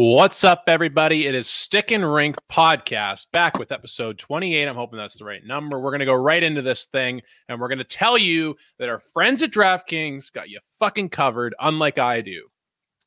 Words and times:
What's 0.00 0.44
up, 0.44 0.62
everybody? 0.68 1.26
It 1.26 1.34
is 1.34 1.48
Stick 1.48 1.90
and 1.90 2.14
Rink 2.14 2.36
Podcast 2.48 3.26
back 3.32 3.58
with 3.58 3.72
episode 3.72 4.16
28. 4.16 4.68
I'm 4.68 4.76
hoping 4.76 4.96
that's 4.96 5.18
the 5.18 5.24
right 5.24 5.44
number. 5.44 5.80
We're 5.80 5.90
going 5.90 5.98
to 5.98 6.06
go 6.06 6.14
right 6.14 6.40
into 6.40 6.62
this 6.62 6.86
thing 6.86 7.20
and 7.48 7.60
we're 7.60 7.66
going 7.66 7.78
to 7.78 7.84
tell 7.84 8.16
you 8.16 8.54
that 8.78 8.88
our 8.88 9.00
friends 9.00 9.42
at 9.42 9.50
DraftKings 9.50 10.32
got 10.32 10.50
you 10.50 10.60
fucking 10.78 11.08
covered, 11.08 11.52
unlike 11.58 11.98
I 11.98 12.20
do. 12.20 12.46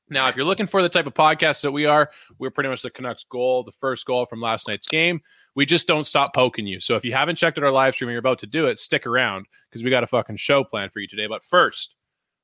Now, 0.09 0.27
if 0.27 0.35
you're 0.35 0.43
looking 0.43 0.67
for 0.67 0.81
the 0.81 0.89
type 0.89 1.07
of 1.07 1.13
podcast 1.13 1.62
that 1.62 1.71
we 1.71 1.85
are, 1.85 2.12
we're 2.39 2.51
pretty 2.51 2.69
much 2.69 2.81
the 2.81 2.90
Canucks 2.90 3.23
goal, 3.23 3.63
the 3.63 3.71
first 3.71 4.05
goal 4.05 4.26
from 4.26 4.42
last 4.42 4.67
night's 4.67 4.85
game. 4.85 5.21
We 5.55 5.65
just 5.65 5.87
don't 5.87 6.03
stop 6.03 6.33
poking 6.35 6.67
you. 6.67 6.81
So 6.81 6.97
if 6.97 7.05
you 7.05 7.13
haven't 7.13 7.37
checked 7.37 7.58
out 7.58 7.63
our 7.63 7.71
live 7.71 7.96
stream 7.96 8.10
and 8.10 8.15
you're 8.15 8.19
about 8.19 8.39
to 8.39 8.47
do 8.47 8.65
it, 8.65 8.78
stick 8.78 9.08
around 9.08 9.46
because 9.69 9.81
we 9.81 9.92
got 9.92 10.03
a 10.03 10.08
fucking 10.08 10.35
show 10.35 10.65
planned 10.65 10.92
for 10.92 10.99
you 10.99 11.08
today. 11.08 11.28
But 11.28 11.46
first, 11.46 11.96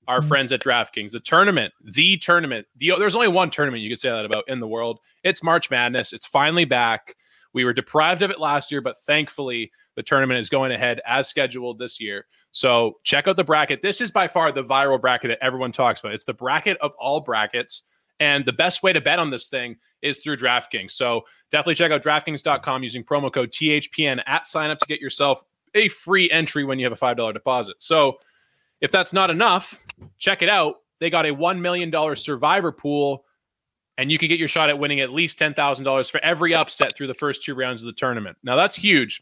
our 0.08 0.20
Mm-hmm. 0.20 0.28
friends 0.28 0.52
at 0.52 0.62
DraftKings, 0.62 1.12
the 1.12 1.20
tournament, 1.20 1.74
the 1.84 2.18
tournament. 2.18 2.68
The, 2.78 2.94
there's 2.98 3.16
only 3.16 3.28
one 3.28 3.50
tournament 3.50 3.84
you 3.84 3.90
could 3.90 4.00
say 4.00 4.10
that 4.10 4.26
about 4.26 4.46
in 4.48 4.60
the 4.60 4.68
world. 4.68 5.00
It's 5.24 5.44
March 5.44 5.70
Madness. 5.70 6.14
It's 6.14 6.26
finally 6.26 6.66
back. 6.66 7.16
We 7.54 7.66
were 7.66 7.74
deprived 7.74 8.22
of 8.22 8.32
it 8.32 8.40
last 8.40 8.72
year, 8.72 8.82
but 8.82 8.98
thankfully 9.06 9.72
the 9.96 10.04
tournament 10.04 10.40
is 10.40 10.50
going 10.50 10.72
ahead 10.72 11.02
as 11.06 11.28
scheduled 11.28 11.80
this 11.80 12.00
year. 12.00 12.26
So 12.52 12.94
check 13.04 13.28
out 13.28 13.36
the 13.36 13.44
bracket. 13.44 13.82
This 13.82 14.02
is 14.02 14.12
by 14.12 14.28
far 14.28 14.52
the 14.52 14.64
viral 14.64 15.00
bracket 15.00 15.30
that 15.30 15.44
everyone 15.44 15.72
talks 15.72 16.00
about. 16.00 16.14
It's 16.14 16.26
the 16.26 16.34
bracket 16.34 16.78
of 16.82 16.92
all 17.00 17.20
brackets. 17.22 17.84
And 18.20 18.46
the 18.46 18.54
best 18.54 18.82
way 18.82 18.94
to 18.94 19.02
bet 19.02 19.20
on 19.20 19.30
this 19.30 19.48
thing 19.48 19.76
is 20.02 20.18
through 20.18 20.38
DraftKings. 20.38 20.92
So 20.92 21.22
definitely 21.52 21.76
check 21.76 21.92
out 21.92 22.04
DraftKings.com 22.04 22.84
using 22.84 23.04
promo 23.04 23.32
code 23.32 23.52
THPN 23.52 24.22
at 24.26 24.48
sign 24.48 24.70
up 24.70 24.80
to 24.80 24.88
get 24.88 25.00
yourself 25.00 25.44
a 25.76 25.88
free 25.90 26.30
entry 26.32 26.64
when 26.64 26.80
you 26.80 26.86
have 26.86 26.94
a 26.94 26.96
$5 26.96 27.34
deposit. 27.34 27.76
So 27.80 28.18
if 28.82 28.92
that's 28.92 29.14
not 29.14 29.30
enough, 29.30 29.80
check 30.18 30.42
it 30.42 30.50
out. 30.50 30.76
They 31.00 31.10
got 31.10 31.26
a 31.26 31.34
$1 31.34 31.60
million 31.60 32.16
survivor 32.16 32.72
pool, 32.72 33.26
and 33.98 34.12
you 34.12 34.18
can 34.18 34.30
get 34.30 34.40
your 34.40 34.48
shot 34.48 34.70
at 34.70 34.80
winning 34.80 35.00
at 35.00 35.12
least 35.12 35.40
$10,000 35.40 36.12
for 36.12 36.24
every 36.24 36.54
upset 36.54 36.96
through 36.96 37.08
the 37.08 37.14
first 37.14 37.44
two 37.44 37.56
rounds 37.56 37.82
of 37.84 37.88
the 37.88 37.94
tournament. 37.94 38.38
Now, 38.44 38.56
that's 38.56 38.76
huge. 38.76 39.22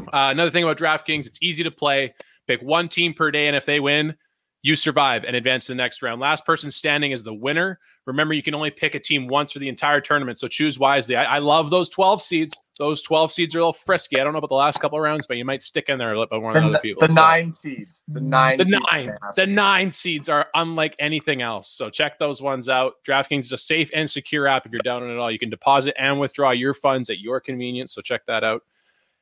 Uh, 0.00 0.30
another 0.30 0.50
thing 0.50 0.64
about 0.64 0.78
DraftKings, 0.78 1.26
it's 1.26 1.38
easy 1.42 1.62
to 1.62 1.70
play. 1.70 2.14
Pick 2.46 2.60
one 2.62 2.88
team 2.88 3.14
per 3.14 3.30
day, 3.30 3.46
and 3.46 3.56
if 3.56 3.66
they 3.66 3.80
win, 3.80 4.14
you 4.62 4.76
survive 4.76 5.24
and 5.24 5.36
advance 5.36 5.66
to 5.66 5.72
the 5.72 5.76
next 5.76 6.02
round. 6.02 6.20
Last 6.20 6.46
person 6.46 6.70
standing 6.70 7.12
is 7.12 7.22
the 7.22 7.34
winner. 7.34 7.78
Remember, 8.06 8.34
you 8.34 8.42
can 8.42 8.54
only 8.54 8.70
pick 8.70 8.94
a 8.94 9.00
team 9.00 9.28
once 9.28 9.52
for 9.52 9.60
the 9.60 9.68
entire 9.68 10.00
tournament, 10.00 10.38
so 10.38 10.46
choose 10.46 10.78
wisely. 10.78 11.16
I, 11.16 11.36
I 11.36 11.38
love 11.38 11.70
those 11.70 11.88
12 11.88 12.22
seeds. 12.22 12.52
Those 12.78 13.00
12 13.02 13.32
seeds 13.32 13.54
are 13.54 13.58
a 13.58 13.62
little 13.62 13.72
frisky. 13.72 14.20
I 14.20 14.24
don't 14.24 14.32
know 14.32 14.40
about 14.40 14.48
the 14.50 14.56
last 14.56 14.78
couple 14.80 14.98
of 14.98 15.02
rounds, 15.04 15.26
but 15.26 15.36
you 15.38 15.44
might 15.44 15.62
stick 15.62 15.88
in 15.88 15.96
there 15.96 16.08
a 16.12 16.18
little 16.18 16.26
bit 16.26 16.40
more 16.42 16.52
than 16.52 16.64
other 16.64 16.78
people. 16.80 17.00
the 17.00 17.08
So- 17.08 17.14
nine 17.14 17.50
seeds. 17.50 18.02
The 18.08 18.20
nine. 18.20 18.58
the 18.58 18.64
seeds 18.66 18.78
nine, 18.92 19.18
the 19.36 19.46
nine 19.46 19.90
seeds 19.90 20.28
are 20.28 20.48
unlike 20.54 20.94
anything 20.98 21.40
else. 21.40 21.70
So 21.70 21.88
check 21.88 22.18
those 22.18 22.42
ones 22.42 22.68
out. 22.68 22.94
DraftKings 23.08 23.40
is 23.44 23.52
a 23.52 23.58
safe 23.58 23.90
and 23.94 24.10
secure 24.10 24.46
app. 24.48 24.66
If 24.66 24.72
you're 24.72 24.82
down 24.82 25.02
on 25.02 25.10
it 25.10 25.16
all, 25.16 25.30
you 25.30 25.38
can 25.38 25.48
deposit 25.50 25.94
and 25.98 26.18
withdraw 26.20 26.50
your 26.50 26.74
funds 26.74 27.08
at 27.10 27.20
your 27.20 27.40
convenience. 27.40 27.94
So 27.94 28.02
check 28.02 28.26
that 28.26 28.44
out. 28.44 28.62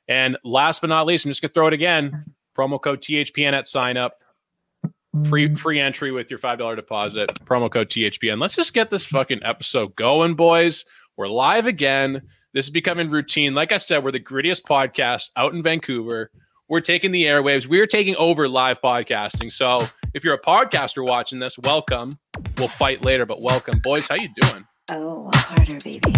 And 0.08 0.36
last 0.44 0.80
but 0.80 0.88
not 0.88 1.06
least, 1.06 1.24
I'm 1.24 1.30
just 1.30 1.42
gonna 1.42 1.52
throw 1.52 1.68
it 1.68 1.72
again. 1.74 2.24
Promo 2.56 2.80
code 2.82 3.00
THPN 3.00 3.52
at 3.52 3.66
sign 3.68 3.96
up. 3.96 4.22
Free 5.28 5.46
mm. 5.48 5.58
free 5.58 5.78
entry 5.78 6.10
with 6.10 6.30
your 6.30 6.38
five 6.38 6.58
dollar 6.58 6.74
deposit. 6.74 7.28
Promo 7.44 7.70
code 7.70 7.90
THPN. 7.90 8.40
Let's 8.40 8.56
just 8.56 8.72
get 8.72 8.90
this 8.90 9.04
fucking 9.04 9.40
episode 9.44 9.94
going, 9.96 10.34
boys. 10.34 10.86
We're 11.18 11.28
live 11.28 11.66
again. 11.66 12.22
This 12.54 12.66
is 12.66 12.70
becoming 12.70 13.10
routine. 13.10 13.54
Like 13.54 13.72
I 13.72 13.76
said, 13.76 14.02
we're 14.02 14.12
the 14.12 14.20
grittiest 14.20 14.62
podcast 14.62 15.28
out 15.36 15.52
in 15.52 15.62
Vancouver. 15.62 16.30
We're 16.70 16.80
taking 16.80 17.12
the 17.12 17.24
airwaves. 17.24 17.66
We're 17.66 17.86
taking 17.86 18.16
over 18.16 18.48
live 18.48 18.80
podcasting. 18.80 19.52
So 19.52 19.86
if 20.14 20.24
you're 20.24 20.34
a 20.34 20.40
podcaster 20.40 21.04
watching 21.04 21.38
this, 21.38 21.58
welcome. 21.58 22.18
We'll 22.56 22.68
fight 22.68 23.04
later, 23.04 23.26
but 23.26 23.42
welcome, 23.42 23.80
boys. 23.80 24.08
How 24.08 24.16
you 24.18 24.30
doing? 24.40 24.64
Oh, 24.90 25.30
harder, 25.34 25.78
baby. 25.80 26.14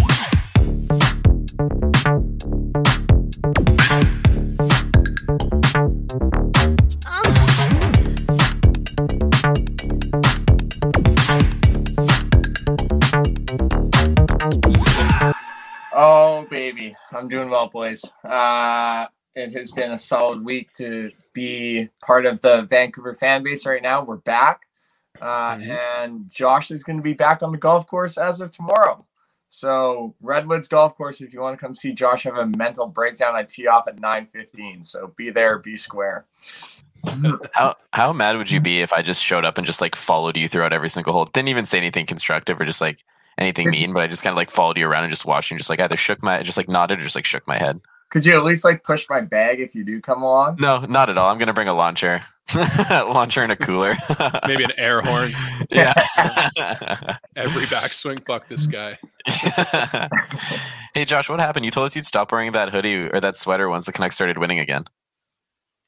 Oh 15.97 16.45
baby, 16.49 16.93
I'm 17.13 17.29
doing 17.29 17.49
well, 17.49 17.67
boys. 17.67 18.03
Uh, 18.21 19.05
it 19.33 19.53
has 19.53 19.71
been 19.71 19.91
a 19.93 19.97
solid 19.97 20.43
week 20.43 20.73
to 20.73 21.09
be 21.31 21.87
part 22.03 22.25
of 22.25 22.41
the 22.41 22.63
Vancouver 22.63 23.13
fan 23.13 23.43
base. 23.43 23.65
Right 23.65 23.81
now, 23.81 24.03
we're 24.03 24.17
back, 24.17 24.67
uh, 25.21 25.55
Mhm. 25.55 25.77
and 26.03 26.29
Josh 26.29 26.69
is 26.69 26.83
going 26.83 26.97
to 26.97 27.03
be 27.03 27.13
back 27.13 27.41
on 27.41 27.53
the 27.53 27.57
golf 27.57 27.87
course 27.87 28.17
as 28.17 28.41
of 28.41 28.51
tomorrow. 28.51 29.05
So 29.47 30.15
Redwoods 30.21 30.67
Golf 30.67 30.97
Course, 30.97 31.21
if 31.21 31.31
you 31.31 31.39
want 31.39 31.57
to 31.57 31.65
come 31.65 31.75
see 31.75 31.93
Josh 31.93 32.23
have 32.23 32.35
a 32.35 32.45
mental 32.45 32.87
breakdown, 32.87 33.35
I 33.35 33.43
tee 33.43 33.67
off 33.67 33.87
at 33.87 33.97
9:15. 33.97 34.83
So 34.83 35.13
be 35.15 35.29
there, 35.29 35.59
be 35.59 35.77
square. 35.77 36.25
How 37.53 37.75
how 37.93 38.11
mad 38.11 38.35
would 38.35 38.51
you 38.51 38.59
be 38.59 38.81
if 38.81 38.91
I 38.91 39.01
just 39.01 39.23
showed 39.23 39.45
up 39.45 39.57
and 39.57 39.65
just 39.65 39.79
like 39.79 39.95
followed 39.95 40.35
you 40.35 40.49
throughout 40.49 40.73
every 40.73 40.89
single 40.89 41.13
hole? 41.13 41.23
Didn't 41.23 41.47
even 41.47 41.65
say 41.65 41.77
anything 41.77 42.05
constructive 42.05 42.59
or 42.59 42.65
just 42.65 42.81
like 42.81 43.05
anything 43.37 43.69
mean, 43.69 43.93
but 43.93 44.03
I 44.03 44.07
just 44.07 44.23
kind 44.23 44.33
of 44.33 44.37
like 44.37 44.49
followed 44.49 44.77
you 44.77 44.87
around 44.87 45.03
and 45.03 45.11
just 45.11 45.25
watched 45.25 45.51
you 45.51 45.55
and 45.55 45.59
just 45.59 45.69
like 45.69 45.79
either 45.79 45.97
shook 45.97 46.23
my 46.23 46.41
just 46.43 46.57
like 46.57 46.69
nodded 46.69 46.99
or 46.99 47.03
just 47.03 47.15
like 47.15 47.25
shook 47.25 47.47
my 47.47 47.57
head. 47.57 47.81
Could 48.11 48.25
you 48.25 48.33
at 48.37 48.43
least 48.43 48.63
like 48.63 48.83
push 48.83 49.07
my 49.09 49.19
bag 49.19 49.59
if 49.59 49.75
you 49.75 49.83
do 49.83 49.99
come 49.99 50.21
along? 50.21 50.57
No, 50.59 50.79
not 50.81 51.09
at 51.09 51.17
all. 51.17 51.29
I'm 51.29 51.37
gonna 51.37 51.53
bring 51.53 51.67
a 51.67 51.73
lawn 51.73 51.95
chair. 51.95 52.23
lawn 52.89 53.29
chair 53.29 53.43
and 53.43 53.51
a 53.51 53.55
cooler. 53.55 53.95
Maybe 54.47 54.63
an 54.63 54.71
air 54.77 55.01
horn. 55.01 55.31
yeah. 55.69 55.91
Every 57.35 57.63
backswing. 57.63 58.25
Fuck 58.25 58.47
this 58.47 58.67
guy. 58.67 58.97
hey 60.93 61.03
Josh, 61.05 61.29
what 61.29 61.39
happened? 61.39 61.65
You 61.65 61.71
told 61.71 61.87
us 61.87 61.95
you'd 61.95 62.05
stop 62.05 62.31
wearing 62.31 62.51
that 62.53 62.69
hoodie 62.69 63.09
or 63.09 63.19
that 63.19 63.35
sweater 63.35 63.67
once 63.69 63.85
the 63.85 63.91
Canucks 63.91 64.15
started 64.15 64.37
winning 64.37 64.59
again. 64.59 64.85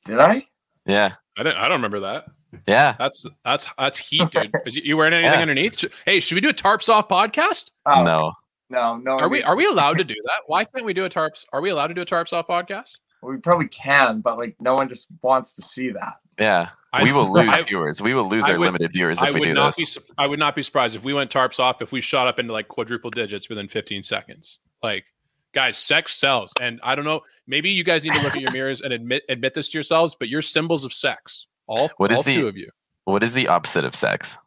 Did 0.05 0.19
I? 0.19 0.47
Yeah. 0.85 1.13
I 1.37 1.43
don't. 1.43 1.55
I 1.55 1.63
don't 1.63 1.77
remember 1.77 1.99
that. 2.01 2.25
Yeah. 2.67 2.95
That's 2.97 3.25
that's 3.43 3.67
that's 3.77 3.97
heat, 3.97 4.29
dude. 4.31 4.51
Is 4.65 4.75
you, 4.75 4.81
you 4.85 4.97
wearing 4.97 5.13
anything 5.13 5.33
Yeah. 5.33 5.41
underneath? 5.41 5.83
Hey, 6.05 6.19
should 6.19 6.35
we 6.35 6.41
do 6.41 6.49
a 6.49 6.53
tarps 6.53 6.89
off 6.89 7.07
podcast? 7.09 7.71
Oh, 7.85 8.03
No. 8.03 8.33
no, 8.69 8.97
no. 8.97 9.19
Are 9.19 9.29
we 9.29 9.43
are 9.43 9.55
we 9.55 9.65
allowed 9.65 9.97
to 9.97 10.03
do 10.05 10.15
that? 10.23 10.41
Why 10.47 10.63
can't 10.65 10.85
we 10.85 10.93
do 10.93 11.05
a 11.05 11.09
tarps? 11.09 11.45
Are 11.53 11.61
we 11.61 11.69
allowed 11.69 11.87
to 11.87 11.93
do 11.93 12.01
a 12.01 12.05
tarps 12.05 12.33
off 12.33 12.47
podcast? 12.47 12.91
We 13.21 13.37
probably 13.37 13.67
can, 13.67 14.21
but 14.21 14.37
like 14.37 14.55
no 14.59 14.75
one 14.75 14.87
just 14.89 15.07
wants 15.21 15.55
to 15.55 15.61
see 15.61 15.89
that. 15.91 16.15
Yeah. 16.39 16.69
I- 16.93 17.03
we 17.03 17.11
will 17.11 17.31
lose 17.33 17.49
I- 17.51 17.61
viewers. 17.63 18.01
We 18.01 18.13
will 18.13 18.27
lose 18.29 18.45
I 18.47 18.53
our 18.53 18.59
would- 18.59 18.65
limited 18.65 18.91
viewers 18.93 19.19
I 19.21 19.27
if 19.27 19.33
we 19.33 19.41
would 19.41 19.47
do 19.47 19.53
not 19.53 19.75
this. 19.75 19.97
be. 19.97 20.03
I 20.17 20.25
would 20.27 20.39
not 20.39 20.55
be 20.55 20.63
surprised 20.63 20.95
if 20.95 21.03
we 21.03 21.13
went 21.13 21.29
tarps 21.31 21.59
off 21.59 21.81
if 21.81 21.91
we 21.91 21.99
shot 22.01 22.27
up 22.27 22.39
into 22.39 22.53
like 22.53 22.67
quadruple 22.67 23.09
digits 23.11 23.49
within 23.49 23.67
15 23.67 24.03
seconds. 24.03 24.59
Like, 24.83 25.05
guys, 25.53 25.77
sex 25.77 26.13
sells, 26.13 26.53
and 26.61 26.79
I 26.83 26.95
don't 26.95 27.05
know. 27.05 27.21
Maybe 27.47 27.71
you 27.71 27.83
guys 27.83 28.03
need 28.03 28.13
to 28.13 28.21
look 28.21 28.35
at 28.35 28.41
your 28.41 28.51
mirrors 28.53 28.81
and 28.81 28.93
admit 28.93 29.23
admit 29.27 29.53
this 29.55 29.69
to 29.69 29.77
yourselves. 29.77 30.15
But 30.17 30.29
you're 30.29 30.41
symbols 30.43 30.85
of 30.85 30.93
sex. 30.93 31.47
All 31.67 31.89
What 31.97 32.11
is 32.11 32.17
all 32.17 32.23
the- 32.23 32.35
two 32.35 32.47
of 32.47 32.57
you. 32.57 32.69
What 33.05 33.23
is 33.23 33.33
the 33.33 33.47
opposite 33.47 33.85
of 33.85 33.95
sex? 33.95 34.37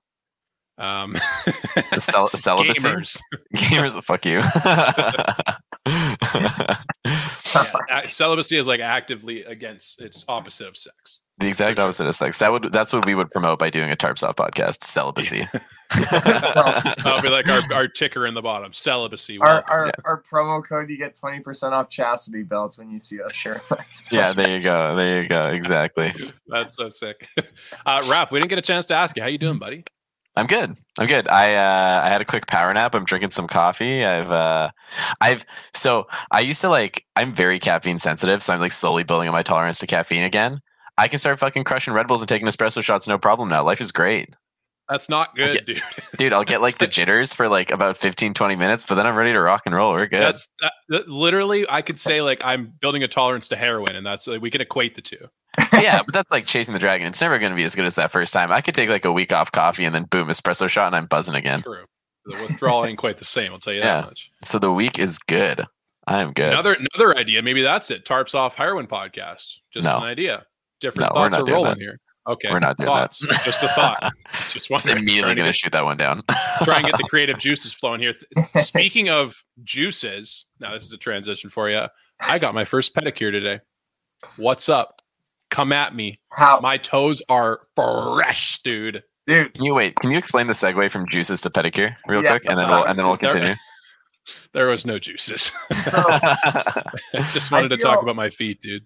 Um, 0.77 1.17
cel- 1.99 2.31
celibacy? 2.31 2.81
gamers. 2.81 3.19
Gamers, 3.57 4.03
fuck 4.05 4.25
you. 4.27 4.41
Uh, 7.91 8.07
Celibacy 8.07 8.57
is 8.57 8.67
like 8.69 8.81
actively 8.81 9.43
against. 9.45 10.01
It's 10.01 10.25
opposite 10.29 10.69
of 10.69 10.77
sex. 10.77 11.19
The 11.41 11.49
exact 11.49 11.79
opposite 11.79 12.07
of 12.07 12.15
sex. 12.15 12.39
That 12.39 12.53
would 12.53 12.71
that's 12.71 12.93
what 12.93 13.07
we 13.07 13.15
would 13.15 13.31
promote 13.31 13.59
by 13.59 13.71
doing 13.71 13.91
a 13.91 13.97
tarps 13.97 14.23
off 14.23 14.37
podcast. 14.37 14.85
Celibacy. 14.85 15.49
That'll 16.11 17.23
be 17.23 17.29
like 17.31 17.49
our, 17.49 17.75
our 17.75 17.89
ticker 17.89 18.27
in 18.27 18.35
the 18.35 18.43
bottom. 18.43 18.73
Celibacy. 18.73 19.39
Our 19.39 19.55
welcome. 19.55 19.71
our, 19.71 19.93
our 20.05 20.23
promo 20.23 20.65
code, 20.65 20.91
you 20.91 20.99
get 20.99 21.15
twenty 21.15 21.41
percent 21.41 21.75
off 21.75 21.89
chastity 21.89 22.43
belts 22.43 22.79
when 22.79 22.91
you 22.91 23.01
see 23.01 23.21
us 23.23 23.35
shirtless. 23.35 24.09
yeah, 24.13 24.33
there 24.33 24.57
you 24.57 24.63
go. 24.63 24.95
There 24.95 25.23
you 25.23 25.29
go. 25.29 25.47
Exactly. 25.47 26.13
That's 26.47 26.77
so 26.77 26.89
sick. 26.91 27.27
Uh, 27.87 28.01
Raph, 28.03 28.31
we 28.31 28.39
didn't 28.39 28.51
get 28.51 28.59
a 28.59 28.63
chance 28.63 28.87
to 28.87 28.95
ask 28.95 29.17
you. 29.17 29.23
How 29.23 29.29
you 29.29 29.39
doing, 29.39 29.59
buddy? 29.59 29.85
I'm 30.37 30.47
good. 30.47 30.75
I'm 30.99 31.07
good. 31.07 31.27
I 31.27 31.55
uh, 31.55 32.03
I 32.05 32.09
had 32.09 32.21
a 32.21 32.27
quick 32.27 32.47
power 32.47 32.73
nap. 32.73 32.95
I'm 32.95 33.05
drinking 33.05 33.31
some 33.31 33.49
coffee. 33.49 34.05
I've 34.05 34.31
uh, 34.31 34.71
I've 35.23 35.47
so 35.73 36.07
I 36.31 36.41
used 36.41 36.61
to 36.61 36.69
like 36.69 37.07
I'm 37.17 37.35
very 37.35 37.59
caffeine 37.59 37.99
sensitive, 37.99 38.43
so 38.43 38.53
I'm 38.53 38.61
like 38.61 38.73
slowly 38.73 39.05
building 39.05 39.29
up 39.29 39.33
my 39.33 39.43
tolerance 39.43 39.79
to 39.79 39.87
caffeine 39.87 40.23
again. 40.23 40.61
I 41.01 41.09
can 41.09 41.19
start 41.19 41.39
fucking 41.39 41.65
crushing 41.65 41.95
Red 41.95 42.07
Bulls 42.07 42.21
and 42.21 42.29
taking 42.29 42.47
espresso 42.47 42.83
shots 42.83 43.09
no 43.09 43.19
problem 43.19 43.49
now. 43.49 43.65
Life 43.65 43.81
is 43.81 43.91
great. 43.93 44.31
That's 44.89 45.09
not 45.09 45.37
good, 45.37 45.51
Okay. 45.57 45.61
dude. 45.65 45.83
Dude, 46.19 46.33
I'll 46.33 46.43
get 46.43 46.61
like 46.61 46.79
the 46.79 46.89
jitters 46.89 47.33
for 47.33 47.49
like 47.49 47.71
about 47.71 47.97
15 47.97 48.35
20 48.35 48.57
minutes, 48.57 48.85
but 48.85 48.97
then 48.97 49.07
I'm 49.07 49.15
ready 49.15 49.33
to 49.33 49.41
rock 49.41 49.63
and 49.65 49.73
roll. 49.75 49.93
We're 49.93 50.07
good. 50.09 50.21
That's 50.21 50.49
that, 50.61 50.73
that- 50.89 51.09
literally. 51.09 51.65
I 51.69 51.81
could 51.81 51.97
say 51.99 52.23
like 52.23 52.41
I'm 52.45 52.73
building 52.81 53.05
a 53.05 53.09
tolerance 53.09 53.47
to 53.49 53.57
heroin, 53.57 53.95
and 53.95 54.05
that's 54.05 54.27
like, 54.27 54.43
we 54.43 54.51
can 54.51 54.61
equate 54.61 54.97
the 54.97 55.01
two. 55.03 55.29
yeah, 55.73 56.03
but 56.05 56.13
that's 56.13 56.31
like 56.33 56.45
chasing 56.45 56.73
the 56.75 56.81
dragon. 56.81 57.07
It's 57.07 57.21
never 57.21 57.39
going 57.39 57.51
to 57.53 57.57
be 57.57 57.63
as 57.65 57.75
good 57.77 57.85
as 57.85 57.95
that 57.95 58.11
first 58.11 58.33
time. 58.33 58.51
I 58.51 58.61
could 58.61 58.75
take 58.75 58.89
like 58.89 59.05
a 59.05 59.13
week 59.13 59.33
off 59.33 59.53
coffee 59.53 59.85
and 59.85 59.95
then 59.95 60.05
boom, 60.05 60.27
espresso 60.29 60.69
shot, 60.69 60.87
and 60.89 60.97
I'm 60.97 61.07
buzzing 61.07 61.35
again. 61.37 61.63
True. 61.63 61.85
The 62.27 62.43
withdrawal 62.49 62.85
ain't 62.85 62.99
quite 62.99 63.19
the 63.19 63.25
same. 63.25 63.53
I'll 63.53 63.59
tell 63.61 63.73
you 63.73 63.79
Yeah. 63.81 64.01
that 64.03 64.07
much. 64.07 64.31
So 64.43 64.59
the 64.59 64.73
week 64.73 64.99
is 64.99 65.19
good. 65.21 65.65
I 66.07 66.21
am 66.21 66.33
good. 66.33 66.51
Another 66.53 66.77
another 66.95 67.17
idea. 67.17 67.43
Maybe 67.43 67.63
that's 67.63 67.91
it. 67.93 68.05
Tarps 68.05 68.35
off 68.35 68.57
heroin 68.57 68.89
podcast. 68.89 69.59
Just 69.73 69.85
No. 69.85 69.99
an 69.99 70.03
idea. 70.05 70.47
Different 70.81 71.15
No, 71.15 71.21
we're 71.21 71.31
thoughts 71.31 71.39
not 71.41 71.49
are 71.49 71.53
rolling 71.53 71.71
that. 71.73 71.79
here. 71.79 72.01
Okay, 72.29 72.51
We're 72.51 72.59
not 72.59 72.77
doing 72.77 72.87
thoughts. 72.89 73.19
that. 73.27 73.41
Just 73.45 73.63
a 73.63 73.69
thought. 73.69 74.13
Just 74.51 74.53
Just 74.69 74.71
wondering. 74.71 74.99
immediately 74.99 75.35
gonna 75.35 75.53
shoot 75.53 75.73
that 75.73 75.85
one 75.85 75.97
down. 75.97 76.23
try 76.65 76.77
and 76.77 76.87
get 76.87 76.97
the 76.99 77.05
creative 77.11 77.39
juices 77.39 77.73
flowing 77.73 78.01
here. 78.01 78.15
Speaking 78.59 79.09
of 79.09 79.43
juices, 79.65 80.47
now 80.61 80.75
this 80.75 80.85
is 80.85 80.93
a 80.93 80.99
transition 80.99 81.49
for 81.51 81.71
you. 81.71 81.87
I 82.21 82.39
got 82.39 82.55
my 82.55 82.65
first 82.65 82.95
pedicure 82.95 83.31
today. 83.33 83.61
What's 84.37 84.69
up? 84.69 85.01
Come 85.51 85.73
at 85.73 85.95
me. 85.95 86.21
How, 86.31 86.61
My 86.61 86.77
toes 86.77 87.23
are 87.31 87.61
fresh, 87.75 88.61
dude. 88.63 89.03
dude? 89.27 89.55
Can 89.55 89.65
you 89.65 89.75
wait? 89.75 89.97
Can 89.97 90.11
you 90.13 90.19
explain 90.19 90.47
the 90.47 90.53
segue 90.53 90.91
from 90.91 91.09
juices 91.09 91.41
to 91.41 91.51
pedicure 91.51 91.97
real 92.07 92.23
Yeah, 92.23 92.33
quick, 92.39 92.45
and 92.49 92.57
then 92.59 92.69
we'll 92.69 92.85
and 92.85 92.97
then 92.97 93.07
we'll 93.07 93.17
continue. 93.17 93.55
There 94.53 94.69
was 94.69 94.85
no 94.87 94.99
juices. 94.99 95.51
So, 95.73 95.91
I 95.95 96.91
just 97.33 97.51
wanted 97.51 97.73
I 97.73 97.77
to 97.77 97.83
talk 97.83 98.03
about 98.03 98.15
my 98.15 98.31
feet, 98.31 98.61
dude. 98.61 98.85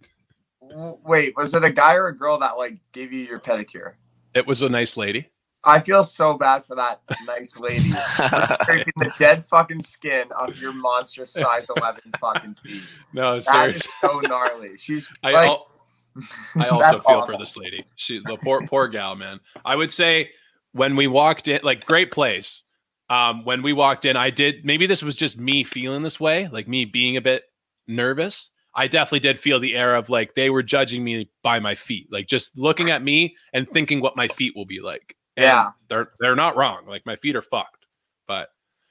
W- 0.74 0.98
wait, 1.04 1.34
was 1.36 1.54
it 1.54 1.64
a 1.64 1.70
guy 1.70 1.94
or 1.94 2.08
a 2.08 2.16
girl 2.16 2.38
that 2.38 2.56
like 2.58 2.78
gave 2.92 3.12
you 3.12 3.20
your 3.24 3.38
pedicure? 3.40 3.94
It 4.34 4.46
was 4.46 4.62
a 4.62 4.68
nice 4.68 4.96
lady. 4.96 5.28
I 5.66 5.80
feel 5.80 6.04
so 6.04 6.34
bad 6.36 6.64
for 6.64 6.74
that 6.76 7.00
nice 7.26 7.58
lady 7.58 7.88
scraping 8.62 8.92
the 8.96 9.10
dead 9.16 9.44
fucking 9.46 9.80
skin 9.80 10.30
off 10.32 10.60
your 10.60 10.74
monstrous 10.74 11.32
size 11.32 11.66
11 11.74 12.02
fucking 12.20 12.56
feet. 12.62 12.82
No, 13.14 13.36
That 13.36 13.44
seriously. 13.44 13.76
is 13.78 13.92
so 14.02 14.20
gnarly. 14.20 14.76
She's 14.76 15.08
I, 15.22 15.30
like, 15.32 15.48
al- 15.48 15.70
I 16.56 16.68
also 16.68 16.98
feel 17.02 17.16
awful. 17.16 17.32
for 17.34 17.38
this 17.38 17.56
lady. 17.56 17.84
She 17.96 18.20
the 18.26 18.36
poor 18.42 18.66
poor 18.66 18.88
gal, 18.88 19.14
man. 19.16 19.40
I 19.64 19.74
would 19.76 19.90
say 19.90 20.30
when 20.72 20.96
we 20.96 21.06
walked 21.06 21.48
in, 21.48 21.60
like 21.62 21.84
great 21.86 22.10
place. 22.10 22.62
Um, 23.10 23.44
when 23.44 23.62
we 23.62 23.72
walked 23.72 24.04
in, 24.06 24.16
I 24.16 24.30
did 24.30 24.64
maybe 24.64 24.86
this 24.86 25.02
was 25.02 25.14
just 25.16 25.38
me 25.38 25.62
feeling 25.64 26.02
this 26.02 26.18
way, 26.20 26.48
like 26.48 26.66
me 26.68 26.84
being 26.84 27.16
a 27.16 27.20
bit 27.20 27.44
nervous. 27.86 28.50
I 28.76 28.88
definitely 28.88 29.20
did 29.20 29.38
feel 29.38 29.60
the 29.60 29.76
air 29.76 29.94
of 29.94 30.10
like 30.10 30.34
they 30.34 30.50
were 30.50 30.62
judging 30.62 31.04
me 31.04 31.30
by 31.42 31.60
my 31.60 31.74
feet, 31.74 32.08
like 32.10 32.26
just 32.26 32.58
looking 32.58 32.90
at 32.90 33.02
me 33.02 33.36
and 33.52 33.68
thinking 33.68 34.00
what 34.00 34.16
my 34.16 34.28
feet 34.28 34.54
will 34.56 34.66
be 34.66 34.80
like. 34.80 35.16
And 35.36 35.44
Yeah. 35.44 35.70
they're 35.88 36.10
they're 36.20 36.36
not 36.36 36.56
wrong. 36.56 36.86
Like 36.86 37.06
my 37.06 37.16
feet 37.16 37.36
are 37.36 37.42
fucked, 37.42 37.86
but 38.26 38.48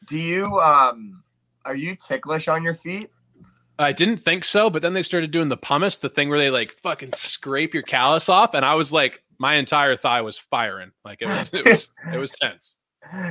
do 0.08 0.20
you 0.20 0.60
um 0.62 1.24
are 1.66 1.76
you 1.76 1.96
ticklish 1.96 2.48
on 2.48 2.64
your 2.64 2.76
feet? 2.76 3.10
I 3.80 3.92
didn't 3.92 4.18
think 4.18 4.46
so, 4.46 4.70
but 4.70 4.82
then 4.82 4.94
they 4.94 5.02
started 5.02 5.32
doing 5.32 5.50
the 5.50 5.58
pumice, 5.58 5.98
the 5.98 6.10
thing 6.10 6.30
where 6.30 6.38
they 6.40 6.50
like 6.50 6.76
fucking 6.84 7.14
scrape 7.14 7.74
your 7.74 7.84
callus 7.84 8.30
off, 8.30 8.54
and 8.54 8.64
I 8.64 8.76
was 8.76 8.92
like, 8.94 9.24
my 9.40 9.56
entire 9.56 9.96
thigh 9.96 10.22
was 10.22 10.38
firing. 10.38 10.92
Like 11.04 11.22
it 11.22 11.28
was, 11.28 11.50
it 11.54 11.66
was, 11.66 11.90
it 12.14 12.18
was 12.18 12.32
tense. 12.42 12.78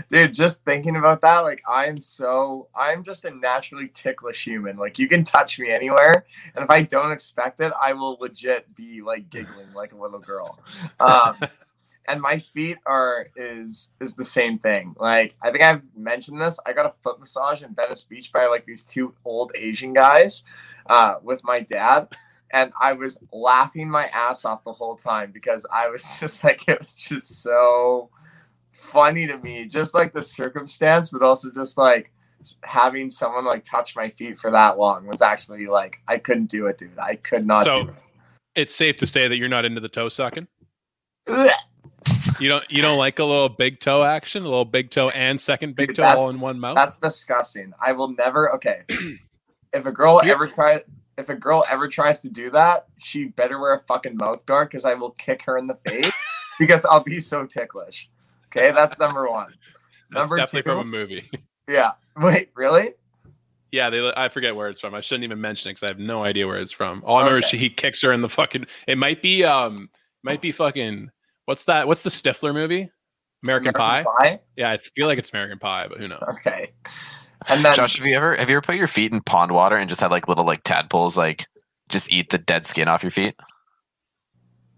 Dude, 0.09 0.35
just 0.35 0.65
thinking 0.65 0.97
about 0.97 1.23
that, 1.23 1.41
like 1.41 1.63
I'm 1.69 2.01
so 2.01 2.69
I'm 2.75 3.03
just 3.03 3.25
a 3.25 3.31
naturally 3.31 3.89
ticklish 3.93 4.45
human. 4.45 4.77
Like 4.77 4.99
you 4.99 5.09
can 5.09 5.25
touch 5.25 5.59
me 5.59 5.71
anywhere, 5.71 6.25
and 6.55 6.65
if 6.65 6.71
I 6.71 6.83
don't 6.83 7.13
expect 7.13 7.61
it, 7.61 7.73
I 7.81 7.93
will 7.93 8.19
legit 8.21 8.75
be 8.75 9.03
like 9.03 9.31
giggling 9.31 9.73
like 9.75 9.93
a 9.93 9.97
little 9.97 10.21
girl. 10.21 10.59
Um, 11.01 11.37
and 12.09 12.21
my 12.21 12.39
feet 12.39 12.79
are 12.87 13.29
is 13.37 13.91
is 14.01 14.15
the 14.15 14.25
same 14.25 14.59
thing. 14.59 14.95
Like 14.99 15.35
I 15.43 15.51
think 15.51 15.63
I've 15.63 15.83
mentioned 15.97 16.41
this. 16.41 16.59
I 16.67 16.73
got 16.73 16.87
a 16.87 16.95
foot 17.03 17.19
massage 17.19 17.63
in 17.63 17.75
Venice 17.75 18.03
Beach 18.03 18.33
by 18.33 18.47
like 18.47 18.67
these 18.67 18.85
two 18.85 19.15
old 19.25 19.53
Asian 19.57 19.93
guys 19.93 20.45
uh, 20.87 21.17
with 21.23 21.43
my 21.45 21.61
dad. 21.61 22.09
And 22.55 22.73
I 22.79 22.93
was 22.93 23.19
laughing 23.33 23.89
my 23.89 24.09
ass 24.09 24.45
off 24.45 24.63
the 24.65 24.75
whole 24.75 24.97
time 24.97 25.33
because 25.33 25.67
I 25.73 25.89
was 25.89 26.05
just 26.21 26.45
like, 26.45 26.69
it 26.69 26.81
was 26.81 26.95
just 26.95 27.43
so 27.43 28.11
funny 28.83 29.27
to 29.27 29.39
me, 29.39 29.67
just 29.67 29.95
like 29.95 30.13
the 30.13 30.23
circumstance, 30.23 31.11
but 31.11 31.23
also 31.23 31.51
just 31.55 31.79
like 31.79 32.13
having 32.65 33.09
someone 33.09 33.45
like 33.45 33.63
touch 33.65 33.95
my 33.95 34.09
feet 34.09 34.37
for 34.37 34.51
that 34.51 34.77
long 34.77 35.07
was 35.07 35.23
actually 35.23 35.67
like 35.67 35.99
I 36.09 36.19
couldn't 36.19 36.51
do 36.51 36.67
it, 36.67 36.79
dude. 36.79 36.99
I 36.99 37.17
could 37.17 37.47
not 37.47 37.65
So- 37.65 37.85
do 37.85 37.89
it. 37.91 37.95
It's 38.55 38.75
safe 38.75 38.99
to 38.99 39.07
say 39.07 39.29
that 39.29 39.37
you're 39.39 39.49
not 39.49 39.65
into 39.65 39.81
the 39.81 39.89
toe 39.89 40.11
sucking. 40.11 40.47
You 42.39 42.49
don't, 42.49 42.65
you 42.69 42.83
don't 42.83 42.99
like 42.99 43.19
a 43.19 43.25
little 43.25 43.49
big 43.49 43.79
toe 43.81 44.03
action, 44.03 44.43
a 44.43 44.47
little 44.49 44.65
big 44.65 44.91
toe 44.91 45.09
and 45.11 45.41
second 45.41 45.77
big 45.77 45.89
Dude, 45.89 45.97
toe 45.97 46.05
all 46.05 46.29
in 46.31 46.41
one 46.41 46.59
mouth. 46.59 46.75
That's 46.75 46.99
disgusting. 46.99 47.73
I 47.81 47.93
will 47.93 48.09
never. 48.09 48.53
Okay, 48.57 48.83
if 49.73 49.87
a 49.87 49.93
girl 49.93 50.21
ever 50.25 50.47
tries. 50.49 50.83
if 51.17 51.29
a 51.29 51.35
girl 51.35 51.65
ever 51.71 51.89
tries 51.89 52.21
to 52.23 52.29
do 52.31 52.51
that, 52.51 52.87
she 52.99 53.27
better 53.27 53.59
wear 53.61 53.75
a 53.75 53.79
fucking 53.79 54.17
mouth 54.17 54.45
guard 54.45 54.69
because 54.69 54.85
I 54.85 54.95
will 54.95 55.13
kick 55.13 55.43
her 55.43 55.57
in 55.57 55.67
the 55.67 55.79
face 55.89 56.13
because 56.59 56.85
I'll 56.85 57.05
be 57.05 57.21
so 57.21 57.47
ticklish. 57.47 58.11
Okay, 58.55 58.71
that's 58.73 58.99
number 58.99 59.29
one. 59.31 59.47
That's 60.11 60.29
number 60.29 60.37
definitely 60.37 60.63
two- 60.63 60.69
from 60.71 60.79
a 60.81 60.85
movie. 60.85 61.31
Yeah. 61.69 61.93
Wait, 62.19 62.51
really? 62.55 62.93
Yeah, 63.71 63.89
they. 63.89 64.13
I 64.15 64.29
forget 64.29 64.55
where 64.55 64.69
it's 64.69 64.79
from. 64.79 64.95
I 64.95 65.01
shouldn't 65.01 65.25
even 65.25 65.41
mention 65.41 65.71
it 65.71 65.73
because 65.73 65.85
I 65.85 65.89
have 65.89 65.99
no 65.99 66.23
idea 66.23 66.47
where 66.47 66.59
it's 66.59 66.71
from. 66.73 67.03
All 67.07 67.17
I 67.17 67.21
remember 67.21 67.39
is 67.39 67.47
she 67.47 67.57
he 67.57 67.71
kicks 67.71 68.03
her 68.03 68.13
in 68.13 68.21
the 68.21 68.29
fucking. 68.29 68.67
It 68.87 68.99
might 68.99 69.23
be 69.23 69.43
um, 69.43 69.89
might 70.23 70.43
be 70.43 70.53
fucking. 70.53 71.09
What's 71.47 71.65
that? 71.65 71.89
What's 71.89 72.03
the 72.03 72.11
Stifler 72.11 72.53
movie? 72.53 72.91
American, 73.43 73.73
Pie. 73.73 74.05
Pie? 74.19 74.41
Yeah, 74.57 74.71
I 74.71 74.77
feel 74.77 75.07
like 75.07 75.19
it's 75.19 75.31
American 75.33 75.59
Pie, 75.59 75.87
but 75.89 75.97
who 75.97 76.09
knows? 76.09 76.23
Okay. 76.41 76.73
And 77.49 77.65
then 77.65 77.75
Josh, 77.75 77.97
have 77.97 78.07
you 78.07 78.15
ever 78.15 78.37
have 78.37 78.51
you 78.51 78.57
ever 78.57 78.61
put 78.63 78.77
your 78.77 78.87
feet 78.87 79.13
in 79.13 79.23
pond 79.23 79.51
water 79.53 79.77
and 79.77 79.89
just 79.89 80.03
had 80.03 80.11
like 80.11 80.29
little 80.29 80.45
like 80.45 80.63
tadpoles 80.65 81.17
like 81.17 81.47
just 81.89 82.13
eat 82.13 82.29
the 82.29 82.37
dead 82.39 82.67
skin 82.67 82.87
off 82.89 83.03
your 83.03 83.11
feet? 83.11 83.35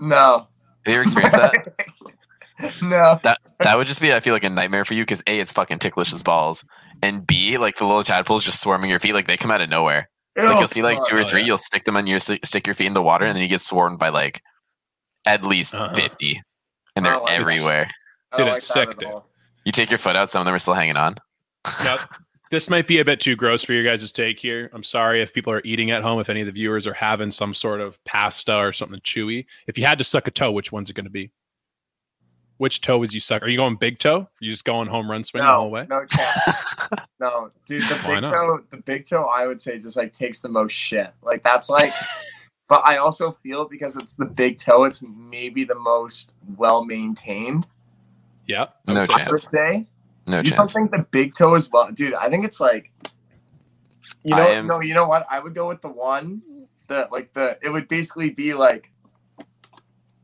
no, 0.01 0.47
Have 0.87 0.93
you 0.93 0.95
ever 0.95 1.03
experienced 1.03 1.37
that? 1.37 1.75
no. 2.83 3.19
that 3.23 3.39
that 3.61 3.77
would 3.77 3.87
just 3.87 4.01
be 4.01 4.13
I 4.13 4.21
feel 4.21 4.33
like 4.35 4.45
a 4.45 4.51
nightmare 4.51 4.85
for 4.85 4.95
you 4.95 5.03
because 5.03 5.23
a 5.27 5.41
it's 5.41 5.53
fucking 5.53 5.79
ticklish 5.81 6.13
as 6.13 6.23
balls, 6.23 6.65
and 7.03 7.27
b 7.27 7.59
like 7.59 7.77
the 7.77 7.87
little 7.87 8.03
tadpoles 8.05 8.45
just 8.45 8.61
swarming 8.61 8.91
your 8.91 8.99
feet 8.99 9.13
like 9.15 9.27
they 9.27 9.37
come 9.37 9.51
out 9.51 9.61
of 9.61 9.69
nowhere. 9.69 10.09
Like 10.37 10.59
you'll 10.59 10.69
see 10.69 10.83
like 10.83 10.99
two 11.05 11.17
or 11.17 11.21
Oh, 11.21 11.27
three, 11.29 11.41
yeah. 11.41 11.47
you'll 11.47 11.59
stick 11.59 11.85
them 11.85 11.97
on 11.97 12.07
your 12.07 12.21
stick 12.21 12.67
your 12.67 12.75
feet 12.75 12.87
in 12.87 12.95
the 12.95 13.03
water, 13.03 13.25
and 13.25 13.35
then 13.37 13.43
you 13.43 13.49
get 13.49 13.61
swarmed 13.61 13.99
by 13.99 14.09
like 14.09 14.43
at 15.27 15.45
least 15.45 15.75
Uh-huh. 15.75 15.95
fifty, 15.97 16.43
and 16.97 17.05
they're 17.05 17.15
it's- 17.15 17.29
everywhere. 17.31 17.89
I 18.33 18.37
Dude, 18.39 18.47
like 18.49 18.57
it's 18.57 18.69
that 18.75 18.89
sick, 18.89 18.99
dude. 18.99 19.09
You 19.65 19.73
take 19.73 19.91
your 19.91 19.99
foot 19.99 20.17
out, 20.17 20.29
some 20.31 20.41
of 20.41 20.47
them 20.47 20.55
are 20.55 20.59
still 20.59 20.75
hanging 20.75 20.97
on. 20.97 21.15
Now, 21.85 21.99
this 22.51 22.69
might 22.69 22.87
be 22.89 22.99
a 22.99 23.05
bit 23.05 23.21
too 23.21 23.37
gross 23.37 23.63
for 23.65 23.73
your 23.73 23.85
guys' 23.85 24.11
take 24.13 24.39
here. 24.41 24.71
I'm 24.75 24.83
sorry 24.83 25.23
if 25.23 25.33
people 25.33 25.53
are 25.53 25.63
eating 25.65 25.91
at 25.93 26.03
home. 26.03 26.19
If 26.21 26.29
any 26.29 26.41
of 26.41 26.47
the 26.47 26.53
viewers 26.53 26.87
are 26.87 26.93
having 26.93 27.31
some 27.31 27.55
sort 27.55 27.81
of 27.81 27.97
pasta 28.05 28.57
or 28.57 28.73
something 28.73 29.01
chewy, 29.01 29.47
if 29.67 29.79
you 29.79 29.87
had 29.87 29.99
to 29.99 30.05
suck 30.05 30.27
a 30.27 30.31
toe, 30.33 30.51
which 30.53 30.73
one's 30.73 30.91
it 30.91 30.95
going 30.95 31.05
to 31.05 31.11
be? 31.11 31.31
Which 32.59 32.81
toe 32.81 33.03
is 33.03 33.13
you 33.13 33.21
suck? 33.21 33.43
Are 33.43 33.49
you 33.49 33.57
going 33.57 33.77
big 33.77 33.99
toe? 33.99 34.21
Are 34.21 34.29
you 34.41 34.51
just 34.51 34.65
going 34.65 34.87
home 34.89 35.11
run 35.11 35.25
swing 35.25 35.43
the 35.43 35.49
whole 35.53 35.65
No, 35.65 35.71
way? 35.71 35.87
no 35.91 36.05
chance. 36.07 36.77
no, 37.21 37.51
dude. 37.67 37.83
The 37.83 37.95
Why 38.05 38.15
big 38.15 38.23
not? 38.23 38.31
toe, 38.31 38.61
the 38.71 38.77
big 38.79 39.07
toe, 39.07 39.23
I 39.25 39.47
would 39.49 39.61
say 39.61 39.79
just 39.79 39.97
like 39.97 40.13
takes 40.13 40.41
the 40.41 40.49
most 40.49 40.73
shit. 40.73 41.13
Like 41.23 41.43
that's 41.43 41.69
like, 41.69 41.93
but 42.69 42.81
I 42.87 42.99
also 42.99 43.33
feel 43.43 43.67
because 43.69 43.97
it's 43.97 44.15
the 44.15 44.27
big 44.27 44.59
toe, 44.59 44.85
it's 44.85 45.03
maybe 45.03 45.65
the 45.65 45.75
most 45.75 46.33
well 46.57 46.85
maintained. 46.85 47.67
Yeah. 48.47 48.67
I 48.87 48.93
No 48.93 49.01
would 49.01 49.11
say 49.11 49.15
I 49.15 49.21
so. 49.25 49.31
would 49.33 49.41
chance. 49.41 49.51
say. 49.51 49.87
No 50.27 50.41
you 50.41 50.51
don't 50.53 50.71
think 50.71 50.91
the 50.93 51.05
big 51.11 51.35
toe 51.35 51.55
is 51.57 51.69
well, 51.73 51.91
dude? 51.93 52.15
I 52.15 52.29
think 52.31 52.45
it's 52.45 52.61
like, 52.61 52.91
you 54.23 54.35
know, 54.37 54.47
am- 54.49 54.67
no, 54.69 54.81
you 54.81 54.95
know 54.95 55.07
what? 55.09 55.27
I 55.31 55.39
would 55.41 55.55
go 55.55 55.67
with 55.69 55.83
the 55.83 55.89
one 55.91 56.41
that 56.89 57.11
like 57.11 57.33
the 57.35 57.59
it 57.63 57.69
would 57.71 57.89
basically 57.89 58.31
be 58.31 58.55
like 58.55 58.91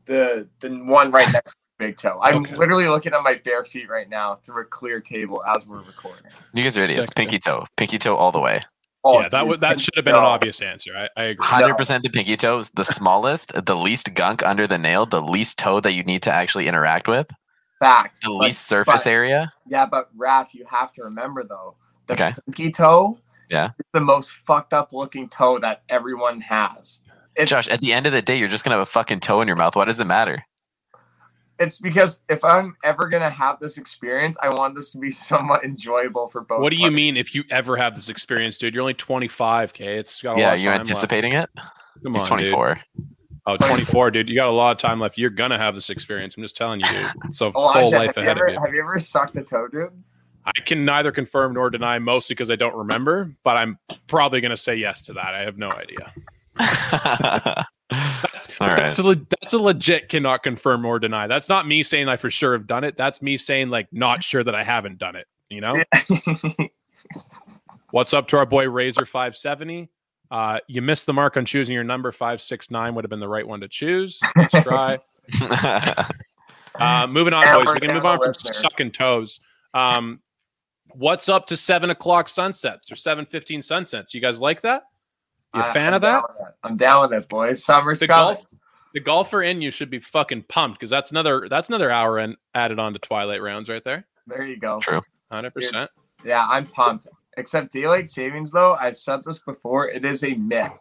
the 0.05 0.47
the 0.61 0.69
one 0.83 1.11
right 1.11 1.31
next 1.33 1.51
to 1.51 1.57
the 1.57 1.60
big 1.81 1.97
toe. 1.97 2.19
I'm 2.21 2.43
Okay. 2.45 2.55
literally 2.55 2.87
looking 2.87 3.13
at 3.13 3.21
my 3.23 3.35
bare 3.43 3.63
feet 3.63 3.89
right 3.89 4.07
now 4.09 4.35
through 4.43 4.61
a 4.61 4.65
clear 4.65 4.99
table 5.01 5.43
as 5.47 5.67
we're 5.67 5.79
recording. 5.81 6.23
You 6.53 6.63
guys 6.63 6.77
are 6.77 6.81
idiots. 6.81 7.09
Sick, 7.09 7.15
Pinky 7.15 7.39
toe, 7.39 7.65
pinky 7.77 7.97
toe 7.97 8.15
all 8.15 8.31
the 8.31 8.39
way. 8.39 8.63
Oh, 9.03 9.19
yeah, 9.19 9.29
that 9.29 9.39
dude, 9.41 9.49
would 9.49 9.61
that 9.61 9.81
should 9.81 9.95
have 9.95 10.05
been 10.05 10.13
an 10.15 10.21
obvious 10.21 10.61
answer. 10.61 10.91
I, 10.95 11.09
I 11.19 11.23
agree. 11.25 11.45
Hundred 11.45 11.75
percent 11.75 12.03
the 12.03 12.09
pinky 12.09 12.37
toe 12.37 12.59
is 12.59 12.69
the 12.75 12.83
smallest, 12.97 13.51
the 13.65 13.75
least 13.75 14.13
gunk 14.13 14.43
under 14.43 14.67
the 14.67 14.77
nail, 14.77 15.05
the 15.07 15.21
least 15.23 15.57
toe 15.57 15.79
that 15.79 15.93
you 15.93 16.03
need 16.03 16.21
to 16.23 16.31
actually 16.31 16.67
interact 16.67 17.07
with, 17.07 17.27
fact. 17.79 18.21
the 18.21 18.29
But- 18.29 18.35
least 18.45 18.67
surface 18.67 19.03
but- 19.05 19.09
area. 19.09 19.51
Yeah, 19.67 19.87
but 19.87 20.15
Raph, 20.15 20.53
you 20.53 20.65
have 20.69 20.93
to 20.93 21.03
remember 21.03 21.43
though, 21.43 21.75
the 22.05 22.13
Okay. 22.13 22.33
pinky 22.45 22.71
toe 22.71 23.17
Yeah. 23.49 23.69
is 23.79 23.85
the 23.91 24.01
most 24.01 24.33
fucked 24.45 24.71
up 24.73 24.93
looking 24.93 25.27
toe 25.29 25.57
that 25.59 25.81
everyone 25.89 26.41
has. 26.41 26.99
It's, 27.35 27.49
Josh, 27.49 27.67
at 27.69 27.81
the 27.81 27.93
end 27.93 28.05
of 28.05 28.11
the 28.13 28.21
day, 28.21 28.37
you're 28.37 28.49
just 28.49 28.63
gonna 28.63 28.75
have 28.75 28.83
a 28.83 28.85
fucking 28.85 29.21
toe 29.21 29.41
in 29.41 29.47
your 29.47 29.55
mouth. 29.57 29.75
Why 29.75 29.85
does 29.85 29.99
it 29.99 30.05
matter? 30.05 30.45
It's 31.61 31.77
because 31.77 32.23
if 32.29 32.43
I'm 32.43 32.75
ever 32.83 33.07
gonna 33.07 33.29
have 33.29 33.59
this 33.59 33.77
experience, 33.77 34.37
I 34.41 34.49
want 34.49 34.75
this 34.75 34.91
to 34.91 34.97
be 34.97 35.11
somewhat 35.11 35.63
enjoyable 35.63 36.27
for 36.27 36.41
both. 36.41 36.61
What 36.61 36.71
do 36.71 36.75
you 36.75 36.83
parties. 36.83 36.95
mean 36.95 37.17
if 37.17 37.35
you 37.35 37.43
ever 37.49 37.77
have 37.77 37.95
this 37.95 38.09
experience, 38.09 38.57
dude? 38.57 38.73
You're 38.73 38.81
only 38.81 38.93
25, 38.95 39.73
k. 39.73 39.97
It's 39.97 40.21
got 40.21 40.37
a 40.37 40.39
yeah, 40.39 40.45
lot 40.47 40.53
are 40.53 40.57
you 40.57 40.69
time 40.69 40.79
anticipating 40.81 41.33
it? 41.33 41.49
Come 42.03 42.13
He's 42.13 42.29
on, 42.29 42.39
dude. 42.39 42.51
24. 42.51 42.79
Oh, 43.47 43.57
24, 43.57 44.11
dude. 44.11 44.29
You 44.29 44.35
got 44.35 44.47
a 44.47 44.51
lot 44.51 44.71
of 44.71 44.77
time 44.77 44.99
left. 44.99 45.17
You're 45.17 45.29
gonna 45.29 45.57
have 45.57 45.75
this 45.75 45.89
experience. 45.89 46.35
I'm 46.35 46.43
just 46.43 46.55
telling 46.55 46.79
you, 46.79 46.87
dude. 46.87 47.11
It's 47.25 47.41
a 47.41 47.45
Elijah, 47.45 47.55
oh, 47.55 47.73
full 47.73 47.91
life 47.91 48.07
have 48.07 48.17
you 48.17 48.21
ahead 48.23 48.37
ever, 48.37 48.47
of 48.47 48.53
you. 48.53 48.59
Have 48.59 48.73
you 48.73 48.81
ever 48.81 48.99
sucked 48.99 49.35
a 49.37 49.43
toe, 49.43 49.67
dude? 49.67 49.89
I 50.45 50.51
can 50.65 50.85
neither 50.85 51.11
confirm 51.11 51.53
nor 51.53 51.69
deny, 51.69 51.99
mostly 51.99 52.33
because 52.33 52.49
I 52.49 52.55
don't 52.55 52.75
remember. 52.75 53.35
But 53.43 53.57
I'm 53.57 53.77
probably 54.07 54.41
gonna 54.41 54.57
say 54.57 54.75
yes 54.75 55.01
to 55.03 55.13
that. 55.13 55.33
I 55.33 55.41
have 55.41 55.57
no 55.57 55.71
idea. 55.71 56.13
That's, 58.91 58.99
All 58.99 59.09
right. 59.09 59.17
that's 59.19 59.23
a 59.23 59.23
le- 59.23 59.37
that's 59.41 59.53
a 59.53 59.59
legit 59.59 60.09
cannot 60.09 60.43
confirm 60.43 60.85
or 60.85 60.99
deny. 60.99 61.27
That's 61.27 61.49
not 61.49 61.67
me 61.67 61.83
saying 61.83 62.07
I 62.09 62.17
for 62.17 62.29
sure 62.31 62.53
have 62.53 62.67
done 62.67 62.83
it. 62.83 62.97
That's 62.97 63.21
me 63.21 63.37
saying 63.37 63.69
like 63.69 63.87
not 63.91 64.23
sure 64.23 64.43
that 64.43 64.55
I 64.55 64.63
haven't 64.63 64.97
done 64.97 65.15
it. 65.15 65.27
You 65.49 65.61
know. 65.61 65.75
What's 67.91 68.13
up 68.13 68.27
to 68.29 68.37
our 68.37 68.45
boy 68.45 68.69
Razor 68.69 69.05
570? 69.05 69.89
Uh, 70.29 70.59
you 70.67 70.81
missed 70.81 71.05
the 71.05 71.13
mark 71.13 71.35
on 71.35 71.45
choosing 71.45 71.73
your 71.73 71.83
number 71.83 72.11
569 72.11 72.95
would 72.95 73.03
have 73.03 73.09
been 73.09 73.19
the 73.19 73.27
right 73.27 73.45
one 73.45 73.59
to 73.61 73.67
choose. 73.67 74.19
Nice 74.35 74.51
try. 74.63 74.97
Uh, 76.75 77.05
moving 77.05 77.33
on, 77.33 77.43
boys. 77.65 77.73
We 77.73 77.81
can 77.85 77.93
move 77.93 78.05
on 78.05 78.17
from 78.17 78.29
listener. 78.29 78.53
sucking 78.53 78.91
toes. 78.91 79.41
Um, 79.73 80.21
what's 80.91 81.27
up 81.27 81.45
to 81.47 81.57
seven 81.57 81.89
o'clock 81.89 82.29
sunsets 82.29 82.89
or 82.89 82.95
seven 82.95 83.25
fifteen 83.25 83.61
sunsets? 83.61 84.13
You 84.13 84.21
guys 84.21 84.39
like 84.39 84.61
that? 84.61 84.83
You 85.53 85.61
a 85.61 85.65
fan 85.73 85.89
I'm 85.89 85.95
of 85.95 86.01
that? 86.03 86.11
down 86.11 86.23
with 86.29 86.47
it. 86.47 86.53
I'm 86.63 86.77
down 86.77 87.01
with 87.09 87.13
it, 87.13 87.27
boys. 87.27 87.61
Summer's 87.63 87.99
The 87.99 88.07
coming. 88.07 88.35
golf, 88.35 88.45
the 88.93 88.99
golfer 88.99 89.43
in 89.43 89.61
you 89.61 89.71
should 89.71 89.89
be 89.89 89.99
fucking 89.99 90.43
pumped 90.49 90.79
because 90.79 90.89
that's 90.89 91.11
another 91.11 91.47
that's 91.49 91.69
another 91.69 91.91
hour 91.91 92.19
in, 92.19 92.35
added 92.55 92.79
on 92.79 92.93
to 92.93 92.99
twilight 92.99 93.41
rounds 93.41 93.69
right 93.69 93.83
there. 93.83 94.05
There 94.27 94.45
you 94.45 94.57
go. 94.57 94.79
True. 94.79 95.01
Hundred 95.31 95.53
percent. 95.53 95.89
Yeah, 96.23 96.45
I'm 96.49 96.67
pumped. 96.67 97.07
Except 97.37 97.71
daylight 97.71 98.09
savings, 98.09 98.51
though, 98.51 98.73
I've 98.79 98.97
said 98.97 99.21
this 99.25 99.39
before. 99.39 99.87
It 99.89 100.03
is 100.05 100.23
a 100.23 100.33
myth. 100.33 100.71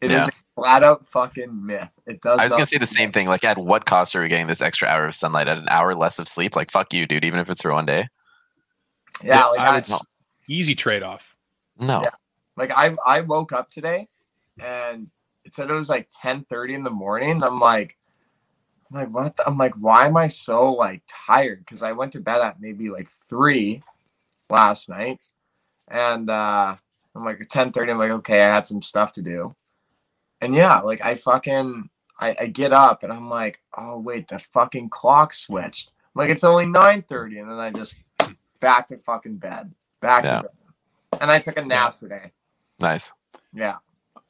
It 0.00 0.10
is 0.10 0.16
Yeah. 0.16 0.26
a 0.26 0.30
flat 0.60 0.82
out 0.82 1.06
fucking 1.08 1.64
myth. 1.64 1.88
It 2.06 2.20
does. 2.20 2.40
I 2.40 2.44
was 2.44 2.52
gonna 2.52 2.66
say 2.66 2.78
the 2.78 2.84
same 2.86 3.12
thing. 3.12 3.28
Like, 3.28 3.44
at 3.44 3.56
what 3.56 3.86
cost 3.86 4.14
are 4.16 4.20
we 4.20 4.28
getting 4.28 4.48
this 4.48 4.60
extra 4.60 4.88
hour 4.88 5.06
of 5.06 5.14
sunlight 5.14 5.46
at 5.48 5.56
an 5.56 5.68
hour 5.68 5.94
less 5.94 6.18
of 6.18 6.26
sleep? 6.28 6.56
Like, 6.56 6.70
fuck 6.72 6.92
you, 6.92 7.06
dude. 7.06 7.24
Even 7.24 7.38
if 7.40 7.48
it's 7.48 7.62
for 7.62 7.72
one 7.72 7.86
day. 7.86 8.08
Yeah, 9.22 9.46
like 9.46 9.60
I 9.60 9.64
I, 9.68 9.74
would- 9.76 10.00
Easy 10.48 10.74
trade 10.74 11.02
off. 11.02 11.34
No. 11.78 12.02
Yeah. 12.02 12.10
like 12.56 12.70
I 12.76 12.94
I 13.06 13.20
woke 13.22 13.52
up 13.52 13.70
today, 13.70 14.08
and 14.60 15.08
it 15.44 15.54
said 15.54 15.70
it 15.70 15.74
was 15.74 15.88
like 15.90 16.10
10:30 16.10 16.74
in 16.74 16.84
the 16.84 16.90
morning. 16.90 17.42
I'm 17.42 17.60
like, 17.60 17.96
I'm 18.90 18.98
like, 19.00 19.08
what? 19.10 19.36
The? 19.36 19.46
I'm 19.46 19.58
like, 19.58 19.74
why 19.74 20.06
am 20.06 20.16
I 20.16 20.28
so 20.28 20.72
like 20.72 21.02
tired? 21.06 21.60
Because 21.60 21.82
I 21.82 21.92
went 21.92 22.12
to 22.12 22.20
bed 22.20 22.40
at 22.40 22.60
maybe 22.60 22.90
like 22.90 23.10
three 23.10 23.82
last 24.50 24.88
night, 24.88 25.18
and 25.88 26.28
uh 26.30 26.76
I'm 27.14 27.24
like 27.24 27.38
10:30. 27.38 27.90
I'm 27.90 27.98
like, 27.98 28.10
okay, 28.10 28.42
I 28.42 28.54
had 28.54 28.66
some 28.66 28.82
stuff 28.82 29.12
to 29.12 29.22
do, 29.22 29.54
and 30.40 30.54
yeah, 30.54 30.80
like 30.80 31.04
I 31.04 31.14
fucking 31.14 31.88
I, 32.20 32.36
I 32.42 32.46
get 32.46 32.72
up 32.72 33.02
and 33.02 33.12
I'm 33.12 33.28
like, 33.28 33.60
oh 33.76 33.98
wait, 33.98 34.28
the 34.28 34.38
fucking 34.38 34.88
clock 34.88 35.32
switched. 35.32 35.90
I'm 36.14 36.20
like 36.20 36.30
it's 36.30 36.44
only 36.44 36.64
9:30, 36.66 37.40
and 37.40 37.50
then 37.50 37.58
I 37.58 37.70
just 37.70 37.98
back 38.60 38.86
to 38.88 38.98
fucking 38.98 39.36
bed, 39.36 39.72
back 40.00 40.24
Yeah. 40.24 40.36
to 40.36 40.42
bed, 40.42 41.20
and 41.20 41.30
I 41.30 41.38
took 41.38 41.56
a 41.58 41.64
nap 41.64 41.98
today. 41.98 42.30
Nice. 42.80 43.12
Yeah. 43.52 43.76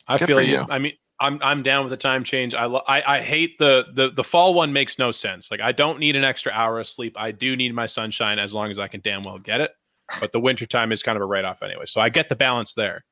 I 0.06 0.18
Good 0.18 0.26
feel 0.26 0.36
for 0.38 0.42
you. 0.42 0.58
you. 0.58 0.66
I 0.68 0.78
mean, 0.78 0.92
I'm 1.24 1.38
I'm 1.42 1.62
down 1.62 1.84
with 1.84 1.90
the 1.90 1.96
time 1.96 2.24
change. 2.24 2.54
I, 2.54 2.66
I 2.66 3.16
I 3.16 3.20
hate 3.20 3.58
the 3.58 3.86
the 3.94 4.10
the 4.10 4.24
fall 4.24 4.54
one 4.54 4.72
makes 4.72 4.98
no 4.98 5.10
sense. 5.10 5.50
Like 5.50 5.60
I 5.60 5.72
don't 5.72 5.98
need 5.98 6.16
an 6.16 6.24
extra 6.24 6.52
hour 6.52 6.78
of 6.78 6.86
sleep. 6.86 7.14
I 7.16 7.32
do 7.32 7.56
need 7.56 7.74
my 7.74 7.86
sunshine 7.86 8.38
as 8.38 8.54
long 8.54 8.70
as 8.70 8.78
I 8.78 8.88
can 8.88 9.00
damn 9.00 9.24
well 9.24 9.38
get 9.38 9.60
it. 9.60 9.72
But 10.20 10.32
the 10.32 10.40
winter 10.40 10.66
time 10.66 10.92
is 10.92 11.02
kind 11.02 11.16
of 11.16 11.22
a 11.22 11.26
write 11.26 11.44
off 11.44 11.62
anyway. 11.62 11.86
So 11.86 12.00
I 12.00 12.10
get 12.10 12.28
the 12.28 12.36
balance 12.36 12.74
there. 12.74 13.04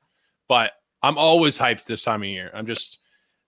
But 0.47 0.73
I'm 1.01 1.17
always 1.17 1.57
hyped 1.57 1.85
this 1.85 2.03
time 2.03 2.21
of 2.21 2.29
year. 2.29 2.51
I'm 2.53 2.67
just 2.67 2.99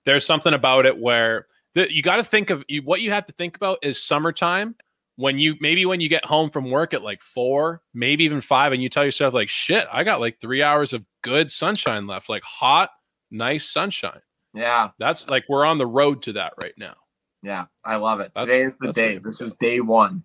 there's 0.05 0.25
something 0.25 0.53
about 0.53 0.86
it 0.86 0.98
where 0.98 1.48
the, 1.75 1.93
you 1.93 2.01
got 2.01 2.17
to 2.17 2.24
think 2.24 2.50
of 2.50 2.63
you, 2.67 2.81
what 2.81 3.01
you 3.01 3.12
have 3.12 3.25
to 3.27 3.34
think 3.34 3.55
about 3.55 3.79
is 3.84 4.01
summertime 4.01 4.75
when 5.17 5.39
you 5.39 5.55
maybe 5.62 5.86
when 5.86 6.01
you 6.01 6.10
get 6.10 6.25
home 6.25 6.50
from 6.50 6.72
work 6.72 6.93
at 6.93 7.01
like 7.01 7.22
four, 7.22 7.81
maybe 7.93 8.24
even 8.24 8.41
five, 8.41 8.74
and 8.74 8.81
you 8.81 8.89
tell 8.89 9.05
yourself 9.05 9.34
like, 9.34 9.50
shit, 9.50 9.88
I 9.91 10.03
got 10.03 10.19
like 10.19 10.39
three 10.41 10.62
hours 10.62 10.93
of 10.93 11.05
good 11.22 11.50
sunshine 11.51 12.07
left, 12.07 12.29
like 12.29 12.43
hot, 12.43 12.89
nice 13.31 13.69
sunshine. 13.69 14.22
Yeah. 14.56 14.92
That's 14.98 15.28
like 15.28 15.44
we're 15.50 15.66
on 15.66 15.78
the 15.78 15.86
road 15.88 16.22
to 16.24 16.34
that 16.34 16.54
right 16.62 16.74
now. 16.78 16.96
Yeah. 17.44 17.66
I 17.84 17.98
love 17.98 18.20
it. 18.22 18.32
That's- 18.34 18.46
Today 18.48 18.62
is 18.64 18.78
the 18.78 18.94
day. 18.94 19.18
This 19.18 19.42
is 19.42 19.54
day 19.54 19.80
one. 19.82 20.24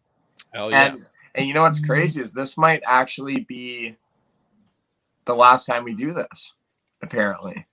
Hell 0.54 0.70
yeah. 0.70 0.86
And 0.86 0.98
and 1.34 1.46
you 1.46 1.54
know 1.54 1.62
what's 1.62 1.84
crazy 1.84 2.20
is 2.22 2.32
this 2.32 2.56
might 2.56 2.82
actually 2.86 3.40
be 3.40 3.96
the 5.26 5.34
last 5.36 5.64
time 5.66 5.84
we 5.84 5.94
do 5.94 6.12
this, 6.12 6.54
apparently. 7.02 7.66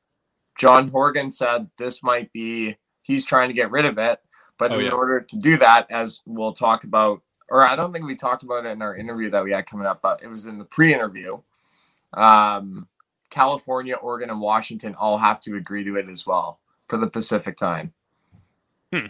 John 0.60 0.88
Horgan 0.90 1.30
said 1.32 1.70
this 1.78 2.04
might 2.04 2.32
be 2.34 2.78
he's 3.02 3.24
trying 3.26 3.50
to 3.50 3.54
get 3.54 3.72
rid 3.72 3.86
of 3.86 3.98
it, 3.98 4.20
but 4.58 4.72
Oh, 4.72 4.80
in 4.80 4.86
yeah. 4.86 4.92
order 4.92 5.22
to 5.22 5.38
do 5.40 5.58
that, 5.58 5.90
as 5.90 6.22
we'll 6.26 6.54
talk 6.54 6.84
about, 6.84 7.22
or 7.50 7.66
I 7.66 7.76
don't 7.76 7.94
think 7.94 8.06
we 8.06 8.16
talked 8.16 8.44
about 8.44 8.66
it 8.66 8.70
in 8.70 8.82
our 8.82 8.96
interview 8.96 9.30
that 9.32 9.44
we 9.44 9.52
had 9.52 9.66
coming 9.66 9.88
up, 9.88 10.02
but 10.02 10.22
it 10.22 10.28
was 10.28 10.46
in 10.48 10.58
the 10.60 10.66
pre-interview. 10.66 11.40
Um, 12.14 12.88
California, 13.38 13.96
Oregon, 13.96 14.32
and 14.32 14.42
Washington 14.42 14.96
all 14.96 15.20
have 15.20 15.40
to 15.42 15.58
agree 15.58 15.84
to 15.84 15.96
it 15.96 16.10
as 16.10 16.26
well 16.26 16.60
for 16.88 16.98
the 16.98 17.08
Pacific 17.08 17.56
time. 17.56 17.94
Hmm. 18.92 19.06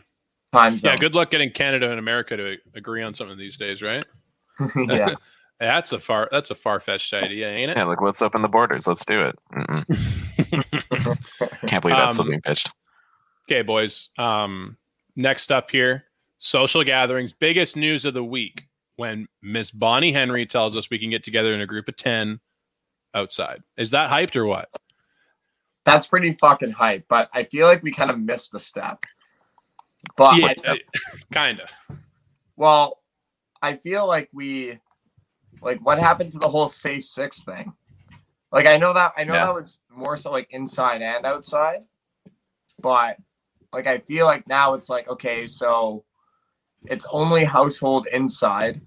Time 0.51 0.79
yeah, 0.83 0.97
good 0.97 1.15
luck 1.15 1.31
getting 1.31 1.49
Canada 1.49 1.89
and 1.89 1.99
America 1.99 2.35
to 2.35 2.57
agree 2.75 3.03
on 3.03 3.13
something 3.13 3.37
these 3.37 3.55
days, 3.55 3.81
right? 3.81 4.05
yeah. 4.75 5.15
That's 5.61 5.93
a 5.93 5.99
far 5.99 6.27
that's 6.31 6.51
a 6.51 6.55
far 6.55 6.79
fetched 6.79 7.13
idea, 7.13 7.49
ain't 7.49 7.71
it? 7.71 7.77
Yeah, 7.77 7.85
like 7.85 8.01
let's 8.01 8.21
open 8.21 8.41
the 8.41 8.49
borders. 8.49 8.85
Let's 8.85 9.05
do 9.05 9.21
it. 9.21 9.39
Can't 11.67 11.81
believe 11.81 11.97
that's 11.97 12.13
still 12.13 12.25
Um, 12.25 12.29
being 12.29 12.41
pitched. 12.41 12.69
Okay, 13.49 13.63
boys. 13.63 14.09
Um, 14.19 14.77
next 15.15 15.51
up 15.51 15.71
here, 15.71 16.03
social 16.37 16.83
gatherings. 16.83 17.33
Biggest 17.33 17.75
news 17.75 18.05
of 18.05 18.13
the 18.13 18.23
week 18.23 18.67
when 18.97 19.27
Miss 19.41 19.71
Bonnie 19.71 20.11
Henry 20.11 20.45
tells 20.45 20.77
us 20.77 20.91
we 20.91 20.99
can 20.99 21.09
get 21.09 21.23
together 21.23 21.53
in 21.53 21.61
a 21.61 21.65
group 21.65 21.87
of 21.87 21.97
ten 21.97 22.39
outside. 23.17 23.61
Is 23.77 23.91
that 23.91 24.09
hyped 24.09 24.35
or 24.35 24.45
what? 24.45 24.69
That's 25.85 26.07
pretty 26.07 26.33
fucking 26.33 26.71
hype, 26.71 27.05
but 27.07 27.29
I 27.33 27.43
feel 27.43 27.65
like 27.67 27.81
we 27.83 27.91
kind 27.91 28.11
of 28.11 28.19
missed 28.19 28.51
the 28.51 28.59
step. 28.59 29.03
But 30.15 30.37
yeah, 30.37 30.75
kind 31.33 31.59
of. 31.61 31.97
well, 32.55 33.01
I 33.61 33.75
feel 33.75 34.05
like 34.07 34.29
we 34.33 34.79
like 35.61 35.79
what 35.79 35.97
happened 35.97 36.31
to 36.33 36.39
the 36.39 36.47
whole 36.49 36.67
safe 36.67 37.03
six 37.03 37.43
thing. 37.43 37.73
Like 38.51 38.67
I 38.67 38.77
know 38.77 38.93
that 38.93 39.13
I 39.17 39.23
know 39.23 39.33
Yeah. 39.33 39.45
that 39.45 39.55
was 39.55 39.79
more 39.89 40.15
so 40.15 40.31
like 40.31 40.47
inside 40.51 41.01
and 41.01 41.25
outside, 41.25 41.83
but 42.79 43.17
like 43.73 43.87
I 43.87 43.99
feel 43.99 44.25
like 44.25 44.47
now 44.47 44.73
it's 44.75 44.89
like 44.89 45.07
okay, 45.09 45.47
so 45.47 46.03
it's 46.85 47.05
only 47.11 47.43
household 47.43 48.07
inside, 48.11 48.81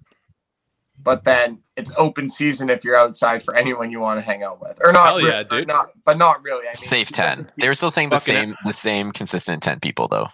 but 1.02 1.24
then 1.24 1.58
it's 1.76 1.92
open 1.96 2.28
season 2.28 2.68
if 2.70 2.84
you're 2.84 2.96
outside 2.96 3.42
for 3.44 3.54
anyone 3.54 3.90
you 3.90 4.00
want 4.00 4.18
to 4.18 4.22
hang 4.22 4.42
out 4.42 4.60
with, 4.60 4.78
or 4.84 4.92
not. 4.92 5.06
Hell 5.06 5.20
yeah, 5.20 5.28
re- 5.28 5.40
or 5.50 5.58
dude. 5.60 5.68
Not, 5.68 5.90
but 6.04 6.18
not 6.18 6.42
really. 6.42 6.62
I 6.62 6.68
mean, 6.68 6.74
Safe 6.74 7.10
ten. 7.10 7.50
They 7.58 7.68
were 7.68 7.74
still 7.74 7.90
saying 7.90 8.10
the 8.10 8.20
Fucking 8.20 8.34
same, 8.34 8.56
the 8.64 8.72
same 8.72 9.12
consistent 9.12 9.62
ten 9.62 9.80
people 9.80 10.08
though. 10.08 10.28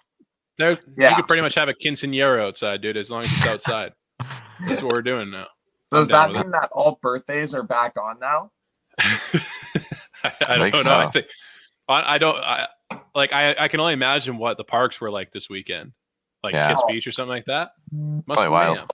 There, 0.58 0.78
Yeah. 0.96 1.11
you 1.11 1.16
could 1.16 1.26
pretty 1.28 1.42
much 1.42 1.54
have 1.56 1.68
a 1.68 1.75
quinceanera 1.75 2.42
outside, 2.42 2.80
dude, 2.80 2.96
as 2.96 3.11
long 3.11 3.20
as 3.20 3.26
it's 3.32 3.46
outside. 3.46 3.92
That's 4.66 4.82
what 4.82 4.94
we're 4.94 5.02
doing 5.02 5.30
now. 5.30 5.46
So 5.92 5.99
I'm 5.99 6.00
does 6.00 6.08
that 6.08 6.28
with 6.32 6.37
mean 6.42 6.50
that 6.52 6.70
all 6.73 6.99
birthdays 7.02 7.54
are 7.54 7.62
back 7.62 7.96
on 8.00 8.18
now? 8.18 8.50
I, 10.25 10.32
I 10.49 10.70
don't 10.70 10.85
know. 10.85 10.96
I 10.99 11.11
think 11.11 11.26
I, 11.88 12.14
I 12.14 12.18
don't. 12.18 12.37
I, 12.37 12.66
like 13.14 13.32
I, 13.32 13.54
I 13.58 13.68
can 13.68 13.80
only 13.80 13.92
imagine 13.92 14.38
what 14.38 14.56
the 14.56 14.64
parks 14.64 15.00
were 15.00 15.11
like 15.11 15.32
this 15.32 15.49
weekend, 15.49 15.92
like 16.42 16.54
Yeah. 16.54 16.70
Kits 16.70 16.82
Beach 16.88 17.06
or 17.06 17.12
something 17.12 17.28
like 17.30 17.44
that. 17.46 17.70
Must 17.92 18.26
Probably 18.26 18.44
be 18.46 18.50
wild. 18.50 18.75
mayhem. 18.76 18.88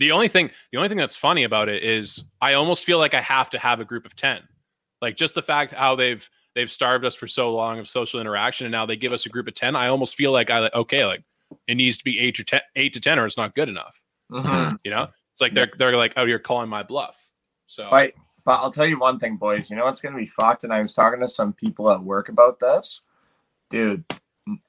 The 0.00 0.10
only 0.12 0.28
thing, 0.28 0.50
the 0.72 0.78
only 0.78 0.88
thing 0.88 0.98
that's 0.98 1.14
funny 1.14 1.44
about 1.44 1.68
it 1.68 1.84
is 1.84 2.24
I 2.40 2.54
almost 2.54 2.84
feel 2.84 2.98
like 2.98 3.14
I 3.14 3.20
have 3.20 3.50
to 3.50 3.58
have 3.58 3.80
a 3.80 3.84
group 3.84 4.06
of 4.06 4.16
ten. 4.16 4.40
Like 5.00 5.14
just 5.14 5.34
the 5.34 5.42
fact 5.42 5.72
how 5.72 5.94
they've 5.94 6.28
they've 6.54 6.72
starved 6.72 7.04
us 7.04 7.14
for 7.14 7.26
so 7.28 7.54
long 7.54 7.78
of 7.78 7.88
social 7.88 8.20
interaction, 8.20 8.66
and 8.66 8.72
now 8.72 8.86
they 8.86 8.96
give 8.96 9.12
us 9.12 9.26
a 9.26 9.28
group 9.28 9.46
of 9.46 9.54
ten. 9.54 9.76
I 9.76 9.88
almost 9.88 10.16
feel 10.16 10.32
like 10.32 10.50
I 10.50 10.58
like 10.58 10.74
okay, 10.74 11.04
like 11.04 11.22
it 11.68 11.74
needs 11.74 11.98
to 11.98 12.04
be 12.04 12.18
eight 12.18 12.34
to 12.36 12.44
ten, 12.44 12.62
eight 12.76 12.94
to 12.94 13.00
ten, 13.00 13.18
or 13.18 13.26
it's 13.26 13.36
not 13.36 13.54
good 13.54 13.68
enough. 13.68 14.00
Mhm. 14.32 14.78
You 14.84 14.90
know, 14.90 15.08
it's 15.32 15.40
like 15.40 15.52
they're 15.52 15.70
they're 15.78 15.96
like, 15.96 16.14
oh, 16.16 16.24
you're 16.24 16.38
calling 16.38 16.68
my 16.68 16.82
bluff. 16.82 17.16
So 17.66 17.90
Right. 17.90 18.14
But 18.44 18.60
I'll 18.60 18.72
tell 18.72 18.86
you 18.86 18.98
one 18.98 19.18
thing, 19.18 19.36
boys. 19.36 19.70
You 19.70 19.76
know 19.76 19.84
what's 19.84 20.00
going 20.00 20.14
to 20.14 20.18
be 20.18 20.26
fucked? 20.26 20.64
And 20.64 20.72
I 20.72 20.80
was 20.80 20.94
talking 20.94 21.20
to 21.20 21.28
some 21.28 21.52
people 21.52 21.90
at 21.90 22.02
work 22.02 22.30
about 22.30 22.58
this. 22.58 23.02
Dude, 23.68 24.02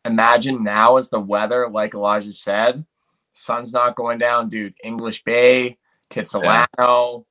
imagine 0.03 0.61
now 0.63 0.97
as 0.97 1.09
the 1.09 1.21
weather, 1.21 1.69
like 1.69 1.93
Elijah 1.93 2.33
said, 2.33 2.85
sun's 3.33 3.73
not 3.73 3.95
going 3.95 4.17
down, 4.17 4.49
dude. 4.49 4.73
English 4.83 5.23
Bay, 5.23 5.77
Kitsilano, 6.09 7.25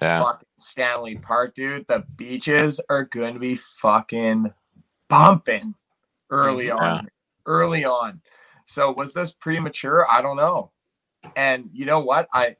Yeah. 0.00 0.22
fucking 0.22 0.46
Stanley 0.58 1.16
Park, 1.16 1.54
dude. 1.54 1.86
The 1.88 2.00
beaches 2.16 2.80
are 2.88 3.04
going 3.04 3.34
to 3.34 3.40
be 3.40 3.56
fucking 3.56 4.52
bumping 5.08 5.74
early 6.30 6.66
Mhm. 6.66 6.80
on. 6.80 7.10
Early 7.46 7.84
on. 7.84 8.20
So 8.66 8.90
was 8.90 9.12
this 9.14 9.32
premature? 9.32 10.06
I 10.10 10.20
don't 10.20 10.36
know. 10.36 10.72
And 11.36 11.70
you 11.72 11.86
know 11.86 12.00
what? 12.00 12.28
I 12.32 12.56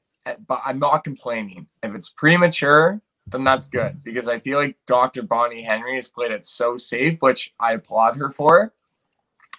but 0.48 0.60
I'm 0.64 0.80
not 0.80 1.04
complaining. 1.04 1.68
If 1.84 1.94
it's 1.94 2.08
premature, 2.08 3.00
then 3.28 3.44
that's 3.44 3.66
good 3.66 4.02
because 4.02 4.26
I 4.26 4.40
feel 4.40 4.58
like 4.58 4.76
Dr. 4.86 5.22
Bonnie 5.22 5.62
Henry 5.62 5.94
has 5.96 6.08
played 6.08 6.32
it 6.32 6.44
so 6.44 6.76
safe, 6.76 7.20
which 7.22 7.54
I 7.60 7.74
applaud 7.74 8.16
her 8.16 8.32
for. 8.32 8.72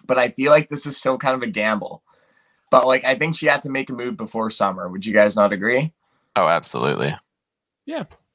But 0.06 0.18
I 0.20 0.30
feel 0.30 0.52
like 0.52 0.68
this 0.68 0.86
is 0.86 0.98
still 0.98 1.18
kind 1.18 1.36
of 1.36 1.42
a 1.42 1.48
gamble. 1.48 2.04
But 2.70 2.86
like 2.86 3.04
I 3.06 3.16
think 3.16 3.36
she 3.36 3.46
had 3.48 3.62
to 3.64 3.70
make 3.70 3.90
a 3.90 3.94
move 3.94 4.18
before 4.18 4.50
summer. 4.50 4.90
Would 4.90 5.06
you 5.06 5.14
guys 5.14 5.36
not 5.36 5.54
agree? 5.54 5.94
Oh, 6.36 6.48
absolutely. 6.48 7.16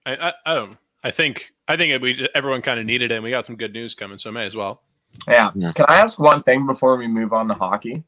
I, 0.07 0.17
I, 0.17 0.33
I 0.47 0.55
don't. 0.55 0.77
I 1.05 1.11
think 1.11 1.53
I 1.69 1.77
think 1.77 2.01
we 2.03 2.29
everyone 2.35 2.62
kind 2.62 2.81
of 2.81 2.87
needed 2.87 3.11
it, 3.11 3.15
and 3.15 3.25
we 3.25 3.31
got 3.31 3.47
some 3.47 3.57
good 3.57 3.73
news 3.73 3.95
coming, 3.95 4.19
so 4.19 4.31
may 4.31 4.45
as 4.45 4.57
well. 4.57 4.83
Yeah. 5.29 5.51
Yeah. 5.55 5.73
Can 5.73 5.87
I 5.89 5.97
ask 5.97 6.19
one 6.19 6.43
thing 6.43 6.67
before 6.67 6.97
we 6.97 7.07
move 7.07 7.33
on 7.33 7.49
to 7.49 7.55
hockey? 7.55 8.03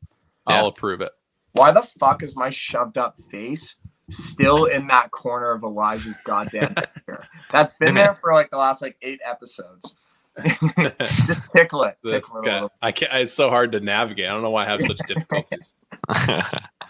Yeah. 0.49 0.59
I'll 0.59 0.69
approve 0.69 1.01
it. 1.01 1.13
Why 1.53 1.71
the 1.71 1.83
fuck 1.83 2.23
is 2.23 2.37
my 2.37 2.51
shoved 2.51 2.99
up 2.99 3.19
face 3.31 3.77
still 4.11 4.65
in 4.67 4.87
that 4.89 5.11
corner 5.11 5.53
of 5.53 5.63
Elijah's 5.63 6.17
goddamn 6.25 6.75
picture? 6.75 7.27
That's 7.51 7.75
been 7.75 7.95
there 7.95 8.17
for 8.21 8.33
like 8.33 8.51
the 8.51 8.57
last 8.57 8.83
like 8.83 8.97
eight 9.03 9.21
episodes. 9.25 9.95
Just 10.43 11.53
tickle 11.53 11.85
it. 11.85 11.97
Tickle 12.05 12.39
it 12.39 12.49
a 12.49 12.61
good. 12.61 12.71
I 12.83 12.93
can't. 12.93 13.13
It's 13.15 13.33
so 13.33 13.51
hard 13.51 13.73
to 13.73 13.81
navigate. 13.81 14.27
I 14.27 14.33
don't 14.33 14.43
know 14.43 14.51
why 14.51 14.65
I 14.65 14.69
have 14.69 14.83
such 14.83 14.99
difficulties. 15.07 15.75
Uh, 16.09 16.49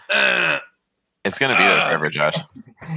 it's 1.25 1.37
gonna 1.37 1.55
be 1.55 1.63
there 1.63 1.83
forever, 1.83 2.09
Josh. 2.09 2.35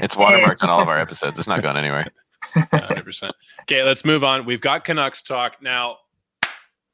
It's 0.03 0.15
watermarked 0.15 0.63
on 0.63 0.71
all 0.71 0.81
of 0.81 0.89
our 0.89 0.99
episodes. 0.99 1.39
It's 1.39 1.49
not 1.49 1.63
going 1.63 1.77
anywhere. 1.77 2.07
Hundred 2.43 3.05
percent. 3.05 3.33
Okay, 3.63 3.83
let's 3.83 4.05
move 4.05 4.25
on. 4.25 4.47
We've 4.47 4.61
got 4.61 4.85
Canucks 4.85 5.23
talk 5.23 5.57
now. 5.61 5.97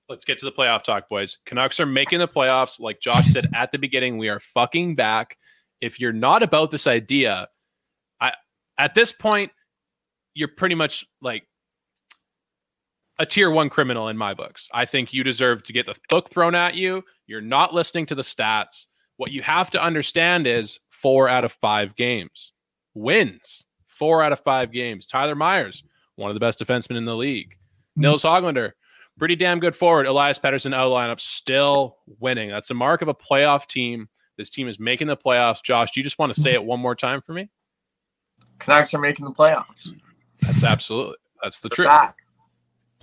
Let's 0.08 0.24
get 0.24 0.38
to 0.40 0.44
the 0.44 0.52
playoff 0.52 0.82
talk, 0.82 1.08
boys. 1.08 1.38
Canucks 1.46 1.80
are 1.80 1.86
making 1.86 2.18
the 2.18 2.28
playoffs. 2.28 2.80
Like 2.80 3.00
Josh 3.00 3.32
said 3.32 3.46
at 3.54 3.72
the 3.72 3.78
beginning, 3.78 4.18
we 4.18 4.28
are 4.28 4.40
fucking 4.40 4.96
back. 4.96 5.38
If 5.80 6.00
you're 6.00 6.12
not 6.12 6.42
about 6.42 6.70
this 6.70 6.86
idea, 6.86 7.48
I 8.20 8.32
at 8.78 8.94
this 8.94 9.12
point, 9.12 9.52
you're 10.34 10.48
pretty 10.48 10.74
much 10.74 11.06
like 11.22 11.46
a 13.18 13.26
tier 13.26 13.50
one 13.50 13.70
criminal 13.70 14.08
in 14.08 14.16
my 14.16 14.34
books. 14.34 14.68
I 14.72 14.84
think 14.84 15.12
you 15.12 15.22
deserve 15.24 15.62
to 15.64 15.72
get 15.72 15.86
the 15.86 15.94
book 16.08 16.30
thrown 16.30 16.54
at 16.54 16.74
you. 16.74 17.02
You're 17.26 17.40
not 17.40 17.74
listening 17.74 18.06
to 18.06 18.14
the 18.14 18.22
stats. 18.22 18.86
What 19.16 19.30
you 19.30 19.42
have 19.42 19.70
to 19.70 19.82
understand 19.82 20.46
is 20.46 20.80
four 20.90 21.28
out 21.28 21.44
of 21.44 21.52
five 21.52 21.94
games 21.96 22.52
wins. 22.94 23.64
Four 23.88 24.22
out 24.22 24.32
of 24.32 24.40
five 24.40 24.72
games. 24.72 25.06
Tyler 25.06 25.34
Myers, 25.34 25.82
one 26.16 26.30
of 26.30 26.34
the 26.34 26.40
best 26.40 26.58
defensemen 26.58 26.96
in 26.96 27.04
the 27.04 27.14
league. 27.16 27.50
Mm-hmm. 27.50 28.02
Nils 28.02 28.22
Hoglander, 28.24 28.72
pretty 29.18 29.36
damn 29.36 29.60
good 29.60 29.76
forward. 29.76 30.06
Elias 30.06 30.38
Pettersson 30.38 30.74
out 30.74 30.86
of 30.86 30.92
lineup, 30.92 31.20
still 31.20 31.98
winning. 32.18 32.50
That's 32.50 32.70
a 32.70 32.74
mark 32.74 33.02
of 33.02 33.08
a 33.08 33.14
playoff 33.14 33.66
team. 33.66 34.08
This 34.36 34.50
team 34.50 34.66
is 34.66 34.80
making 34.80 35.06
the 35.06 35.16
playoffs. 35.16 35.62
Josh, 35.62 35.92
do 35.92 36.00
you 36.00 36.04
just 36.04 36.18
want 36.18 36.34
to 36.34 36.40
say 36.40 36.54
it 36.54 36.64
one 36.64 36.80
more 36.80 36.96
time 36.96 37.20
for 37.20 37.32
me? 37.32 37.48
Canucks 38.58 38.92
are 38.94 38.98
making 38.98 39.24
the 39.24 39.32
playoffs. 39.32 39.92
That's 40.40 40.64
absolutely 40.64 41.16
that's 41.42 41.60
the 41.60 41.68
They're 41.68 41.76
truth. 41.76 41.88
back. 41.88 42.16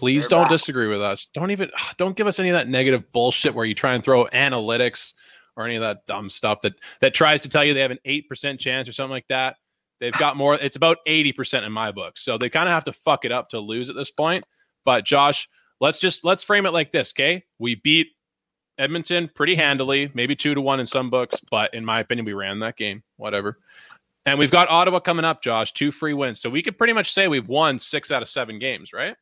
Please 0.01 0.27
They're 0.27 0.39
don't 0.39 0.46
back. 0.46 0.53
disagree 0.53 0.88
with 0.88 1.00
us. 1.00 1.27
Don't 1.31 1.51
even 1.51 1.70
don't 1.98 2.17
give 2.17 2.25
us 2.25 2.39
any 2.39 2.50
of 2.50 2.55
that 2.55 2.67
negative 2.67 3.12
bullshit 3.12 3.53
where 3.53 3.65
you 3.65 3.75
try 3.75 3.93
and 3.93 4.03
throw 4.03 4.25
analytics 4.34 5.13
or 5.55 5.63
any 5.67 5.75
of 5.75 5.81
that 5.81 6.08
dumb 6.08 6.27
stuff 6.27 6.60
that 6.63 6.74
that 7.01 7.13
tries 7.13 7.39
to 7.41 7.50
tell 7.50 7.63
you 7.63 7.75
they 7.75 7.81
have 7.81 7.91
an 7.91 8.00
eight 8.05 8.27
percent 8.27 8.60
chance 8.60 8.89
or 8.89 8.93
something 8.93 9.12
like 9.12 9.27
that. 9.29 9.58
They've 10.00 10.12
got 10.13 10.38
more. 10.38 10.55
It's 10.55 10.75
about 10.75 10.98
eighty 11.05 11.31
percent 11.31 11.65
in 11.65 11.72
my 11.72 11.91
book. 11.91 12.17
So 12.17 12.39
they 12.39 12.50
kind 12.50 12.67
of 12.67 12.74
have 12.74 12.84
to 12.86 12.93
fuck 12.93 13.25
it 13.25 13.31
up 13.31 13.50
to 13.50 13.60
lose 13.60 13.91
at 13.91 13.96
this 13.96 14.10
point. 14.10 14.43
But 14.86 15.05
Josh, 15.05 15.48
let's 15.79 16.00
just 16.00 16.25
let's 16.25 16.43
frame 16.43 16.65
it 16.65 16.72
like 16.72 16.91
this. 16.91 17.13
Okay, 17.13 17.43
we 17.60 17.75
beat 17.75 18.08
Edmonton 18.79 19.29
pretty 19.36 19.53
handily, 19.53 20.10
maybe 20.15 20.36
two 20.36 20.55
to 20.55 20.62
one 20.62 20.79
in 20.79 20.88
some 20.88 21.12
books, 21.12 21.39
but 21.51 21.75
in 21.75 21.86
my 21.86 22.00
opinion, 22.00 22.25
we 22.25 22.34
ran 22.34 22.58
that 22.62 22.75
game. 22.75 23.03
Whatever. 23.17 23.60
And 24.25 24.39
we've 24.39 24.50
got 24.50 24.67
Ottawa 24.67 25.00
coming 25.00 25.25
up, 25.25 25.43
Josh. 25.43 25.74
Two 25.74 25.91
free 25.91 26.15
wins, 26.15 26.39
so 26.39 26.50
we 26.50 26.63
could 26.63 26.79
pretty 26.79 26.93
much 26.93 27.13
say 27.13 27.27
we've 27.27 27.48
won 27.48 27.77
six 27.77 28.12
out 28.12 28.24
of 28.24 28.27
seven 28.27 28.58
games, 28.58 28.93
right? 28.93 29.15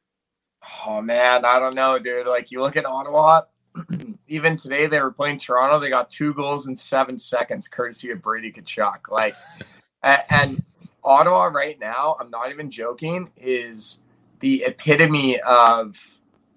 Oh 0.88 1.01
man, 1.01 1.46
I 1.46 1.60
don't 1.60 1.75
know, 1.75 1.98
dude. 2.00 2.28
Like 2.28 2.51
you 2.51 2.62
look 2.62 2.75
at 2.78 2.86
Ottawa, 2.86 3.42
even 4.28 4.56
today 4.58 4.88
they 4.88 5.01
were 5.01 5.12
playing 5.12 5.38
Toronto. 5.38 5.80
They 5.80 5.89
got 5.89 6.10
two 6.10 6.34
goals 6.34 6.68
in 6.68 6.75
seven 6.75 7.18
seconds, 7.18 7.68
courtesy 7.68 8.12
of 8.12 8.22
Brady 8.22 8.51
Tkachuk. 8.51 9.10
Like, 9.10 9.36
a- 10.04 10.34
and 10.34 10.63
Ottawa 11.04 11.46
right 11.46 11.80
now, 11.80 12.16
I'm 12.20 12.30
not 12.30 12.51
even 12.51 12.70
joking, 12.70 13.32
is 13.38 14.00
the 14.42 14.63
epitome 14.66 15.39
of 15.42 15.98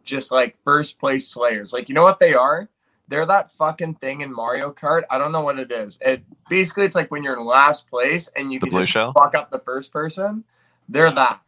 just 0.04 0.32
like 0.32 0.56
first 0.64 0.98
place 0.98 1.28
slayers. 1.28 1.72
Like, 1.72 1.88
you 1.88 1.94
know 1.94 2.02
what 2.02 2.18
they 2.20 2.34
are? 2.34 2.68
They're 3.08 3.26
that 3.26 3.50
fucking 3.52 3.96
thing 3.96 4.22
in 4.22 4.32
Mario 4.32 4.72
Kart. 4.72 5.02
I 5.10 5.18
don't 5.18 5.32
know 5.32 5.42
what 5.42 5.58
it 5.58 5.70
is. 5.70 5.98
It 6.00 6.22
basically 6.48 6.84
it's 6.86 6.96
like 6.96 7.10
when 7.10 7.22
you're 7.22 7.36
in 7.38 7.44
last 7.44 7.88
place 7.90 8.28
and 8.36 8.52
you 8.52 8.58
The 8.58 8.66
can 8.66 8.70
blue 8.70 8.80
just 8.82 8.92
shell? 8.92 9.12
fuck 9.12 9.34
up 9.34 9.50
the 9.50 9.58
first 9.58 9.92
person. 9.92 10.44
They're 10.88 11.10
that. 11.10 11.40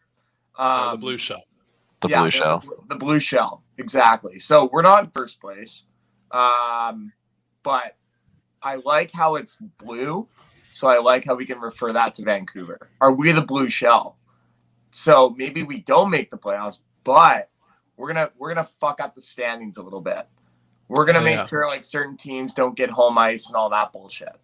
Uh, 0.56 0.86
the 0.90 0.94
Um, 0.94 1.00
blue 1.00 1.18
shell. 1.18 1.42
The 2.00 2.08
yeah, 2.08 2.20
blue 2.20 2.30
shell. 2.30 2.64
The 2.88 2.96
blue 2.96 3.18
shell, 3.18 3.62
exactly. 3.78 4.38
So 4.38 4.68
we're 4.70 4.82
not 4.82 5.04
in 5.04 5.10
first 5.10 5.40
place, 5.40 5.84
um, 6.30 7.12
but 7.62 7.96
I 8.62 8.76
like 8.84 9.10
how 9.10 9.36
it's 9.36 9.56
blue. 9.56 10.28
So 10.74 10.88
I 10.88 10.98
like 10.98 11.24
how 11.24 11.34
we 11.34 11.46
can 11.46 11.60
refer 11.60 11.92
that 11.92 12.14
to 12.14 12.22
Vancouver. 12.22 12.90
Are 13.00 13.12
we 13.12 13.30
the 13.32 13.42
blue 13.42 13.68
shell? 13.68 14.16
So 14.90 15.30
maybe 15.36 15.62
we 15.62 15.80
don't 15.80 16.10
make 16.10 16.30
the 16.30 16.38
playoffs, 16.38 16.80
but 17.04 17.48
we're 17.96 18.08
gonna 18.08 18.30
we're 18.38 18.52
gonna 18.52 18.68
fuck 18.80 19.00
up 19.00 19.14
the 19.14 19.20
standings 19.20 19.76
a 19.76 19.82
little 19.82 20.00
bit. 20.00 20.26
We're 20.88 21.04
gonna 21.04 21.20
make 21.20 21.36
Yeah. 21.36 21.46
sure 21.46 21.66
like 21.66 21.84
certain 21.84 22.16
teams 22.16 22.54
don't 22.54 22.76
get 22.76 22.90
home 22.90 23.16
ice 23.16 23.46
and 23.46 23.56
all 23.56 23.70
that 23.70 23.92
bullshit. 23.92 24.36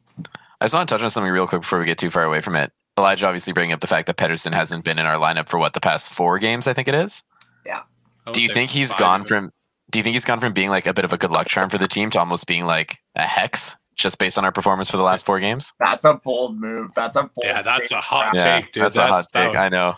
I 0.60 0.64
just 0.66 0.74
want 0.74 0.88
to 0.88 0.94
touch 0.94 1.02
on 1.02 1.10
something 1.10 1.32
real 1.32 1.46
quick 1.46 1.62
before 1.62 1.78
we 1.78 1.86
get 1.86 1.98
too 1.98 2.10
far 2.10 2.24
away 2.24 2.40
from 2.40 2.54
it. 2.56 2.72
Elijah 2.98 3.26
obviously 3.26 3.52
bringing 3.52 3.72
up 3.72 3.80
the 3.80 3.86
fact 3.86 4.06
that 4.06 4.16
Pettersson 4.16 4.52
hasn't 4.52 4.84
been 4.84 4.98
in 4.98 5.06
our 5.06 5.16
lineup 5.16 5.48
for 5.48 5.58
what 5.58 5.72
the 5.72 5.80
past 5.80 6.12
four 6.12 6.38
games, 6.38 6.66
I 6.66 6.74
think 6.74 6.86
it 6.86 6.94
is. 6.94 7.22
I 7.66 7.82
would 8.26 8.34
Do 8.34 8.42
you 8.42 8.48
think 8.52 8.70
he's 8.70 8.90
five 8.92 9.00
gone 9.00 9.20
even. 9.22 9.26
from? 9.28 9.50
Do 9.90 9.98
you 9.98 10.02
think 10.02 10.12
he's 10.14 10.24
gone 10.24 10.40
from 10.40 10.52
being 10.52 10.68
like 10.70 10.86
a 10.86 10.94
bit 10.94 11.04
of 11.04 11.12
a 11.12 11.18
good 11.18 11.30
luck 11.30 11.48
charm 11.48 11.68
for 11.70 11.78
the 11.78 11.88
team 11.88 12.10
to 12.10 12.18
almost 12.20 12.46
being 12.46 12.64
like 12.66 12.98
a 13.16 13.22
hex, 13.22 13.76
just 13.96 14.18
based 14.18 14.38
on 14.38 14.44
our 14.44 14.52
performance 14.52 14.90
for 14.90 14.96
the 14.98 15.02
last 15.02 15.24
four 15.26 15.40
games? 15.40 15.72
That's 15.80 16.04
a 16.04 16.14
bold 16.14 16.60
move. 16.60 16.90
That's 16.94 17.16
a 17.16 17.22
bold. 17.22 17.32
Yeah, 17.42 17.54
that's 17.62 17.68
a 17.68 17.84
statement. 17.84 18.04
hot 18.04 18.30
Yeah, 18.34 18.60
take, 18.60 18.72
dude. 18.72 18.84
that's, 18.84 18.96
a 18.98 19.06
hot 19.06 19.24
that 19.32 19.46
take. 19.48 19.56
I 19.56 19.68
know. 19.68 19.94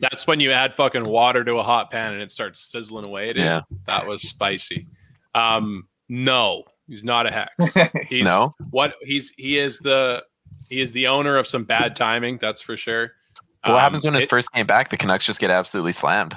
That's 0.00 0.26
when 0.26 0.40
you 0.40 0.52
add 0.52 0.74
fucking 0.74 1.04
water 1.04 1.44
to 1.44 1.54
a 1.58 1.62
hot 1.62 1.90
pan 1.90 2.12
and 2.14 2.22
it 2.22 2.30
starts 2.30 2.60
sizzling 2.60 3.06
away. 3.06 3.28
Dude. 3.34 3.44
Yeah. 3.44 3.60
That 3.86 4.06
was 4.06 4.22
spicy. 4.22 4.86
Um, 5.34 5.86
no, 6.08 6.64
he's 6.88 7.04
not 7.04 7.26
a 7.26 7.30
hex. 7.30 7.74
He's 8.08 8.24
no. 8.24 8.54
what 8.70 8.94
he's 9.02 9.30
he 9.36 9.58
is 9.58 9.78
the 9.80 10.22
he 10.68 10.80
is 10.80 10.92
the 10.92 11.06
owner 11.08 11.36
of 11.36 11.46
some 11.46 11.64
bad 11.64 11.94
timing, 11.96 12.38
that's 12.38 12.60
for 12.62 12.76
sure. 12.76 13.12
But 13.62 13.72
what 13.72 13.78
Um, 13.78 13.82
happens 13.82 14.04
when 14.04 14.14
his 14.14 14.24
it- 14.24 14.30
first 14.30 14.50
game 14.52 14.66
back, 14.66 14.88
the 14.90 14.96
Canucks 14.96 15.24
just 15.26 15.40
get 15.40 15.50
absolutely 15.50 15.92
slammed? 15.92 16.36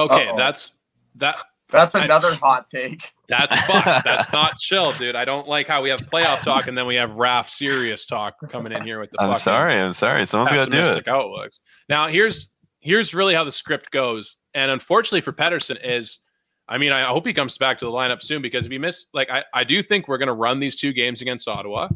Okay, 0.00 0.28
Uh-oh. 0.28 0.36
that's 0.36 0.78
that 1.16 1.36
That's 1.70 1.94
I- 1.94 2.04
another 2.04 2.34
hot 2.34 2.66
take. 2.66 3.12
that's 3.28 3.54
fucked. 3.66 4.04
that's 4.04 4.32
not 4.32 4.58
chill, 4.58 4.92
dude. 4.92 5.14
I 5.16 5.24
don't 5.24 5.46
like 5.46 5.66
how 5.68 5.82
we 5.82 5.90
have 5.90 6.00
playoff 6.00 6.42
talk 6.42 6.66
and 6.66 6.76
then 6.76 6.86
we 6.86 6.96
have 6.96 7.10
Raph 7.10 7.48
serious 7.48 8.06
talk 8.06 8.34
coming 8.50 8.72
in 8.72 8.82
here 8.84 8.98
with 9.00 9.10
the 9.10 9.22
I'm 9.22 9.34
sorry. 9.34 9.74
I'm 9.74 9.92
sorry. 9.92 10.26
Someone's 10.26 10.50
got 10.52 10.64
to 10.64 10.70
do 10.70 10.78
it. 10.78 10.80
pessimistic 10.80 11.08
outlooks. 11.08 11.60
Now, 11.88 12.08
here's 12.08 12.50
here's 12.80 13.14
really 13.14 13.34
how 13.34 13.44
the 13.44 13.52
script 13.52 13.90
goes, 13.90 14.36
and 14.54 14.70
unfortunately 14.70 15.20
for 15.20 15.32
Pettersson 15.32 15.76
is, 15.84 16.18
I 16.68 16.78
mean, 16.78 16.92
I 16.92 17.04
hope 17.04 17.26
he 17.26 17.32
comes 17.32 17.56
back 17.58 17.78
to 17.80 17.84
the 17.84 17.90
lineup 17.92 18.22
soon 18.22 18.40
because 18.42 18.64
if 18.64 18.72
he 18.72 18.78
miss, 18.78 19.06
like, 19.12 19.28
I 19.30 19.44
I 19.54 19.64
do 19.64 19.82
think 19.82 20.08
we're 20.08 20.18
going 20.18 20.28
to 20.28 20.32
run 20.34 20.58
these 20.60 20.76
two 20.76 20.92
games 20.92 21.20
against 21.20 21.46
Ottawa, 21.46 21.88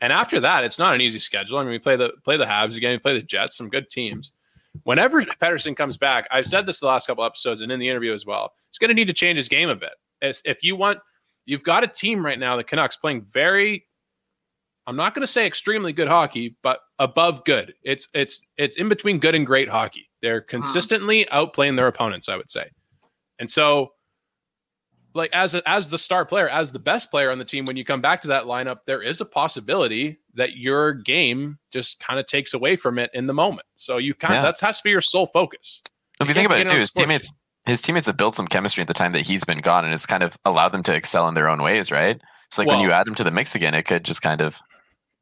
and 0.00 0.12
after 0.12 0.38
that, 0.40 0.64
it's 0.64 0.78
not 0.78 0.94
an 0.94 1.00
easy 1.00 1.18
schedule. 1.18 1.58
I 1.58 1.62
mean, 1.64 1.72
we 1.72 1.78
play 1.78 1.96
the 1.96 2.12
play 2.24 2.36
the 2.36 2.44
Habs 2.46 2.76
again, 2.76 2.92
we 2.92 2.98
play 2.98 3.14
the 3.14 3.22
Jets, 3.22 3.56
some 3.56 3.68
good 3.68 3.90
teams. 3.90 4.32
Whenever 4.84 5.22
Pettersson 5.22 5.76
comes 5.76 5.96
back, 5.96 6.26
I've 6.30 6.46
said 6.46 6.66
this 6.66 6.80
the 6.80 6.86
last 6.86 7.06
couple 7.06 7.24
episodes 7.24 7.62
and 7.62 7.72
in 7.72 7.80
the 7.80 7.88
interview 7.88 8.12
as 8.12 8.26
well. 8.26 8.52
He's 8.70 8.78
going 8.78 8.88
to 8.88 8.94
need 8.94 9.06
to 9.06 9.12
change 9.12 9.36
his 9.36 9.48
game 9.48 9.68
a 9.68 9.76
bit. 9.76 9.92
As 10.22 10.42
if 10.44 10.62
you 10.62 10.76
want, 10.76 10.98
you've 11.46 11.62
got 11.62 11.84
a 11.84 11.88
team 11.88 12.24
right 12.24 12.38
now, 12.38 12.56
the 12.56 12.64
Canucks, 12.64 12.96
playing 12.96 13.24
very 13.30 13.84
I'm 14.88 14.96
not 14.96 15.14
going 15.14 15.20
to 15.20 15.30
say 15.30 15.46
extremely 15.46 15.92
good 15.92 16.08
hockey, 16.08 16.56
but 16.62 16.80
above 16.98 17.44
good. 17.44 17.74
It's 17.82 18.08
it's 18.14 18.40
it's 18.56 18.78
in 18.78 18.88
between 18.88 19.18
good 19.18 19.34
and 19.34 19.46
great 19.46 19.68
hockey. 19.68 20.08
They're 20.22 20.40
consistently 20.40 21.26
outplaying 21.30 21.76
their 21.76 21.88
opponents, 21.88 22.30
I 22.30 22.38
would 22.38 22.50
say. 22.50 22.70
And 23.38 23.50
so 23.50 23.92
like 25.14 25.30
as 25.32 25.54
a, 25.54 25.68
as 25.68 25.88
the 25.88 25.98
star 25.98 26.24
player, 26.24 26.48
as 26.48 26.70
the 26.72 26.78
best 26.78 27.10
player 27.10 27.30
on 27.30 27.38
the 27.38 27.44
team 27.44 27.64
when 27.66 27.76
you 27.76 27.84
come 27.84 28.00
back 28.00 28.20
to 28.22 28.28
that 28.28 28.44
lineup, 28.44 28.80
there 28.86 29.02
is 29.02 29.20
a 29.20 29.24
possibility 29.24 30.18
that 30.34 30.56
your 30.56 30.92
game 30.92 31.58
just 31.72 31.98
kind 32.00 32.20
of 32.20 32.26
takes 32.26 32.54
away 32.54 32.76
from 32.76 32.98
it 32.98 33.10
in 33.14 33.26
the 33.26 33.34
moment. 33.34 33.66
So 33.74 33.96
you 33.98 34.14
kind 34.14 34.34
Yeah. 34.34 34.38
of 34.40 34.54
that 34.54 34.60
has 34.66 34.78
to 34.78 34.84
be 34.84 34.90
your 34.90 35.00
sole 35.00 35.26
focus. 35.26 35.82
If 36.20 36.26
you 36.26 36.30
You 36.30 36.34
think 36.34 36.46
about 36.46 36.60
it 36.60 36.66
too, 36.68 36.74
his 36.76 36.88
sports. 36.88 37.02
teammates 37.04 37.32
his 37.66 37.82
teammates 37.82 38.06
have 38.06 38.16
built 38.16 38.34
some 38.34 38.46
chemistry 38.46 38.80
at 38.80 38.86
the 38.88 38.94
time 38.94 39.12
that 39.12 39.26
he's 39.26 39.44
been 39.44 39.58
gone, 39.58 39.84
and 39.84 39.92
it's 39.92 40.06
kind 40.06 40.22
of 40.22 40.38
allowed 40.46 40.70
them 40.70 40.82
to 40.84 40.94
excel 40.94 41.28
in 41.28 41.34
their 41.34 41.48
own 41.50 41.60
ways, 41.62 41.90
right? 41.90 42.18
It's 42.46 42.56
like 42.56 42.66
when 42.66 42.80
you 42.80 42.92
add 42.92 43.06
them 43.06 43.14
to 43.16 43.24
the 43.24 43.30
mix 43.30 43.54
again, 43.54 43.74
it 43.74 43.82
could 43.84 44.04
just 44.04 44.22
kind 44.22 44.40
of 44.40 44.58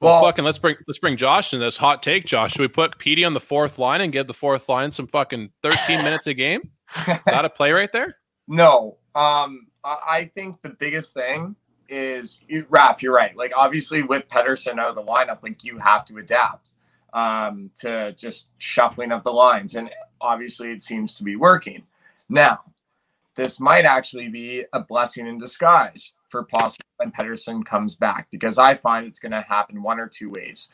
Well, 0.01 0.20
Well- 0.20 0.31
fucking 0.31 0.44
let's 0.44 0.59
bring 0.59 0.77
let's 0.87 0.99
bring 0.99 1.16
Josh 1.16 1.53
in 1.55 1.61
this 1.61 1.77
hot 1.77 2.03
take. 2.03 2.25
Josh, 2.27 2.53
should 2.53 2.61
we 2.61 2.68
put 2.68 2.99
Petey 2.99 3.25
on 3.25 3.35
the 3.35 3.40
fourth 3.40 3.79
line 3.79 4.01
and 4.03 4.12
give 4.12 4.27
the 4.27 4.35
fourth 4.35 4.68
line 4.68 4.92
some 4.92 5.07
fucking 5.09 5.51
13 5.62 6.05
minutes 6.05 6.27
a 6.27 6.35
game? 6.35 6.61
Is 6.99 7.18
that 7.27 7.44
a 7.44 7.49
play 7.51 7.72
right 7.72 7.90
there? 7.92 8.16
No, 8.46 8.99
um, 9.16 9.66
I 9.87 10.31
think 10.35 10.62
the 10.62 10.70
biggest 10.70 11.14
thing 11.14 11.57
is 11.88 12.40
you, 12.49 12.64
Raph. 12.64 13.03
You're 13.03 13.14
right. 13.14 13.37
Like 13.37 13.53
obviously 13.55 14.03
with 14.03 14.29
Pettersson 14.29 14.79
out 14.79 14.88
of 14.88 14.96
the 14.96 15.05
lineup, 15.05 15.42
like 15.42 15.62
you 15.62 15.79
have 15.79 16.05
to 16.07 16.18
adapt 16.18 16.72
um, 17.12 17.70
to 17.81 18.12
just 18.12 18.49
shuffling 18.59 19.12
of 19.12 19.22
the 19.22 19.33
lines, 19.33 19.77
and 19.77 19.90
obviously 20.20 20.72
it 20.72 20.83
seems 20.83 21.14
to 21.14 21.22
be 21.22 21.37
working. 21.37 21.85
Now, 22.29 22.61
this 23.37 23.61
might 23.61 23.85
actually 23.85 24.29
be 24.29 24.64
a 24.72 24.81
blessing 24.81 25.27
in 25.27 25.38
disguise 25.38 26.12
for 26.29 26.42
possible 26.42 26.85
when 26.96 27.12
Pettersson 27.12 27.64
comes 27.64 27.94
back, 27.94 28.29
because 28.31 28.59
I 28.59 28.75
find 28.75 29.07
it's 29.07 29.20
going 29.20 29.33
to 29.33 29.42
happen 29.42 29.83
one 29.83 30.01
or 30.01 30.09
two 30.09 30.31
ways. 30.31 30.70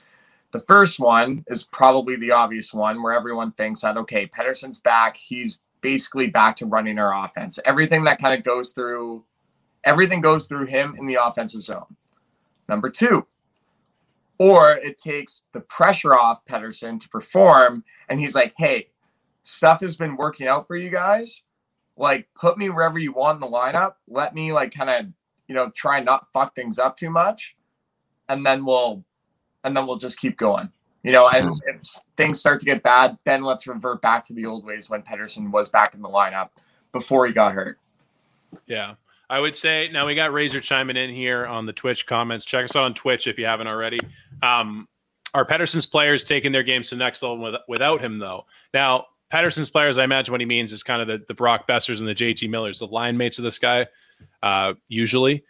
The 0.52 0.60
first 0.60 1.00
one 1.00 1.44
is 1.48 1.64
probably 1.64 2.16
the 2.16 2.30
obvious 2.30 2.72
one 2.72 3.02
where 3.02 3.12
everyone 3.12 3.52
thinks 3.52 3.80
that, 3.80 3.96
okay, 3.96 4.26
Pettersson's 4.26 4.80
back. 4.80 5.16
He's 5.16 5.60
basically 5.82 6.28
back 6.28 6.56
to 6.56 6.66
running 6.66 6.98
our 6.98 7.24
offense. 7.24 7.58
Everything 7.66 8.04
that 8.04 8.20
kind 8.20 8.34
of 8.34 8.42
goes 8.44 8.72
through, 8.72 9.24
everything 9.84 10.20
goes 10.22 10.46
through 10.46 10.66
him 10.66 10.94
in 10.98 11.06
the 11.06 11.18
offensive 11.22 11.62
zone. 11.62 11.96
Number 12.68 12.88
two, 12.88 13.26
or 14.38 14.72
it 14.72 14.96
takes 14.98 15.44
the 15.52 15.60
pressure 15.60 16.14
off 16.14 16.44
Pettersson 16.46 16.98
to 17.00 17.08
perform. 17.08 17.84
And 18.08 18.18
he's 18.20 18.34
like, 18.34 18.54
hey, 18.56 18.88
stuff 19.42 19.80
has 19.80 19.96
been 19.96 20.16
working 20.16 20.48
out 20.48 20.66
for 20.66 20.76
you 20.76 20.88
guys. 20.90 21.42
like 21.96 22.28
put 22.34 22.58
me 22.58 22.70
wherever 22.70 22.98
you 22.98 23.12
want 23.12 23.36
in 23.36 23.40
the 23.40 23.56
lineup. 23.56 23.94
Let 24.08 24.34
me 24.34 24.52
like 24.52 24.72
kind 24.74 24.90
of 24.90 25.06
you 25.48 25.54
know 25.54 25.70
try 25.70 26.00
not 26.00 26.32
fuck 26.32 26.54
things 26.54 26.78
up 26.78 26.96
too 26.96 27.10
much, 27.10 27.56
and 28.28 28.44
then 28.46 28.64
we'll 28.64 29.04
and 29.64 29.76
then 29.76 29.86
we'll 29.86 29.96
just 29.96 30.18
keep 30.20 30.36
going. 30.38 30.70
You 31.02 31.10
know, 31.12 31.28
and 31.28 31.50
Mhm. 31.50 31.58
if 31.66 31.80
things 32.16 32.38
start 32.38 32.60
to 32.60 32.66
get 32.66 32.82
bad, 32.82 33.18
then 33.24 33.42
let's 33.42 33.66
revert 33.66 34.00
back 34.02 34.24
to 34.24 34.32
the 34.32 34.46
old 34.46 34.64
ways 34.64 34.88
when 34.88 35.02
Pettersson 35.02 35.50
was 35.50 35.68
back 35.68 35.94
in 35.94 36.02
the 36.02 36.08
lineup 36.08 36.50
before 36.92 37.26
he 37.26 37.32
got 37.32 37.52
hurt. 37.52 37.78
Yeah. 38.66 38.94
I 39.28 39.40
would 39.40 39.56
say 39.56 39.88
now 39.92 40.06
we 40.06 40.14
got 40.14 40.32
Razor 40.32 40.60
chiming 40.60 40.96
in 40.96 41.10
here 41.10 41.46
on 41.46 41.66
the 41.66 41.72
Twitch 41.72 42.06
comments. 42.06 42.44
Check 42.44 42.66
us 42.66 42.76
out 42.76 42.84
on 42.84 42.94
Twitch 42.94 43.26
if 43.26 43.38
you 43.38 43.46
haven't 43.46 43.66
already. 43.66 43.98
Um, 44.42 44.86
are 45.34 45.46
Pettersson's 45.46 45.86
players 45.86 46.22
taking 46.22 46.52
their 46.52 46.62
games 46.62 46.90
to 46.90 46.94
the 46.96 46.98
next 46.98 47.22
level 47.22 47.38
with, 47.38 47.54
without 47.66 48.00
him, 48.02 48.18
though? 48.18 48.44
Now, 48.74 49.06
Pettersson's 49.32 49.70
players, 49.70 49.96
I 49.98 50.04
imagine 50.04 50.30
what 50.32 50.42
he 50.42 50.46
means 50.46 50.72
is 50.72 50.82
kind 50.82 51.00
of 51.00 51.08
the, 51.08 51.24
the 51.26 51.34
Brock 51.34 51.66
Boesers 51.66 51.98
and 52.00 52.06
the 52.06 52.14
JT 52.14 52.48
Millers, 52.50 52.80
the 52.80 52.86
line 52.86 53.16
mates 53.16 53.38
of 53.38 53.44
this 53.44 53.58
guy, 53.58 53.86
uh, 54.42 54.74
usually. 54.88 55.42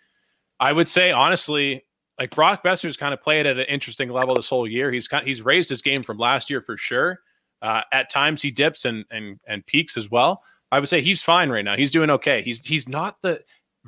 I 0.60 0.72
would 0.72 0.86
say, 0.88 1.10
honestly, 1.10 1.84
like 2.22 2.34
Brock 2.34 2.62
Boeser's 2.62 2.96
kind 2.96 3.12
of 3.12 3.20
played 3.20 3.46
at 3.46 3.58
an 3.58 3.66
interesting 3.68 4.08
level 4.08 4.34
this 4.36 4.48
whole 4.48 4.66
year. 4.68 4.92
He's 4.92 5.08
kind 5.08 5.26
he's 5.26 5.42
raised 5.42 5.68
his 5.68 5.82
game 5.82 6.02
from 6.04 6.18
last 6.18 6.48
year 6.48 6.60
for 6.60 6.76
sure. 6.76 7.18
Uh, 7.60 7.82
at 7.92 8.10
times 8.10 8.40
he 8.42 8.50
dips 8.50 8.84
and 8.84 9.04
and 9.10 9.40
and 9.46 9.66
peaks 9.66 9.96
as 9.96 10.10
well. 10.10 10.42
I 10.70 10.78
would 10.78 10.88
say 10.88 11.00
he's 11.00 11.20
fine 11.20 11.50
right 11.50 11.64
now. 11.64 11.76
He's 11.76 11.90
doing 11.90 12.10
okay. 12.10 12.40
He's 12.42 12.64
he's 12.64 12.88
not 12.88 13.16
the 13.22 13.40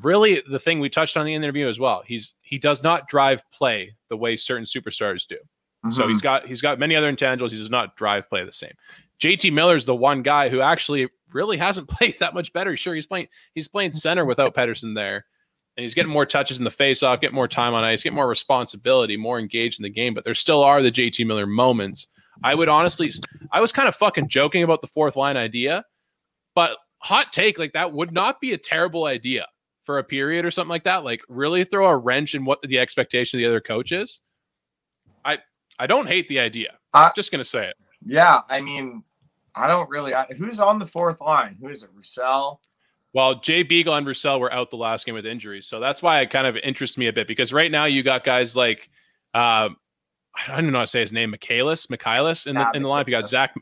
really 0.03 0.42
the 0.51 0.59
thing 0.59 0.81
we 0.81 0.88
touched 0.88 1.16
on 1.16 1.23
in 1.23 1.27
the 1.27 1.35
interview 1.35 1.68
as 1.68 1.79
well. 1.79 2.03
He's 2.05 2.35
he 2.42 2.59
does 2.59 2.83
not 2.83 3.07
drive 3.09 3.42
play 3.53 3.94
the 4.11 4.16
way 4.16 4.37
certain 4.37 4.64
superstars 4.64 5.27
do. 5.27 5.38
So 5.90 6.03
Mhm. 6.05 6.09
he's 6.11 6.20
got 6.20 6.49
he's 6.49 6.61
got 6.61 6.79
many 6.81 6.97
other 6.97 7.12
intangibles. 7.12 7.51
He 7.53 7.59
does 7.59 7.70
not 7.70 7.97
drive 7.97 8.29
play 8.29 8.44
the 8.44 8.53
same. 8.53 8.73
JT 9.20 9.53
Miller's 9.53 9.87
the 9.87 9.94
one 9.94 10.23
guy 10.23 10.49
who 10.49 10.61
actually 10.61 11.09
really 11.33 11.57
hasn't 11.57 11.88
played 11.94 12.18
that 12.18 12.35
much 12.35 12.53
better. 12.53 12.77
Sure, 12.77 12.94
he's 12.94 13.07
playing 13.07 13.29
he's 13.55 13.68
playing 13.68 13.92
center 13.92 14.25
without 14.25 14.55
Pettersson 14.55 14.94
there, 14.94 15.27
and 15.76 15.82
he's 15.82 15.94
getting 15.94 16.12
more 16.12 16.26
touches 16.26 16.58
in 16.58 16.64
the 16.64 16.70
face-off, 16.70 17.20
getting 17.20 17.34
more 17.34 17.48
time 17.48 17.74
on 17.74 17.84
ice, 17.84 18.02
getting 18.02 18.16
more 18.16 18.28
responsibility, 18.28 19.16
more 19.16 19.38
engaged 19.38 19.80
in 19.80 19.82
the 19.82 19.90
game. 19.90 20.14
But 20.14 20.24
there 20.24 20.34
still 20.34 20.62
are 20.62 20.82
the 20.82 20.92
JT 20.92 21.26
Miller 21.26 21.46
moments. 21.46 22.06
I 22.42 22.54
would 22.54 22.68
honestly, 22.68 23.10
I 23.52 23.60
was 23.60 23.72
kind 23.72 23.88
of 23.88 23.94
fucking 23.94 24.28
joking 24.28 24.62
about 24.62 24.80
the 24.80 24.87
fourth 24.88 25.16
line 25.16 25.37
idea, 25.37 25.84
but 26.54 26.76
hot 26.98 27.32
take 27.32 27.58
like 27.58 27.72
that 27.72 27.92
would 27.92 28.12
not 28.12 28.40
be 28.40 28.52
a 28.52 28.58
terrible 28.58 29.04
idea 29.04 29.46
for 29.84 29.98
a 29.98 30.04
period 30.04 30.44
or 30.44 30.50
something 30.50 30.70
like 30.70 30.84
that. 30.84 31.04
Like 31.04 31.20
really 31.28 31.64
throw 31.64 31.87
a 31.88 31.96
wrench 31.96 32.34
in 32.34 32.44
what 32.44 32.62
the 32.62 32.78
expectation 32.78 33.38
of 33.38 33.42
the 33.42 33.46
other 33.46 33.60
coach 33.60 33.92
is. 33.92 34.20
I 35.24 35.38
I 35.78 35.87
don't 35.87 36.08
hate 36.08 36.28
the 36.28 36.40
idea. 36.40 36.78
I'm 36.92 37.12
just 37.14 37.30
gonna 37.30 37.44
say 37.44 37.68
it. 37.68 37.76
Yeah, 38.04 38.40
I 38.48 38.60
mean, 38.60 39.02
I 39.54 39.66
don't 39.66 39.88
really. 39.88 40.14
I, 40.14 40.26
who's 40.26 40.60
on 40.60 40.78
the 40.78 40.87
fourth 40.87 41.20
line? 41.20 41.56
Who 41.60 41.68
is 41.68 41.82
it? 41.82 41.90
Roussel. 41.94 42.60
Well, 43.14 43.40
Jay 43.40 43.62
Beagle 43.62 43.94
and 43.94 44.07
Roussel 44.07 44.40
were 44.40 44.53
out 44.53 44.70
the 44.70 44.77
last 44.77 45.07
game 45.07 45.14
with 45.14 45.24
injuries, 45.24 45.66
so 45.66 45.81
that's 45.81 46.03
why 46.03 46.20
it 46.20 46.31
kind 46.31 46.46
of 46.46 46.57
interests 46.57 46.98
me 46.98 47.07
a 47.07 47.12
bit 47.12 47.29
because 47.29 47.53
right 47.53 47.70
now 47.70 47.85
you 47.87 48.03
got 48.03 48.24
guys 48.24 48.55
like 48.55 48.90
uh, 49.33 49.70
I 50.48 50.61
don't 50.61 50.72
know 50.72 50.79
how 50.79 50.85
to 50.85 50.88
say 50.88 51.00
his 51.00 51.12
name, 51.12 51.31
Michaelis, 51.31 51.88
Michaelis 51.88 52.46
in 52.46 52.57
the 52.57 52.68
in 52.74 52.83
the 52.83 52.88
lineup. 52.88 53.07
You 53.07 53.12
got. 53.12 53.29
Zach, 53.29 53.55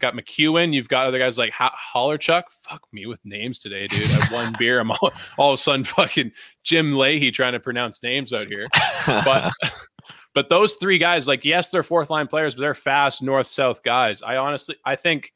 got 0.00 0.14
MacEwen. 0.14 0.74
You've 0.74 0.88
got 0.88 1.06
other 1.06 1.18
guys 1.18 1.38
like 1.38 1.52
ha- 1.52 1.76
Hollerchuck. 1.94 2.44
Fuck 2.62 2.82
me 2.92 3.06
with 3.06 3.24
names 3.24 3.58
today, 3.58 3.86
dude. 3.86 4.10
I 4.10 4.32
one 4.32 4.52
beer. 4.58 4.80
I'm 4.80 4.90
all, 4.90 5.12
all 5.38 5.52
of 5.52 5.58
a 5.58 5.62
sudden 5.62 5.84
fucking 5.84 6.32
Jim 6.62 6.92
Lahey 6.92 7.32
trying 7.32 7.52
to 7.52 7.60
pronounce 7.60 8.02
names 8.02 8.32
out 8.32 8.46
here. 8.46 8.66
But 9.06 9.52
but 10.34 10.48
those 10.48 10.74
three 10.74 10.98
guys, 10.98 11.26
like 11.26 11.44
yes, 11.44 11.70
they're 11.70 11.82
fourth 11.82 12.10
line 12.10 12.26
players, 12.26 12.54
but 12.54 12.60
they're 12.60 12.74
fast 12.74 13.22
north 13.22 13.48
south 13.48 13.82
guys. 13.82 14.22
I 14.22 14.36
honestly, 14.36 14.76
I 14.84 14.96
think 14.96 15.32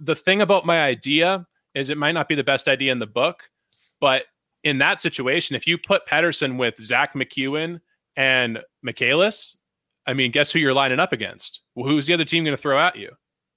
the 0.00 0.16
thing 0.16 0.40
about 0.40 0.64
my 0.64 0.80
idea 0.80 1.46
is 1.74 1.90
it 1.90 1.98
might 1.98 2.12
not 2.12 2.28
be 2.28 2.34
the 2.34 2.44
best 2.44 2.68
idea 2.68 2.92
in 2.92 2.98
the 2.98 3.06
book, 3.06 3.42
but 4.00 4.24
in 4.62 4.78
that 4.78 5.00
situation, 5.00 5.56
if 5.56 5.66
you 5.66 5.76
put 5.78 6.06
Pettersson 6.06 6.56
with 6.58 6.74
Zack 6.84 7.14
MacEwen 7.14 7.80
and 8.16 8.60
Michaelis, 8.82 9.56
I 10.06 10.14
mean, 10.14 10.30
guess 10.30 10.50
who 10.52 10.58
you're 10.58 10.74
lining 10.74 11.00
up 11.00 11.12
against? 11.12 11.60
Well, 11.74 11.86
who's 11.86 12.06
the 12.06 12.14
other 12.14 12.24
team 12.24 12.44
going 12.44 12.56
to 12.56 12.60
throw 12.62 12.78
at 12.78 12.96
you? 12.96 13.10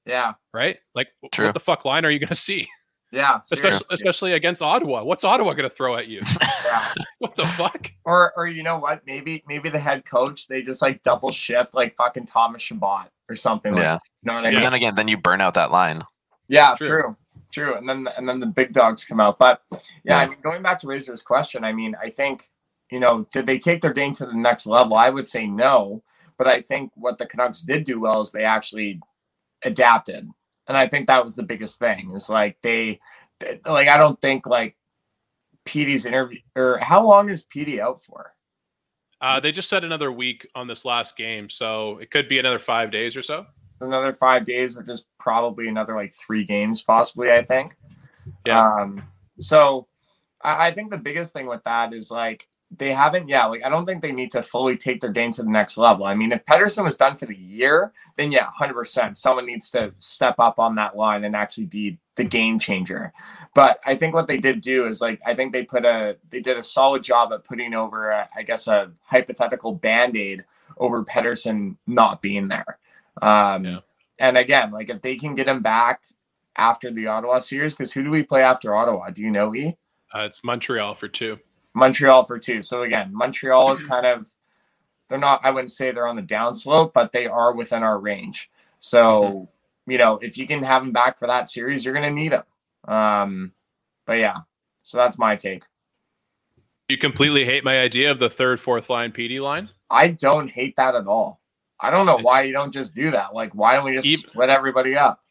Yeah, 0.06 0.34
Right? 0.54 0.78
Like, 0.96 1.10
True. 1.32 1.46
what 1.46 1.54
the 1.54 1.60
fuck 1.60 1.84
line 1.86 2.06
are 2.06 2.10
you 2.10 2.20
going 2.20 2.30
to 2.30 2.36
see? 2.36 2.68
yeah, 3.12 3.40
Especially, 3.52 3.62
seriously. 3.72 3.88
especially 3.94 4.34
against 4.34 4.62
Ottawa. 4.62 5.04
What's 5.04 5.24
Ottawa 5.26 5.52
going 5.54 5.70
to 5.70 5.76
throw 5.76 5.96
at 5.98 6.08
you? 6.08 6.22
yeah. 6.66 6.94
what 7.20 7.36
the 7.36 7.46
fuck? 7.46 7.92
Or, 8.06 8.32
or 8.38 8.48
you 8.48 8.64
know 8.64 8.80
what? 8.80 9.02
Maybe, 9.06 9.44
maybe 9.48 9.68
the 9.70 9.80
head 9.80 10.06
coach 10.06 10.48
they 10.48 10.62
just 10.62 10.82
like 10.82 11.04
double 11.04 11.32
shift 11.32 11.74
like 11.74 11.96
fucking 11.98 12.26
Thomas 12.26 12.62
Chabot 12.62 13.08
or 13.30 13.36
something. 13.36 13.74
Like, 13.74 13.84
yeah. 13.84 14.00
you 14.24 14.28
know 14.28 14.36
what 14.36 14.46
I 14.46 14.50
But 14.50 14.54
mean? 14.56 14.62
then 14.64 14.74
again, 14.74 14.96
then 14.96 15.08
you 15.10 15.18
burn 15.18 15.42
out 15.42 15.54
that 15.56 15.72
line. 15.72 16.02
Yeah, 16.48 16.76
True. 16.78 16.88
true. 16.88 17.18
True, 17.52 17.76
And 17.76 17.88
then 17.88 18.08
and 18.18 18.28
then 18.28 18.40
the 18.40 18.46
big 18.48 18.74
dogs 18.74 19.06
come 19.06 19.20
out. 19.20 19.40
But 19.40 19.62
yeah, 20.04 20.18
I 20.20 20.28
mean, 20.28 20.38
going 20.42 20.62
back 20.62 20.80
to 20.80 20.88
Razor's 20.88 21.22
question, 21.22 21.64
I 21.64 21.74
mean, 21.74 21.96
I 22.02 22.10
think 22.10 22.50
you 22.92 23.00
know, 23.02 23.28
did 23.34 23.46
they 23.46 23.58
take 23.58 23.82
their 23.82 23.94
game 23.94 24.14
to 24.14 24.26
the 24.26 24.34
next 24.34 24.66
level? 24.66 24.96
I 24.96 25.10
would 25.10 25.28
say 25.28 25.46
no. 25.46 26.04
But 26.38 26.48
I 26.48 26.62
think 26.62 26.92
what 26.96 27.18
the 27.18 27.26
Canucks 27.26 27.62
did 27.62 27.84
do 27.84 28.00
well 28.00 28.22
is 28.22 28.32
they 28.32 28.44
actually 28.44 29.02
adapted, 29.64 30.30
and 30.68 30.78
I 30.78 30.88
think 30.88 31.08
that 31.08 31.24
was 31.24 31.36
the 31.36 31.44
biggest 31.44 31.80
thing. 31.80 32.12
Is 32.12 32.30
like 32.30 32.58
they, 32.62 33.00
they- 33.40 33.60
like 33.66 33.88
I 33.90 33.98
don't 33.98 34.22
think 34.22 34.46
like 34.46 34.78
Petey's 35.66 36.06
interview 36.06 36.40
or 36.56 36.78
how 36.78 37.06
long 37.06 37.30
is 37.30 37.42
Petey 37.44 37.82
out 37.82 38.04
for? 38.04 38.34
Uh, 39.20 39.40
they 39.40 39.52
just 39.52 39.68
said 39.68 39.84
another 39.84 40.12
week 40.12 40.48
on 40.54 40.68
this 40.68 40.86
last 40.86 41.18
game, 41.18 41.50
so 41.50 41.98
it 41.98 42.12
could 42.12 42.30
be 42.30 42.38
another 42.38 42.60
five 42.60 42.92
days 42.92 43.16
or 43.18 43.24
so. 43.24 43.48
Another 43.80 44.14
five 44.14 44.46
days, 44.46 44.76
which 44.78 44.90
is 44.90 45.06
probably 45.20 45.68
another 45.68 45.96
like 45.96 46.14
three 46.14 46.44
games, 46.44 46.82
possibly. 46.82 47.32
I 47.32 47.44
think. 47.44 47.76
Yeah. 48.46 48.62
Um, 48.62 49.04
so 49.40 49.88
I, 50.42 50.68
I 50.68 50.72
think 50.72 50.92
the 50.92 50.98
biggest 50.98 51.34
thing 51.34 51.48
with 51.48 51.64
that 51.64 51.94
is 51.94 52.12
like 52.12 52.48
they 52.76 52.92
haven't, 52.92 53.30
yeah, 53.30 53.46
like 53.46 53.64
I 53.64 53.70
don't 53.70 53.86
think 53.86 54.02
they 54.02 54.12
need 54.12 54.32
to 54.32 54.44
fully 54.44 54.76
take 54.76 55.00
their 55.00 55.12
game 55.12 55.32
to 55.34 55.44
the 55.44 55.50
next 55.50 55.78
level. 55.78 56.06
I 56.06 56.16
mean, 56.16 56.32
if 56.32 56.44
Pettersson 56.46 56.84
was 56.84 56.98
done 56.98 57.16
for 57.16 57.26
the 57.26 57.36
year, 57.36 57.94
then 58.18 58.32
yeah, 58.32 58.48
hundred 58.48 58.74
percent, 58.74 59.18
someone 59.18 59.46
needs 59.46 59.70
to 59.72 59.94
step 60.00 60.36
up 60.40 60.60
on 60.60 60.76
that 60.76 60.98
line 60.98 61.24
and 61.24 61.36
actually 61.36 61.66
be 61.66 61.98
the 62.16 62.26
game 62.26 62.60
changer. 62.60 63.14
But 63.54 63.80
I 63.86 63.96
think 63.96 64.14
what 64.14 64.28
they 64.28 64.38
did 64.38 64.60
do 64.62 64.86
is 64.86 65.02
like 65.02 65.22
I 65.26 65.34
think 65.34 65.54
they 65.54 65.64
put 65.64 65.86
a 65.86 66.18
they 66.30 66.42
did 66.42 66.58
a 66.58 66.64
solid 66.64 67.04
job 67.04 67.32
at 67.32 67.46
putting 67.46 67.74
over, 67.74 68.10
a, 68.10 68.30
I 68.36 68.44
guess, 68.44 68.68
a 68.68 68.92
hypothetical 69.04 69.74
band 69.74 70.18
aid 70.18 70.44
over 70.78 71.04
Pettersson 71.06 71.78
not 71.88 72.22
being 72.22 72.50
there. 72.50 72.80
Um, 73.22 73.66
Yeah. 73.66 73.80
And 74.20 74.38
again, 74.38 74.72
like 74.72 74.90
if 74.90 75.02
they 75.02 75.16
can 75.16 75.36
get 75.36 75.48
him 75.48 75.62
back 75.62 76.02
after 76.56 76.92
the 76.92 77.08
Ottawa 77.08 77.40
series, 77.40 77.74
because 77.74 77.94
who 77.94 78.04
do 78.04 78.10
we 78.10 78.24
play 78.24 78.42
after 78.42 78.76
Ottawa? 78.76 79.12
Do 79.12 79.22
you 79.22 79.30
know, 79.30 79.54
E? 79.54 79.78
Uh, 80.14 80.22
it's 80.22 80.44
Montreal 80.44 80.96
for 80.96 81.08
two. 81.08 81.38
Montreal 81.76 82.24
for 82.24 82.40
two. 82.40 82.64
So 82.64 82.82
again, 82.84 83.12
Montreal 83.14 83.72
is 83.72 83.86
kind 83.88 84.06
of 84.06 84.28
they're 85.08 85.20
not. 85.20 85.42
I 85.44 85.52
wouldn't 85.52 85.72
say 85.72 85.92
they're 85.92 86.08
on 86.08 86.16
the 86.16 86.24
downslope, 86.24 86.94
but 86.94 87.12
they 87.12 87.28
are 87.28 87.54
within 87.54 87.84
our 87.84 88.00
range. 88.00 88.50
So 88.80 89.48
you 89.88 89.98
know, 89.98 90.20
if 90.22 90.38
you 90.38 90.46
can 90.46 90.62
have 90.64 90.84
him 90.84 90.92
back 90.92 91.18
for 91.18 91.28
that 91.28 91.50
series, 91.50 91.84
you're 91.84 91.94
going 91.94 92.06
to 92.06 92.12
need 92.12 92.34
him. 92.34 92.44
Um, 92.94 93.54
but 94.06 94.20
yeah, 94.20 94.40
so 94.84 94.98
that's 94.98 95.18
my 95.18 95.36
take. 95.36 95.64
You 96.90 96.98
completely 96.98 97.46
hate 97.46 97.64
my 97.64 97.80
idea 97.80 98.12
of 98.12 98.20
the 98.20 98.30
third, 98.30 98.60
fourth 98.60 98.90
line 98.90 99.12
PD 99.12 99.42
line. 99.42 99.70
I 99.90 100.10
don't 100.10 100.50
hate 100.50 100.76
that 100.76 100.96
at 100.96 101.08
all. 101.08 101.40
I 101.80 101.90
don't 101.90 102.06
know 102.06 102.18
why 102.18 102.42
you 102.44 102.54
don't 102.54 102.72
just 102.72 102.96
do 102.96 103.12
that. 103.12 103.34
Like, 103.34 103.54
why 103.54 103.76
don't 103.76 103.86
we 103.86 103.94
just 103.94 104.08
Even- 104.08 104.30
split 104.30 104.50
everybody 104.50 104.96
up? 104.98 105.22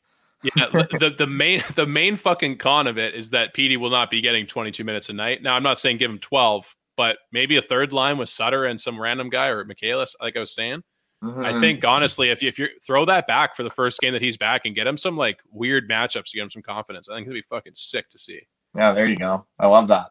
Yeah, 0.43 0.67
the, 0.73 1.15
the 1.17 1.27
main 1.27 1.63
the 1.75 1.87
main 1.87 2.15
fucking 2.17 2.59
con 2.59 2.87
of 2.87 2.99
it 2.99 3.15
is 3.15 3.31
that 3.31 3.55
PD 3.55 3.79
will 3.79 3.91
not 3.91 4.11
be 4.11 4.21
getting 4.21 4.47
22 4.47 4.85
minutes 4.85 5.09
a 5.09 5.13
night. 5.13 5.43
Now, 5.43 5.55
I'm 5.57 5.63
not 5.63 5.79
saying 5.79 5.97
give 5.97 6.11
him 6.11 6.19
12, 6.19 6.77
but 6.97 7.17
maybe 7.33 7.57
a 7.57 7.63
third 7.63 7.93
line 7.93 8.19
with 8.19 8.29
Sutter 8.29 8.65
and 8.67 8.81
some 8.81 9.01
random 9.01 9.29
guy 9.31 9.47
or 9.49 9.65
Michaelis, 9.65 10.15
like 10.21 10.37
I 10.37 10.41
was 10.41 10.55
saying. 10.55 10.83
I 11.23 11.27
Mhm. 11.27 11.61
think 11.61 11.85
honestly, 11.85 12.29
if 12.29 12.43
you, 12.43 12.49
if 12.49 12.59
you 12.59 12.69
throw 12.87 13.07
that 13.07 13.27
back 13.27 13.57
for 13.57 13.63
the 13.63 13.71
first 13.71 13.99
game 14.01 14.13
that 14.13 14.21
he's 14.21 14.37
back 14.37 14.63
and 14.67 14.75
get 14.75 14.87
him 14.87 14.99
some 14.99 15.17
like 15.17 15.39
weird 15.51 15.89
matchups 15.89 16.27
to 16.31 16.37
get 16.37 16.43
him 16.43 16.51
some 16.51 16.63
confidence, 16.63 17.09
I 17.09 17.15
think 17.15 17.27
it'd 17.27 17.35
be 17.43 17.47
fucking 17.49 17.73
sick 17.75 18.11
to 18.11 18.19
see. 18.19 18.43
Yeah, 18.77 18.93
there 18.93 19.07
you 19.07 19.17
go. 19.17 19.47
I 19.59 19.67
love 19.67 19.89
that. 19.89 20.11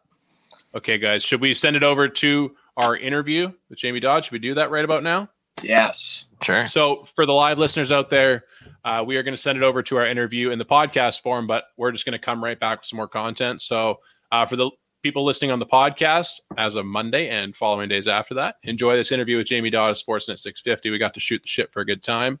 Okay, 0.74 0.98
guys, 0.98 1.22
should 1.22 1.40
we 1.40 1.54
send 1.54 1.76
it 1.76 1.84
over 1.84 2.08
to 2.08 2.54
our 2.76 2.96
interview 2.96 3.52
with 3.70 3.78
Jamie 3.78 4.00
Dodd? 4.00 4.24
Should 4.24 4.32
we 4.32 4.40
do 4.40 4.54
that 4.54 4.70
right 4.70 4.84
about 4.84 5.04
now? 5.04 5.30
Yes. 5.62 6.25
Sure. 6.42 6.66
So, 6.66 7.04
for 7.14 7.26
the 7.26 7.32
live 7.32 7.58
listeners 7.58 7.90
out 7.90 8.10
there, 8.10 8.44
uh, 8.84 9.02
we 9.06 9.16
are 9.16 9.22
going 9.22 9.34
to 9.34 9.40
send 9.40 9.56
it 9.56 9.64
over 9.64 9.82
to 9.82 9.96
our 9.96 10.06
interview 10.06 10.50
in 10.50 10.58
the 10.58 10.64
podcast 10.64 11.22
form, 11.22 11.46
but 11.46 11.64
we're 11.76 11.92
just 11.92 12.04
going 12.04 12.12
to 12.12 12.24
come 12.24 12.42
right 12.42 12.58
back 12.58 12.80
with 12.80 12.86
some 12.86 12.98
more 12.98 13.08
content. 13.08 13.62
So, 13.62 14.00
uh, 14.32 14.44
for 14.46 14.56
the 14.56 14.70
people 15.02 15.24
listening 15.24 15.50
on 15.50 15.58
the 15.58 15.66
podcast 15.66 16.40
as 16.58 16.74
of 16.74 16.84
Monday 16.84 17.28
and 17.28 17.56
following 17.56 17.88
days 17.88 18.08
after 18.08 18.34
that, 18.34 18.56
enjoy 18.64 18.96
this 18.96 19.12
interview 19.12 19.38
with 19.38 19.46
Jamie 19.46 19.70
Dodd 19.70 19.90
of 19.90 19.96
Sportsnet 19.96 20.38
650. 20.38 20.90
We 20.90 20.98
got 20.98 21.14
to 21.14 21.20
shoot 21.20 21.40
the 21.42 21.48
shit 21.48 21.72
for 21.72 21.80
a 21.80 21.86
good 21.86 22.02
time. 22.02 22.38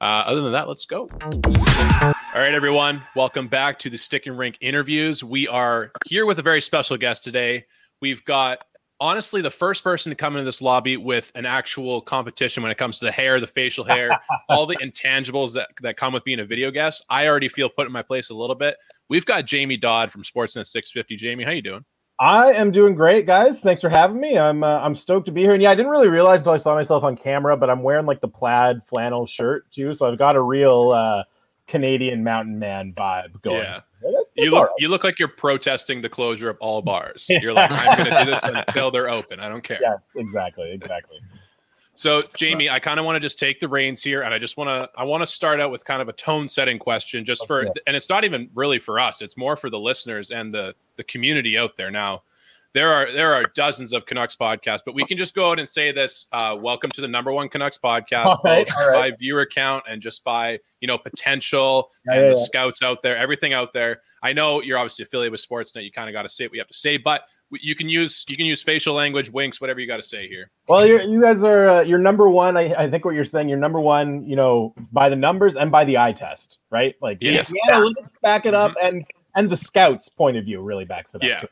Uh, 0.00 0.24
other 0.26 0.42
than 0.42 0.52
that, 0.52 0.68
let's 0.68 0.84
go. 0.84 1.08
All 1.22 2.40
right, 2.40 2.54
everyone. 2.54 3.02
Welcome 3.14 3.46
back 3.46 3.78
to 3.80 3.90
the 3.90 3.96
Stick 3.96 4.26
and 4.26 4.36
Rink 4.36 4.58
interviews. 4.60 5.22
We 5.22 5.46
are 5.46 5.92
here 6.06 6.26
with 6.26 6.38
a 6.40 6.42
very 6.42 6.60
special 6.60 6.96
guest 6.96 7.22
today. 7.22 7.64
We've 8.00 8.24
got 8.24 8.64
honestly 9.02 9.42
the 9.42 9.50
first 9.50 9.82
person 9.82 10.10
to 10.10 10.16
come 10.16 10.36
into 10.36 10.44
this 10.44 10.62
lobby 10.62 10.96
with 10.96 11.32
an 11.34 11.44
actual 11.44 12.00
competition 12.00 12.62
when 12.62 12.70
it 12.70 12.78
comes 12.78 13.00
to 13.00 13.04
the 13.04 13.10
hair, 13.10 13.40
the 13.40 13.46
facial 13.46 13.84
hair, 13.84 14.16
all 14.48 14.64
the 14.64 14.76
intangibles 14.76 15.52
that, 15.52 15.70
that 15.82 15.96
come 15.96 16.12
with 16.12 16.22
being 16.22 16.38
a 16.38 16.44
video 16.44 16.70
guest. 16.70 17.04
I 17.10 17.26
already 17.26 17.48
feel 17.48 17.68
put 17.68 17.86
in 17.86 17.92
my 17.92 18.02
place 18.02 18.30
a 18.30 18.34
little 18.34 18.54
bit. 18.54 18.76
We've 19.08 19.26
got 19.26 19.44
Jamie 19.44 19.76
Dodd 19.76 20.12
from 20.12 20.22
Sportsnet 20.22 20.68
650. 20.68 21.16
Jamie, 21.16 21.42
how 21.42 21.50
you 21.50 21.62
doing? 21.62 21.84
I 22.20 22.52
am 22.52 22.70
doing 22.70 22.94
great, 22.94 23.26
guys. 23.26 23.58
Thanks 23.58 23.80
for 23.80 23.88
having 23.88 24.20
me. 24.20 24.38
I'm 24.38 24.62
uh, 24.62 24.78
I'm 24.78 24.94
stoked 24.94 25.26
to 25.26 25.32
be 25.32 25.40
here. 25.40 25.54
And 25.54 25.62
yeah, 25.62 25.72
I 25.72 25.74
didn't 25.74 25.90
really 25.90 26.08
realize 26.08 26.38
until 26.38 26.52
I 26.52 26.58
saw 26.58 26.76
myself 26.76 27.02
on 27.02 27.16
camera, 27.16 27.56
but 27.56 27.68
I'm 27.68 27.82
wearing 27.82 28.06
like 28.06 28.20
the 28.20 28.28
plaid 28.28 28.80
flannel 28.86 29.26
shirt 29.26 29.70
too, 29.72 29.94
so 29.94 30.06
I've 30.06 30.18
got 30.18 30.36
a 30.36 30.40
real 30.40 30.92
uh, 30.92 31.24
Canadian 31.66 32.22
mountain 32.22 32.60
man 32.60 32.92
vibe 32.96 33.42
going. 33.42 33.62
Yeah. 33.62 33.80
You 34.34 34.50
look 34.50 34.70
you 34.78 34.88
look 34.88 35.04
like 35.04 35.18
you're 35.18 35.28
protesting 35.28 36.00
the 36.00 36.08
closure 36.08 36.48
of 36.48 36.56
all 36.60 36.80
bars. 36.80 37.26
You're 37.28 37.52
like, 37.52 37.70
I'm 37.70 37.98
gonna 37.98 38.24
do 38.24 38.30
this 38.30 38.42
until 38.44 38.90
they're 38.90 39.10
open. 39.10 39.40
I 39.40 39.48
don't 39.48 39.62
care. 39.62 39.78
Yes, 39.80 39.98
exactly, 40.16 40.72
exactly. 40.72 41.18
So, 41.94 42.22
Jamie, 42.34 42.70
I 42.70 42.80
kind 42.80 42.98
of 42.98 43.04
want 43.04 43.16
to 43.16 43.20
just 43.20 43.38
take 43.38 43.60
the 43.60 43.68
reins 43.68 44.02
here, 44.02 44.22
and 44.22 44.32
I 44.32 44.38
just 44.38 44.56
want 44.56 44.68
to 44.68 44.88
I 44.98 45.04
want 45.04 45.20
to 45.20 45.26
start 45.26 45.60
out 45.60 45.70
with 45.70 45.84
kind 45.84 46.00
of 46.00 46.08
a 46.08 46.12
tone 46.14 46.48
setting 46.48 46.78
question, 46.78 47.24
just 47.24 47.46
for, 47.46 47.66
and 47.86 47.94
it's 47.94 48.08
not 48.08 48.24
even 48.24 48.48
really 48.54 48.78
for 48.78 48.98
us; 48.98 49.20
it's 49.20 49.36
more 49.36 49.56
for 49.56 49.68
the 49.68 49.78
listeners 49.78 50.30
and 50.30 50.54
the 50.54 50.74
the 50.96 51.04
community 51.04 51.58
out 51.58 51.76
there. 51.76 51.90
Now, 51.90 52.22
there 52.74 52.92
are 52.92 53.12
there 53.12 53.34
are 53.34 53.44
dozens 53.54 53.92
of 53.92 54.06
Canucks 54.06 54.34
podcasts, 54.34 54.80
but 54.84 54.94
we 54.94 55.04
can 55.04 55.18
just 55.18 55.34
go 55.34 55.50
out 55.50 55.58
and 55.58 55.68
say 55.68 55.92
this: 55.92 56.26
uh, 56.32 56.56
Welcome 56.58 56.90
to 56.92 57.00
the 57.00 57.08
number 57.08 57.32
one 57.32 57.48
Canucks 57.48 57.78
podcast, 57.78 58.26
all 58.26 58.40
right, 58.44 58.66
both 58.66 58.76
all 58.78 58.88
right. 58.88 59.12
by 59.12 59.16
viewer 59.16 59.46
count 59.46 59.84
and 59.88 60.00
just 60.00 60.24
by 60.24 60.58
you 60.80 60.88
know 60.88 60.96
potential 60.96 61.90
yeah, 62.06 62.14
and 62.14 62.22
yeah, 62.22 62.30
the 62.30 62.38
yeah. 62.38 62.44
scouts 62.44 62.82
out 62.82 63.02
there, 63.02 63.16
everything 63.16 63.52
out 63.52 63.72
there. 63.72 64.00
I 64.22 64.32
know 64.32 64.62
you're 64.62 64.78
obviously 64.78 65.04
affiliated 65.04 65.32
with 65.32 65.46
Sportsnet; 65.46 65.84
you 65.84 65.92
kind 65.92 66.08
of 66.08 66.14
got 66.14 66.22
to 66.22 66.28
say 66.28 66.46
what 66.46 66.54
you 66.54 66.60
have 66.60 66.68
to 66.68 66.74
say, 66.74 66.96
but 66.96 67.22
you 67.50 67.74
can 67.74 67.88
use 67.88 68.24
you 68.28 68.36
can 68.36 68.46
use 68.46 68.62
facial 68.62 68.94
language, 68.94 69.30
winks, 69.30 69.60
whatever 69.60 69.80
you 69.80 69.86
got 69.86 69.98
to 69.98 70.02
say 70.02 70.26
here. 70.26 70.50
Well, 70.68 70.86
you're, 70.86 71.02
you 71.02 71.20
guys 71.20 71.38
are 71.38 71.68
uh, 71.68 71.80
you're 71.82 71.98
number 71.98 72.30
one. 72.30 72.56
I, 72.56 72.72
I 72.74 72.90
think 72.90 73.04
what 73.04 73.14
you're 73.14 73.26
saying, 73.26 73.48
you're 73.48 73.58
number 73.58 73.80
one. 73.80 74.24
You 74.26 74.36
know, 74.36 74.74
by 74.92 75.10
the 75.10 75.16
numbers 75.16 75.56
and 75.56 75.70
by 75.70 75.84
the 75.84 75.98
eye 75.98 76.12
test, 76.12 76.56
right? 76.70 76.94
Like 77.02 77.18
yes. 77.20 77.52
yeah, 77.68 77.84
back 78.22 78.46
it 78.46 78.54
up, 78.54 78.70
mm-hmm. 78.72 78.86
and 78.86 79.06
and 79.34 79.50
the 79.50 79.56
scouts' 79.58 80.08
point 80.08 80.38
of 80.38 80.44
view 80.44 80.62
really 80.62 80.86
backs 80.86 81.10
it 81.14 81.16
up. 81.16 81.22
Yeah, 81.22 81.42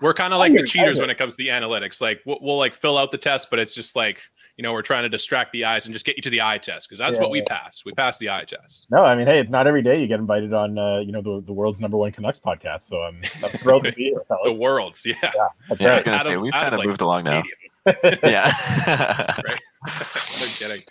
we're 0.00 0.14
kind 0.14 0.32
of 0.32 0.38
like 0.38 0.52
the 0.54 0.64
cheaters 0.64 1.00
when 1.00 1.10
it 1.10 1.18
comes 1.18 1.36
to 1.36 1.42
the 1.42 1.48
analytics. 1.48 2.00
Like 2.00 2.20
we'll, 2.24 2.38
we'll, 2.40 2.58
like 2.58 2.74
fill 2.74 2.98
out 2.98 3.10
the 3.10 3.18
test, 3.18 3.50
but 3.50 3.58
it's 3.58 3.74
just 3.74 3.96
like 3.96 4.20
you 4.56 4.62
know 4.62 4.72
we're 4.72 4.82
trying 4.82 5.04
to 5.04 5.08
distract 5.08 5.52
the 5.52 5.64
eyes 5.64 5.86
and 5.86 5.92
just 5.92 6.04
get 6.04 6.16
you 6.16 6.22
to 6.22 6.30
the 6.30 6.42
eye 6.42 6.58
test 6.58 6.88
because 6.88 6.98
that's 6.98 7.16
yeah, 7.16 7.22
what 7.22 7.30
we 7.30 7.38
yeah. 7.38 7.48
pass. 7.48 7.82
We 7.84 7.92
pass 7.92 8.18
the 8.18 8.30
eye 8.30 8.44
test. 8.44 8.86
No, 8.90 9.04
I 9.04 9.14
mean, 9.14 9.26
hey, 9.26 9.40
it's 9.40 9.50
not 9.50 9.66
every 9.66 9.82
day 9.82 10.00
you 10.00 10.06
get 10.06 10.20
invited 10.20 10.52
on 10.52 10.78
uh, 10.78 10.98
you 10.98 11.12
know 11.12 11.22
the, 11.22 11.42
the 11.46 11.52
world's 11.52 11.80
number 11.80 11.96
one 11.96 12.12
Canucks 12.12 12.40
podcast. 12.40 12.84
So 12.84 13.00
I'm, 13.02 13.20
I'm 13.42 13.50
thrilled 13.50 13.84
to 13.84 13.92
be 13.92 14.04
here. 14.04 14.20
Fellas. 14.28 14.44
The 14.44 14.52
world's, 14.52 15.06
yeah. 15.06 15.14
Yeah, 15.22 15.30
yeah 15.78 15.90
I 15.90 15.94
was 15.94 16.04
gonna 16.04 16.20
say 16.20 16.36
we've 16.36 16.52
kind 16.52 16.74
of, 16.74 16.78
like, 16.78 16.88
moved 16.88 17.00
along 17.00 17.24
now. 17.24 17.42
yeah. 18.22 18.52
right. 19.46 19.60
no 19.86 20.46
kidding. 20.58 20.82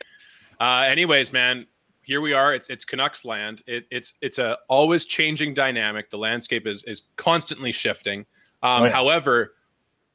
Uh, 0.60 0.86
anyways, 0.88 1.32
man, 1.32 1.68
here 2.08 2.22
we 2.22 2.34
are. 2.34 2.54
It's 2.54 2.70
it's 2.70 2.86
Canucks 2.86 3.26
land. 3.26 3.64
It, 3.68 3.86
it's 3.92 4.14
it's 4.22 4.40
a 4.40 4.58
always 4.70 5.04
changing 5.04 5.54
dynamic. 5.54 6.10
The 6.10 6.18
landscape 6.18 6.66
is 6.66 6.84
is 6.86 7.04
constantly 7.18 7.74
shifting. 7.74 8.26
Um, 8.64 8.84
oh, 8.84 8.86
yeah. 8.86 8.92
However, 8.92 9.54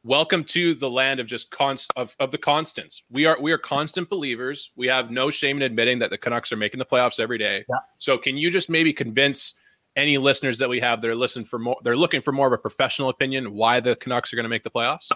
welcome 0.05 0.43
to 0.43 0.75
the 0.75 0.91
land 0.91 1.21
of 1.21 1.27
just 1.27 1.51
const 1.51 1.93
of, 1.97 2.17
of 2.19 2.31
the 2.31 2.39
constants. 2.39 3.03
We 3.11 3.27
are 3.27 3.37
we 3.41 3.53
are 3.53 3.59
constant 3.59 4.09
believers. 4.09 4.73
We 4.77 4.87
have 4.89 5.11
no 5.11 5.31
shame 5.31 5.57
in 5.57 5.63
admitting 5.63 5.99
that 6.01 6.11
the 6.11 6.19
Canucks 6.19 6.53
are 6.53 6.57
making 6.57 6.79
the 6.79 6.85
playoffs 6.85 7.21
every 7.21 7.39
day. 7.39 7.65
Yeah. 7.69 7.77
So 7.99 8.19
can 8.19 8.37
you 8.37 8.51
just 8.51 8.69
maybe 8.69 8.93
convince 8.93 9.55
any 9.95 10.19
listeners 10.19 10.59
that 10.59 10.69
we 10.69 10.81
have 10.81 11.03
that 11.03 11.11
are 11.11 11.15
listening 11.15 11.45
for 11.45 11.59
more 11.59 11.77
they're 11.85 11.97
looking 11.97 12.23
for 12.23 12.33
more 12.33 12.47
of 12.47 12.53
a 12.53 12.59
professional 12.59 13.09
opinion 13.09 13.53
why 13.53 13.81
the 13.81 13.97
Canucks 13.97 14.33
are 14.33 14.37
going 14.37 14.45
to 14.45 14.51
make 14.51 14.65
the 14.65 14.71
playoffs? 14.71 15.11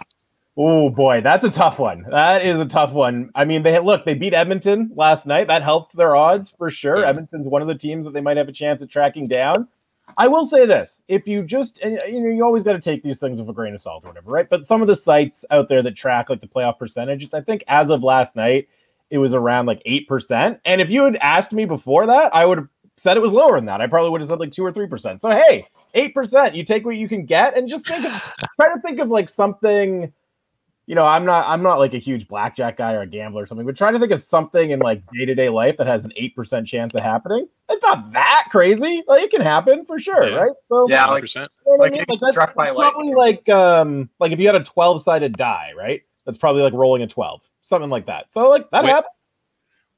Oh 0.59 0.89
boy, 0.89 1.21
that's 1.21 1.45
a 1.45 1.51
tough 1.51 1.77
one. 1.77 2.03
That 2.09 2.43
is 2.43 2.59
a 2.59 2.65
tough 2.65 2.91
one. 2.91 3.29
I 3.35 3.45
mean, 3.45 3.61
they 3.61 3.77
look, 3.79 4.05
they 4.05 4.15
beat 4.15 4.33
Edmonton 4.33 4.91
last 4.95 5.27
night. 5.27 5.47
That 5.47 5.61
helped 5.61 5.95
their 5.95 6.15
odds 6.15 6.51
for 6.57 6.71
sure. 6.71 7.01
Yeah. 7.01 7.09
Edmonton's 7.09 7.47
one 7.47 7.61
of 7.61 7.67
the 7.67 7.75
teams 7.75 8.05
that 8.05 8.13
they 8.13 8.21
might 8.21 8.37
have 8.37 8.47
a 8.47 8.53
chance 8.53 8.81
of 8.81 8.89
tracking 8.89 9.27
down. 9.27 9.67
I 10.15 10.27
will 10.27 10.45
say 10.45 10.65
this: 10.65 11.01
if 11.07 11.27
you 11.27 11.43
just, 11.43 11.79
you 11.83 12.21
know, 12.21 12.29
you 12.29 12.43
always 12.43 12.63
got 12.63 12.73
to 12.73 12.81
take 12.81 13.03
these 13.03 13.19
things 13.19 13.39
with 13.39 13.49
a 13.49 13.53
grain 13.53 13.73
of 13.73 13.81
salt 13.81 14.05
or 14.05 14.09
whatever, 14.09 14.31
right? 14.31 14.49
But 14.49 14.65
some 14.65 14.81
of 14.81 14.87
the 14.87 14.95
sites 14.95 15.43
out 15.51 15.69
there 15.69 15.83
that 15.83 15.95
track 15.95 16.29
like 16.29 16.41
the 16.41 16.47
playoff 16.47 16.79
percentages, 16.79 17.33
I 17.33 17.41
think 17.41 17.63
as 17.67 17.89
of 17.89 18.03
last 18.03 18.35
night, 18.35 18.69
it 19.09 19.17
was 19.17 19.33
around 19.33 19.65
like 19.65 19.81
eight 19.85 20.07
percent. 20.07 20.59
And 20.65 20.79
if 20.79 20.89
you 20.89 21.03
had 21.03 21.17
asked 21.17 21.51
me 21.51 21.65
before 21.65 22.05
that, 22.07 22.33
I 22.33 22.45
would 22.45 22.57
have 22.57 22.67
said 22.97 23.17
it 23.17 23.21
was 23.21 23.31
lower 23.31 23.57
than 23.57 23.65
that. 23.65 23.81
I 23.81 23.87
probably 23.87 24.11
would 24.11 24.21
have 24.21 24.29
said 24.29 24.39
like 24.39 24.53
two 24.53 24.63
or 24.63 24.71
three 24.71 24.87
percent. 24.87 25.21
So 25.21 25.29
hey, 25.29 25.67
eight 25.93 26.13
percent. 26.13 26.55
You 26.55 26.63
take 26.63 26.85
what 26.85 26.95
you 26.95 27.09
can 27.09 27.25
get, 27.25 27.57
and 27.57 27.69
just 27.69 27.85
think 27.85 28.05
of 28.05 28.11
try 28.59 28.73
to 28.73 28.81
think 28.81 28.99
of 28.99 29.09
like 29.09 29.29
something 29.29 30.11
you 30.87 30.95
know, 30.95 31.03
I'm 31.03 31.25
not 31.25 31.45
I'm 31.45 31.61
not 31.61 31.79
like 31.79 31.93
a 31.93 31.97
huge 31.97 32.29
blackjack 32.29 32.77
guy 32.77 32.93
or 32.93 33.01
a 33.01 33.07
gambler 33.07 33.43
or 33.43 33.47
something, 33.47 33.67
but 33.67 33.75
trying 33.75 33.93
to 33.93 33.99
think 33.99 34.13
of 34.13 34.21
something 34.21 34.71
in 34.71 34.79
like 34.79 35.05
day 35.07 35.25
to 35.25 35.35
day 35.35 35.49
life 35.49 35.75
that 35.77 35.85
has 35.85 36.05
an 36.05 36.13
eight 36.15 36.33
percent 36.33 36.65
chance 36.65 36.93
of 36.95 37.01
happening. 37.01 37.45
It's 37.69 37.83
not 37.83 38.13
that 38.13 38.45
crazy. 38.49 39.03
Like 39.05 39.21
it 39.21 39.29
can 39.29 39.41
happen 39.41 39.85
for 39.85 39.99
sure, 39.99 40.29
yeah. 40.29 40.35
right? 40.37 40.51
So 40.69 40.87
yeah, 40.89 41.07
like, 41.07 41.35
you 41.35 41.41
know 41.41 41.75
like, 41.77 41.91
I 41.91 41.95
mean? 41.97 42.05
like 42.07 42.31
struck 42.31 42.55
by 42.55 42.71
probably 42.71 43.13
like 43.13 43.47
um 43.49 44.09
like 44.21 44.31
if 44.31 44.39
you 44.39 44.47
had 44.47 44.55
a 44.55 44.63
twelve 44.63 45.03
sided 45.03 45.35
die, 45.35 45.73
right? 45.77 46.03
That's 46.25 46.37
probably 46.37 46.61
like 46.61 46.73
rolling 46.73 47.01
a 47.01 47.07
twelve, 47.07 47.41
something 47.63 47.89
like 47.89 48.05
that. 48.05 48.27
So 48.33 48.47
like 48.47 48.69
that 48.71 48.85
happens. 48.85 49.11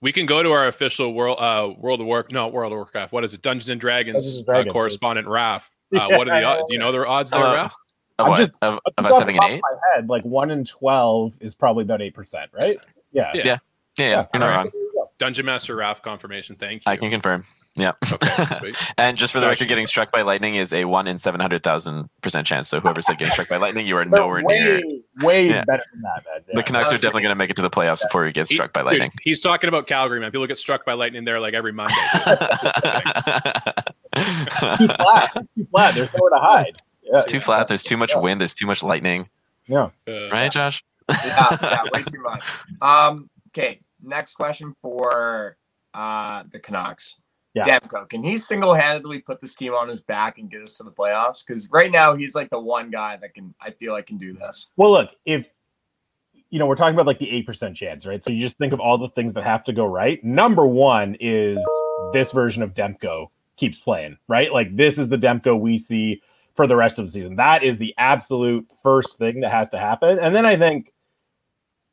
We 0.02 0.12
can 0.12 0.26
go 0.26 0.42
to 0.42 0.52
our 0.54 0.68
official 0.68 1.14
world 1.14 1.38
uh 1.40 1.72
World 1.78 2.02
of 2.02 2.08
Warcraft, 2.08 2.34
no 2.34 2.48
World 2.48 2.74
of 2.74 2.78
Warcraft. 2.78 3.14
What 3.14 3.24
is 3.24 3.36
it? 3.36 3.44
Dungeons 3.44 3.70
and 3.70 3.80
Dragons, 3.80 4.16
Dungeons 4.16 4.38
and 4.38 4.46
Dragons 4.48 4.72
uh, 4.72 4.74
correspondent 4.74 5.28
Raph. 5.28 5.66
Uh, 5.94 6.08
yeah, 6.10 6.18
what 6.18 6.28
are 6.28 6.40
the 6.40 6.44
odds? 6.48 6.64
Do 6.68 6.76
you 6.76 6.80
know 6.80 6.92
the 6.92 7.06
odds 7.06 7.30
there, 7.30 7.44
uh, 7.44 7.68
Raph? 7.68 7.74
Of 8.20 8.28
what? 8.28 8.38
Just, 8.38 8.52
of, 8.62 8.80
of 8.98 9.06
us 9.06 9.18
having 9.18 9.38
an 9.38 9.44
eight? 9.46 9.62
My 9.62 9.78
head, 9.96 10.10
like 10.10 10.24
one 10.24 10.52
in 10.52 10.66
twelve 10.66 11.34
is 11.40 11.56
probably 11.56 11.84
about 11.84 12.02
eight 12.02 12.14
percent, 12.14 12.52
right? 12.54 12.78
Yeah. 13.12 13.32
Yeah. 13.34 13.42
Yeah. 13.44 13.58
yeah, 13.98 14.10
yeah. 14.10 14.26
You're 14.34 14.40
not 14.42 14.56
wrong. 14.56 14.72
Dungeon 15.18 15.46
Master 15.46 15.76
Raph 15.76 16.02
confirmation. 16.02 16.56
Thank 16.56 16.86
you. 16.86 16.92
I 16.92 16.96
can 16.96 17.10
confirm. 17.10 17.46
Yeah. 17.76 17.94
Okay, 18.12 18.74
and 18.98 19.18
just 19.18 19.32
for 19.32 19.40
the 19.40 19.48
record, 19.48 19.68
getting 19.68 19.86
struck 19.86 20.12
by 20.12 20.22
lightning 20.22 20.56
is 20.56 20.74
a 20.74 20.86
one 20.86 21.08
in 21.08 21.18
seven 21.18 21.40
hundred 21.40 21.64
thousand 21.64 22.10
percent 22.22 22.46
chance. 22.46 22.68
So 22.68 22.80
whoever 22.80 23.02
said 23.02 23.18
getting 23.18 23.32
struck 23.32 23.48
by 23.48 23.58
lightning, 23.58 23.88
you 23.88 23.96
are 23.96 24.04
nowhere 24.04 24.44
way, 24.44 24.60
near. 24.60 24.82
Way 25.22 25.48
yeah. 25.48 25.64
better 25.66 25.84
than 25.94 26.02
that, 26.02 26.24
man. 26.26 26.44
Yeah. 26.48 26.56
The 26.56 26.64
Canucks 26.64 26.92
are 26.92 26.98
definitely 26.98 27.22
going 27.22 27.32
to 27.32 27.36
make 27.36 27.50
it 27.50 27.56
to 27.58 27.62
the 27.62 27.70
playoffs 27.70 28.02
before 28.02 28.26
he 28.26 28.32
gets 28.32 28.50
struck 28.50 28.74
by 28.74 28.82
lightning. 28.82 29.12
Dude, 29.12 29.20
he's 29.24 29.40
talking 29.40 29.68
about 29.68 29.88
Calgary, 29.88 30.20
man. 30.20 30.32
People 30.32 30.48
get 30.48 30.58
struck 30.58 30.86
by 30.86 30.94
lightning 30.94 31.24
there 31.24 31.40
like 31.40 31.54
every 31.54 31.72
Monday. 31.72 31.96
too 31.96 32.10
flat. 34.88 35.32
Too 35.56 35.68
flat. 35.72 35.96
There's 35.96 36.10
nowhere 36.18 36.32
to 36.32 36.40
hide. 36.40 36.76
Yeah, 37.10 37.16
it's 37.16 37.26
too 37.26 37.38
yeah, 37.38 37.44
flat. 37.44 37.68
There's 37.68 37.84
too 37.84 37.98
much 37.98 38.14
yeah. 38.14 38.20
wind. 38.20 38.40
There's 38.40 38.54
too 38.54 38.68
much 38.68 38.84
lightning. 38.84 39.30
Yeah. 39.68 39.90
Uh, 40.08 40.30
right, 40.32 40.52
Josh? 40.52 40.84
yeah, 41.10 41.58
yeah, 41.62 41.78
way 41.92 42.04
too 42.08 42.22
much. 42.22 42.46
Um, 42.82 43.30
okay, 43.50 43.80
next 44.02 44.36
question 44.36 44.76
for 44.82 45.58
uh, 45.94 46.44
the 46.52 46.60
Canucks. 46.60 47.20
Yeah. 47.56 47.80
Demko, 47.80 48.08
can 48.08 48.22
he 48.22 48.38
single 48.38 48.76
handedly 48.76 49.20
put 49.20 49.42
this 49.42 49.56
team 49.56 49.74
on 49.74 49.90
his 49.90 50.02
back 50.02 50.38
and 50.38 50.52
get 50.52 50.62
us 50.62 50.78
to 50.78 50.84
the 50.84 50.92
playoffs? 50.92 51.44
Because 51.46 51.68
right 51.72 51.92
now 51.92 52.16
he's 52.16 52.36
like 52.36 52.50
the 52.52 52.60
one 52.60 52.92
guy 52.92 53.18
that 53.18 53.34
can, 53.34 53.56
I 53.60 53.72
feel 53.72 53.94
like, 53.94 54.06
can 54.06 54.18
do 54.18 54.34
this. 54.34 54.68
Well, 54.78 54.92
look, 54.92 55.10
if 55.26 55.48
you 56.52 56.58
know, 56.58 56.66
we're 56.66 56.76
talking 56.76 56.96
about 56.96 57.06
like 57.06 57.20
the 57.20 57.30
eight 57.30 57.46
percent 57.46 57.76
chance, 57.76 58.06
right? 58.06 58.24
So 58.24 58.32
you 58.32 58.42
just 58.42 58.58
think 58.58 58.74
of 58.74 58.80
all 58.80 58.98
the 58.98 59.10
things 59.10 59.34
that 59.34 59.44
have 59.44 59.64
to 59.66 59.74
go 59.74 59.86
right. 59.86 60.24
Number 60.24 60.66
one 60.66 61.16
is 61.20 61.60
this 62.14 62.32
version 62.32 62.64
of 62.64 62.74
Demko 62.74 63.30
keeps 63.58 63.78
playing, 63.78 64.18
right? 64.28 64.52
Like 64.52 64.76
this 64.76 64.98
is 64.98 65.10
the 65.10 65.18
Demko 65.18 65.60
we 65.60 65.78
see 65.80 66.22
for 66.60 66.68
the 66.68 66.76
rest 66.76 67.00
of 67.00 67.06
the 67.06 67.12
season. 67.14 67.38
That 67.38 67.64
is 67.64 67.80
the 67.80 67.96
absolute 67.98 68.70
first 68.84 69.18
thing 69.18 69.40
that 69.40 69.52
has 69.54 69.70
to 69.70 69.80
happen. 69.80 70.20
And 70.20 70.36
then 70.36 70.46
I 70.46 70.58
think, 70.58 70.92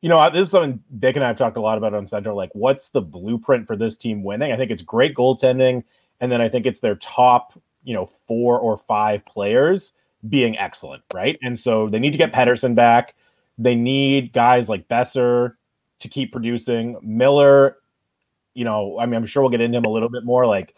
you 0.00 0.08
know, 0.08 0.28
this 0.28 0.46
is 0.46 0.50
something 0.50 0.82
Dick 0.98 1.14
and 1.14 1.24
I 1.24 1.28
have 1.28 1.38
talked 1.38 1.56
a 1.56 1.60
lot 1.60 1.78
about 1.78 1.94
on 1.94 2.04
Central. 2.08 2.36
Like, 2.36 2.50
what's 2.52 2.88
the 2.88 3.00
blueprint 3.00 3.68
for 3.68 3.76
this 3.76 3.96
team 3.96 4.24
winning? 4.24 4.50
I 4.50 4.56
think 4.56 4.72
it's 4.72 4.82
great 4.82 5.14
goaltending. 5.14 5.84
And 6.20 6.32
then 6.32 6.40
I 6.40 6.48
think 6.48 6.66
it's 6.66 6.80
their 6.80 6.96
top, 6.96 7.56
you 7.84 7.94
know, 7.94 8.10
four 8.26 8.58
or 8.58 8.78
five 8.88 9.24
players 9.24 9.92
being 10.28 10.58
excellent, 10.58 11.04
right? 11.14 11.38
And 11.42 11.60
so 11.60 11.88
they 11.88 12.00
need 12.00 12.10
to 12.10 12.18
get 12.18 12.32
Pettersson 12.32 12.74
back. 12.74 13.14
They 13.58 13.76
need 13.76 14.32
guys 14.32 14.68
like 14.68 14.88
Boeser 14.88 15.54
to 16.00 16.08
keep 16.08 16.32
producing. 16.32 16.96
Miller, 17.02 17.76
you 18.54 18.64
know, 18.64 18.98
I 18.98 19.06
mean, 19.06 19.14
I'm 19.14 19.26
sure 19.26 19.44
we'll 19.44 19.50
get 19.50 19.60
into 19.60 19.78
him 19.78 19.84
a 19.84 19.90
little 19.90 20.08
bit 20.08 20.24
more. 20.24 20.44
Like, 20.44 20.74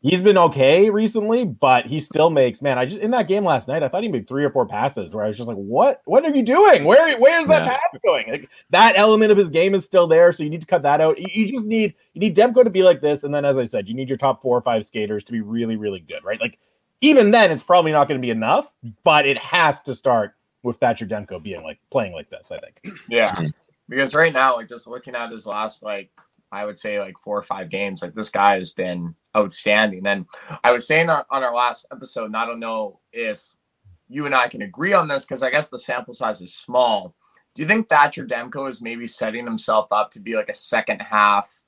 he's 0.00 0.20
been 0.20 0.38
okay 0.38 0.90
recently, 0.90 1.44
but 1.44 1.86
he 1.86 2.00
still 2.00 2.30
makes 2.30 2.62
man. 2.62 2.78
I 2.78 2.86
just 2.86 3.00
in 3.00 3.10
that 3.12 3.28
game 3.28 3.44
last 3.44 3.68
night, 3.68 3.82
I 3.82 3.88
thought 3.88 4.02
he 4.02 4.08
made 4.08 4.26
three 4.26 4.44
or 4.44 4.50
four 4.50 4.66
passes 4.66 5.14
where 5.14 5.24
I 5.24 5.28
was 5.28 5.36
just 5.36 5.48
like, 5.48 5.56
"What? 5.56 6.00
What 6.04 6.24
are 6.24 6.34
you 6.34 6.42
doing? 6.42 6.84
Where? 6.84 7.18
Where's 7.18 7.46
that 7.48 7.66
yeah. 7.66 7.76
pass 7.76 8.00
going?" 8.04 8.30
Like, 8.30 8.48
that 8.70 8.94
element 8.96 9.32
of 9.32 9.38
his 9.38 9.48
game 9.48 9.74
is 9.74 9.84
still 9.84 10.06
there, 10.06 10.32
so 10.32 10.42
you 10.42 10.50
need 10.50 10.60
to 10.60 10.66
cut 10.66 10.82
that 10.82 11.00
out. 11.00 11.18
You, 11.18 11.26
you, 11.32 11.52
just 11.52 11.66
need 11.66 11.94
you 12.14 12.20
need 12.20 12.36
Demko 12.36 12.64
to 12.64 12.70
be 12.70 12.82
like 12.82 13.00
this, 13.00 13.24
and 13.24 13.34
then 13.34 13.44
as 13.44 13.58
I 13.58 13.64
said, 13.64 13.88
you 13.88 13.94
need 13.94 14.08
your 14.08 14.18
top 14.18 14.42
four 14.42 14.56
or 14.56 14.62
five 14.62 14.86
skaters 14.86 15.24
to 15.24 15.32
be 15.32 15.40
really, 15.40 15.76
really 15.76 16.00
good, 16.00 16.24
right? 16.24 16.40
Like 16.40 16.58
even 17.00 17.30
then, 17.30 17.50
it's 17.50 17.64
probably 17.64 17.92
not 17.92 18.08
going 18.08 18.20
to 18.20 18.24
be 18.24 18.30
enough, 18.30 18.66
but 19.04 19.26
it 19.26 19.38
has 19.38 19.80
to 19.82 19.94
start 19.94 20.34
with 20.62 20.78
Thatcher 20.78 21.06
Demko 21.06 21.42
being 21.42 21.62
like 21.62 21.78
playing 21.90 22.12
like 22.12 22.30
this. 22.30 22.50
I 22.50 22.58
think. 22.58 22.96
Yeah, 23.08 23.40
because 23.88 24.14
right 24.14 24.32
now, 24.32 24.56
like 24.56 24.68
just 24.68 24.86
looking 24.86 25.14
at 25.14 25.30
his 25.30 25.46
last 25.46 25.82
like 25.82 26.10
I 26.52 26.64
would 26.64 26.78
say 26.78 27.00
like 27.00 27.18
four 27.18 27.38
or 27.38 27.42
five 27.42 27.68
games. 27.68 28.02
Like 28.02 28.14
this 28.14 28.30
guy 28.30 28.54
has 28.54 28.72
been 28.72 29.14
outstanding. 29.36 30.06
And 30.06 30.26
I 30.64 30.72
was 30.72 30.86
saying 30.86 31.08
on, 31.08 31.24
our 31.30 31.54
last 31.54 31.86
episode, 31.92 32.26
and 32.26 32.36
I 32.36 32.44
don't 32.44 32.60
know 32.60 33.00
if 33.12 33.54
you 34.08 34.26
and 34.26 34.34
I 34.34 34.48
can 34.48 34.62
agree 34.62 34.92
on 34.92 35.08
this 35.08 35.24
because 35.24 35.42
I 35.42 35.50
guess 35.50 35.68
the 35.68 35.78
sample 35.78 36.14
size 36.14 36.40
is 36.40 36.54
small. 36.54 37.14
Do 37.54 37.62
you 37.62 37.68
think 37.68 37.88
Thatcher 37.88 38.26
Demko 38.26 38.68
is 38.68 38.80
maybe 38.80 39.06
setting 39.06 39.44
himself 39.44 39.92
up 39.92 40.10
to 40.12 40.20
be 40.20 40.34
like 40.34 40.48
a 40.48 40.54
second 40.54 41.00
half 41.00 41.60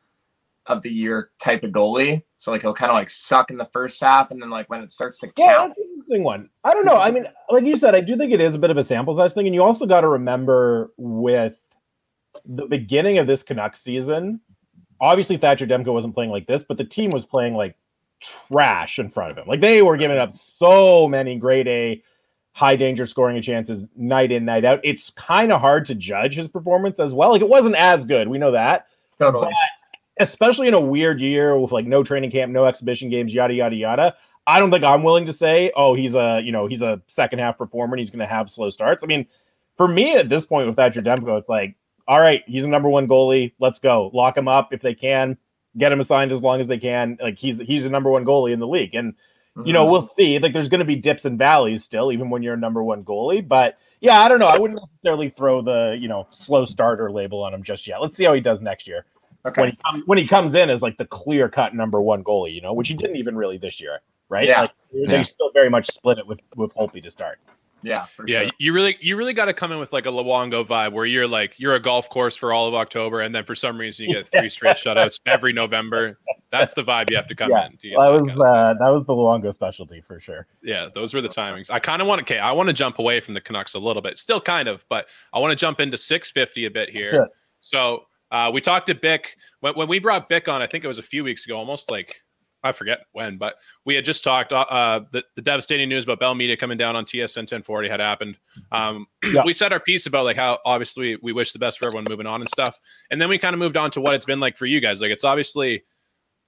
of 0.67 0.83
the 0.83 0.91
year 0.91 1.31
type 1.41 1.63
of 1.65 1.71
goalie? 1.71 2.23
So 2.37 2.51
like 2.51 2.63
he'll 2.63 2.75
kind 2.75 2.91
of 2.91 2.97
like 2.97 3.11
suck 3.11 3.51
in 3.51 3.57
the 3.57 3.69
first 3.73 4.01
half, 4.01 4.33
and 4.33 4.43
then 4.43 4.51
like 4.51 4.69
when 4.69 4.83
it 4.83 4.91
starts 4.91 5.19
to 5.21 5.31
Yeah, 5.37 5.55
count, 5.55 5.71
that's 5.71 5.79
an 5.79 5.93
interesting 5.93 6.25
one. 6.25 6.51
I 6.65 6.73
don't 6.73 6.85
know. 6.85 6.97
I 6.97 7.11
mean, 7.11 7.27
like 7.51 7.65
you 7.65 7.77
said, 7.77 7.95
I 7.95 8.01
do 8.01 8.17
think 8.17 8.33
it 8.33 8.41
is 8.41 8.55
a 8.55 8.59
bit 8.59 8.71
of 8.71 8.77
a 8.77 8.85
sample 8.85 9.15
size 9.15 9.35
thing, 9.35 9.47
and 9.47 9.55
you 9.55 9.63
also 9.63 9.87
got 9.87 10.01
to 10.01 10.09
remember 10.09 10.93
with 10.97 11.55
the 12.45 12.67
beginning 12.67 13.19
of 13.19 13.27
this 13.27 13.43
Canucks 13.43 13.83
season. 13.83 14.41
Obviously, 15.03 15.37
Thatcher 15.37 15.67
Demko 15.67 15.93
wasn't 15.93 16.15
playing 16.15 16.31
like 16.31 16.47
this, 16.47 16.63
but 16.63 16.79
the 16.79 16.85
team 16.85 17.11
was 17.11 17.25
playing 17.27 17.55
like 17.55 17.77
trash 18.49 18.99
in 18.99 19.11
front 19.11 19.33
of 19.33 19.37
him. 19.37 19.49
Like 19.49 19.61
they 19.61 19.83
were 19.83 19.97
giving 19.97 20.17
up 20.17 20.33
so 20.59 21.09
many 21.09 21.37
grade 21.37 21.69
A, 21.69 22.03
high 22.53 22.77
danger 22.77 23.07
scoring 23.07 23.43
chances 23.43 23.85
night 23.97 24.31
in, 24.31 24.45
night 24.45 24.65
out. 24.65 24.81
It's 24.85 25.11
kind 25.17 25.53
of 25.53 25.61
hard 25.61 25.87
to 25.87 25.95
judge 25.95 26.37
his 26.37 26.49
performance 26.49 27.01
as 27.01 27.13
well. 27.13 27.33
Like 27.33 27.43
it 27.43 27.49
wasn't 27.49 27.75
as 27.75 28.05
good. 28.05 28.29
We 28.29 28.39
know 28.39 28.53
that 28.53 28.87
totally. 29.19 29.53
especially 30.21 30.69
in 30.69 30.75
a 30.75 30.81
weird 30.81 31.21
year 31.21 31.59
with 31.59 31.73
like 31.73 31.87
no 31.87 32.05
training 32.05 32.31
camp, 32.31 32.53
no 32.53 32.65
exhibition 32.67 33.11
games, 33.11 33.33
yada 33.33 33.55
yada 33.55 33.75
yada. 33.75 34.15
I 34.47 34.59
don't 34.59 34.71
think 34.71 34.85
I'm 34.85 35.03
willing 35.03 35.27
to 35.27 35.33
say, 35.33 35.73
oh, 35.77 35.95
he's 35.95 36.15
a 36.15 36.41
you 36.45 36.53
know 36.53 36.67
he's 36.67 36.83
a 36.83 37.01
second 37.09 37.39
half 37.39 37.59
performer 37.59 37.95
and 37.95 38.01
he's 38.01 38.11
going 38.11 38.27
to 38.27 38.33
have 38.33 38.51
slow 38.51 38.71
starts. 38.71 39.03
I 39.03 39.07
mean, 39.07 39.27
for 39.77 39.89
me 39.89 40.15
at 40.15 40.29
this 40.29 40.45
point 40.45 40.67
with 40.67 40.77
Thatcher 40.77 41.03
Demko, 41.03 41.39
it's 41.39 41.49
like, 41.49 41.75
all 42.09 42.21
right, 42.21 42.43
he's 42.47 42.65
a 42.65 42.69
number 42.69 42.89
one 42.89 43.07
goalie. 43.09 43.53
Let's 43.61 43.79
go, 43.79 44.11
lock 44.13 44.37
him 44.37 44.49
up 44.49 44.73
if 44.73 44.83
they 44.83 44.95
can, 44.95 45.37
get 45.79 45.93
him 45.93 46.01
assigned 46.01 46.33
as 46.33 46.41
long 46.41 46.61
as 46.61 46.67
they 46.67 46.79
can. 46.79 47.19
Like 47.21 47.39
he's 47.39 47.59
he's 47.59 47.85
a 47.85 47.89
number 47.89 48.11
one 48.11 48.25
goalie 48.25 48.53
in 48.53 48.61
the 48.61 48.67
league, 48.67 48.95
and 48.95 49.15
you 49.65 49.73
know 49.73 49.87
Mhm. 49.87 49.91
we'll 49.91 50.09
see. 50.17 50.39
Like 50.39 50.53
there's 50.53 50.69
going 50.69 50.81
to 50.81 50.85
be 50.85 50.97
dips 50.97 51.25
and 51.25 51.39
valleys 51.39 51.85
still, 51.85 52.13
even 52.13 52.31
when 52.31 52.43
you're 52.43 52.55
a 52.55 52.59
number 52.59 52.83
one 52.83 53.05
goalie. 53.05 53.47
But 53.47 53.79
yeah, 54.01 54.21
I 54.23 54.29
don't 54.29 54.39
know. 54.41 54.47
I 54.49 54.59
wouldn't 54.59 54.81
necessarily 54.81 55.31
throw 55.37 55.63
the 55.63 55.97
you 56.01 56.09
know 56.09 56.27
slow 56.31 56.65
starter 56.65 57.11
label 57.13 57.43
on 57.43 57.55
him 57.55 57.63
just 57.63 57.87
yet. 57.87 58.01
Let's 58.01 58.17
see 58.17 58.25
how 58.25 58.33
he 58.35 58.41
does 58.41 58.61
next 58.61 58.87
year 58.87 59.05
when 59.63 59.71
he 59.71 59.77
comes 59.85 60.03
when 60.07 60.19
he 60.19 60.27
comes 60.29 60.55
in 60.55 60.71
as 60.71 60.83
like 60.83 60.97
the 60.99 61.05
clear 61.05 61.49
cut 61.49 61.75
number 61.75 62.01
one 62.01 62.23
goalie, 62.25 62.55
you 62.55 62.61
know, 62.61 62.73
which 62.73 62.89
he 62.89 62.95
didn't 62.95 63.17
even 63.17 63.37
really 63.37 63.59
this 63.59 63.81
year, 63.81 64.01
right? 64.29 64.49
Yeah. 64.49 64.63
Like, 64.63 64.71
they 65.09 65.25
still 65.25 65.51
very 65.53 65.69
much 65.71 65.87
split 65.89 66.19
it 66.19 66.27
with 66.27 66.41
with 66.57 66.73
Holtby 66.75 67.03
to 67.03 67.11
start. 67.11 67.39
Yeah, 67.85 68.05
for 68.07 68.25
Yeah, 68.27 68.41
sure. 68.43 68.49
you 68.59 68.73
really 68.73 68.97
you 69.01 69.17
really 69.17 69.33
got 69.35 69.47
to 69.47 69.55
come 69.55 69.73
in 69.73 69.79
with 69.79 69.93
like 69.93 70.07
a 70.07 70.11
Luongo 70.11 70.67
vibe 70.67 70.93
where 70.93 71.05
you're 71.07 71.27
like 71.27 71.55
you're 71.59 71.75
a 71.75 71.81
golf 71.81 72.09
course 72.11 72.37
for 72.37 72.53
all 72.53 72.67
of 72.69 72.75
October, 72.75 73.21
and 73.23 73.35
then 73.35 73.45
for 73.45 73.55
some 73.55 73.79
reason 73.79 74.07
you 74.09 74.15
get 74.15 74.29
three 74.29 74.49
straight 74.49 74.77
shutouts 74.77 75.21
every 75.27 75.53
November. 75.53 76.19
That's 76.51 76.75
the 76.75 76.83
vibe 76.85 77.11
you 77.11 77.17
have 77.17 77.29
to 77.29 77.35
come 77.35 77.51
Yeah, 77.51 77.67
in. 77.67 77.77
To 77.79 77.91
That 77.91 77.99
that 77.99 78.09
was 78.13 78.27
kind 78.27 78.41
uh, 78.41 78.75
that 78.79 78.89
was 78.91 79.05
the 79.07 79.13
Luongo 79.15 79.53
specialty 79.55 80.01
for 80.07 80.21
sure. 80.21 80.47
yeah, 80.63 80.89
those 80.95 81.15
were 81.15 81.21
the 81.23 81.29
timings. 81.29 81.71
I 81.71 81.79
kind 81.79 82.01
of 82.03 82.09
want 82.09 82.19
to. 82.19 82.25
Okay, 82.35 82.39
I 82.41 82.53
want 82.53 82.69
to 82.69 82.73
jump 82.73 82.99
away 82.99 83.21
from 83.21 83.35
the 83.35 83.41
Canucks 83.41 83.75
a 83.75 83.79
little 83.79 84.03
bit, 84.03 84.19
still 84.19 84.41
kind 84.41 84.69
of, 84.69 84.85
but 84.89 85.07
I 85.33 85.39
want 85.39 85.51
to 85.51 85.57
jump 85.57 85.81
into 85.81 85.97
650 85.97 86.67
a 86.67 86.71
bit 86.71 86.89
here. 86.91 87.11
Sure. 87.13 87.29
So 87.63 88.05
uh, 88.31 88.51
we 88.53 88.61
talked 88.61 88.87
to 88.87 88.95
Bick 88.95 89.37
when, 89.61 89.75
when 89.75 89.89
we 89.89 89.99
brought 89.99 90.29
Bick 90.29 90.49
on. 90.49 90.63
I 90.63 90.67
think 90.67 90.85
it 90.85 90.89
was 90.89 90.99
a 90.99 91.03
few 91.03 91.25
weeks 91.25 91.45
ago, 91.47 91.57
almost 91.57 91.91
like 91.91 92.22
I 92.65 92.73
forget 92.73 93.01
when, 93.13 93.39
but 93.39 93.57
we 93.85 93.95
had 93.95 94.05
just 94.05 94.23
talked. 94.23 94.53
Uh, 94.53 94.61
uh, 94.71 95.01
the, 95.13 95.25
the 95.37 95.43
devastating 95.43 95.89
news 95.89 96.05
about 96.05 96.21
Bell 96.21 96.35
Media 96.35 96.57
coming 96.57 96.79
down 96.79 96.95
on 96.95 97.05
TSN 97.05 97.39
1040 97.43 97.89
had 97.89 98.01
happened. 98.01 98.37
Um, 98.71 99.07
Yeah. 99.33 99.43
we 99.45 99.53
said 99.53 99.73
our 99.73 99.81
piece 99.81 100.07
about 100.07 100.25
like 100.25 100.37
how 100.37 100.59
obviously 100.65 101.17
we 101.23 101.33
wish 101.33 101.53
the 101.53 101.59
best 101.59 101.79
for 101.79 101.87
everyone 101.87 102.05
moving 102.09 102.27
on 102.27 102.41
and 102.41 102.49
stuff, 102.49 102.79
and 103.11 103.21
then 103.21 103.29
we 103.29 103.39
kind 103.39 103.55
of 103.55 103.59
moved 103.59 103.77
on 103.77 103.91
to 103.93 104.01
what 104.01 104.15
it's 104.15 104.27
been 104.27 104.41
like 104.41 104.57
for 104.57 104.67
you 104.67 104.81
guys. 104.81 105.01
Like 105.01 105.11
it's 105.11 105.25
obviously 105.25 105.83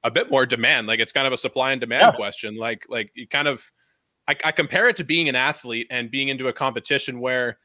a 0.05 0.11
bit 0.11 0.31
more 0.31 0.45
demand. 0.47 0.87
Like 0.87 1.01
it's 1.01 1.13
kind 1.13 1.27
of 1.27 1.33
a 1.33 1.37
supply 1.37 1.73
and 1.73 1.81
demand 1.81 2.03
Yeah. 2.03 2.13
question. 2.13 2.57
Like 2.57 2.85
like 2.89 3.11
you 3.15 3.27
kind 3.27 3.49
of 3.49 3.71
I, 4.29 4.37
I 4.45 4.53
compare 4.53 4.89
it 4.89 4.97
to 4.97 5.05
being 5.05 5.29
an 5.29 5.35
athlete 5.37 5.87
and 5.91 6.11
being 6.11 6.29
into 6.29 6.49
a 6.49 6.53
competition 6.53 7.21
where 7.21 7.59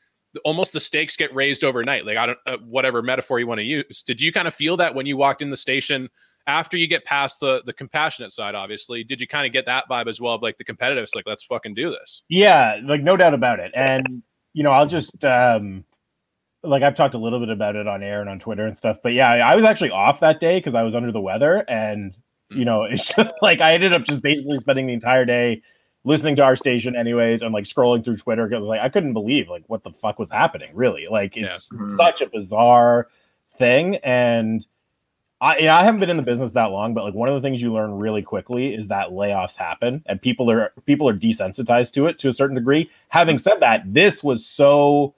almost 0.45 0.73
the 0.73 0.79
stakes 0.79 1.15
get 1.17 1.33
raised 1.33 1.63
overnight. 1.63 2.05
Like 2.05 2.17
I 2.17 2.25
don't 2.27 2.37
uh, 2.45 2.57
whatever 2.65 3.01
metaphor 3.01 3.39
you 3.39 3.47
want 3.47 3.59
to 3.59 3.63
use. 3.63 4.03
Did 4.03 4.19
you 4.21 4.31
kind 4.31 4.47
of 4.47 4.53
feel 4.53 4.75
that 4.77 4.93
when 4.95 5.05
you 5.05 5.17
walked 5.17 5.41
in 5.41 5.49
the 5.49 5.57
station 5.57 6.09
after 6.49 6.75
you 6.77 6.87
get 6.87 7.05
past 7.05 7.39
the 7.39 7.61
the 7.65 7.73
compassionate 7.73 8.31
side? 8.31 8.55
Obviously, 8.55 9.03
did 9.03 9.21
you 9.21 9.27
kind 9.27 9.45
of 9.45 9.53
get 9.53 9.65
that 9.67 9.85
vibe 9.89 10.07
as 10.07 10.19
well 10.19 10.33
of 10.35 10.41
like 10.41 10.57
the 10.57 10.63
competitive? 10.63 11.03
It's 11.03 11.15
like 11.15 11.27
let's 11.27 11.43
fucking 11.43 11.75
do 11.75 11.89
this. 11.91 12.23
Yeah, 12.27 12.79
like 12.83 13.01
no 13.03 13.15
doubt 13.15 13.33
about 13.33 13.59
it. 13.59 13.71
And 13.75 14.23
you 14.53 14.63
know, 14.63 14.71
I'll 14.71 14.87
just 14.87 15.23
um 15.23 15.85
like 16.63 16.83
I've 16.83 16.95
talked 16.95 17.13
a 17.13 17.17
little 17.19 17.39
bit 17.39 17.49
about 17.49 17.75
it 17.77 17.87
on 17.87 18.03
air 18.03 18.19
and 18.21 18.29
on 18.29 18.39
Twitter 18.39 18.65
and 18.65 18.75
stuff. 18.75 18.97
But 19.01 19.13
yeah, 19.13 19.29
I 19.29 19.55
was 19.55 19.63
actually 19.63 19.91
off 19.91 20.19
that 20.21 20.39
day 20.41 20.57
because 20.57 20.75
I 20.75 20.81
was 20.83 20.95
under 20.95 21.11
the 21.11 21.21
weather, 21.21 21.63
and 21.69 22.15
you 22.49 22.65
know, 22.65 22.83
it's 22.83 23.07
just 23.07 23.31
like 23.41 23.61
I 23.61 23.73
ended 23.73 23.93
up 23.93 24.03
just 24.03 24.21
basically 24.21 24.57
spending 24.59 24.87
the 24.87 24.93
entire 24.93 25.23
day 25.25 25.61
listening 26.05 26.35
to 26.37 26.41
our 26.41 26.55
station 26.55 26.95
anyways 26.95 27.41
and 27.41 27.53
like 27.53 27.65
scrolling 27.65 28.03
through 28.03 28.17
Twitter 28.17 28.47
because 28.47 28.63
like 28.63 28.79
I 28.81 28.89
couldn't 28.89 29.13
believe 29.13 29.47
like 29.49 29.63
what 29.67 29.83
the 29.83 29.91
fuck 30.01 30.17
was 30.17 30.31
happening. 30.31 30.71
Really, 30.73 31.07
like 31.09 31.37
it's 31.37 31.67
Mhm. 31.67 31.97
such 31.97 32.21
a 32.21 32.27
bizarre 32.29 33.07
thing 33.57 33.95
and 33.97 34.65
I, 35.41 35.57
you 35.57 35.65
know, 35.65 35.73
I 35.73 35.83
haven't 35.85 36.01
been 36.01 36.09
in 36.09 36.17
the 36.17 36.23
business 36.23 36.51
that 36.53 36.65
long, 36.65 36.93
but 36.93 37.05
like 37.05 37.13
one 37.13 37.29
of 37.29 37.35
the 37.35 37.45
things 37.47 37.61
you 37.61 37.71
learn 37.73 37.93
really 37.93 38.21
quickly 38.21 38.73
is 38.73 38.87
that 38.89 39.09
layoffs 39.09 39.55
happen, 39.55 40.03
and 40.05 40.21
people 40.21 40.51
are 40.51 40.73
people 40.85 41.07
are 41.07 41.17
desensitized 41.17 41.93
to 41.93 42.07
it 42.07 42.19
to 42.19 42.27
a 42.27 42.33
certain 42.33 42.55
degree. 42.55 42.89
Having 43.07 43.37
said 43.39 43.59
that, 43.61 43.81
this 43.85 44.21
was 44.23 44.45
so 44.45 45.15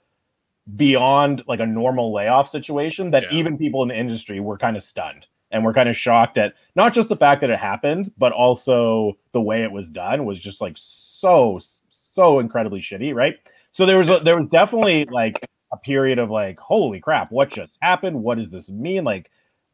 beyond 0.76 1.42
like 1.48 1.60
a 1.60 1.66
normal 1.66 2.12
layoff 2.14 2.48
situation 2.48 3.10
that 3.10 3.24
Yeah. 3.24 3.32
even 3.32 3.58
people 3.58 3.82
in 3.82 3.88
the 3.88 3.98
industry 3.98 4.38
were 4.38 4.56
kind 4.56 4.76
of 4.76 4.84
stunned 4.84 5.26
and 5.50 5.64
were 5.64 5.72
kind 5.72 5.88
of 5.88 5.96
shocked 5.96 6.38
at 6.38 6.54
not 6.76 6.94
just 6.94 7.08
the 7.08 7.16
fact 7.16 7.40
that 7.40 7.50
it 7.50 7.58
happened, 7.58 8.12
but 8.16 8.32
also 8.32 9.18
the 9.32 9.40
way 9.40 9.64
it 9.64 9.72
was 9.72 9.88
done 9.88 10.24
was 10.24 10.38
just 10.38 10.60
like 10.60 10.74
so 10.76 11.60
so 12.14 12.38
incredibly 12.38 12.80
shitty, 12.80 13.12
right? 13.14 13.36
So 13.72 13.86
there 13.86 13.98
was 13.98 14.08
a, 14.08 14.20
there 14.22 14.36
was 14.36 14.46
definitely 14.48 15.06
like 15.06 15.44
a 15.72 15.76
period 15.78 16.18
of 16.20 16.30
like, 16.30 16.60
holy 16.60 17.00
crap, 17.00 17.32
what 17.32 17.50
just 17.50 17.72
happened? 17.80 18.22
What 18.22 18.38
does 18.38 18.50
this 18.50 18.68
mean? 18.70 19.02
Like, 19.02 19.30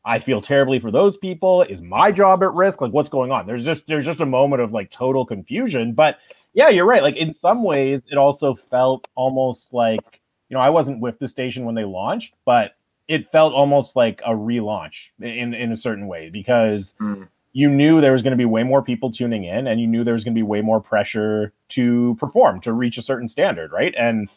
I 0.09 0.19
feel 0.21 0.41
terribly 0.41 0.81
for 0.81 0.91
those 0.91 1.17
people. 1.17 1.63
Is 1.63 1.83
my 1.83 2.11
job 2.11 2.43
at 2.43 2.53
risk? 2.55 2.81
Like, 2.81 2.93
what's 2.93 3.11
going 3.11 3.31
on? 3.31 3.47
There's 3.47 3.65
just 3.65 3.83
there's 3.87 4.05
just 4.07 4.21
a 4.21 4.27
moment 4.27 4.63
of 4.63 4.73
like 4.73 4.91
total 4.91 5.27
confusion. 5.27 5.93
But 5.93 6.19
yeah, 6.55 6.71
you're 6.71 6.87
right. 6.87 7.03
Like 7.03 7.17
in 7.17 7.35
some 7.43 7.63
ways, 7.63 8.01
it 8.11 8.17
also 8.17 8.59
felt 8.71 9.07
almost 9.15 9.73
like 9.73 10.21
you 10.49 10.55
know 10.57 10.61
I 10.61 10.71
wasn't 10.71 11.01
with 11.01 11.19
the 11.19 11.29
station 11.29 11.65
when 11.67 11.75
they 11.75 11.85
launched, 11.85 12.35
but 12.47 12.73
it 13.07 13.31
felt 13.33 13.53
almost 13.55 13.97
like 13.97 14.21
a 14.27 14.31
relaunch 14.33 14.95
in 15.21 15.55
in 15.55 15.73
a 15.73 15.77
certain 15.77 16.07
way 16.09 16.31
because 16.31 16.95
Mm. 17.01 17.29
you 17.53 17.69
knew 17.71 18.01
there 18.01 18.13
was 18.13 18.23
going 18.23 18.33
to 18.33 18.37
be 18.37 18.45
way 18.45 18.63
more 18.63 18.83
people 18.83 19.11
tuning 19.13 19.45
in 19.45 19.67
and 19.67 19.81
you 19.81 19.87
knew 19.87 20.05
there 20.05 20.15
was 20.15 20.25
going 20.25 20.35
to 20.35 20.39
be 20.39 20.43
way 20.43 20.61
more 20.63 20.81
pressure 20.81 21.53
to 21.71 22.17
perform 22.21 22.61
to 22.61 22.73
reach 22.73 22.99
a 22.99 23.03
certain 23.03 23.29
standard 23.29 23.73
right 23.73 23.95
and 23.99 24.29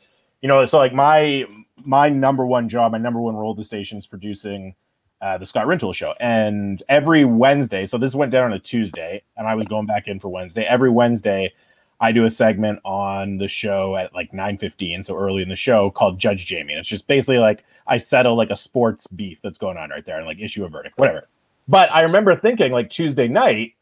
you 0.41 0.47
know 0.47 0.65
so 0.65 0.77
like 0.77 0.93
my 0.93 1.43
my 1.83 2.07
number 2.09 2.45
one 2.45 2.69
job 2.69 2.91
my 2.93 2.97
number 2.97 3.19
one 3.19 3.35
role 3.35 3.51
at 3.51 3.57
the 3.57 3.63
station 3.63 3.97
is 3.97 4.07
producing 4.07 4.73
uh, 5.21 5.37
the 5.37 5.45
scott 5.45 5.67
rintoul 5.67 5.93
show. 5.93 6.13
And 6.19 6.81
every 6.89 7.25
wednesday 7.25 7.85
so 7.85 7.97
this 7.97 8.13
went 8.13 8.31
down 8.31 8.45
on 8.45 8.53
a 8.53 8.59
tuesday 8.59 9.21
and 9.37 9.47
i 9.47 9.55
was 9.55 9.67
going 9.67 9.85
back 9.85 10.07
in 10.07 10.19
for 10.19 10.29
wednesday. 10.29 10.63
Every 10.63 10.89
wednesday 10.89 11.53
i 11.99 12.11
do 12.11 12.25
a 12.25 12.29
segment 12.29 12.79
on 12.83 13.37
the 13.37 13.47
show 13.47 13.95
at 13.95 14.13
like 14.13 14.31
9.15 14.31 15.05
so 15.05 15.15
early 15.15 15.41
in 15.43 15.49
the 15.49 15.55
show 15.55 15.91
called 15.91 16.19
judge 16.19 16.45
jamie. 16.45 16.73
And 16.73 16.79
it's 16.79 16.89
just 16.89 17.07
basically 17.07 17.37
like 17.37 17.63
i 17.87 17.97
settle 17.97 18.35
like 18.35 18.49
a 18.49 18.55
sports 18.55 19.07
beef 19.15 19.39
that's 19.43 19.57
going 19.57 19.77
on 19.77 19.89
right 19.89 20.05
there 20.05 20.17
and 20.17 20.25
like 20.25 20.39
issue 20.39 20.65
a 20.65 20.69
verdict 20.69 20.97
whatever. 20.97 21.27
But 21.67 21.91
I 21.91 22.01
remember 22.01 22.35
thinking 22.35 22.71
like 22.71 22.89
Tuesday 22.89 23.27
night 23.27 23.75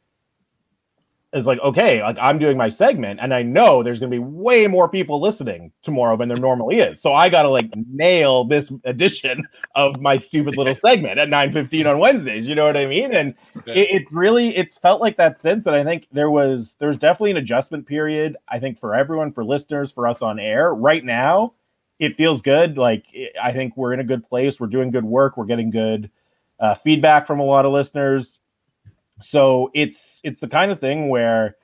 is 1.34 1.46
like, 1.46 1.60
okay, 1.60 2.02
like 2.02 2.18
I'm 2.20 2.39
doing 2.39 2.58
my 2.58 2.70
segment 2.70 3.20
and 3.22 3.34
I 3.34 3.44
know 3.44 3.84
there's 3.84 4.00
gonna 4.00 4.10
be 4.10 4.20
way 4.20 4.68
more 4.68 4.89
people 4.89 5.22
listening 5.22 5.72
tomorrow 5.84 6.18
than 6.18 6.28
there 6.28 6.38
normally 6.38 6.80
is. 6.80 7.02
So 7.02 7.13
I 7.13 7.30
gotta 7.30 7.50
like 7.50 7.72
nail 7.92 8.44
this 8.46 8.72
edition 8.86 9.48
of 9.76 10.00
my 10.00 10.18
stupid 10.18 10.58
little 10.58 10.76
segment 10.86 11.20
at 11.20 11.30
9:15 11.30 11.89
on 11.89 12.00
Wednesdays. 12.00 12.48
You 12.48 12.56
know 12.56 12.65
what 12.65 12.78
I 12.78 12.88
mean? 12.88 13.15
And 13.15 13.36
it, 13.68 13.88
it's 13.92 14.12
really 14.12 14.56
it's 14.56 14.78
felt 14.78 15.02
like 15.02 15.18
that 15.18 15.42
since 15.42 15.65
and 15.65 15.76
i 15.76 15.84
think 15.84 16.08
there 16.12 16.30
was 16.30 16.76
there's 16.80 16.98
definitely 16.98 17.32
an 17.32 17.38
adjustment 17.38 17.86
period 17.86 18.38
i 18.48 18.60
think 18.60 18.80
for 18.80 18.96
everyone 18.96 19.32
for 19.32 19.44
listeners 19.44 19.92
for 19.92 20.08
us 20.08 20.22
on 20.22 20.39
air 20.39 20.74
right 20.74 21.06
now 21.06 21.54
it 22.00 22.15
feels 22.15 22.42
good 22.42 22.78
like 22.78 23.04
it, 23.13 23.34
i 23.42 23.52
think 23.52 23.76
we're 23.76 23.94
in 23.94 24.00
a 24.00 24.04
good 24.04 24.28
place 24.28 24.60
we're 24.60 24.68
doing 24.68 24.92
good 24.92 25.04
work 25.04 25.38
we're 25.38 25.46
getting 25.46 25.70
good 25.70 26.10
uh, 26.60 26.76
feedback 26.84 27.26
from 27.26 27.39
a 27.39 27.44
lot 27.44 27.65
of 27.65 27.72
listeners 27.72 28.39
so 29.23 29.69
it's 29.73 29.97
it's 30.23 30.39
the 30.41 30.47
kind 30.47 30.71
of 30.71 30.79
thing 30.79 31.10
where 31.10 31.55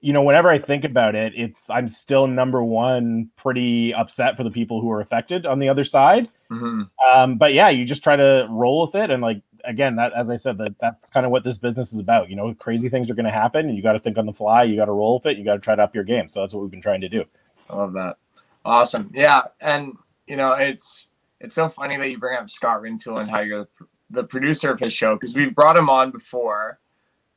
you 0.00 0.12
know 0.12 0.22
whenever 0.22 0.48
i 0.50 0.58
think 0.58 0.84
about 0.84 1.14
it 1.14 1.32
it's 1.36 1.60
i'm 1.70 1.88
still 1.88 2.26
number 2.26 2.62
one 2.62 3.28
pretty 3.36 3.92
upset 3.94 4.36
for 4.36 4.44
the 4.44 4.50
people 4.50 4.80
who 4.80 4.90
are 4.90 5.00
affected 5.00 5.46
on 5.46 5.58
the 5.58 5.68
other 5.68 5.84
side 5.84 6.28
Mhm. 6.50 6.88
um, 7.10 7.36
but 7.38 7.54
yeah, 7.54 7.70
you 7.70 7.84
just 7.86 8.04
try 8.04 8.14
to 8.16 8.46
roll 8.50 8.86
with 8.86 8.94
it, 8.94 9.10
and 9.10 9.22
like 9.22 9.40
again, 9.64 9.96
that 9.96 10.12
as 10.12 10.28
I 10.28 10.36
said, 10.36 10.58
that 10.58 10.74
that's 10.78 11.08
kind 11.08 11.24
of 11.24 11.32
what 11.32 11.42
this 11.42 11.56
business 11.56 11.92
is 11.92 11.98
about. 11.98 12.28
You 12.28 12.36
know, 12.36 12.54
crazy 12.54 12.88
things 12.90 13.08
are 13.10 13.14
going 13.14 13.24
to 13.24 13.32
happen, 13.32 13.66
and 13.66 13.76
you 13.76 13.82
got 13.82 13.94
to 13.94 13.98
think 13.98 14.18
on 14.18 14.26
the 14.26 14.32
fly. 14.32 14.62
You 14.62 14.76
got 14.76 14.84
to 14.84 14.92
roll 14.92 15.14
with 15.24 15.32
it. 15.32 15.38
You 15.38 15.44
got 15.44 15.54
to 15.54 15.60
try 15.60 15.74
to 15.74 15.82
up 15.82 15.94
your 15.94 16.04
game. 16.04 16.28
So 16.28 16.40
that's 16.40 16.52
what 16.52 16.60
we've 16.62 16.70
been 16.70 16.82
trying 16.82 17.00
to 17.00 17.08
do. 17.08 17.24
I 17.70 17.76
love 17.76 17.94
that. 17.94 18.18
Awesome. 18.64 19.10
Yeah, 19.14 19.44
and 19.62 19.94
you 20.28 20.36
know 20.36 20.52
it's 20.52 21.08
it's 21.40 21.54
so 21.54 21.68
funny 21.70 21.96
that 21.96 22.10
you 22.10 22.18
bring 22.18 22.38
up 22.38 22.48
Scott 22.50 22.82
Rintoul 22.82 23.22
and 23.22 23.30
how 23.30 23.40
you're 23.40 23.60
the, 23.60 23.68
the 24.14 24.24
producer 24.24 24.70
of 24.72 24.80
his 24.80 24.92
show 24.92 25.14
because 25.14 25.34
we've 25.34 25.54
brought 25.54 25.76
him 25.76 25.90
on 25.90 26.10
before. 26.10 26.78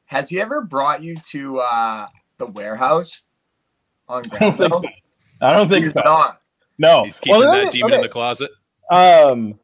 Has 0.06 0.30
he 0.30 0.40
ever 0.40 0.62
brought 0.62 1.04
you 1.04 1.18
to 1.32 1.60
uh, 1.60 2.08
the 2.38 2.46
warehouse 2.48 3.22
on 4.08 4.26
I 4.32 4.40
don't 4.40 4.58
think 4.58 4.74
so. 4.74 4.84
I 5.42 5.54
don't 5.56 5.70
think 5.70 5.86
He's 5.86 5.94
so. 5.94 6.02
not. 6.04 6.42
No, 6.78 7.04
He's 7.06 7.20
keeping 7.20 7.40
Well, 7.40 7.52
that 7.52 7.68
okay, 7.68 7.70
demon 7.70 7.94
in 7.96 8.02
the 8.02 8.10
closet. 8.10 8.52
Um, 8.92 9.60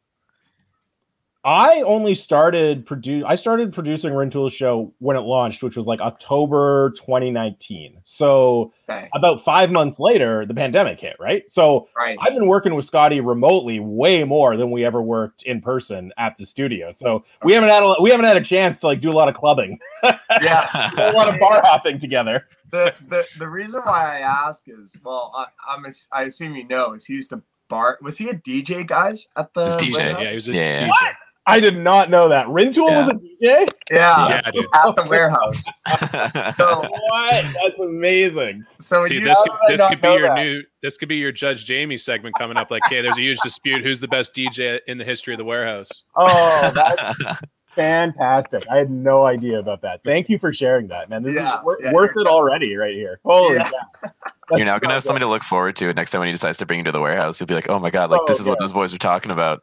I 1.46 1.82
only 1.82 2.14
started 2.14 2.86
produce. 2.86 3.22
I 3.26 3.36
started 3.36 3.72
producing 3.74 4.12
Rintoul's 4.12 4.54
show 4.54 4.92
when 5.00 5.14
it 5.16 5.20
launched, 5.20 5.62
which 5.62 5.76
was 5.76 5.84
like 5.84 6.00
October 6.00 6.90
2019. 6.96 7.98
So 8.04 8.72
Okay. 8.88 9.08
about 9.14 9.44
five 9.44 9.70
months 9.70 9.98
later, 9.98 10.46
the 10.46 10.54
pandemic 10.54 11.00
hit. 11.00 11.16
Right. 11.20 11.42
So 11.50 11.88
Right. 11.96 12.16
I've 12.22 12.32
been 12.32 12.46
working 12.46 12.74
with 12.74 12.86
Scotty 12.86 13.20
remotely 13.20 13.78
way 13.80 14.24
more 14.24 14.56
than 14.56 14.70
we 14.70 14.84
ever 14.86 15.02
worked 15.02 15.42
in 15.42 15.60
person 15.60 16.12
at 16.16 16.36
the 16.38 16.46
studio. 16.46 16.90
So 16.92 17.24
we 17.42 17.52
haven't 17.52 17.68
had 17.70 17.82
a, 17.82 17.94
we 18.00 18.10
haven't 18.10 18.26
had 18.26 18.36
a 18.38 18.44
chance 18.44 18.78
to 18.80 18.86
like 18.86 19.00
do 19.02 19.10
a 19.10 19.16
lot 19.16 19.28
of 19.28 19.34
clubbing, 19.34 19.78
Yeah. 20.42 20.90
a 20.98 21.12
lot 21.12 21.28
of 21.32 21.38
bar 21.40 21.60
hopping 21.64 22.00
together. 22.00 22.46
the, 22.70 22.94
the 23.08 23.26
the 23.38 23.48
reason 23.48 23.82
why 23.84 24.16
I 24.16 24.20
ask 24.20 24.64
is 24.66 24.96
well, 25.04 25.32
I, 25.36 25.46
I'm 25.74 25.84
ass- 25.86 26.08
I 26.10 26.22
assume 26.22 26.54
you 26.56 26.66
know 26.66 26.94
is 26.94 27.04
he 27.04 27.14
used 27.14 27.30
to 27.30 27.42
bar. 27.68 27.98
Was 28.02 28.16
he 28.18 28.28
a 28.30 28.34
DJ, 28.34 28.86
guys? 28.86 29.28
At 29.36 29.52
the 29.54 29.66
DJ. 29.66 29.94
Yeah, 29.96 30.30
he 30.30 30.36
was 30.36 30.48
a 30.48 30.52
Yeah. 30.52 30.88
DJ. 30.88 31.14
I 31.46 31.60
did 31.60 31.76
not 31.76 32.08
know 32.08 32.28
that 32.30 32.46
Rintoul 32.46 32.84
was 32.96 33.08
a 33.08 33.12
DJ. 33.12 33.68
yeah, 33.92 34.28
Yeah, 34.28 34.50
dude. 34.50 34.64
at 34.72 34.96
the 34.96 35.06
warehouse. 35.08 35.64
So 36.56 36.80
What? 36.80 37.44
That's 37.44 37.78
amazing. 37.80 38.64
so 38.80 39.00
See, 39.02 39.20
this 39.20 39.42
could, 39.42 39.52
this 39.68 39.84
could 39.86 40.00
be 40.00 40.08
your 40.08 40.28
that? 40.28 40.36
new 40.36 40.62
this 40.82 40.96
could 40.96 41.08
be 41.08 41.16
your 41.16 41.32
Judge 41.32 41.64
Jamie 41.66 41.98
segment 41.98 42.34
coming 42.38 42.56
up. 42.56 42.70
Like, 42.70 42.82
hey, 42.88 43.00
there's 43.02 43.18
a 43.18 43.22
huge 43.22 43.38
dispute. 43.42 43.82
Who's 43.84 44.00
the 44.00 44.08
best 44.08 44.34
DJ 44.34 44.80
in 44.86 44.96
the 44.98 45.04
history 45.04 45.34
of 45.34 45.38
the 45.38 45.44
warehouse? 45.44 45.88
Oh, 46.16 46.72
that's 46.74 47.40
fantastic. 47.74 48.64
I 48.70 48.76
had 48.76 48.90
no 48.90 49.26
idea 49.26 49.58
about 49.58 49.82
that. 49.82 50.00
Thank 50.04 50.28
you 50.28 50.38
for 50.38 50.52
sharing 50.52 50.88
that, 50.88 51.08
man. 51.10 51.22
This 51.22 51.34
Yeah, 51.34 51.58
is 51.58 51.64
wor- 51.64 51.78
yeah, 51.82 51.92
worth 51.92 52.12
you're 52.14 52.24
it 52.24 52.28
already 52.28 52.76
right 52.76 52.94
here. 52.94 53.20
Holy 53.24 53.56
Yeah. 53.56 53.70
cow. 53.70 54.10
You're 54.56 54.66
now 54.66 54.78
gonna 54.78 54.92
have 54.94 55.02
so 55.02 55.06
something 55.08 55.22
to 55.22 55.26
look 55.26 55.42
forward 55.42 55.74
to 55.76 55.92
next 55.94 56.10
time 56.10 56.18
when 56.20 56.28
he 56.28 56.32
decides 56.32 56.58
to 56.58 56.66
bring 56.66 56.78
you 56.80 56.84
to 56.84 56.92
the 56.92 57.00
warehouse. 57.00 57.38
He'll 57.38 57.46
be 57.46 57.54
like, 57.54 57.70
"Oh 57.70 57.78
my 57.78 57.88
god, 57.88 58.10
like 58.10 58.20
this 58.26 58.38
oh, 58.38 58.42
is 58.42 58.46
what 58.48 58.58
Oh, 58.60 58.62
those 58.62 58.74
boys 58.74 58.92
were 58.92 58.98
talking 58.98 59.30
about. 59.32 59.62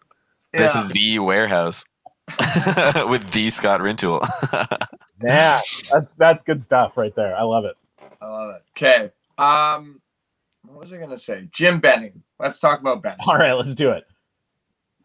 This 0.54 0.76
is 0.76 0.88
the 0.90 1.20
warehouse 1.20 1.86
with 3.08 3.30
the 3.32 3.50
Scott 3.50 3.82
Rintoul." 3.82 4.20
good. 5.22 5.28
Man, 5.28 5.62
that's 5.92 6.10
that's 6.18 6.44
good 6.46 6.64
stuff 6.64 6.98
right 6.98 7.16
there. 7.16 7.36
I 7.36 7.44
love 7.44 7.66
it. 7.66 7.76
I 8.22 8.26
love 8.28 8.56
it. 8.56 8.64
Okay. 8.78 9.12
Um, 9.38 10.02
what 10.68 10.80
was 10.80 10.94
I 10.94 10.98
gonna 10.98 11.18
say? 11.18 11.48
Jim 11.52 11.80
Benning. 11.80 12.24
Let's 12.40 12.60
talk 12.60 12.80
about 12.80 13.02
Benning. 13.02 13.20
All 13.28 13.38
right, 13.38 13.54
let's 13.54 13.76
do 13.76 13.92
it. 13.92 14.06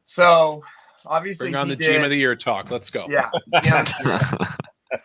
So 0.05 0.63
obviously, 1.05 1.47
Bring 1.47 1.55
on 1.57 1.69
he 1.69 1.75
the 1.75 1.85
did, 1.85 2.01
GM 2.01 2.05
of 2.05 2.11
the 2.11 2.17
Year 2.17 2.37
talk. 2.37 2.71
Let's 2.71 2.91
go. 2.91 3.07
Yeah. 3.11 3.31
yeah. 3.65 3.85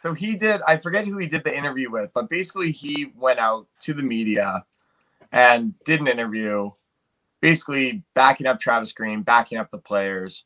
so 0.03 0.13
he 0.13 0.35
did. 0.35 0.61
I 0.67 0.77
forget 0.77 1.05
who 1.05 1.17
he 1.17 1.27
did 1.27 1.43
the 1.43 1.55
interview 1.55 1.89
with, 1.89 2.11
but 2.13 2.29
basically 2.29 2.71
he 2.71 3.11
went 3.17 3.39
out 3.39 3.67
to 3.81 3.93
the 3.93 4.03
media 4.03 4.65
and 5.31 5.73
did 5.85 6.01
an 6.01 6.07
interview, 6.07 6.71
basically 7.41 8.03
backing 8.13 8.47
up 8.47 8.59
Travis 8.59 8.93
Green, 8.93 9.23
backing 9.23 9.57
up 9.57 9.71
the 9.71 9.77
players. 9.77 10.45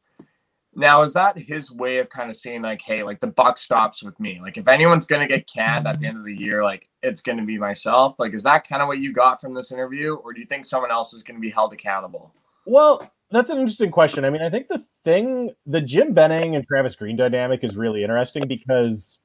Now, 0.78 1.04
is 1.04 1.14
that 1.14 1.38
his 1.38 1.72
way 1.72 2.00
of 2.00 2.10
kind 2.10 2.30
of 2.30 2.36
saying 2.36 2.62
like, 2.62 2.82
hey, 2.82 3.04
like 3.04 3.22
the 3.22 3.28
buck 3.28 3.58
stops 3.58 4.04
with 4.04 4.20
me? 4.20 4.39
Like, 4.41 4.58
if 4.58 4.68
anyone's 4.68 5.06
gonna 5.06 5.28
get 5.28 5.48
canned 5.48 5.88
at 5.88 6.00
the 6.00 6.08
end 6.08 6.18
of 6.18 6.26
the 6.26 6.36
year, 6.36 6.64
like 6.64 6.89
it's 7.02 7.22
gonna 7.22 7.46
be 7.46 7.58
myself. 7.58 8.20
Like, 8.20 8.34
is 8.34 8.43
that 8.43 8.68
kind 8.68 8.82
of 8.82 8.88
what 8.88 9.00
you 9.00 9.14
got 9.14 9.39
from 9.39 9.54
this 9.54 9.72
interview, 9.72 10.16
or 10.16 10.34
do 10.34 10.39
you 10.39 10.46
think 10.46 10.66
someone 10.66 10.91
else 10.91 11.14
is 11.14 11.24
gonna 11.24 11.39
be 11.39 11.50
held 11.50 11.72
accountable? 11.72 12.34
Well, 12.66 13.10
that's 13.32 13.50
an 13.50 13.58
interesting 13.58 13.91
question. 13.91 14.26
I 14.26 14.30
mean, 14.30 14.41
I 14.41 14.50
think 14.50 14.68
the 14.68 14.84
thing, 15.04 15.52
the 15.66 15.82
Jim 15.82 16.14
Benning 16.14 16.56
and 16.56 16.68
Travis 16.68 16.96
Green 16.96 17.16
dynamic 17.16 17.64
is 17.64 17.78
really 17.78 18.04
interesting 18.04 18.48
because 18.48 19.18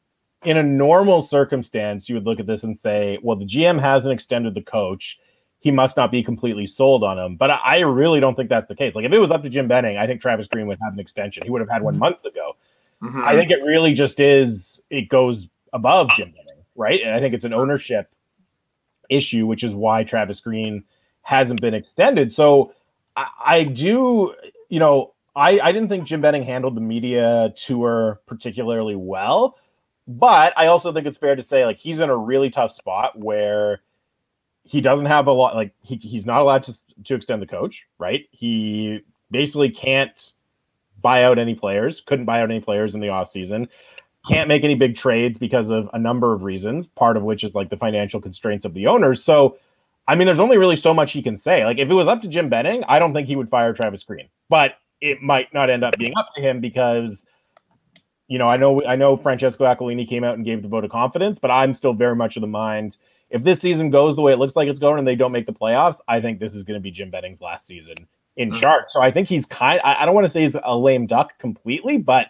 in 0.45 0.57
a 0.57 0.63
normal 0.63 1.21
circumstance, 1.21 2.09
you 2.09 2.15
would 2.15 2.25
look 2.25 2.41
at 2.41 2.47
this 2.47 2.63
and 2.63 2.79
say, 2.79 3.19
well, 3.23 3.37
the 3.37 3.45
GM 3.45 3.81
hasn't 3.81 4.13
extended 4.13 4.55
the 4.55 4.63
coach. 4.63 5.19
He 5.61 5.71
must 5.71 5.97
not 5.97 6.11
be 6.11 6.23
completely 6.23 6.67
sold 6.67 7.05
on 7.05 7.19
him. 7.19 7.37
But 7.37 7.51
I 7.51 7.61
I 7.63 7.79
really 7.79 8.19
don't 8.19 8.35
think 8.35 8.49
that's 8.49 8.69
the 8.69 8.75
case. 8.75 8.95
Like, 8.95 9.05
if 9.05 9.13
it 9.13 9.19
was 9.19 9.31
up 9.31 9.43
to 9.43 9.51
Jim 9.51 9.69
Benning, 9.69 9.99
I 9.99 10.07
think 10.07 10.21
Travis 10.21 10.47
Green 10.47 10.67
would 10.67 10.79
have 10.83 10.95
an 10.95 11.01
extension. 11.01 11.43
He 11.45 11.51
would 11.51 11.61
have 11.61 11.71
had 11.71 11.83
one 11.83 11.99
months 11.99 12.25
ago. 12.25 12.57
Mhm. 13.03 13.25
I 13.25 13.35
think 13.37 13.51
it 13.51 13.63
really 13.65 13.95
just 13.95 14.21
is, 14.21 14.81
it 14.91 15.09
goes 15.09 15.47
above 15.73 16.11
Jim 16.11 16.31
Benning, 16.31 16.65
right? 16.75 17.01
And 17.03 17.15
I 17.15 17.21
think 17.21 17.35
it's 17.35 17.45
an 17.45 17.55
ownership 17.55 18.11
issue, 19.09 19.47
which 19.47 19.65
is 19.65 19.73
why 19.73 20.05
Travis 20.05 20.41
Green 20.41 20.85
hasn't 21.23 21.61
been 21.61 21.75
extended. 21.75 22.33
So 22.33 22.73
I, 23.17 23.27
I 23.45 23.65
do, 23.65 24.35
you 24.69 24.79
know, 24.79 25.13
I, 25.35 25.61
I 25.61 25.73
didn't 25.73 25.89
think 25.89 26.05
Jim 26.05 26.21
Benning 26.21 26.45
handled 26.45 26.75
the 26.77 26.81
media 26.81 27.53
tour 27.57 28.21
particularly 28.27 28.97
well, 28.97 29.57
but 30.09 30.53
I 30.57 30.67
also 30.67 30.93
think 30.93 31.07
it's 31.07 31.19
fair 31.19 31.37
to 31.37 31.43
say 31.43 31.65
like 31.65 31.79
he's 31.79 32.01
in 32.01 32.11
a 32.11 32.17
really 32.17 32.51
tough 32.51 32.73
spot 32.73 33.19
where 33.19 33.81
he 34.71 34.81
doesn't 34.81 35.07
have 35.07 35.27
a 35.27 35.33
lot 35.33 35.57
like 35.57 35.73
he, 35.83 35.97
he's 35.97 36.25
not 36.25 36.41
allowed 36.41 36.63
to 36.65 36.77
to 37.05 37.15
extend 37.15 37.43
the 37.43 37.47
coach, 37.47 37.83
right? 37.99 38.29
He 38.31 39.01
basically 39.31 39.71
can't 39.71 40.31
buy 41.03 41.25
out 41.25 41.41
any 41.41 41.57
players, 41.57 42.03
couldn't 42.07 42.25
buy 42.25 42.41
out 42.41 42.51
any 42.51 42.61
players 42.61 42.95
in 42.95 43.01
the 43.01 43.09
offseason, 43.09 43.69
can't 44.29 44.47
make 44.47 44.63
any 44.63 44.77
big 44.77 44.97
trades 44.97 45.39
because 45.39 45.71
of 45.71 45.91
a 45.93 45.99
number 45.99 46.33
of 46.33 46.43
reasons, 46.43 46.87
part 46.87 47.17
of 47.17 47.25
which 47.25 47.43
is 47.43 47.53
like 47.53 47.69
the 47.69 47.77
financial 47.77 48.21
constraints 48.21 48.65
of 48.65 48.73
the 48.75 48.87
owners. 48.87 49.25
So 49.25 49.59
I 50.07 50.15
mean, 50.15 50.27
there's 50.27 50.41
only 50.41 50.57
really 50.57 50.77
so 50.77 50.95
much 50.95 51.13
he 51.13 51.23
can 51.23 51.37
say. 51.37 51.65
Like, 51.65 51.79
if 51.79 51.89
it 51.89 51.95
was 51.95 52.07
up 52.07 52.21
to 52.23 52.29
Jim 52.29 52.49
Benning, 52.49 52.85
I 52.89 53.01
don't 53.01 53.13
think 53.13 53.27
he 53.27 53.35
would 53.35 53.51
fire 53.51 53.73
Travis 53.73 54.05
Green, 54.05 54.29
but 54.49 54.75
it 55.01 55.21
might 55.21 55.53
not 55.53 55.69
end 55.69 55.83
up 55.83 55.97
being 55.99 56.17
up 56.17 56.29
to 56.37 56.41
him 56.41 56.61
because, 56.61 57.25
you 58.29 58.39
know, 58.39 58.49
I 58.49 58.57
know 58.57 58.85
I 58.85 58.95
know 58.95 59.17
Francesco 59.17 59.65
Aquilini 59.65 60.09
came 60.09 60.23
out 60.23 60.37
and 60.37 60.45
gave 60.45 60.63
the 60.63 60.69
vote 60.69 60.85
of 60.85 60.91
confidence, 60.93 61.41
but 61.43 61.51
I'm 61.51 61.75
still 61.75 61.93
very 61.93 62.15
much 62.15 62.37
of 62.37 62.41
the 62.41 62.47
mind 62.47 62.99
if 63.31 63.43
this 63.45 63.61
season 63.61 63.91
goes 63.91 64.17
the 64.17 64.23
way 64.23 64.33
it 64.33 64.39
looks 64.39 64.57
like 64.57 64.69
it's 64.69 64.79
going 64.81 64.99
and 64.99 65.07
they 65.07 65.15
don't 65.15 65.33
make 65.33 65.47
the 65.47 65.53
playoffs, 65.53 65.99
I 66.09 66.21
think 66.21 66.39
this 66.41 66.55
is 66.55 66.65
going 66.65 66.79
to 66.79 66.83
be 66.83 66.91
Jim 66.91 67.11
Benning's 67.11 67.41
last 67.41 67.67
season 67.67 67.95
in 68.37 68.51
Mhm. 68.51 68.61
charge. 68.61 68.85
So 68.89 69.01
I 69.01 69.11
think 69.11 69.29
he's 69.29 69.47
kind. 69.47 69.81
I, 69.85 70.03
I 70.03 70.07
don't 70.07 70.15
want 70.15 70.25
to 70.27 70.31
say 70.31 70.43
he's 70.43 70.57
a 70.63 70.77
lame 70.77 71.07
duck 71.07 71.39
completely, 71.39 71.97
but 71.99 72.27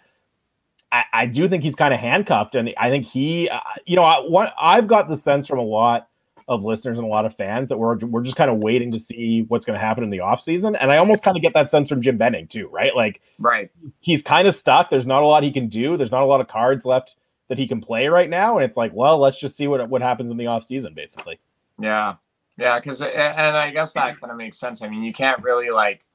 I, 0.92 1.02
I 1.12 1.26
do 1.26 1.48
think 1.48 1.62
he's 1.62 1.74
kind 1.76 1.94
of 1.94 2.00
handcuffed, 2.00 2.54
and 2.54 2.70
I 2.78 2.90
think 2.90 3.06
he, 3.06 3.48
uh, 3.48 3.60
you 3.86 3.96
know, 3.96 4.02
I, 4.02 4.18
what 4.20 4.52
I've 4.60 4.88
got 4.88 5.08
the 5.08 5.16
sense 5.16 5.46
from 5.46 5.58
a 5.58 5.62
lot 5.64 6.08
of 6.48 6.64
listeners 6.64 6.98
and 6.98 7.06
a 7.06 7.08
lot 7.10 7.24
of 7.24 7.36
fans 7.36 7.68
that 7.68 7.78
we're 7.78 7.96
we're 7.98 8.22
just 8.24 8.34
kind 8.36 8.50
of 8.50 8.56
waiting 8.58 8.90
to 8.90 8.98
see 8.98 9.44
what's 9.46 9.64
going 9.64 9.78
to 9.78 9.84
happen 9.84 10.02
in 10.02 10.10
the 10.10 10.18
offseason. 10.18 10.76
and 10.80 10.90
I 10.90 10.96
almost 10.96 11.22
kind 11.22 11.36
of 11.36 11.42
get 11.42 11.54
that 11.54 11.70
sense 11.70 11.88
from 11.88 12.02
Jim 12.02 12.16
Benning 12.16 12.48
too, 12.48 12.66
right? 12.72 12.94
Like 12.96 13.20
Right. 13.38 13.70
he's 14.00 14.20
kind 14.20 14.48
of 14.48 14.56
stuck. 14.56 14.90
There's 14.90 15.06
not 15.06 15.22
a 15.22 15.26
lot 15.26 15.44
he 15.44 15.52
can 15.52 15.68
do. 15.68 15.96
There's 15.96 16.10
not 16.10 16.22
a 16.22 16.26
lot 16.26 16.40
of 16.40 16.48
cards 16.48 16.84
left 16.84 17.14
that 17.50 17.58
he 17.58 17.66
can 17.66 17.80
play 17.80 18.06
right 18.06 18.30
now, 18.30 18.56
and 18.56 18.64
it's 18.64 18.76
like, 18.76 18.92
well, 18.94 19.18
let's 19.18 19.38
just 19.38 19.56
see 19.56 19.66
what 19.66 19.86
what 19.90 20.00
happens 20.00 20.30
in 20.30 20.36
the 20.36 20.44
offseason, 20.44 20.94
basically. 20.94 21.38
Yeah, 21.78 22.14
yeah, 22.56 22.78
because 22.78 23.02
and 23.02 23.56
I 23.56 23.70
guess 23.72 23.92
that 23.94 24.18
kind 24.20 24.30
of 24.30 24.38
makes 24.38 24.56
sense. 24.56 24.80
I 24.82 24.88
mean, 24.88 25.02
you 25.02 25.12
can't 25.12 25.42
really 25.42 25.70
like 25.70 26.06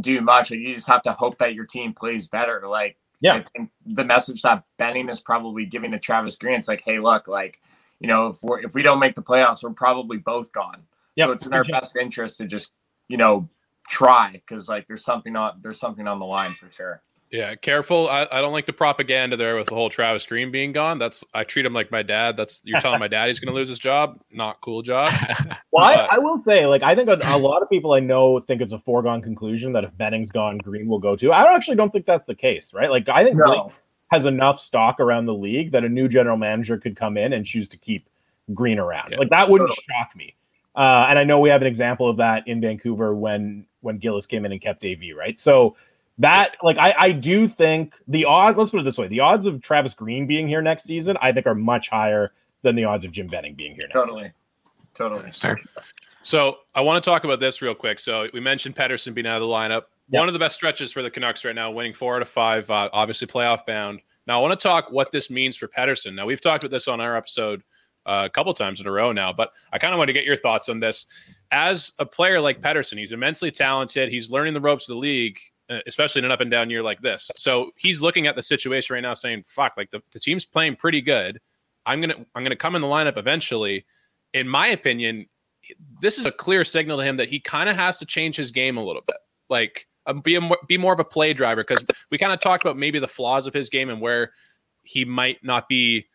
do 0.00 0.22
much. 0.22 0.50
You 0.50 0.74
just 0.74 0.88
have 0.88 1.02
to 1.02 1.12
hope 1.12 1.36
that 1.38 1.54
your 1.54 1.66
team 1.66 1.92
plays 1.92 2.26
better. 2.26 2.62
Like, 2.66 2.96
Yeah. 3.20 3.42
The 3.86 4.04
message 4.04 4.42
that 4.42 4.64
Benning 4.78 5.08
is 5.08 5.20
probably 5.20 5.64
giving 5.66 5.90
to 5.92 5.98
Travis 5.98 6.36
Green, 6.36 6.54
it's 6.58 6.68
like, 6.68 6.82
hey, 6.84 6.98
look, 6.98 7.28
like, 7.28 7.60
you 8.00 8.08
know, 8.08 8.28
if 8.28 8.42
we're 8.42 8.60
if 8.60 8.74
we 8.74 8.82
don't 8.82 8.98
make 8.98 9.14
the 9.14 9.22
playoffs, 9.22 9.62
we're 9.62 9.70
probably 9.70 10.16
both 10.16 10.50
gone. 10.52 10.82
Yep. 11.16 11.26
So 11.26 11.32
it's 11.32 11.46
in 11.46 11.52
our 11.52 11.64
best 11.64 11.96
interest 11.96 12.38
to 12.38 12.46
just, 12.46 12.72
you 13.08 13.18
know, 13.18 13.48
try 13.88 14.32
because 14.32 14.68
like 14.68 14.86
there's 14.86 15.04
something 15.04 15.36
on 15.36 15.58
there's 15.60 15.78
something 15.78 16.08
on 16.08 16.18
the 16.18 16.24
line 16.24 16.56
for 16.58 16.70
sure. 16.70 17.02
Yeah, 17.32 17.54
careful. 17.54 18.10
I, 18.10 18.28
I 18.30 18.42
don't 18.42 18.52
like 18.52 18.66
the 18.66 18.74
propaganda 18.74 19.38
there 19.38 19.56
with 19.56 19.68
the 19.68 19.74
whole 19.74 19.88
Travis 19.88 20.26
Green 20.26 20.50
being 20.52 20.70
gone. 20.70 20.98
That's 20.98 21.24
I 21.32 21.44
treat 21.44 21.64
him 21.64 21.72
like 21.72 21.90
my 21.90 22.02
dad. 22.02 22.36
That's 22.36 22.60
you're 22.62 22.78
telling 22.78 23.00
my 23.00 23.08
dad 23.08 23.28
he's 23.28 23.40
going 23.40 23.50
to 23.50 23.54
lose 23.54 23.70
his 23.70 23.78
job. 23.78 24.20
Not 24.30 24.60
cool 24.60 24.82
job. 24.82 25.10
Well, 25.74 25.86
I, 25.86 25.94
But- 25.96 26.12
I 26.12 26.18
will 26.18 26.36
say, 26.36 26.66
like, 26.66 26.82
I 26.82 26.94
think 26.94 27.08
a, 27.08 27.18
a 27.28 27.38
lot 27.38 27.62
of 27.62 27.70
people 27.70 27.94
I 27.94 28.00
know 28.00 28.40
think 28.40 28.60
it's 28.60 28.72
a 28.72 28.78
foregone 28.80 29.22
conclusion 29.22 29.72
that 29.72 29.84
if 29.84 29.96
Benning's 29.96 30.30
gone, 30.30 30.58
Green 30.58 30.86
will 30.86 30.98
go 30.98 31.16
too. 31.16 31.32
I 31.32 31.54
actually 31.54 31.76
don't 31.78 31.90
think 31.90 32.04
that's 32.04 32.26
the 32.26 32.34
case, 32.34 32.72
right? 32.74 32.90
Like, 32.90 33.08
I 33.08 33.24
think 33.24 33.36
Blake 33.36 33.48
No, 33.56 33.72
has 34.10 34.26
enough 34.26 34.60
stock 34.60 35.00
around 35.00 35.24
the 35.24 35.32
league 35.32 35.72
that 35.72 35.82
a 35.82 35.88
new 35.88 36.08
general 36.08 36.36
manager 36.36 36.76
could 36.76 36.94
come 36.94 37.16
in 37.16 37.32
and 37.32 37.46
choose 37.46 37.68
to 37.70 37.78
keep 37.78 38.06
Green 38.52 38.78
around. 38.78 39.12
Yeah, 39.12 39.16
like 39.18 39.30
that 39.30 39.48
wouldn't 39.48 39.70
totally. 39.70 39.86
shock 39.88 40.14
me. 40.14 40.34
Uh, 40.76 41.06
and 41.08 41.18
I 41.18 41.24
know 41.24 41.38
we 41.40 41.48
have 41.48 41.62
an 41.62 41.68
example 41.68 42.10
of 42.10 42.18
that 42.18 42.46
in 42.46 42.60
Vancouver 42.60 43.14
when 43.14 43.64
when 43.80 43.96
Gillis 43.96 44.26
came 44.26 44.44
in 44.44 44.52
and 44.52 44.60
kept 44.60 44.84
AV, 44.84 45.16
right? 45.16 45.40
So 45.40 45.74
that 46.18 46.52
like 46.62 46.76
I, 46.78 46.94
I 46.98 47.12
do 47.12 47.48
think 47.48 47.94
the 48.06 48.24
odds 48.24 48.58
let's 48.58 48.70
put 48.70 48.80
it 48.80 48.84
this 48.84 48.96
way 48.96 49.08
the 49.08 49.20
odds 49.20 49.46
of 49.46 49.62
Travis 49.62 49.94
Green 49.94 50.26
being 50.26 50.46
here 50.46 50.62
next 50.62 50.84
season 50.84 51.16
I 51.20 51.32
think 51.32 51.46
are 51.46 51.54
much 51.54 51.88
higher 51.88 52.32
than 52.62 52.76
the 52.76 52.84
odds 52.84 53.04
of 53.04 53.12
Jim 53.12 53.26
Benning 53.26 53.54
being 53.54 53.74
here 53.74 53.86
next 53.88 54.08
season. 54.08 54.08
totally, 54.08 54.32
totally. 54.94 55.32
Fair. 55.32 55.58
So 56.22 56.58
I 56.74 56.80
want 56.80 57.02
to 57.02 57.10
talk 57.10 57.24
about 57.24 57.40
this 57.40 57.60
real 57.60 57.74
quick. 57.74 57.98
So 57.98 58.28
we 58.32 58.40
mentioned 58.40 58.76
Pettersson 58.76 59.14
being 59.14 59.26
out 59.26 59.36
of 59.36 59.42
the 59.42 59.52
lineup. 59.52 59.84
Yep. 60.10 60.20
One 60.20 60.28
of 60.28 60.32
the 60.32 60.38
best 60.38 60.54
stretches 60.54 60.92
for 60.92 61.02
the 61.02 61.10
Canucks 61.10 61.44
right 61.44 61.54
now, 61.54 61.70
winning 61.70 61.94
four 61.94 62.16
out 62.16 62.22
of 62.22 62.28
five, 62.28 62.70
uh, 62.70 62.88
obviously 62.92 63.26
playoff 63.26 63.66
bound. 63.66 64.00
Now 64.26 64.38
I 64.38 64.42
want 64.42 64.58
to 64.58 64.62
talk 64.62 64.90
what 64.90 65.10
this 65.10 65.30
means 65.30 65.56
for 65.56 65.66
Pettersson. 65.66 66.14
Now 66.14 66.26
we've 66.26 66.40
talked 66.40 66.62
about 66.62 66.70
this 66.70 66.86
on 66.86 67.00
our 67.00 67.16
episode 67.16 67.62
uh, 68.06 68.24
a 68.26 68.30
couple 68.30 68.52
times 68.54 68.80
in 68.80 68.86
a 68.86 68.90
row 68.90 69.12
now, 69.12 69.32
but 69.32 69.52
I 69.72 69.78
kind 69.78 69.94
of 69.94 69.98
want 69.98 70.08
to 70.08 70.12
get 70.12 70.24
your 70.24 70.36
thoughts 70.36 70.68
on 70.68 70.80
this. 70.80 71.06
As 71.50 71.92
a 71.98 72.06
player 72.06 72.40
like 72.40 72.60
Pettersson, 72.60 72.98
he's 72.98 73.12
immensely 73.12 73.50
talented. 73.50 74.10
He's 74.10 74.30
learning 74.30 74.54
the 74.54 74.60
ropes 74.60 74.88
of 74.88 74.94
the 74.94 75.00
league, 75.00 75.38
especially 75.86 76.20
in 76.20 76.24
an 76.24 76.32
up 76.32 76.40
and 76.40 76.50
down 76.50 76.70
year 76.70 76.82
like 76.82 77.00
this. 77.00 77.30
So 77.34 77.70
he's 77.76 78.02
looking 78.02 78.26
at 78.26 78.36
the 78.36 78.42
situation 78.42 78.94
right 78.94 79.00
now, 79.00 79.14
saying, 79.14 79.44
"Fuck, 79.46 79.74
like 79.76 79.90
the, 79.90 80.00
the 80.12 80.20
team's 80.20 80.44
playing 80.44 80.76
pretty 80.76 81.00
good. 81.00 81.40
I'm 81.86 82.00
gonna 82.00 82.24
I'm 82.34 82.42
gonna 82.42 82.56
come 82.56 82.74
in 82.74 82.82
the 82.82 82.88
lineup 82.88 83.16
eventually." 83.16 83.84
In 84.34 84.48
my 84.48 84.68
opinion, 84.68 85.26
this 86.00 86.18
is 86.18 86.26
a 86.26 86.32
clear 86.32 86.64
signal 86.64 86.98
to 86.98 87.04
him 87.04 87.16
that 87.18 87.28
he 87.28 87.38
kind 87.40 87.68
of 87.68 87.76
has 87.76 87.96
to 87.98 88.06
change 88.06 88.36
his 88.36 88.50
game 88.50 88.76
a 88.76 88.84
little 88.84 89.02
bit. 89.06 89.16
Like 89.48 89.86
um, 90.06 90.20
be 90.20 90.36
a, 90.36 90.50
be 90.66 90.78
more 90.78 90.92
of 90.92 91.00
a 91.00 91.04
play 91.04 91.32
driver 91.32 91.64
because 91.66 91.84
we 92.10 92.18
kind 92.18 92.32
of 92.32 92.40
talked 92.40 92.64
about 92.64 92.76
maybe 92.76 92.98
the 92.98 93.08
flaws 93.08 93.46
of 93.46 93.54
his 93.54 93.68
game 93.68 93.88
and 93.88 94.00
where 94.00 94.32
he 94.82 95.04
might 95.04 95.42
not 95.44 95.68
be 95.68 96.06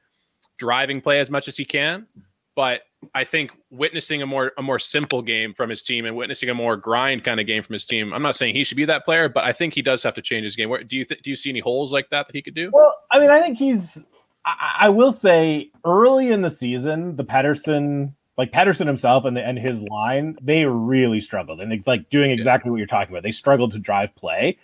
driving 0.58 1.02
play 1.02 1.20
as 1.20 1.30
much 1.30 1.48
as 1.48 1.56
he 1.56 1.66
can. 1.66 2.08
But 2.56 2.82
I 3.14 3.24
think 3.24 3.52
witnessing 3.70 4.22
a 4.22 4.26
more 4.26 4.54
a 4.58 4.62
more 4.62 4.80
simple 4.80 5.22
game 5.22 5.54
from 5.54 5.70
his 5.70 5.84
team 5.84 6.06
and 6.06 6.16
witnessing 6.16 6.50
a 6.50 6.54
more 6.54 6.76
grind 6.76 7.24
kind 7.24 7.40
of 7.40 7.46
game 7.46 7.64
from 7.64 7.74
his 7.74 7.86
team. 7.86 8.14
I'm 8.14 8.22
not 8.22 8.36
saying 8.36 8.56
he 8.56 8.64
should 8.64 8.78
be 8.78 8.86
that 8.86 9.06
player, 9.06 9.30
but 9.30 9.44
I 9.44 9.54
think 9.54 9.74
he 9.74 9.82
does 9.82 10.04
have 10.04 10.16
to 10.16 10.22
change 10.22 10.44
his 10.44 10.56
game. 10.56 10.70
Where, 10.70 10.84
do 10.84 10.98
you 10.98 11.06
th- 11.06 11.22
do 11.22 11.30
you 11.30 11.36
see 11.36 11.50
any 11.50 11.60
holes 11.60 11.94
like 11.94 12.10
that 12.10 12.28
that 12.28 12.36
he 12.36 12.42
could 12.42 12.56
do? 12.56 12.72
Well, 12.74 12.96
I 13.12 13.20
mean, 13.20 13.30
I 13.30 13.40
think 13.42 13.58
he's. 13.58 13.98
I, 14.46 14.56
I 14.82 14.90
will 14.90 15.14
say 15.14 15.70
early 15.86 16.32
in 16.32 16.42
the 16.42 16.52
season, 16.52 17.16
the 17.16 17.24
Pettersson, 17.24 18.14
like 18.38 18.52
Pettersson 18.52 18.88
himself 18.88 19.26
and 19.26 19.38
the, 19.38 19.42
and 19.42 19.60
his 19.60 19.80
line, 19.80 20.36
they 20.42 20.66
really 20.66 21.22
struggled, 21.22 21.62
and 21.62 21.72
it's 21.72 21.88
like 21.88 22.10
doing 22.10 22.32
exactly 22.32 22.72
what 22.72 22.78
you're 22.78 22.88
talking 22.88 23.14
about. 23.14 23.24
They 23.24 23.32
struggled 23.32 23.72
to 23.74 23.80
drive 23.80 24.14
play. 24.16 24.58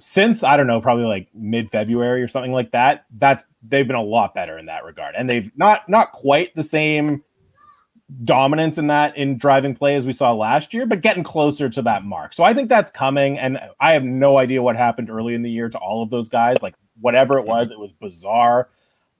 Since 0.00 0.42
I 0.42 0.56
don't 0.56 0.68
know, 0.68 0.80
probably 0.80 1.04
like 1.04 1.28
mid 1.34 1.70
February 1.70 2.22
or 2.22 2.28
something 2.28 2.52
like 2.52 2.70
that. 2.70 3.04
That's 3.18 3.42
they've 3.62 3.86
been 3.86 3.96
a 3.96 4.02
lot 4.02 4.34
better 4.34 4.56
in 4.56 4.66
that 4.66 4.84
regard, 4.84 5.14
and 5.16 5.28
they've 5.28 5.50
not 5.56 5.88
not 5.88 6.12
quite 6.12 6.54
the 6.54 6.62
same 6.62 7.22
dominance 8.24 8.78
in 8.78 8.86
that 8.86 9.16
in 9.16 9.36
driving 9.36 9.74
play 9.74 9.94
as 9.94 10.04
we 10.04 10.12
saw 10.12 10.32
last 10.32 10.72
year, 10.72 10.86
but 10.86 11.02
getting 11.02 11.22
closer 11.22 11.68
to 11.68 11.82
that 11.82 12.04
mark. 12.04 12.32
So 12.32 12.42
I 12.42 12.54
think 12.54 12.68
that's 12.68 12.90
coming, 12.90 13.38
and 13.38 13.58
I 13.80 13.92
have 13.92 14.02
no 14.02 14.38
idea 14.38 14.62
what 14.62 14.76
happened 14.76 15.10
early 15.10 15.34
in 15.34 15.42
the 15.42 15.50
year 15.50 15.68
to 15.68 15.78
all 15.78 16.02
of 16.02 16.10
those 16.10 16.28
guys. 16.28 16.56
Like 16.62 16.74
whatever 17.00 17.38
it 17.38 17.46
was, 17.46 17.70
it 17.70 17.78
was 17.78 17.92
bizarre. 17.92 18.68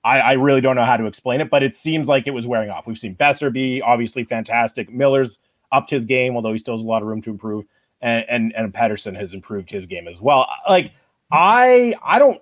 I, 0.05 0.21
I 0.21 0.33
really 0.33 0.61
don't 0.61 0.77
know 0.77 0.85
how 0.85 0.97
to 0.97 1.07
explain 1.07 1.41
it, 1.41 1.51
but 1.51 1.63
it 1.63 1.77
seems 1.77 2.09
like 2.09 2.27
it 2.27 2.31
was 2.31 2.47
wearing 2.47 2.71
off. 2.71 2.87
We've 2.87 2.99
seen 2.99 3.15
Boeser 3.17 3.53
be 3.53 3.83
obviously 3.83 4.25
fantastic. 4.25 4.91
Miller's 4.91 5.39
upped 5.71 5.91
his 5.91 6.05
game, 6.05 6.35
although 6.35 6.53
he 6.53 6.59
still 6.59 6.77
has 6.77 6.83
a 6.83 6.87
lot 6.87 7.03
of 7.03 7.09
room 7.09 7.21
to 7.23 7.31
improve, 7.31 7.67
and 8.01 8.25
and, 8.29 8.53
and 8.57 8.73
Pettersson 8.73 9.15
has 9.17 9.35
improved 9.35 9.71
his 9.71 9.87
game 9.87 10.09
as 10.09 10.21
well. 10.21 10.49
Like 10.69 10.93
I 11.31 11.95
I 12.03 12.19
don't 12.19 12.41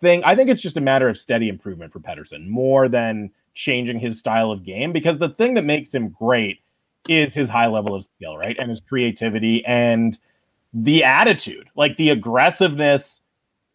think 0.00 0.24
I 0.24 0.36
think 0.36 0.50
it's 0.50 0.60
just 0.60 0.76
a 0.76 0.80
matter 0.80 1.08
of 1.08 1.18
steady 1.18 1.48
improvement 1.48 1.92
for 1.92 1.98
Pettersson 1.98 2.48
more 2.48 2.88
than 2.88 3.30
changing 3.60 4.00
his 4.00 4.18
style 4.18 4.50
of 4.50 4.64
game 4.64 4.92
because 4.92 5.18
the 5.18 5.28
thing 5.30 5.54
that 5.54 5.64
makes 5.64 5.92
him 5.92 6.08
great 6.08 6.60
is 7.08 7.34
his 7.34 7.48
high 7.48 7.66
level 7.66 7.94
of 7.94 8.06
skill, 8.16 8.36
right? 8.36 8.56
And 8.58 8.70
his 8.70 8.80
creativity 8.80 9.64
and 9.66 10.18
the 10.72 11.04
attitude, 11.04 11.68
like 11.76 11.96
the 11.96 12.10
aggressiveness 12.10 13.20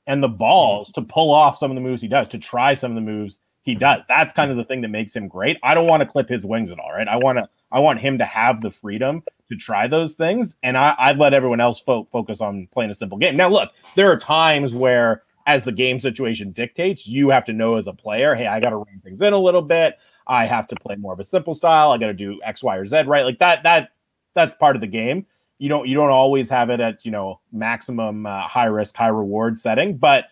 and 0.07 0.23
the 0.23 0.27
balls 0.27 0.91
to 0.93 1.01
pull 1.01 1.31
off 1.31 1.57
some 1.57 1.71
of 1.71 1.75
the 1.75 1.81
moves 1.81 2.01
he 2.01 2.07
does, 2.07 2.27
to 2.29 2.37
try 2.37 2.73
some 2.75 2.91
of 2.91 2.95
the 2.95 3.01
moves 3.01 3.37
he 3.63 3.75
does. 3.75 4.01
That's 4.07 4.33
kind 4.33 4.51
of 4.51 4.57
the 4.57 4.63
thing 4.63 4.81
that 4.81 4.89
makes 4.89 5.13
him 5.15 5.27
great. 5.27 5.57
I 5.63 5.73
don't 5.73 5.87
want 5.87 6.01
to 6.01 6.07
clip 6.07 6.29
his 6.29 6.45
wings 6.45 6.71
at 6.71 6.79
all, 6.79 6.91
right? 6.91 7.07
I 7.07 7.17
want 7.17 7.37
to 7.37 7.49
I 7.71 7.79
want 7.79 7.99
him 7.99 8.17
to 8.19 8.25
have 8.25 8.61
the 8.61 8.71
freedom 8.71 9.23
to 9.49 9.57
try 9.57 9.87
those 9.87 10.13
things, 10.13 10.55
and 10.63 10.77
I, 10.77 10.95
I'd 10.97 11.17
let 11.17 11.33
everyone 11.33 11.59
else 11.59 11.81
fo- 11.85 12.07
focus 12.11 12.41
on 12.41 12.67
playing 12.71 12.91
a 12.91 12.95
simple 12.95 13.17
game. 13.17 13.35
Now, 13.35 13.49
look, 13.49 13.71
there 13.95 14.11
are 14.11 14.17
times 14.17 14.73
where 14.73 15.23
as 15.45 15.63
the 15.63 15.71
game 15.71 15.99
situation 15.99 16.51
dictates, 16.51 17.07
you 17.07 17.29
have 17.29 17.45
to 17.45 17.53
know 17.53 17.75
as 17.75 17.87
a 17.87 17.93
player, 17.93 18.35
hey, 18.35 18.47
I 18.47 18.59
got 18.59 18.71
to 18.71 18.77
rein 18.77 19.01
things 19.03 19.21
in 19.21 19.33
a 19.33 19.37
little 19.37 19.61
bit. 19.61 19.97
I 20.27 20.45
have 20.45 20.67
to 20.69 20.75
play 20.75 20.95
more 20.95 21.13
of 21.13 21.19
a 21.19 21.23
simple 21.23 21.53
style. 21.53 21.91
I 21.91 21.97
got 21.97 22.07
to 22.07 22.13
do 22.13 22.39
X, 22.43 22.63
Y, 22.63 22.75
or 22.75 22.87
Z, 22.87 23.03
right? 23.03 23.25
Like 23.25 23.39
that. 23.39 23.63
That 23.63 23.89
that's 24.33 24.55
part 24.59 24.75
of 24.75 24.81
the 24.81 24.87
game. 24.87 25.25
You 25.59 25.69
don't 25.69 25.87
you 25.87 25.95
don't 25.95 26.09
always 26.09 26.49
have 26.49 26.69
it 26.69 26.79
at 26.79 27.05
you 27.05 27.11
know 27.11 27.39
maximum 27.51 28.25
uh, 28.25 28.47
high 28.47 28.65
risk, 28.65 28.95
high 28.95 29.07
reward 29.07 29.59
setting. 29.59 29.97
But 29.97 30.25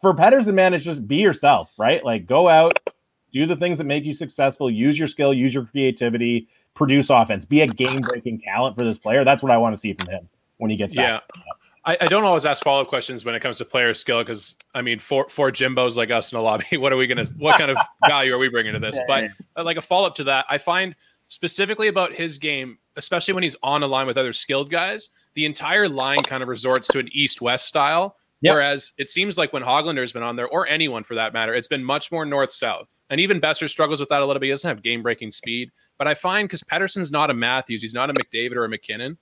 for 0.00 0.14
Pettersson, 0.14 0.54
man, 0.54 0.72
it's 0.72 0.84
just 0.84 1.06
be 1.06 1.16
yourself, 1.16 1.70
right? 1.78 2.04
Like 2.04 2.26
go 2.26 2.48
out, 2.48 2.78
do 3.32 3.46
the 3.46 3.56
things 3.56 3.78
that 3.78 3.84
make 3.84 4.04
you 4.04 4.14
successful. 4.14 4.70
Use 4.70 4.98
your 4.98 5.08
skill, 5.08 5.34
use 5.34 5.52
your 5.52 5.66
creativity, 5.66 6.48
produce 6.74 7.10
offense. 7.10 7.44
Be 7.44 7.60
a 7.60 7.66
game 7.66 8.00
breaking 8.00 8.40
talent 8.40 8.76
for 8.76 8.84
this 8.84 8.98
player. 8.98 9.24
That's 9.24 9.42
what 9.42 9.52
I 9.52 9.58
want 9.58 9.74
to 9.74 9.80
see 9.80 9.92
from 9.92 10.08
him 10.08 10.28
when 10.56 10.70
he 10.70 10.76
gets 10.76 10.94
back. 10.94 11.22
Yeah. 11.36 11.42
I, 11.84 11.96
I 12.02 12.06
don't 12.08 12.24
always 12.24 12.44
ask 12.44 12.62
follow 12.62 12.82
up 12.82 12.88
questions 12.88 13.24
when 13.24 13.34
it 13.34 13.40
comes 13.40 13.58
to 13.58 13.64
player 13.64 13.94
skill 13.94 14.20
because 14.20 14.54
I 14.74 14.82
mean, 14.82 14.98
for 14.98 15.28
for 15.28 15.50
Jimbos 15.50 15.96
like 15.96 16.10
us 16.10 16.32
in 16.32 16.36
the 16.36 16.42
lobby, 16.42 16.64
what 16.76 16.92
are 16.92 16.96
we 16.96 17.06
gonna? 17.06 17.26
What 17.38 17.58
kind 17.58 17.70
of 17.70 17.78
value 18.08 18.34
are 18.34 18.38
we 18.38 18.48
bringing 18.48 18.74
to 18.74 18.78
this? 18.78 18.98
But 19.06 19.24
uh, 19.56 19.64
like 19.64 19.76
a 19.76 19.82
follow 19.82 20.06
up 20.06 20.14
to 20.16 20.24
that, 20.24 20.44
I 20.48 20.58
find 20.58 20.94
specifically 21.28 21.88
about 21.88 22.12
his 22.12 22.38
game, 22.38 22.78
especially 22.96 23.34
when 23.34 23.42
he's 23.42 23.56
on 23.62 23.82
a 23.82 23.86
line 23.86 24.06
with 24.06 24.18
other 24.18 24.32
skilled 24.32 24.70
guys, 24.70 25.10
the 25.34 25.46
entire 25.46 25.88
line 25.88 26.22
kind 26.22 26.42
of 26.42 26.48
resorts 26.48 26.88
to 26.88 26.98
an 26.98 27.08
east 27.12 27.40
west 27.40 27.66
style. 27.66 28.16
Yep. 28.42 28.54
Whereas 28.54 28.94
it 28.96 29.10
seems 29.10 29.36
like 29.36 29.52
when 29.52 29.62
Hoglander's 29.62 30.14
been 30.14 30.22
on 30.22 30.34
there, 30.34 30.48
or 30.48 30.66
anyone 30.66 31.04
for 31.04 31.14
that 31.14 31.34
matter, 31.34 31.54
it's 31.54 31.68
been 31.68 31.84
much 31.84 32.10
more 32.10 32.24
north 32.24 32.50
south. 32.50 32.88
And 33.10 33.20
even 33.20 33.38
Boeser 33.38 33.68
struggles 33.68 34.00
with 34.00 34.08
that 34.08 34.22
a 34.22 34.26
little 34.26 34.40
bit. 34.40 34.46
He 34.46 34.52
doesn't 34.52 34.68
have 34.68 34.82
game 34.82 35.02
breaking 35.02 35.30
speed. 35.30 35.70
But 35.98 36.08
I 36.08 36.14
find 36.14 36.48
because 36.48 36.62
Pettersson's 36.62 37.12
not 37.12 37.28
a 37.28 37.34
Matthews, 37.34 37.82
he's 37.82 37.92
not 37.92 38.08
a 38.08 38.14
McDavid 38.14 38.56
or 38.56 38.64
a 38.64 38.68
MacKinnon 38.68 39.18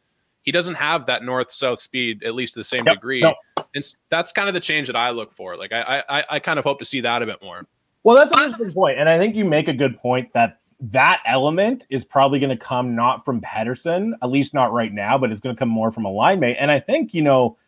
he 0.49 0.53
doesn't 0.53 0.77
have 0.77 1.05
that 1.07 1.23
north 1.23 1.51
south 1.53 1.81
speed 1.81 2.23
at 2.25 2.35
least 2.35 2.55
to 2.55 2.61
the 2.61 2.65
same 2.75 2.85
Yep, 2.87 2.97
degree 2.97 3.21
no. 3.21 3.35
and 3.75 3.85
that's 4.11 4.33
kind 4.33 4.49
of 4.49 4.55
the 4.55 4.61
change 4.71 4.87
that 4.89 4.97
i 4.97 5.11
look 5.11 5.31
for 5.33 5.57
like 5.57 5.73
i 5.73 6.03
i, 6.09 6.25
I 6.37 6.39
kind 6.39 6.59
of 6.59 6.65
hope 6.65 6.79
to 6.79 6.85
see 6.85 7.01
that 7.03 7.23
a 7.23 7.27
bit 7.27 7.41
more 7.43 7.67
Well, 8.05 8.17
that's 8.17 8.33
an 8.33 8.39
interesting 8.45 8.73
point, 8.73 8.99
and 8.99 9.09
I 9.09 9.19
think 9.19 9.35
you 9.37 9.45
make 9.45 9.69
a 9.69 9.73
good 9.75 9.99
point 9.99 10.33
that 10.33 10.61
that 10.81 11.21
element 11.27 11.85
is 11.91 12.05
probably 12.05 12.39
going 12.39 12.57
to 12.57 12.65
come 12.65 12.95
not 12.95 13.25
from 13.25 13.41
Pettersson, 13.43 14.13
at 14.23 14.31
least 14.31 14.55
not 14.55 14.73
right 14.73 14.93
now, 14.93 15.19
but 15.19 15.33
it's 15.33 15.41
going 15.41 15.55
to 15.55 15.59
come 15.59 15.69
more 15.69 15.91
from 15.93 16.05
a 16.07 16.11
line 16.11 16.39
mate. 16.41 16.57
And 16.61 16.71
I 16.71 16.79
think 16.81 17.13
you 17.13 17.23
know 17.23 17.59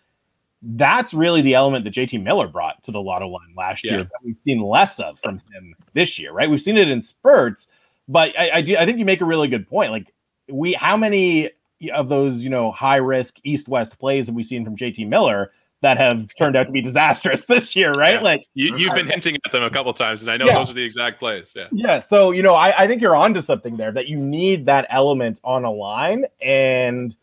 that's 0.63 1.13
really 1.13 1.43
the 1.43 1.55
element 1.55 1.85
that 1.85 1.95
JT 1.95 2.23
Miller 2.23 2.47
brought 2.49 2.83
to 2.85 2.93
the 2.93 3.01
Lotto 3.01 3.29
line 3.29 3.55
last 3.57 3.85
Yeah. 3.85 3.93
year 3.93 4.05
that 4.05 4.21
we've 4.25 4.39
seen 4.45 4.63
less 4.63 5.01
of 5.01 5.19
from 5.23 5.43
him 5.53 5.75
this 5.95 6.19
year, 6.19 6.33
right? 6.33 6.49
We've 6.49 6.63
seen 6.63 6.77
it 6.79 6.89
in 6.89 7.03
spurts, 7.03 7.67
but 8.09 8.31
I 8.39 8.51
I, 8.59 8.63
do, 8.63 8.77
I 8.77 8.87
think 8.87 8.99
you 8.99 9.05
make 9.05 9.21
a 9.21 9.25
really 9.27 9.49
good 9.49 9.69
point. 9.69 9.91
Like 9.91 10.13
we, 10.51 10.73
how 10.75 10.97
many 10.97 11.51
of 11.95 12.09
those 12.09 12.39
you 12.39 12.51
know 12.51 12.71
high 12.73 12.97
risk 12.97 13.35
east 13.45 13.69
west 13.69 13.99
plays 13.99 14.27
have 14.27 14.35
we've 14.35 14.47
seen 14.47 14.65
from 14.65 14.77
JT 14.77 15.07
Miller? 15.09 15.53
That 15.83 15.97
have 15.97 16.27
turned 16.39 16.57
out 16.57 16.67
to 16.67 16.73
be 16.73 16.83
disastrous 16.83 17.47
this 17.49 17.75
year, 17.75 17.93
right? 17.93 18.17
Yeah. 18.17 18.21
Like, 18.21 18.45
you, 18.53 18.77
you've 18.77 18.95
been 18.95 19.09
hinting 19.09 19.39
at 19.47 19.51
them 19.51 19.63
a 19.63 19.71
couple 19.71 19.91
times 19.95 20.21
and 20.21 20.31
i 20.31 20.37
know 20.37 20.45
Yeah. 20.45 20.57
those 20.59 20.69
are 20.69 20.75
the 20.75 20.83
exact 20.83 21.19
plays 21.19 21.55
yeah 21.57 21.69
Yeah, 21.73 22.01
so 22.01 22.33
you 22.33 22.43
know, 22.43 22.53
I, 22.55 22.83
I 22.83 22.87
think 22.87 23.01
you're 23.01 23.17
onto 23.17 23.41
something 23.41 23.79
there 23.79 23.91
that 23.93 24.07
you 24.07 24.19
need 24.19 24.67
that 24.67 24.87
element 24.91 25.41
on 25.43 25.65
a 25.65 25.71
line, 25.71 26.27
and 26.43 27.17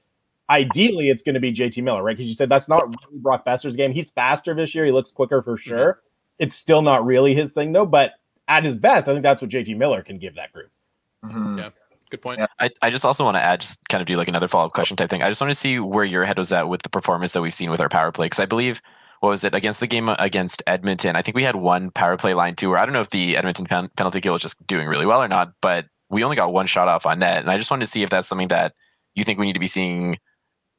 ideally 0.49 1.09
it's 1.11 1.21
going 1.21 1.35
to 1.35 1.39
be 1.39 1.53
JT 1.53 1.83
Miller, 1.83 2.01
right? 2.01 2.17
Because 2.17 2.27
you 2.27 2.33
said 2.33 2.49
that's 2.49 2.67
not 2.67 2.87
really 2.87 3.19
Brock 3.19 3.45
Boeser's 3.45 3.75
game. 3.75 3.91
He's 3.91 4.09
faster 4.15 4.55
this 4.55 4.73
year. 4.73 4.85
He 4.85 4.91
looks 4.91 5.11
quicker 5.11 5.43
for 5.43 5.57
sure. 5.57 6.01
It's 6.39 6.55
still 6.55 6.81
not 6.81 7.05
really 7.05 7.35
his 7.35 7.51
thing 7.51 7.73
though, 7.73 7.85
but 7.85 8.13
at 8.47 8.63
his 8.63 8.75
best, 8.75 9.07
I 9.07 9.11
think 9.11 9.21
that's 9.21 9.39
what 9.39 9.51
JT 9.51 9.77
Miller 9.77 10.01
can 10.01 10.17
give 10.17 10.33
that 10.33 10.51
group. 10.51 10.71
Mhm. 11.23 11.59
Yeah. 11.59 11.69
Good 12.09 12.21
point 12.21 12.39
Yeah. 12.39 12.47
I, 12.59 12.69
I 12.81 12.89
just 12.89 13.05
also 13.05 13.23
want 13.23 13.37
to 13.37 13.43
add, 13.43 13.61
just 13.61 13.87
kind 13.89 14.01
of 14.01 14.07
do 14.07 14.15
like 14.15 14.27
another 14.27 14.47
follow 14.47 14.65
up 14.65 14.73
question 14.73 14.97
type 14.97 15.09
thing. 15.09 15.21
I 15.21 15.27
just 15.27 15.41
want 15.41 15.51
to 15.51 15.55
see 15.55 15.79
where 15.79 16.05
your 16.05 16.25
head 16.25 16.37
was 16.37 16.51
at 16.51 16.69
with 16.69 16.81
the 16.83 16.89
performance 16.89 17.31
that 17.33 17.41
we've 17.41 17.53
seen 17.53 17.69
with 17.69 17.81
our 17.81 17.89
power 17.89 18.11
play. 18.11 18.27
Because 18.27 18.39
I 18.39 18.45
believe, 18.45 18.81
what 19.19 19.29
was 19.29 19.43
it, 19.43 19.53
against 19.53 19.79
the 19.79 19.87
game 19.87 20.09
uh, 20.09 20.15
against 20.19 20.61
Edmonton? 20.67 21.15
I 21.15 21.21
think 21.21 21.35
we 21.35 21.43
had 21.43 21.55
one 21.55 21.91
power 21.91 22.17
play 22.17 22.33
line 22.33 22.55
too, 22.55 22.69
where 22.69 22.79
I 22.79 22.85
don't 22.85 22.93
know 22.93 23.01
if 23.01 23.09
the 23.09 23.35
Edmonton 23.37 23.65
pen- 23.65 23.89
penalty 23.97 24.21
kill 24.21 24.33
was 24.33 24.41
just 24.41 24.65
doing 24.67 24.87
really 24.87 25.05
well 25.05 25.21
or 25.21 25.27
not, 25.27 25.53
but 25.61 25.85
we 26.09 26.23
only 26.23 26.35
got 26.35 26.53
one 26.53 26.67
shot 26.67 26.87
off 26.87 27.05
on 27.05 27.19
net. 27.19 27.39
And 27.39 27.49
I 27.49 27.57
just 27.57 27.69
wanted 27.69 27.85
to 27.85 27.91
see 27.91 28.03
if 28.03 28.09
that's 28.09 28.27
something 28.27 28.47
that 28.49 28.73
you 29.15 29.23
think 29.23 29.39
we 29.39 29.45
need 29.45 29.53
to 29.53 29.59
be 29.59 29.67
seeing 29.67 30.17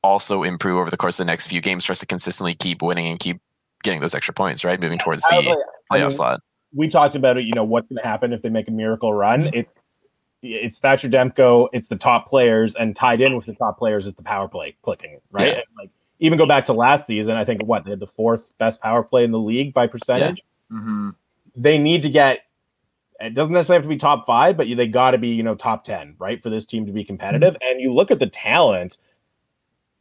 also 0.03 0.45
improve 0.45 0.79
over 0.79 0.91
the 0.91 0.97
course 0.97 1.19
of 1.19 1.27
the 1.27 1.31
next 1.31 1.49
few 1.49 1.61
games 1.61 1.85
for 1.85 1.93
us 1.93 2.01
to 2.01 2.07
consistently 2.07 2.55
keep 2.55 2.81
winning 2.83 3.09
and 3.09 3.19
keep 3.19 3.41
getting 3.83 4.01
those 4.01 4.15
extra 4.15 4.33
points, 4.33 4.65
right? 4.65 4.81
Moving 4.81 4.99
towards 4.99 5.23
the 5.23 5.35
I 5.35 5.55
playoff 5.91 6.01
mean, 6.03 6.11
slot. 6.13 6.41
we 6.73 6.89
talked 6.89 7.17
about 7.17 7.37
it. 7.37 7.45
You 7.45 7.53
know 7.55 7.65
what's 7.65 7.89
going 7.89 8.01
to 8.01 8.09
happen 8.09 8.33
if 8.33 8.41
they 8.43 8.49
make 8.49 8.69
a 8.69 8.71
miracle 8.71 9.13
run. 9.13 9.43
Mm-hmm. 9.43 9.59
It's 9.59 9.71
it's 10.43 10.79
Thatcher 10.79 11.09
Demko, 11.09 11.69
it's 11.73 11.89
the 11.89 11.97
top 11.97 12.29
players, 12.29 12.75
and 12.77 12.95
tied 12.95 13.21
in 13.21 13.37
with 13.37 13.47
the 13.47 13.55
top 13.55 13.79
players 13.79 14.07
is 14.07 14.15
the 14.15 14.23
power 14.23 14.49
play 14.49 14.77
clicking, 14.83 15.21
right? 15.31 15.57
Yeah. 15.57 15.61
Like 15.77 15.91
even 16.21 16.39
go 16.39 16.47
back 16.47 16.67
to 16.67 16.73
last 16.73 17.07
season, 17.07 17.37
I 17.37 17.45
think 17.45 17.63
what 17.65 17.85
they 17.85 17.91
had 17.91 18.01
the 18.01 18.07
fourth 18.07 18.43
best 18.59 18.81
power 18.81 19.03
play 19.03 19.25
in 19.25 19.31
the 19.31 19.39
league 19.39 19.73
by 19.75 19.87
percentage. 19.87 20.43
Mhm. 20.73 21.15
They 21.57 21.79
need 21.79 22.03
to 22.03 22.11
get. 22.11 22.41
It 23.21 23.35
doesn't 23.35 23.53
necessarily 23.53 23.83
have 23.83 23.91
to 23.91 23.95
be 23.95 23.99
top 23.99 24.27
five, 24.27 24.57
but 24.57 24.69
they 24.77 24.87
got 24.87 25.11
to 25.11 25.19
be 25.19 25.29
you 25.29 25.43
know 25.43 25.57
top 25.57 25.85
ten, 25.85 26.15
right, 26.19 26.41
for 26.43 26.51
this 26.51 26.65
team 26.65 26.87
to 26.87 26.93
be 26.93 27.05
competitive. 27.05 27.57
And 27.61 27.81
you 27.81 27.93
look 27.93 28.11
at 28.11 28.19
the 28.19 28.29
talent. 28.29 28.99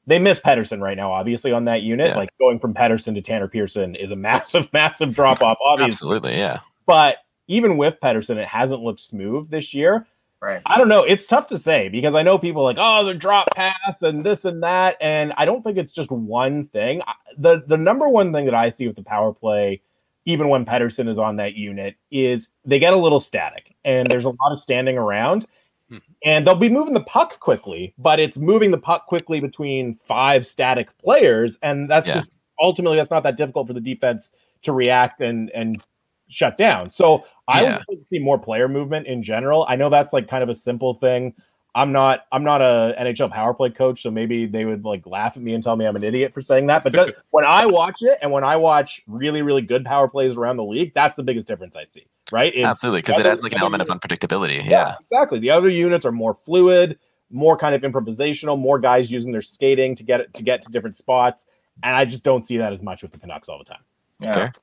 They 0.06 0.20
miss 0.20 0.40
Pettersson 0.40 0.80
right 0.80 0.96
now, 0.96 1.12
obviously, 1.12 1.52
on 1.52 1.66
that 1.66 1.82
unit. 1.82 2.10
Yeah. 2.10 2.16
Like 2.16 2.30
going 2.40 2.60
from 2.60 2.74
Pettersson 2.74 3.14
to 3.16 3.22
Tanner 3.22 3.50
Pearson 3.50 3.94
is 3.96 4.12
a 4.12 4.16
massive, 4.16 4.70
massive 4.74 5.14
drop 5.14 5.42
off, 5.42 5.58
obviously. 5.66 5.88
Absolutely, 5.88 6.38
yeah. 6.38 6.60
But 6.86 7.18
even 7.48 7.76
with 7.76 7.96
Pettersson, 8.02 8.38
it 8.38 8.48
hasn't 8.48 8.82
looked 8.82 9.02
smooth 9.02 9.50
this 9.50 9.74
year. 9.74 10.08
Right. 10.42 10.62
I 10.68 10.78
don't 10.78 10.88
know. 10.90 11.04
It's 11.04 11.26
tough 11.26 11.48
to 11.48 11.58
say 11.58 11.90
because 11.90 12.14
I 12.14 12.22
know 12.22 12.38
people 12.38 12.64
like, 12.64 12.78
oh, 12.80 13.04
the 13.04 13.14
drop 13.16 13.48
pass 13.56 14.02
and 14.02 14.24
this 14.24 14.46
and 14.46 14.62
that, 14.62 14.96
and 15.02 15.34
I 15.36 15.46
don't 15.46 15.64
think 15.64 15.78
it's 15.78 15.92
just 15.92 16.12
one 16.12 16.68
thing. 16.68 17.02
The 17.40 17.64
The 17.68 17.78
number 17.78 18.08
one 18.08 18.32
thing 18.32 18.46
that 18.46 18.54
I 18.54 18.70
see 18.70 18.86
with 18.88 18.96
the 18.98 19.04
power 19.04 19.34
play, 19.34 19.82
even 20.26 20.48
when 20.50 20.64
Pettersson 20.64 21.10
is 21.10 21.18
on 21.18 21.38
that 21.38 21.56
unit, 21.56 21.96
is 22.12 22.50
they 22.66 22.78
get 22.78 22.94
a 22.94 22.98
little 22.98 23.20
static, 23.20 23.74
and 23.84 24.08
there's 24.12 24.26
a 24.26 24.30
lot 24.30 24.52
of 24.52 24.60
standing 24.60 24.96
around, 24.98 25.48
Mhm. 25.92 26.02
and 26.24 26.46
they'll 26.46 26.54
be 26.56 26.70
moving 26.70 26.94
the 26.94 27.00
puck 27.02 27.40
quickly, 27.40 27.96
but 27.98 28.20
it's 28.20 28.38
moving 28.38 28.70
the 28.70 28.78
puck 28.78 29.08
quickly 29.08 29.40
between 29.40 29.98
five 30.08 30.46
static 30.46 30.96
players, 31.00 31.58
and 31.64 31.90
that's 31.90 32.08
Yeah. 32.08 32.16
just 32.16 32.36
ultimately 32.62 32.98
that's 32.98 33.10
not 33.12 33.24
that 33.24 33.38
difficult 33.38 33.66
for 33.68 33.74
the 33.74 33.82
defense 33.82 34.32
to 34.64 34.72
react 34.74 35.22
and 35.22 35.50
and 35.52 35.84
shut 36.30 36.58
down. 36.58 36.92
So 36.92 37.24
I 37.48 37.62
Yeah. 37.62 37.78
would 37.78 37.84
like 37.90 38.00
to 38.00 38.06
see 38.10 38.20
more 38.20 38.38
player 38.38 38.68
movement 38.68 39.08
in 39.08 39.24
general. 39.24 39.66
I 39.70 39.76
know 39.76 39.90
that's 39.90 40.12
like 40.14 40.28
kind 40.28 40.44
of 40.44 40.50
a 40.50 40.56
simple 40.56 40.96
thing. 40.96 41.34
I'm 41.76 41.92
not 41.92 42.22
I'm 42.32 42.44
not 42.44 42.62
a 42.62 42.96
NHL 43.00 43.30
power 43.32 43.54
play 43.54 43.70
coach, 43.70 44.02
so 44.02 44.10
maybe 44.10 44.48
they 44.48 44.66
would 44.66 44.84
like 44.84 45.06
laugh 45.06 45.34
at 45.36 45.44
me 45.44 45.54
and 45.54 45.64
tell 45.64 45.76
me 45.76 45.86
I'm 45.86 45.96
an 45.96 46.04
idiot 46.04 46.34
for 46.34 46.42
saying 46.42 46.66
that. 46.68 46.84
But 46.84 46.94
does, 46.94 47.12
when 47.30 47.46
I 47.46 47.68
watch 47.68 47.98
it 48.02 48.18
and 48.22 48.32
when 48.32 48.44
I 48.44 48.56
watch 48.56 49.02
really 49.08 49.44
really 49.44 49.62
good 49.62 49.86
power 49.86 50.08
plays 50.08 50.36
around 50.36 50.58
the 50.58 50.64
league, 50.64 50.94
that's 50.96 51.16
the 51.16 51.24
biggest 51.24 51.48
difference 51.48 51.76
I 51.76 51.86
see. 51.86 52.06
Right? 52.32 52.52
It's- 52.54 52.66
Absolutely, 52.66 53.00
because 53.00 53.20
it 53.20 53.22
other- 53.22 53.32
adds 53.32 53.44
like 53.44 53.54
an 53.54 53.60
element 53.62 53.84
of 53.84 53.90
unpredictability. 53.90 54.64
yeah, 54.64 54.70
Yeah. 54.70 54.96
exactly. 55.12 55.40
The 55.40 55.52
other 55.52 55.70
units 55.70 56.04
are 56.06 56.12
more 56.12 56.36
fluid, 56.46 56.98
more 57.30 57.56
kind 57.56 57.76
of 57.76 57.82
improvisational, 57.84 58.58
more 58.58 58.80
guys 58.80 59.12
using 59.12 59.32
their 59.32 59.42
skating 59.44 59.96
to 59.98 60.04
get 60.04 60.20
it 60.22 60.34
to 60.34 60.42
get 60.42 60.64
to 60.64 60.72
different 60.72 60.98
spots, 60.98 61.46
and 61.84 61.96
I 61.96 62.06
just 62.06 62.24
don't 62.24 62.48
see 62.48 62.58
that 62.58 62.74
as 62.74 62.82
much 62.82 63.04
with 63.04 63.12
the 63.12 63.20
Canucks 63.20 63.50
all 63.50 63.60
the 63.60 63.66
time. 63.66 63.84
Yeah. 64.20 64.34
Fair. 64.34 64.54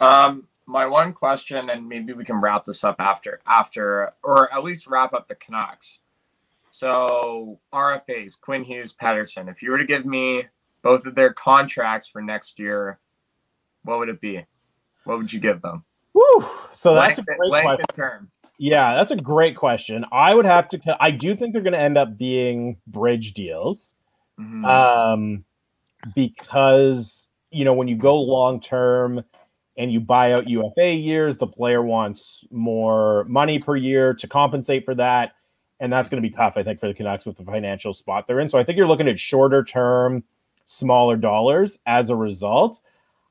Um, 0.00 0.46
my 0.66 0.86
one 0.86 1.12
question, 1.12 1.70
and 1.70 1.88
maybe 1.88 2.12
we 2.12 2.24
can 2.24 2.36
wrap 2.36 2.64
this 2.64 2.84
up 2.84 2.96
after, 2.98 3.40
after, 3.46 4.12
or 4.22 4.52
at 4.52 4.64
least 4.64 4.86
wrap 4.86 5.12
up 5.12 5.28
the 5.28 5.34
Canucks. 5.34 6.00
So 6.70 7.60
RFAs, 7.72 8.40
Quinn 8.40 8.64
Hughes, 8.64 8.92
Pettersson. 8.92 9.48
If 9.50 9.62
you 9.62 9.70
were 9.70 9.78
to 9.78 9.84
give 9.84 10.04
me 10.06 10.44
both 10.82 11.06
of 11.06 11.14
their 11.14 11.32
contracts 11.32 12.08
for 12.08 12.20
next 12.20 12.58
year, 12.58 12.98
what 13.84 13.98
would 13.98 14.08
it 14.08 14.20
be? 14.20 14.44
What 15.04 15.18
would 15.18 15.32
you 15.32 15.40
give 15.40 15.60
them? 15.62 15.84
Woo! 16.14 16.48
So 16.72 16.94
that's 16.94 17.18
a 17.18 17.22
great 17.22 17.38
length 17.50 17.66
question. 17.66 17.86
term. 17.94 18.30
Yeah, 18.58 18.94
that's 18.94 19.12
a 19.12 19.16
great 19.16 19.56
question. 19.56 20.04
I 20.12 20.34
would 20.34 20.46
have 20.46 20.68
to. 20.70 20.80
I 21.00 21.10
do 21.10 21.36
think 21.36 21.52
they're 21.52 21.62
going 21.62 21.72
to 21.74 21.78
end 21.78 21.98
up 21.98 22.16
being 22.16 22.76
bridge 22.86 23.34
deals, 23.34 23.94
Mhm. 24.40 24.64
um, 24.64 25.44
because 26.14 27.26
you 27.50 27.64
know 27.64 27.74
when 27.74 27.88
you 27.88 27.96
go 27.96 28.20
long 28.20 28.60
term 28.60 29.24
and 29.76 29.92
you 29.92 30.00
buy 30.00 30.32
out 30.32 30.48
UFA 30.48 30.92
years, 30.92 31.36
the 31.36 31.46
player 31.46 31.82
wants 31.82 32.44
more 32.50 33.24
money 33.24 33.58
per 33.58 33.76
year 33.76 34.14
to 34.14 34.26
compensate 34.28 34.84
for 34.84 34.94
that, 34.94 35.32
and 35.80 35.92
that's 35.92 36.08
going 36.08 36.22
to 36.22 36.28
be 36.28 36.34
tough. 36.34 36.54
I 36.56 36.62
think 36.62 36.80
for 36.80 36.86
the 36.86 36.94
Canucks 36.94 37.24
with 37.26 37.36
the 37.36 37.44
financial 37.44 37.92
spot 37.92 38.26
they're 38.26 38.40
in. 38.40 38.48
So 38.48 38.58
I 38.58 38.64
think 38.64 38.78
you're 38.78 38.86
looking 38.86 39.08
at 39.08 39.18
shorter 39.18 39.64
term, 39.64 40.22
smaller 40.66 41.16
dollars 41.16 41.78
as 41.86 42.10
a 42.10 42.16
result. 42.16 42.80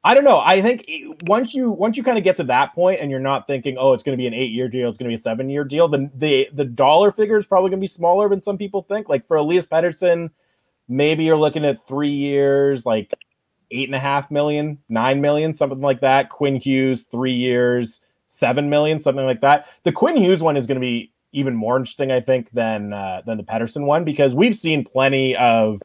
I 0.05 0.13
don't 0.15 0.25
know. 0.25 0.39
I 0.39 0.61
think 0.61 0.83
eh, 0.89 1.13
once 1.23 1.53
you 1.53 1.69
once 1.69 1.95
you 1.95 2.03
kind 2.03 2.17
of 2.17 2.25
get 2.25 2.35
to 2.37 2.43
that 2.45 2.75
point 2.75 2.99
and 2.99 3.09
you're 3.09 3.21
not 3.21 3.47
thinking, 3.47 3.77
oh, 3.79 3.93
it's 3.93 4.03
going 4.03 4.17
to 4.17 4.21
be 4.21 4.27
an 4.27 4.33
eight 4.33 4.51
year 4.51 4.67
deal, 4.67 4.89
it's 4.89 4.97
going 4.97 5.09
to 5.09 5.15
be 5.15 5.19
a 5.19 5.23
seven 5.23 5.49
year 5.49 5.63
deal, 5.63 5.87
then 5.87 6.11
the 6.15 6.47
the 6.53 6.65
dollar 6.65 7.11
figure 7.11 7.37
is 7.37 7.45
probably 7.45 7.69
going 7.69 7.79
to 7.79 7.83
be 7.83 7.87
smaller 7.87 8.27
than 8.27 8.41
some 8.41 8.57
people 8.57 8.83
think. 8.83 9.07
Like 9.07 9.25
for 9.27 9.37
Elias 9.37 9.65
Pettersson, 9.65 10.29
maybe 10.89 11.23
you're 11.23 11.37
looking 11.37 11.63
at 11.63 11.87
three 11.87 12.11
years, 12.11 12.85
like 12.85 13.13
eight 13.73 13.89
and 13.89 13.95
a 13.95 13.99
half 13.99 14.29
million, 14.31 14.77
nine 14.87 15.19
million, 15.19 15.53
something 15.53 15.81
like 15.81 16.01
that. 16.01 16.29
Quinn 16.29 16.55
Hughes, 16.55 17.05
three 17.11 17.33
years, 17.33 17.99
seven 18.29 18.69
million, 18.69 18.99
something 18.99 19.25
like 19.25 19.41
that. 19.41 19.65
The 19.83 19.91
Quinn 19.91 20.15
Hughes 20.15 20.41
one 20.41 20.55
is 20.55 20.67
going 20.67 20.79
to 20.79 20.81
be 20.81 21.11
even 21.33 21.55
more 21.55 21.77
interesting, 21.77 22.11
I 22.11 22.21
think, 22.21 22.51
than 22.51 22.93
uh, 22.93 23.21
than 23.25 23.37
the 23.37 23.43
Pettersson 23.43 23.85
one 23.85 24.05
because 24.05 24.33
we've 24.33 24.55
seen 24.55 24.85
plenty 24.85 25.35
of 25.35 25.81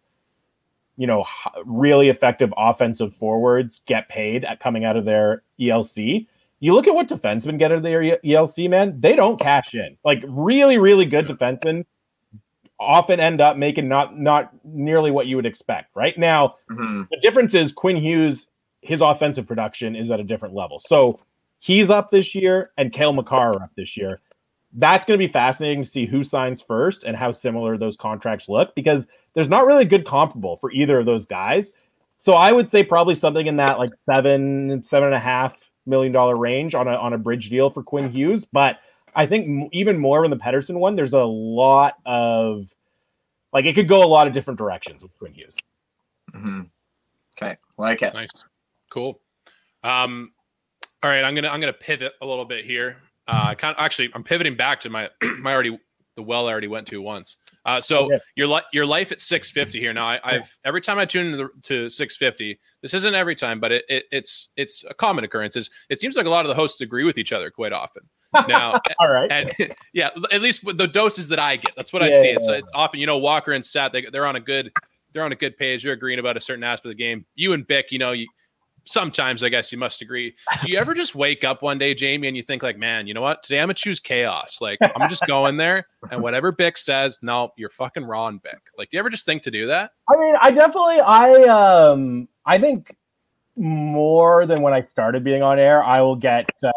you 0.96 1.06
know 1.06 1.24
really 1.64 2.08
effective 2.08 2.52
offensive 2.56 3.14
forwards 3.16 3.80
get 3.86 4.08
paid 4.08 4.44
at 4.44 4.60
coming 4.60 4.84
out 4.84 4.96
of 4.96 5.04
their 5.04 5.42
ELC. 5.58 6.26
You 6.60 6.74
look 6.74 6.88
at 6.88 6.94
what 6.94 7.08
defensemen 7.08 7.58
get 7.58 7.70
out 7.70 7.78
of 7.78 7.82
their 7.84 8.18
ELC, 8.18 8.68
man. 8.68 9.00
They 9.00 9.14
don't 9.14 9.40
cash 9.40 9.74
in. 9.74 9.96
Like 10.04 10.22
really, 10.26 10.76
really 10.76 11.04
good 11.04 11.26
defensemen 11.26 11.84
often 12.80 13.18
end 13.20 13.40
up 13.40 13.56
making 13.56 13.88
not 13.88 14.18
not 14.18 14.50
nearly 14.64 15.10
what 15.10 15.26
you 15.26 15.36
would 15.36 15.46
expect. 15.46 15.90
Right 15.94 16.16
now, 16.16 16.56
Mhm. 16.70 17.08
the 17.10 17.16
difference 17.20 17.54
is 17.54 17.72
Quinn 17.72 17.96
Hughes, 17.96 18.46
his 18.82 19.00
offensive 19.00 19.46
production 19.46 19.96
is 19.96 20.10
at 20.10 20.20
a 20.20 20.24
different 20.24 20.54
level. 20.54 20.80
So 20.86 21.18
he's 21.58 21.90
up 21.90 22.10
this 22.10 22.34
year, 22.34 22.70
and 22.78 22.92
Cale 22.92 23.12
Makar 23.12 23.50
are 23.50 23.62
up 23.64 23.70
this 23.76 23.96
year. 23.96 24.18
That's 24.74 25.04
going 25.04 25.18
to 25.18 25.26
be 25.26 25.32
fascinating 25.32 25.82
to 25.82 25.88
see 25.90 26.06
who 26.06 26.22
signs 26.22 26.60
first 26.60 27.02
and 27.04 27.16
how 27.16 27.32
similar 27.32 27.78
those 27.78 27.96
contracts 27.96 28.48
look 28.48 28.74
because 28.74 29.04
there's 29.34 29.48
not 29.48 29.66
really 29.66 29.82
a 29.82 29.88
good 29.88 30.06
comparable 30.06 30.58
for 30.58 30.70
either 30.72 30.98
of 31.00 31.06
those 31.06 31.26
guys. 31.26 31.72
So 32.20 32.34
I 32.34 32.52
would 32.52 32.68
say 32.70 32.82
probably 32.84 33.14
something 33.14 33.46
in 33.46 33.56
that 33.56 33.78
like 33.78 33.90
seven, 33.96 34.84
seven 34.88 35.06
and 35.06 35.14
a 35.14 35.20
half 35.20 35.54
million 35.86 36.12
dollar 36.12 36.36
range 36.36 36.74
on 36.74 36.86
a 36.86 36.92
on 36.92 37.14
a 37.14 37.18
bridge 37.18 37.48
deal 37.48 37.70
for 37.70 37.82
Quinn 37.82 38.10
Hughes. 38.12 38.44
But 38.44 38.76
I 39.14 39.26
think 39.26 39.70
even 39.72 39.98
more 39.98 40.24
in 40.24 40.30
the 40.30 40.36
Pettersson 40.36 40.78
one, 40.78 40.96
there's 40.96 41.12
a 41.12 41.18
lot 41.24 41.94
of 42.06 42.66
like 43.52 43.64
it 43.64 43.74
could 43.74 43.88
go 43.88 44.02
a 44.02 44.06
lot 44.06 44.26
of 44.26 44.32
different 44.32 44.58
directions 44.58 45.02
with 45.02 45.16
Quinn 45.18 45.32
Hughes. 45.34 45.56
Mhm. 46.32 46.68
Okay, 47.40 47.56
like 47.76 48.02
it. 48.02 48.12
Nice, 48.14 48.30
cool. 48.90 49.20
Um, 49.84 50.32
all 51.02 51.10
right, 51.10 51.22
I'm 51.22 51.34
gonna 51.34 51.48
I'm 51.48 51.60
gonna 51.60 51.72
pivot 51.72 52.12
a 52.20 52.26
little 52.26 52.44
bit 52.44 52.64
here. 52.64 52.96
Uh, 53.26 53.54
kind 53.54 53.76
of 53.76 53.82
actually, 53.82 54.10
I'm 54.14 54.24
pivoting 54.24 54.56
back 54.56 54.80
to 54.80 54.90
my 54.90 55.08
my 55.40 55.52
already 55.52 55.78
the 56.16 56.22
well 56.22 56.48
I 56.48 56.50
already 56.50 56.66
went 56.66 56.86
to 56.88 57.00
once. 57.00 57.36
Uh, 57.64 57.80
so 57.80 58.06
Okay. 58.06 58.18
your 58.34 58.48
li- 58.48 58.62
your 58.72 58.84
life 58.84 59.12
at 59.12 59.20
650 59.20 59.78
here 59.78 59.92
now. 59.92 60.08
I, 60.08 60.20
I've 60.24 60.58
every 60.64 60.80
time 60.80 60.98
I 60.98 61.04
tune 61.04 61.26
into 61.26 61.36
the, 61.36 61.50
to 61.62 61.90
650. 61.90 62.58
This 62.82 62.92
isn't 62.92 63.14
every 63.14 63.36
time, 63.36 63.60
but 63.60 63.70
it, 63.70 63.84
it 63.88 64.04
it's 64.10 64.48
it's 64.56 64.82
a 64.90 64.94
common 64.94 65.22
occurrence. 65.24 65.54
Is 65.54 65.70
it 65.88 66.00
seems 66.00 66.16
like 66.16 66.26
a 66.26 66.30
lot 66.30 66.44
of 66.44 66.48
the 66.48 66.56
hosts 66.56 66.80
agree 66.80 67.04
with 67.04 67.18
each 67.18 67.32
other 67.32 67.50
quite 67.52 67.72
often. 67.72 68.02
Now, 68.48 68.80
All 69.00 69.10
right. 69.10 69.30
and 69.30 69.52
yeah, 69.92 70.10
at 70.32 70.40
least 70.40 70.64
with 70.64 70.78
the 70.78 70.86
doses 70.86 71.28
that 71.28 71.38
I 71.38 71.56
get, 71.56 71.72
that's 71.76 71.92
what 71.92 72.02
I 72.02 72.10
see. 72.10 72.28
yeah, 72.28 72.34
It's, 72.34 72.48
yeah. 72.48 72.56
it's 72.56 72.70
often, 72.74 73.00
you 73.00 73.06
know, 73.06 73.18
Walker 73.18 73.52
and 73.52 73.64
Sat, 73.64 73.92
they, 73.92 74.06
they're 74.12 74.26
on 74.26 74.36
a 74.36 74.40
good, 74.40 74.72
they're 75.12 75.24
on 75.24 75.32
a 75.32 75.36
good 75.36 75.56
page. 75.56 75.84
You're 75.84 75.94
agreeing 75.94 76.18
about 76.18 76.36
a 76.36 76.40
certain 76.40 76.64
aspect 76.64 76.86
of 76.86 76.90
the 76.90 77.02
game. 77.02 77.24
You 77.34 77.52
and 77.52 77.66
Bick, 77.66 77.90
you 77.90 77.98
know, 77.98 78.12
you 78.12 78.26
sometimes 78.88 79.42
I 79.42 79.48
guess 79.50 79.70
you 79.70 79.78
must 79.78 80.00
agree. 80.02 80.34
Do 80.64 80.72
you 80.72 80.78
ever 80.78 80.94
just 80.94 81.14
wake 81.14 81.44
up 81.44 81.62
one 81.62 81.78
day, 81.78 81.94
Jamie, 81.94 82.26
and 82.28 82.36
you 82.36 82.42
think 82.42 82.62
like, 82.62 82.78
man, 82.78 83.06
you 83.06 83.14
know 83.14 83.20
what? 83.20 83.42
Today 83.42 83.58
I'm 83.58 83.64
gonna 83.66 83.74
choose 83.74 84.00
chaos. 84.00 84.58
Like 84.60 84.78
I'm 84.82 85.08
just 85.08 85.26
going 85.26 85.56
there, 85.56 85.86
and 86.10 86.22
whatever 86.22 86.52
Bick 86.52 86.78
says, 86.78 87.18
no, 87.22 87.50
you're 87.56 87.70
fucking 87.70 88.04
wrong, 88.04 88.40
Bick. 88.42 88.60
Like, 88.76 88.90
do 88.90 88.96
you 88.96 89.00
ever 89.00 89.10
just 89.10 89.26
think 89.26 89.42
to 89.42 89.50
do 89.50 89.66
that? 89.66 89.92
I 90.10 90.16
mean, 90.18 90.34
I 90.40 90.50
definitely, 90.50 91.00
I, 91.00 91.32
um, 91.42 92.28
I 92.46 92.58
think 92.58 92.96
more 93.58 94.46
than 94.46 94.62
when 94.62 94.72
I 94.72 94.82
started 94.82 95.24
being 95.24 95.42
on 95.42 95.58
air, 95.58 95.82
I 95.82 96.00
will 96.00 96.16
get, 96.16 96.48
uh, 96.62 96.68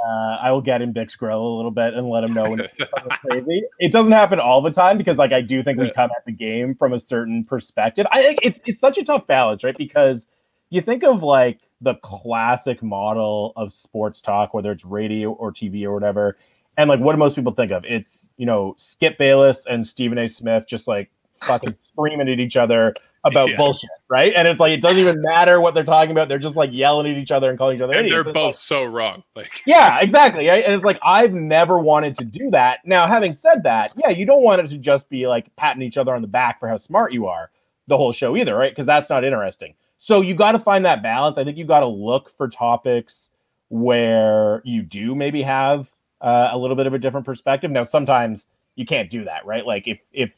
I 0.41 0.51
will 0.51 0.61
get 0.61 0.81
in 0.81 0.91
Bick's 0.93 1.15
grill 1.15 1.39
a 1.39 1.55
little 1.55 1.71
bit 1.71 1.93
and 1.93 2.09
let 2.09 2.23
him 2.23 2.33
know 2.33 2.49
when 2.49 2.61
it's 2.61 2.73
crazy. 3.25 3.63
It 3.79 3.93
doesn't 3.93 4.11
happen 4.11 4.39
all 4.39 4.61
the 4.61 4.71
time 4.71 4.97
because, 4.97 5.17
like, 5.17 5.31
I 5.31 5.41
do 5.41 5.63
think 5.63 5.79
we 5.79 5.91
come 5.91 6.09
at 6.15 6.25
the 6.25 6.31
game 6.31 6.75
from 6.75 6.93
a 6.93 6.99
certain 6.99 7.43
perspective. 7.43 8.07
I 8.11 8.21
think 8.21 8.39
it's 8.41 8.59
it's 8.65 8.81
such 8.81 8.97
a 8.97 9.03
tough 9.03 9.27
balance, 9.27 9.63
right? 9.63 9.77
Because 9.77 10.25
you 10.71 10.81
think 10.81 11.03
of 11.03 11.21
like 11.21 11.59
the 11.81 11.95
classic 11.95 12.81
model 12.81 13.53
of 13.55 13.73
sports 13.73 14.21
talk, 14.21 14.53
whether 14.53 14.71
it's 14.71 14.83
radio 14.83 15.31
or 15.33 15.53
TV 15.53 15.83
or 15.83 15.93
whatever, 15.93 16.37
and 16.77 16.89
like 16.89 16.99
what 16.99 17.11
do 17.11 17.19
most 17.19 17.35
people 17.35 17.53
think 17.53 17.71
of? 17.71 17.85
It's 17.85 18.27
you 18.37 18.45
know 18.47 18.75
Skip 18.79 19.17
Bayless 19.19 19.65
and 19.69 19.85
Stephen 19.87 20.17
A. 20.17 20.27
Smith 20.27 20.63
just 20.67 20.87
like 20.87 21.11
fucking 21.43 21.75
screaming 21.93 22.29
at 22.29 22.39
each 22.39 22.55
other 22.55 22.95
about 23.23 23.49
Yeah. 23.51 23.57
bullshit, 23.57 23.89
right? 24.09 24.33
And 24.35 24.47
it's 24.47 24.59
like 24.59 24.71
it 24.71 24.81
doesn't 24.81 24.97
even 24.99 25.21
matter 25.21 25.61
what 25.61 25.73
they're 25.73 25.83
talking 25.83 26.11
about; 26.11 26.27
they're 26.27 26.39
just 26.39 26.55
like 26.55 26.69
yelling 26.73 27.11
at 27.11 27.17
each 27.17 27.31
other 27.31 27.49
and 27.49 27.57
calling 27.57 27.77
each 27.77 27.81
other 27.83 27.93
And 27.93 28.07
idiots. 28.07 28.13
they're 28.13 28.29
It's 28.31 28.33
both 28.33 28.45
like- 28.47 28.55
so 28.55 28.83
wrong. 28.83 29.23
Like, 29.35 29.61
yeah, 29.65 29.99
exactly. 29.99 30.47
right? 30.47 30.63
And 30.65 30.73
it's 30.73 30.85
like 30.85 30.99
I've 31.03 31.33
never 31.33 31.79
wanted 31.79 32.17
to 32.19 32.25
do 32.25 32.49
that. 32.51 32.79
Now, 32.85 33.07
having 33.07 33.33
said 33.33 33.63
that, 33.63 33.93
yeah, 33.97 34.09
you 34.09 34.25
don't 34.25 34.41
want 34.43 34.61
it 34.61 34.69
to 34.69 34.77
just 34.77 35.07
be 35.09 35.27
like 35.27 35.53
patting 35.55 35.81
each 35.81 35.97
other 35.97 36.13
on 36.15 36.21
the 36.21 36.27
back 36.27 36.59
for 36.59 36.67
how 36.67 36.77
smart 36.77 37.13
you 37.13 37.27
are 37.27 37.49
the 37.87 37.97
whole 37.97 38.13
show 38.13 38.35
either, 38.37 38.55
right? 38.55 38.71
Because 38.71 38.85
that's 38.85 39.09
not 39.09 39.23
interesting. 39.23 39.73
So 39.99 40.21
you 40.21 40.33
got 40.33 40.53
to 40.53 40.59
find 40.59 40.85
that 40.85 41.03
balance. 41.03 41.37
I 41.37 41.43
think 41.43 41.57
you 41.57 41.65
got 41.65 41.81
to 41.81 41.87
look 41.87 42.31
for 42.37 42.47
topics 42.49 43.29
where 43.69 44.61
you 44.65 44.81
do 44.81 45.15
maybe 45.15 45.41
have 45.41 45.89
uh, 46.21 46.49
a 46.51 46.57
little 46.57 46.75
bit 46.75 46.87
of 46.87 46.93
a 46.93 46.99
different 46.99 47.25
perspective. 47.25 47.71
Now, 47.71 47.83
sometimes 47.85 48.45
you 48.75 48.85
can't 48.85 49.09
do 49.09 49.23
that, 49.25 49.45
right? 49.45 49.65
Like 49.65 49.87
if 49.87 49.99
if 50.13 50.31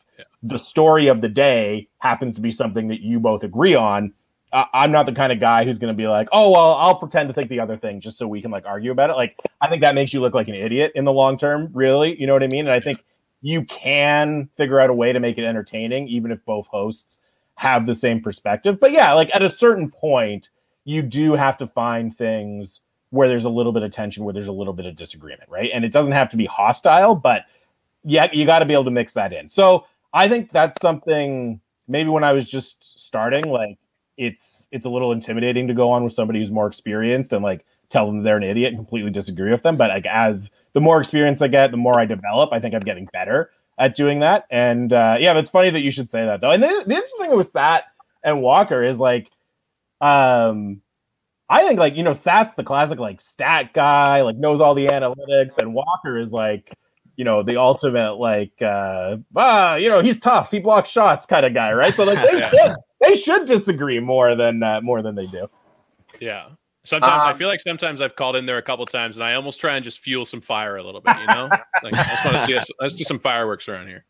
The 0.44 0.60
story 0.60 1.08
of 1.08 1.22
the 1.22 1.30
day 1.30 1.88
happens 2.00 2.36
to 2.36 2.42
be 2.42 2.52
something 2.52 2.88
that 2.90 3.02
you 3.02 3.20
both 3.20 3.44
agree 3.44 3.76
on, 3.76 4.14
I'm 4.52 4.92
not 4.92 5.08
the 5.08 5.14
kind 5.14 5.32
of 5.32 5.40
guy 5.40 5.66
who's 5.66 5.80
going 5.80 5.92
to 5.92 5.98
be 5.98 6.08
like, 6.08 6.28
oh 6.32 6.52
well, 6.52 6.74
I'll 6.74 6.96
pretend 6.96 7.28
to 7.30 7.34
think 7.34 7.50
the 7.50 7.60
other 7.60 7.78
thing 7.78 8.02
just 8.02 8.20
so 8.20 8.28
we 8.28 8.42
can 8.42 8.52
like 8.52 8.66
argue 8.66 8.92
about 8.92 9.10
it. 9.10 9.14
Like, 9.14 9.36
I 9.62 9.68
think 9.68 9.82
that 9.82 9.96
makes 9.96 10.14
you 10.14 10.22
look 10.22 10.36
like 10.36 10.48
an 10.48 10.54
idiot 10.54 10.92
in 10.96 11.06
the 11.06 11.12
long 11.12 11.40
term. 11.40 11.70
Really, 11.74 12.20
you 12.20 12.28
know 12.28 12.34
what 12.34 12.44
I 12.44 12.48
mean? 12.52 12.68
And 12.68 12.72
I 12.72 12.80
think 12.80 13.04
you 13.42 13.66
can 13.66 14.50
figure 14.56 14.80
out 14.80 14.90
a 14.90 14.94
way 14.94 15.12
to 15.12 15.20
make 15.20 15.38
it 15.38 15.44
entertaining, 15.44 16.08
even 16.08 16.32
if 16.32 16.44
both 16.46 16.68
hosts 16.68 17.18
have 17.56 17.86
the 17.88 17.96
same 17.96 18.22
perspective. 18.22 18.80
But 18.80 18.92
yeah, 18.92 19.14
like 19.14 19.30
at 19.34 19.42
a 19.42 19.56
certain 19.58 19.90
point, 19.90 20.50
you 20.86 21.02
do 21.02 21.34
have 21.34 21.58
to 21.58 21.68
find 21.68 22.16
things 22.18 22.82
where 23.10 23.28
there's 23.28 23.46
a 23.46 23.50
little 23.50 23.72
bit 23.72 23.84
of 23.84 23.92
tension, 23.92 24.24
where 24.24 24.34
there's 24.34 24.48
a 24.48 24.52
little 24.52 24.74
bit 24.74 24.86
of 24.86 24.96
disagreement, 24.96 25.50
right? 25.50 25.70
And 25.74 25.86
it 25.86 25.90
doesn't 25.90 26.14
have 26.14 26.30
to 26.32 26.38
be 26.38 26.46
hostile, 26.46 27.16
but 27.16 27.44
yeah, 28.04 28.28
you 28.34 28.46
got 28.46 28.60
to 28.60 28.66
be 28.66 28.74
able 28.74 28.86
to 28.86 28.92
mix 28.92 29.14
that 29.14 29.34
in. 29.34 29.50
So 29.50 29.86
I 30.14 30.28
think 30.28 30.52
that's 30.52 30.80
something 30.82 31.60
maybe 31.88 32.10
when 32.10 32.24
I 32.24 32.34
was 32.34 32.46
just 32.46 33.00
starting, 33.00 33.46
like 33.46 33.78
it's 34.18 34.42
it's 34.72 34.86
a 34.86 34.90
little 34.90 35.12
intimidating 35.12 35.68
to 35.68 35.74
go 35.74 35.92
on 35.92 36.04
with 36.04 36.14
somebody 36.14 36.40
who's 36.40 36.52
more 36.52 36.68
experienced 36.68 37.32
and 37.32 37.44
like 37.44 37.66
tell 37.90 38.08
them 38.08 38.24
they're 38.24 38.38
an 38.38 38.44
idiot 38.44 38.70
and 38.70 38.78
completely 38.78 39.12
disagree 39.12 39.52
with 39.52 39.64
them. 39.64 39.78
But 39.78 39.90
like 39.90 40.06
as 40.06 40.50
the 40.74 40.82
more 40.82 41.00
experience 41.00 41.42
I 41.42 41.48
get, 41.48 41.72
the 41.72 41.78
more 41.78 42.00
I 42.00 42.06
develop, 42.06 42.52
I 42.52 42.60
think 42.60 42.74
I'm 42.74 42.82
getting 42.82 43.08
better 43.14 43.52
at 43.78 43.96
doing 43.96 44.20
that. 44.22 44.46
And 44.50 44.92
uh, 44.92 45.18
yeah, 45.20 45.38
it's 45.38 45.50
funny 45.50 45.70
that 45.72 45.82
you 45.82 45.92
should 45.92 46.10
say 46.10 46.26
that 46.26 46.42
though. 46.42 46.52
And 46.52 46.64
the, 46.64 46.84
the 46.88 46.94
interesting 46.94 47.20
thing 47.22 47.38
with 47.38 47.52
Sat 47.52 47.84
and 48.24 48.42
Walker 48.42 48.84
is 48.84 48.98
like, 48.98 49.30
um, 50.02 50.82
I 51.50 51.68
think 51.68 51.80
like 51.80 51.96
you 51.96 52.04
know 52.04 52.14
Sat's 52.14 52.56
the 52.56 52.64
classic 52.64 53.00
like 53.00 53.22
stat 53.22 53.74
guy, 53.74 54.22
like 54.22 54.38
knows 54.38 54.60
all 54.62 54.74
the 54.74 54.88
analytics, 54.88 55.58
and 55.60 55.74
Walker 55.74 56.18
is 56.18 56.32
like 56.32 56.72
you 57.16 57.24
know, 57.26 57.44
the 57.44 57.58
ultimate 57.58 58.16
like 58.16 58.54
uh 58.62 59.18
ah, 59.36 59.76
you 59.76 59.90
know, 59.90 60.02
he's 60.02 60.20
tough, 60.20 60.50
he 60.52 60.60
blocks 60.60 60.90
shots 60.90 61.26
kind 61.26 61.46
of 61.46 61.54
guy, 61.54 61.72
right? 61.74 61.94
So 61.94 62.04
like 62.04 62.20
they 62.22 62.40
Yeah. 62.40 62.50
should 62.50 62.74
they 63.02 63.16
should 63.16 63.46
disagree 63.46 64.00
more 64.00 64.36
than 64.36 64.64
uh, 64.64 64.82
more 64.82 65.02
than 65.02 65.16
they 65.16 65.28
do. 65.28 65.48
Yeah. 66.20 66.50
Sometimes 66.86 67.24
I 67.24 67.32
Um, 67.32 67.38
feel 67.38 67.48
like 67.48 67.62
sometimes 67.62 68.02
I've 68.02 68.16
called 68.16 68.36
in 68.36 68.46
there 68.46 68.58
a 68.58 68.62
couple 68.62 68.86
times 68.86 69.18
and 69.18 69.24
I 69.24 69.36
almost 69.36 69.60
try 69.62 69.76
and 69.76 69.84
just 69.84 70.00
fuel 70.00 70.26
some 70.26 70.42
fire 70.42 70.78
a 70.78 70.84
little 70.84 71.02
bit, 71.02 71.16
you 71.20 71.28
know? 71.28 71.50
like 71.84 71.94
I 71.94 72.04
just 72.04 72.26
want 72.26 72.38
to 72.38 72.46
see 72.46 72.58
us, 72.58 72.70
let's 72.80 72.96
see 72.96 73.04
some 73.04 73.20
fireworks 73.20 73.68
around 73.70 73.88
here. 73.88 74.06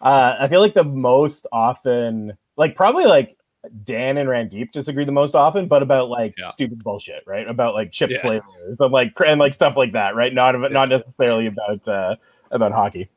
Uh 0.00 0.36
I 0.38 0.48
feel 0.48 0.60
like 0.60 0.74
the 0.74 0.84
most 0.84 1.46
often 1.52 2.36
like 2.56 2.74
probably 2.76 3.04
like 3.04 3.37
Dan 3.84 4.18
and 4.18 4.28
Randeep 4.28 4.72
disagree 4.72 5.04
the 5.04 5.12
most 5.12 5.34
often, 5.34 5.66
but 5.66 5.82
about 5.82 6.08
like 6.08 6.34
Yeah. 6.38 6.52
stupid 6.52 6.82
bullshit, 6.82 7.24
right? 7.26 7.46
About 7.48 7.74
like 7.74 7.92
chip 7.92 8.10
Yeah. 8.10 8.20
flavors 8.22 8.76
and 8.78 8.92
like 8.92 9.12
and 9.26 9.40
like 9.40 9.54
stuff 9.54 9.74
like 9.76 9.92
that, 9.92 10.14
right? 10.14 10.32
Not 10.32 10.54
about, 10.54 10.72
not 10.72 10.88
necessarily 10.88 11.46
about 11.46 11.86
uh 11.88 12.16
about 12.50 12.72
hockey. 12.72 13.10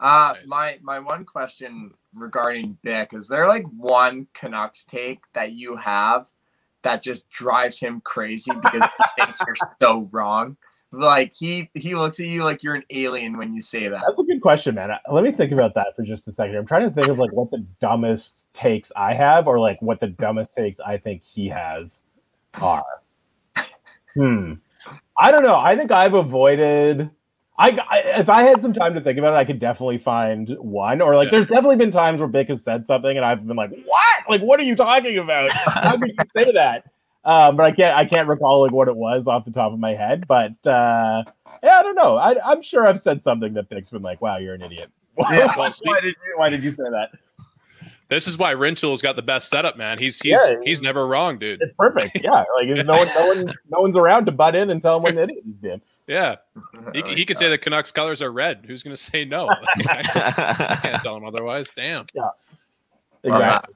Uh, 0.00 0.34
my 0.46 0.78
my 0.82 0.98
one 0.98 1.24
question 1.24 1.92
regarding 2.14 2.78
Bick 2.82 3.14
is 3.14 3.28
there 3.28 3.46
like 3.46 3.64
one 3.76 4.26
Canucks 4.34 4.84
take 4.84 5.22
that 5.34 5.52
you 5.52 5.76
have 5.76 6.26
that 6.82 7.02
just 7.02 7.28
drives 7.30 7.78
him 7.80 8.00
crazy 8.02 8.52
because 8.54 8.84
he 9.16 9.22
thinks 9.22 9.40
you're 9.46 9.56
so 9.80 10.08
wrong? 10.10 10.56
Like 10.96 11.32
he 11.34 11.70
he 11.74 11.94
looks 11.94 12.20
at 12.20 12.26
you 12.26 12.44
like 12.44 12.62
you're 12.62 12.74
an 12.74 12.84
alien 12.90 13.36
when 13.36 13.54
you 13.54 13.60
say 13.60 13.88
that. 13.88 14.02
That's 14.06 14.18
a 14.18 14.22
good 14.22 14.40
question, 14.40 14.74
man. 14.76 14.90
Uh, 14.90 14.98
Let 15.10 15.24
me 15.24 15.32
think 15.32 15.52
about 15.52 15.74
that 15.74 15.88
for 15.96 16.02
just 16.02 16.28
a 16.28 16.32
second. 16.32 16.56
I'm 16.56 16.66
trying 16.66 16.88
to 16.88 16.94
think 16.94 17.08
of 17.08 17.18
like 17.18 17.32
what 17.32 17.50
the 17.50 17.64
dumbest 17.80 18.44
takes 18.54 18.92
I 18.96 19.14
have, 19.14 19.46
or 19.46 19.58
like 19.58 19.80
what 19.82 20.00
the 20.00 20.08
dumbest 20.08 20.54
takes 20.54 20.78
I 20.80 20.98
think 20.98 21.22
he 21.24 21.48
has 21.48 22.02
are. 22.60 22.84
Hmm. 24.14 24.54
I 25.18 25.30
don't 25.32 25.42
know. 25.42 25.56
I 25.56 25.76
think 25.76 25.90
I've 25.90 26.14
avoided. 26.14 27.10
I, 27.58 27.70
I 27.88 27.98
if 28.20 28.28
I 28.28 28.42
had 28.42 28.60
some 28.62 28.72
time 28.72 28.94
to 28.94 29.00
think 29.00 29.18
about 29.18 29.34
it, 29.34 29.36
I 29.36 29.44
could 29.44 29.58
definitely 29.60 29.98
find 29.98 30.54
one. 30.58 31.00
Or 31.00 31.16
like, 31.16 31.26
Yeah. 31.26 31.38
there's 31.38 31.46
definitely 31.46 31.76
been 31.76 31.92
times 31.92 32.18
where 32.20 32.28
Bick 32.28 32.48
has 32.48 32.62
said 32.62 32.86
something, 32.86 33.16
and 33.16 33.24
I've 33.24 33.46
been 33.46 33.56
like, 33.56 33.70
"What? 33.70 34.14
Like, 34.28 34.40
what 34.42 34.58
are 34.60 34.64
you 34.64 34.74
talking 34.76 35.18
about? 35.18 35.50
How 35.52 35.96
could 35.96 36.10
you 36.10 36.42
say 36.44 36.52
that?" 36.52 36.84
Um, 37.24 37.56
but 37.56 37.64
I 37.64 37.72
can't. 37.72 37.96
I 37.96 38.04
can't 38.04 38.28
recall 38.28 38.62
like 38.62 38.72
what 38.72 38.88
it 38.88 38.96
was 38.96 39.24
off 39.26 39.44
the 39.44 39.50
top 39.50 39.72
of 39.72 39.78
my 39.78 39.94
head. 39.94 40.26
But 40.26 40.52
uh, 40.66 41.24
yeah, 41.62 41.78
I 41.78 41.82
don't 41.82 41.94
know. 41.94 42.16
I, 42.16 42.34
I'm 42.44 42.62
sure 42.62 42.86
I've 42.86 43.00
said 43.00 43.22
something 43.22 43.54
that 43.54 43.70
Nick's 43.70 43.90
been 43.90 44.02
like, 44.02 44.20
"Wow, 44.20 44.38
you're 44.38 44.54
an 44.54 44.62
idiot." 44.62 44.90
Yeah. 45.30 45.56
Well, 45.56 45.70
why 45.84 46.00
did 46.00 46.16
you? 46.26 46.34
Why 46.38 46.48
did 46.48 46.64
you 46.64 46.72
say 46.72 46.82
that? 46.90 47.10
this 48.08 48.26
is 48.26 48.36
why 48.36 48.52
Rintoul's 48.52 49.00
got 49.00 49.16
the 49.16 49.22
best 49.22 49.48
setup, 49.48 49.76
man. 49.76 49.98
He's 49.98 50.20
he's 50.20 50.38
Yeah. 50.44 50.56
he's 50.62 50.82
never 50.82 51.06
wrong, 51.06 51.38
dude. 51.38 51.62
It's 51.62 51.74
perfect. 51.78 52.18
Yeah, 52.22 52.30
like 52.32 52.66
there's 52.66 52.84
no 52.84 52.96
one, 52.96 53.08
no 53.14 53.26
one, 53.26 53.54
no 53.70 53.80
one's 53.80 53.96
around 53.96 54.26
to 54.26 54.32
butt 54.32 54.54
in 54.54 54.70
and 54.70 54.82
tell 54.82 54.96
him 54.96 55.02
what 55.04 55.12
an 55.12 55.18
idiot 55.18 55.42
he's 55.44 55.54
being. 55.56 55.80
Yeah. 56.06 56.36
He, 56.92 57.02
he 57.14 57.24
could 57.24 57.38
say 57.38 57.48
the 57.48 57.56
Canucks 57.56 57.90
colors 57.90 58.20
are 58.20 58.30
red. 58.30 58.64
Who's 58.66 58.82
going 58.82 58.94
to 58.94 59.02
say 59.02 59.24
no? 59.24 59.48
I 59.88 60.78
can't 60.82 61.02
tell 61.02 61.16
him 61.16 61.24
otherwise. 61.24 61.70
Damn. 61.74 62.06
Yeah. 62.12 62.28
Exactly. 63.22 63.74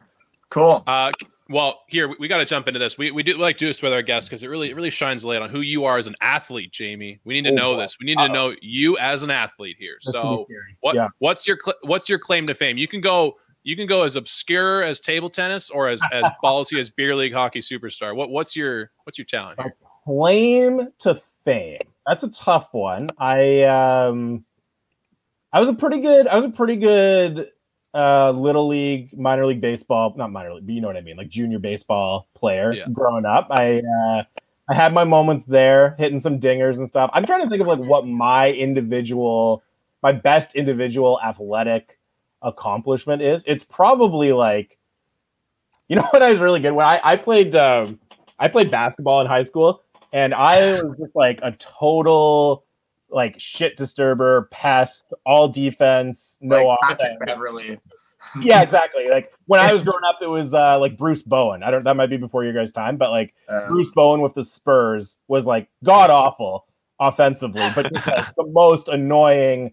Cool. 0.50 0.82
Uh, 0.86 1.10
well, 1.50 1.80
here 1.88 2.08
we, 2.08 2.16
we 2.20 2.28
got 2.28 2.38
to 2.38 2.44
jump 2.44 2.68
into 2.68 2.78
this. 2.78 2.98
We, 2.98 3.10
we 3.10 3.22
do 3.22 3.36
like 3.38 3.56
do 3.56 3.66
this 3.66 3.80
with 3.80 3.92
our 3.92 4.02
guests 4.02 4.28
because 4.28 4.42
it 4.42 4.48
really 4.48 4.70
it 4.70 4.76
really 4.76 4.90
shines 4.90 5.24
light 5.24 5.40
on 5.42 5.48
who 5.50 5.60
you 5.60 5.84
are 5.84 5.96
as 5.98 6.06
an 6.06 6.14
athlete, 6.20 6.72
Jamie. 6.72 7.20
We 7.24 7.34
need 7.34 7.48
to 7.48 7.52
Oh, 7.52 7.54
know 7.72 7.76
this. 7.78 7.96
We 7.98 8.06
need 8.06 8.16
to 8.18 8.24
Uh-oh. 8.24 8.32
know 8.32 8.54
you 8.60 8.98
as 8.98 9.22
an 9.22 9.30
athlete 9.30 9.76
here. 9.78 9.96
So 10.00 10.46
what 10.80 10.94
Yeah. 10.94 11.08
what's 11.18 11.46
your 11.46 11.58
cl- 11.64 11.78
what's 11.82 12.08
your 12.08 12.18
claim 12.18 12.46
to 12.48 12.54
fame? 12.54 12.76
You 12.76 12.88
can 12.88 13.00
go 13.00 13.36
you 13.64 13.76
can 13.76 13.86
go 13.86 14.02
as 14.04 14.16
obscure 14.16 14.82
as 14.82 15.00
table 15.00 15.28
tennis 15.30 15.68
or 15.70 15.88
as 15.88 16.00
as 16.12 16.24
ballsy 16.44 16.78
as 16.78 16.90
beer 16.90 17.14
league 17.16 17.32
hockey 17.32 17.60
superstar. 17.60 18.14
What 18.14 18.30
what's 18.30 18.54
your 18.54 18.90
what's 19.04 19.16
your 19.18 19.24
talent 19.26 19.60
here? 19.60 19.74
claim 20.04 20.88
to 21.00 21.20
fame. 21.44 21.78
That's 22.06 22.22
a 22.24 22.28
tough 22.28 22.68
one. 22.72 23.08
I 23.18 23.62
um 23.64 24.44
I 25.52 25.60
was 25.60 25.68
a 25.70 25.74
pretty 25.74 26.00
good 26.00 26.26
I 26.28 26.36
was 26.36 26.44
a 26.46 26.50
pretty 26.54 26.76
good 26.76 27.48
uh 27.98 28.30
little 28.30 28.68
league, 28.68 29.18
minor 29.18 29.44
league 29.46 29.60
baseball, 29.60 30.14
not 30.16 30.30
minor 30.30 30.54
league, 30.54 30.66
but 30.66 30.72
you 30.72 30.80
know 30.80 30.86
what 30.86 30.96
I 30.96 31.00
mean, 31.00 31.16
like 31.16 31.28
junior 31.28 31.58
baseball 31.58 32.28
player 32.34 32.72
Yeah. 32.72 32.86
growing 32.92 33.24
up. 33.24 33.48
I 33.50 33.78
uh 33.80 34.22
I 34.70 34.74
had 34.74 34.92
my 34.92 35.04
moments 35.04 35.46
there, 35.46 35.96
hitting 35.98 36.20
some 36.20 36.38
dingers 36.38 36.76
and 36.76 36.88
stuff. 36.88 37.10
I'm 37.12 37.26
trying 37.26 37.42
to 37.42 37.50
think 37.50 37.62
of 37.62 37.66
like 37.66 37.78
what 37.80 38.06
my 38.06 38.50
individual 38.50 39.62
my 40.02 40.12
best 40.12 40.54
individual 40.54 41.18
athletic 41.24 41.98
accomplishment 42.42 43.20
is. 43.20 43.42
It's 43.46 43.64
probably 43.64 44.32
like 44.32 44.78
you 45.88 45.96
know 45.96 46.06
what 46.10 46.22
I 46.22 46.30
was 46.30 46.40
really 46.40 46.60
good 46.60 46.72
when 46.72 46.86
I, 46.86 47.00
I 47.02 47.16
played 47.16 47.56
um 47.56 47.98
I 48.38 48.46
played 48.48 48.70
basketball 48.70 49.20
in 49.22 49.26
high 49.26 49.42
school 49.42 49.82
and 50.12 50.32
I 50.32 50.60
was 50.82 50.96
just 50.98 51.16
like 51.16 51.40
a 51.42 51.52
total 51.80 52.64
like 53.10 53.36
shit 53.38 53.76
disturber, 53.76 54.48
pest, 54.52 55.04
all 55.24 55.48
defense, 55.48 56.27
no 56.40 56.66
like. 56.66 56.78
Patrick 56.82 57.18
Beverley. 57.26 57.78
Yeah, 58.40 58.62
exactly. 58.62 59.08
Like 59.08 59.32
when 59.46 59.60
I 59.60 59.72
was 59.72 59.82
growing 59.82 60.04
up, 60.06 60.18
it 60.20 60.26
was 60.26 60.52
uh, 60.52 60.78
like 60.78 60.98
Bruce 60.98 61.22
Bowen. 61.22 61.62
I 61.62 61.70
don't. 61.70 61.84
That 61.84 61.96
might 61.96 62.10
be 62.10 62.16
before 62.16 62.44
your 62.44 62.52
guys' 62.52 62.72
time, 62.72 62.96
but 62.96 63.10
like 63.10 63.34
Uh, 63.48 63.68
Bruce 63.68 63.90
Bowen 63.94 64.20
with 64.20 64.34
the 64.34 64.44
Spurs 64.44 65.16
was 65.28 65.44
like 65.44 65.68
god 65.84 66.10
awful 66.10 66.66
offensively, 67.00 67.66
but 67.74 67.92
just 67.92 68.06
like 68.06 68.34
the 68.36 68.46
most 68.46 68.88
annoying, 68.88 69.72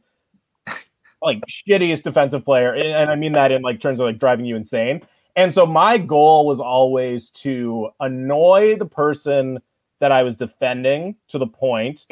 like 1.22 1.42
shittiest 1.68 2.04
defensive 2.04 2.46
player. 2.46 2.74
And, 2.74 2.88
and 2.88 3.10
I 3.10 3.16
mean 3.16 3.34
that 3.34 3.52
in 3.52 3.62
like 3.62 3.82
terms 3.82 4.00
of 4.00 4.06
like 4.06 4.20
driving 4.20 4.46
you 4.46 4.56
insane. 4.56 5.02
And 5.36 5.54
so 5.54 5.66
my 5.66 5.98
goal 5.98 6.46
was 6.46 6.60
always 6.60 7.30
to 7.32 7.90
annoy 8.00 8.78
the 8.78 8.86
person 8.86 9.60
that 10.00 10.12
I 10.12 10.24
was 10.24 10.36
defending 10.36 11.16
to 11.30 11.38
the 11.38 11.48
point 11.48 12.06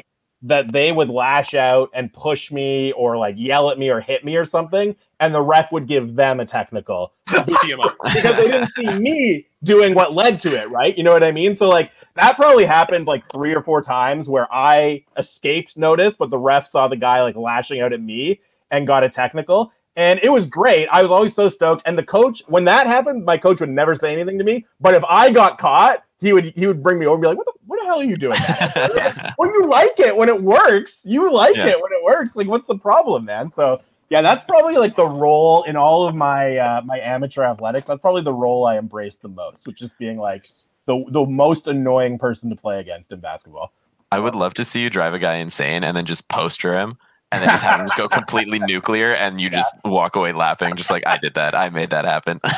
that 0.44 0.72
they 0.72 0.92
would 0.92 1.10
lash 1.10 1.54
out 1.54 1.90
and 1.94 2.12
push 2.14 2.52
me 2.52 2.92
or 2.94 3.18
like 3.18 3.36
yell 3.38 3.72
at 3.72 3.80
me 3.80 3.90
or 3.90 4.02
hit 4.02 4.26
me 4.26 4.36
or 4.36 4.46
something, 4.46 4.96
and 5.20 5.34
the 5.34 5.42
ref 5.42 5.72
would 5.72 5.88
give 5.88 6.16
them 6.16 6.40
a 6.40 6.46
technical 6.46 7.14
Tee 7.28 7.72
him 7.72 7.80
up. 7.80 7.96
because 8.04 8.36
they 8.36 8.52
didn't 8.52 8.74
see 8.76 9.00
me 9.00 9.48
doing 9.64 9.96
what 9.96 10.14
led 10.14 10.40
to 10.42 10.50
it, 10.50 10.70
right? 10.70 10.96
You 10.98 11.04
know 11.04 11.12
what 11.12 11.24
I 11.24 11.32
mean? 11.32 11.56
So 11.56 11.70
like 11.70 11.92
that 12.16 12.36
probably 12.36 12.66
happened 12.66 13.08
like 13.08 13.24
three 13.32 13.56
or 13.56 13.64
four 13.64 13.82
times 13.82 14.28
where 14.28 14.52
I 14.54 15.06
escaped 15.18 15.78
notice, 15.78 16.14
but 16.18 16.30
the 16.30 16.38
ref 16.38 16.68
saw 16.68 16.88
the 16.88 16.98
guy 16.98 17.24
like 17.24 17.36
lashing 17.36 17.82
out 17.82 17.94
at 17.94 18.02
me 18.02 18.42
and 18.70 18.86
got 18.86 19.04
a 19.04 19.10
technical. 19.10 19.72
And 19.96 20.20
it 20.24 20.30
was 20.32 20.46
great. 20.48 20.88
I 20.92 21.04
was 21.04 21.12
always 21.12 21.36
so 21.36 21.50
stoked. 21.50 21.84
And 21.86 21.98
the 21.98 22.04
coach, 22.04 22.42
when 22.48 22.66
that 22.66 22.88
happened, 22.88 23.26
my 23.26 23.38
coach 23.38 23.60
would 23.60 23.70
never 23.70 23.96
say 23.96 24.12
anything 24.12 24.38
to 24.40 24.44
me. 24.44 24.66
But 24.82 24.96
if 24.96 25.04
I 25.08 25.30
got 25.30 25.60
caught, 25.60 26.04
he 26.20 26.34
would 26.34 26.46
he 26.56 26.66
would 26.68 26.82
bring 26.82 26.98
me 27.00 27.06
over 27.06 27.16
and 27.16 27.22
be 27.22 27.28
like, 27.28 27.38
"What 27.38 27.46
the 27.46 27.54
what 27.68 27.80
the 27.82 27.86
hell 27.86 28.00
are 28.00 28.04
you 28.04 28.16
doing?" 28.16 28.40
man?" 28.40 29.34
well, 29.38 29.50
you 29.50 29.68
like 29.68 30.00
it 30.00 30.16
when 30.16 30.30
it 30.30 30.42
works. 30.42 30.94
You 31.04 31.32
like 31.32 31.56
Yeah. 31.56 31.68
it 31.68 31.82
when 31.82 31.92
it 31.92 32.04
works. 32.04 32.36
Like, 32.36 32.48
what's 32.48 32.66
the 32.68 32.78
problem, 32.78 33.26
man? 33.26 33.52
So 33.54 33.82
yeah, 34.10 34.22
that's 34.22 34.46
probably 34.46 34.76
like 34.78 34.96
the 34.96 35.08
role 35.08 35.64
in 35.64 35.76
all 35.76 36.08
of 36.08 36.16
my 36.16 36.58
uh, 36.58 36.82
my 36.86 37.00
amateur 37.00 37.44
athletics. 37.44 37.88
That's 37.88 38.00
probably 38.02 38.24
the 38.24 38.34
role 38.34 38.66
I 38.66 38.78
embrace 38.78 39.18
the 39.18 39.28
most, 39.28 39.66
which 39.66 39.82
is 39.82 39.92
being 40.00 40.18
like 40.18 40.48
the 40.86 41.04
the 41.10 41.26
most 41.26 41.68
annoying 41.68 42.18
person 42.18 42.50
to 42.50 42.56
play 42.56 42.80
against 42.80 43.12
in 43.12 43.20
basketball. 43.20 43.74
I 44.12 44.20
would 44.20 44.36
love 44.36 44.54
to 44.56 44.66
see 44.66 44.82
you 44.82 44.90
drive 44.90 45.14
a 45.14 45.20
guy 45.20 45.36
insane 45.36 45.84
and 45.84 45.96
then 45.98 46.06
just 46.06 46.30
poster 46.30 46.78
him 46.78 46.98
and 47.34 47.42
then 47.44 47.50
just 47.50 47.64
have 47.64 47.80
him 47.80 47.86
just 47.88 47.98
go 47.98 48.08
completely 48.08 48.60
nuclear 48.60 49.14
and 49.14 49.42
you 49.42 49.50
just 49.50 49.74
walk 49.84 50.16
away 50.16 50.32
laughing, 50.34 50.76
just 50.76 50.90
like 50.90 51.06
I 51.08 51.18
did 51.18 51.34
that. 51.34 51.56
I 51.56 51.70
made 51.70 51.90
that 51.90 52.06
happen. 52.06 52.40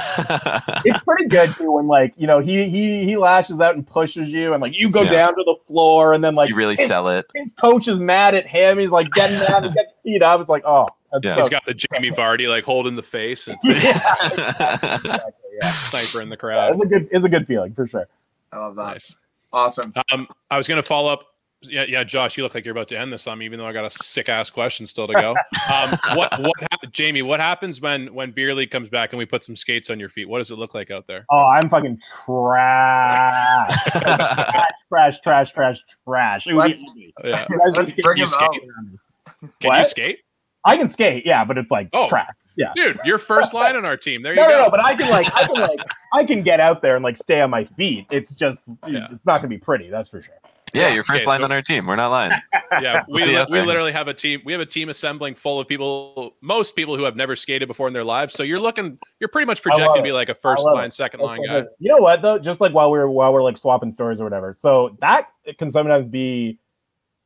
It's 0.88 1.00
pretty 1.04 1.28
good 1.28 1.56
too 1.56 1.72
when 1.72 1.88
like 1.88 2.14
you 2.18 2.28
know 2.28 2.40
he 2.40 2.70
he 2.70 3.06
he 3.06 3.18
lashes 3.18 3.60
out 3.60 3.76
and 3.76 3.88
pushes 3.88 4.30
you, 4.30 4.54
and 4.54 4.62
like 4.62 4.74
you 4.76 4.90
go 4.90 5.02
Yeah. 5.02 5.12
down 5.12 5.36
to 5.36 5.44
the 5.44 5.56
floor, 5.68 6.14
and 6.14 6.24
then 6.24 6.36
like 6.36 6.50
you 6.50 6.56
really 6.56 6.76
his, 6.76 6.88
sell 6.88 7.08
it. 7.10 7.26
his 7.34 7.52
coach 7.60 7.88
is 7.88 8.00
mad 8.00 8.36
at 8.36 8.46
him. 8.46 8.78
He's 8.78 8.92
like 8.92 9.10
getting 9.12 9.40
mad, 9.40 9.64
he 9.64 9.70
gets 9.72 9.94
beat 10.04 10.22
up. 10.22 10.40
It's 10.42 10.50
like 10.50 10.64
oh, 10.66 10.88
Yeah. 11.24 11.36
so 11.36 11.42
He's 11.42 11.50
got 11.50 11.66
the 11.66 11.74
Jamie 11.74 12.12
Vardy 12.16 12.48
like 12.48 12.64
holding 12.66 12.96
the 12.96 13.02
face 13.04 13.48
and 13.48 13.58
yeah, 13.64 13.74
exactly, 13.78 15.20
yeah. 15.62 15.72
sniper 15.72 16.22
in 16.22 16.30
the 16.30 16.36
Yeah, 16.36 16.38
crowd. 16.38 16.76
It's 16.76 16.84
a 16.84 16.88
good 16.88 17.08
it's 17.12 17.26
a 17.26 17.30
good 17.30 17.48
feeling 17.48 17.74
for 17.74 17.88
sure. 17.88 18.08
I 18.52 18.58
love 18.60 18.76
that. 18.76 18.84
Nice. 18.84 19.16
Awesome. 19.52 19.94
Um, 20.12 20.28
I 20.52 20.58
was 20.58 20.68
going 20.68 20.82
to 20.82 20.88
follow 20.88 21.12
up. 21.12 21.28
Yeah, 21.70 21.86
yeah, 21.88 22.04
Josh, 22.04 22.38
you 22.38 22.44
look 22.44 22.54
like 22.56 22.66
you're 22.66 22.72
about 22.74 22.88
to 22.90 23.00
end 23.00 23.12
this 23.14 23.28
on 23.28 23.38
me, 23.38 23.46
even 23.46 23.60
though 23.60 23.66
I 23.68 23.74
got 23.74 23.86
a 23.86 23.90
sick 23.90 24.30
ass 24.30 24.50
question 24.50 24.86
still 24.86 25.08
to 25.08 25.14
go. 25.14 25.32
Um, 25.32 25.98
what, 26.18 26.40
what, 26.40 26.54
hap- 26.72 26.92
Jamie? 26.92 27.22
What 27.22 27.40
happens 27.40 27.82
when 27.82 28.14
when 28.14 28.32
beer 28.32 28.54
league 28.54 28.72
comes 28.72 28.90
back 28.90 29.12
and 29.12 29.18
we 29.18 29.26
put 29.26 29.44
some 29.44 29.56
skates 29.56 29.90
on 29.90 30.00
your 30.00 30.10
feet? 30.10 30.28
What 30.30 30.38
does 30.40 30.52
it 30.52 30.56
look 30.58 30.74
like 30.74 30.92
out 30.92 31.08
there? 31.08 31.26
Oh, 31.32 31.46
I'm 31.54 31.70
fucking 31.70 32.02
trash, 32.26 33.84
trash, 33.92 34.70
trash, 34.90 35.20
trash, 35.22 35.52
trash, 35.52 35.78
trash. 36.08 36.48
It 36.48 36.54
would 36.54 36.74
be 36.74 37.14
Let's- 37.24 37.48
Yeah, 37.50 37.58
Let's 37.74 37.94
can 37.94 38.02
bring 38.02 38.18
you 38.18 38.24
him 38.24 38.28
skate? 38.28 38.50
out. 38.50 39.50
can 39.62 39.78
you 39.80 39.86
skate, 39.86 40.20
I 40.66 40.78
can 40.78 40.92
skate, 40.92 41.26
yeah, 41.26 41.44
but 41.46 41.58
it's 41.58 41.72
like 41.72 41.90
Oh. 41.94 42.08
trash. 42.10 42.30
Yeah. 42.58 42.72
dude? 42.74 42.98
You're 43.04 43.18
first 43.18 43.54
line 43.54 43.76
on 43.76 43.84
our 43.84 43.98
team. 43.98 44.22
There 44.22 44.32
you 44.34 44.40
No, 44.40 44.46
go. 44.48 44.52
no, 44.58 44.64
no, 44.64 44.70
but 44.70 44.80
I 44.80 44.94
can 44.96 45.10
like, 45.10 45.28
I 45.36 45.44
can 45.46 45.62
like, 45.62 45.80
I 46.14 46.24
can 46.24 46.42
get 46.42 46.62
out 46.62 46.82
there 46.82 46.96
and 46.96 47.04
like 47.04 47.18
stay 47.18 47.42
on 47.42 47.50
my 47.50 47.66
feet. 47.66 48.06
It's 48.12 48.34
just, 48.34 48.64
Yeah. 48.88 49.08
it's 49.12 49.26
not 49.26 49.40
gonna 49.40 49.50
be 49.50 49.58
pretty. 49.58 49.90
That's 49.90 50.08
for 50.08 50.22
sure. 50.22 50.36
Yeah, 50.76 50.94
you're 50.94 51.04
first 51.04 51.24
Okay, 51.24 51.30
line 51.32 51.40
so- 51.40 51.46
on 51.46 51.52
our 51.52 51.62
team. 51.62 51.86
We're 51.86 51.96
not 51.96 52.10
lying. 52.12 52.32
yeah, 52.82 53.04
We'll 53.08 53.26
we, 53.28 53.38
li- 53.38 53.46
we 53.50 53.62
literally 53.62 53.92
have 53.92 54.08
a 54.08 54.14
team. 54.14 54.42
We 54.46 54.52
have 54.52 54.62
a 54.62 54.66
team 54.66 54.90
assembling 54.90 55.36
full 55.36 55.60
of 55.60 55.68
people, 55.68 56.36
most 56.42 56.76
people 56.76 56.96
who 56.98 57.04
have 57.04 57.16
never 57.16 57.36
skated 57.36 57.68
before 57.68 57.88
in 57.88 57.94
their 57.94 58.04
lives. 58.04 58.34
So 58.34 58.44
you're 58.44 58.60
looking, 58.60 58.98
you're 59.20 59.28
pretty 59.30 59.46
much 59.46 59.60
I 59.60 59.64
projected 59.64 59.96
to 59.98 60.04
be 60.04 60.12
like 60.12 60.30
a 60.30 60.36
first 60.36 60.66
line, 60.66 60.88
it. 60.88 60.94
second 60.94 61.20
That's 61.20 61.28
line 61.28 61.46
guy. 61.46 61.62
good. 61.62 61.68
You 61.80 61.90
know 61.96 62.02
what 62.02 62.22
though? 62.22 62.38
Just 62.40 62.60
like 62.62 62.74
while 62.74 62.92
we're 62.92 63.08
while 63.08 63.34
we're 63.34 63.44
like 63.44 63.58
swapping 63.58 63.94
stories 63.94 64.20
or 64.20 64.24
whatever. 64.26 64.54
So 64.58 64.98
that 65.02 65.30
can 65.58 65.72
sometimes 65.72 66.08
be 66.08 66.60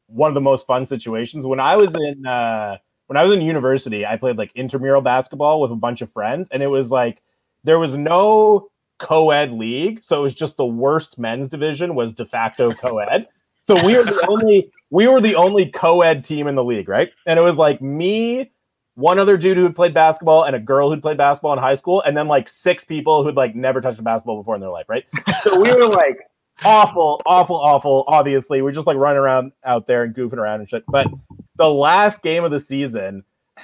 one 0.08 0.30
of 0.30 0.34
the 0.36 0.42
most 0.42 0.66
fun 0.66 0.86
situations. 0.88 1.46
When 1.46 1.60
I 1.60 1.76
was 1.76 1.90
in 1.94 2.26
uh, 2.26 2.78
when 3.08 3.18
I 3.18 3.24
was 3.24 3.34
in 3.34 3.42
university, 3.42 4.06
I 4.06 4.18
played 4.18 4.38
like 4.38 4.52
intramural 4.56 5.02
basketball 5.02 5.62
with 5.62 5.72
a 5.72 5.76
bunch 5.76 6.02
of 6.02 6.12
friends, 6.14 6.48
and 6.52 6.62
it 6.62 6.68
was 6.68 6.90
like 6.90 7.22
there 7.64 7.80
was 7.80 7.94
no 7.94 8.70
co-ed 9.00 9.52
league, 9.54 10.02
so 10.04 10.20
it 10.20 10.22
was 10.24 10.34
just 10.34 10.58
the 10.58 10.66
worst 10.66 11.18
men's 11.18 11.48
division 11.50 11.96
was 11.96 12.14
de 12.14 12.26
facto 12.26 12.74
co-ed. 12.74 13.28
So 13.70 13.86
we 13.86 13.96
were 13.96 14.04
the 14.04 14.26
only 14.28 14.72
we 14.90 15.08
were 15.08 15.22
the 15.22 15.36
only 15.36 15.68
co-ed 15.68 16.26
team 16.26 16.48
in 16.48 16.56
the 16.56 16.64
league, 16.64 16.90
right? 16.90 17.12
And 17.28 17.38
it 17.38 17.44
was 17.44 17.56
like 17.56 17.80
me, 17.84 18.50
one 18.96 19.20
other 19.20 19.38
dude 19.38 19.58
who 19.58 19.64
had 19.64 19.76
played 19.76 19.94
basketball, 19.94 20.46
and 20.46 20.56
a 20.56 20.60
girl 20.60 20.90
who'd 20.90 21.04
played 21.04 21.18
basketball 21.18 21.54
in 21.54 21.60
high 21.60 21.76
school, 21.76 22.02
and 22.02 22.18
then 22.18 22.28
like 22.28 22.50
six 22.50 22.84
people 22.84 23.24
who'd 23.24 23.36
like 23.36 23.56
never 23.56 23.80
touched 23.80 24.00
a 24.00 24.02
basketball 24.02 24.38
before 24.38 24.56
in 24.56 24.62
their 24.62 24.72
life, 24.72 24.88
right? 24.90 25.06
So 25.44 25.62
we 25.62 25.72
were 25.72 25.88
like 25.88 26.18
awful, 26.66 27.22
awful, 27.28 27.58
awful. 27.58 28.06
Obviously, 28.08 28.64
we're 28.64 28.72
just 28.72 28.88
like 28.88 28.98
running 28.98 29.20
around 29.20 29.52
out 29.64 29.86
there 29.86 30.02
and 30.02 30.16
goofing 30.16 30.38
around 30.38 30.62
and 30.62 30.70
shit. 30.70 30.84
But 30.88 31.06
the 31.58 31.68
last 31.70 32.24
game 32.24 32.44
of 32.44 32.50
the 32.50 32.60
season, 32.60 33.24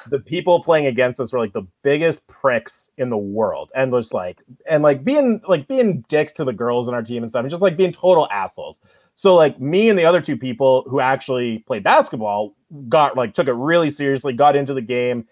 the 0.10 0.20
people 0.20 0.64
playing 0.64 0.86
against 0.86 1.20
us 1.20 1.34
were 1.34 1.39
like 1.39 1.53
the 1.53 1.66
biggest 1.84 2.26
pricks 2.28 2.91
in 2.99 3.10
the 3.10 3.18
world, 3.18 3.72
and 3.76 3.91
just 3.91 4.14
like 4.14 4.38
and 4.70 4.84
like 4.84 5.03
being 5.03 5.41
like 5.47 5.68
being 5.68 6.06
dicks 6.10 6.32
to 6.34 6.43
the 6.43 6.53
girls 6.53 6.88
in 6.88 6.93
our 6.93 7.01
team 7.01 7.24
and 7.24 7.32
stuff, 7.32 7.41
and 7.41 7.49
just 7.49 7.64
like 7.64 7.76
being 7.76 7.91
total 7.91 8.28
assholes. 8.32 8.78
So 9.16 9.36
like 9.36 9.59
me 9.59 9.89
and 9.89 9.97
the 9.97 10.05
other 10.05 10.22
two 10.22 10.38
people 10.38 10.86
who 10.89 10.99
actually 10.99 11.59
played 11.59 11.84
basketball 11.84 12.55
got 12.89 13.16
like 13.16 13.34
took 13.34 13.47
it 13.47 13.53
really 13.53 13.89
seriously, 13.89 14.34
got 14.34 14.55
into 14.55 14.74
the 14.74 14.82
game, 14.82 15.28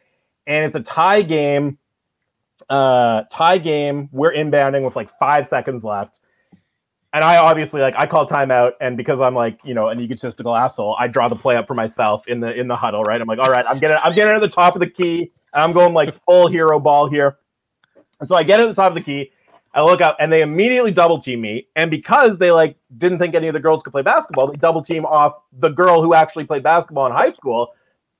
and 0.47 0.65
it's 0.65 0.75
a 0.75 0.81
tie 0.81 1.21
game. 1.21 1.77
Uh, 2.69 3.23
tie 3.31 3.57
game. 3.57 4.09
We're 4.11 4.33
inbounding 4.33 4.85
with 4.85 4.95
like 4.95 5.09
five 5.19 5.47
seconds 5.47 5.83
left 5.83 6.19
and 7.13 7.23
I 7.23 7.37
obviously 7.37 7.79
like 7.79 7.93
I 7.95 8.07
call 8.07 8.27
timeout, 8.27 8.71
and 8.81 8.97
because 8.97 9.21
I'm 9.21 9.35
like 9.35 9.59
you 9.63 9.75
know 9.75 9.89
an 9.89 9.99
egotistical 9.99 10.55
asshole, 10.55 10.95
I 10.99 11.07
draw 11.07 11.29
the 11.29 11.35
play 11.35 11.55
up 11.55 11.67
for 11.67 11.75
myself 11.75 12.23
in 12.27 12.39
the 12.39 12.51
in 12.51 12.67
the 12.67 12.75
huddle. 12.75 13.03
Right, 13.03 13.21
I'm 13.21 13.27
like, 13.27 13.39
all 13.39 13.51
right, 13.51 13.65
I'm 13.67 13.77
getting 13.79 13.97
I'm 14.03 14.13
getting 14.13 14.33
at 14.33 14.41
the 14.41 14.49
top 14.49 14.75
of 14.75 14.79
the 14.79 14.89
key, 14.89 15.31
and 15.53 15.63
I'm 15.63 15.71
going 15.71 15.93
like 15.93 16.15
full 16.25 16.49
hero 16.49 16.79
ball 16.79 17.07
here. 17.07 17.37
And 18.19 18.27
so 18.27 18.35
I 18.35 18.43
get 18.43 18.59
at 18.59 18.67
the 18.67 18.73
top 18.73 18.89
of 18.89 18.95
the 18.95 19.01
key, 19.01 19.31
I 19.73 19.81
look 19.83 20.01
up, 20.01 20.17
and 20.19 20.31
they 20.31 20.41
immediately 20.41 20.91
double 20.91 21.19
team 21.21 21.41
me. 21.41 21.67
And 21.75 21.89
because 21.89 22.37
they 22.37 22.51
like 22.51 22.75
didn't 22.97 23.19
think 23.19 23.33
any 23.35 23.47
of 23.47 23.53
the 23.53 23.59
girls 23.59 23.81
could 23.83 23.91
play 23.91 24.03
basketball, 24.03 24.47
they 24.51 24.55
double 24.57 24.83
team 24.83 25.05
off 25.05 25.33
the 25.59 25.69
girl 25.69 26.01
who 26.03 26.13
actually 26.13 26.45
played 26.45 26.63
basketball 26.63 27.05
in 27.07 27.11
high 27.11 27.31
school. 27.31 27.73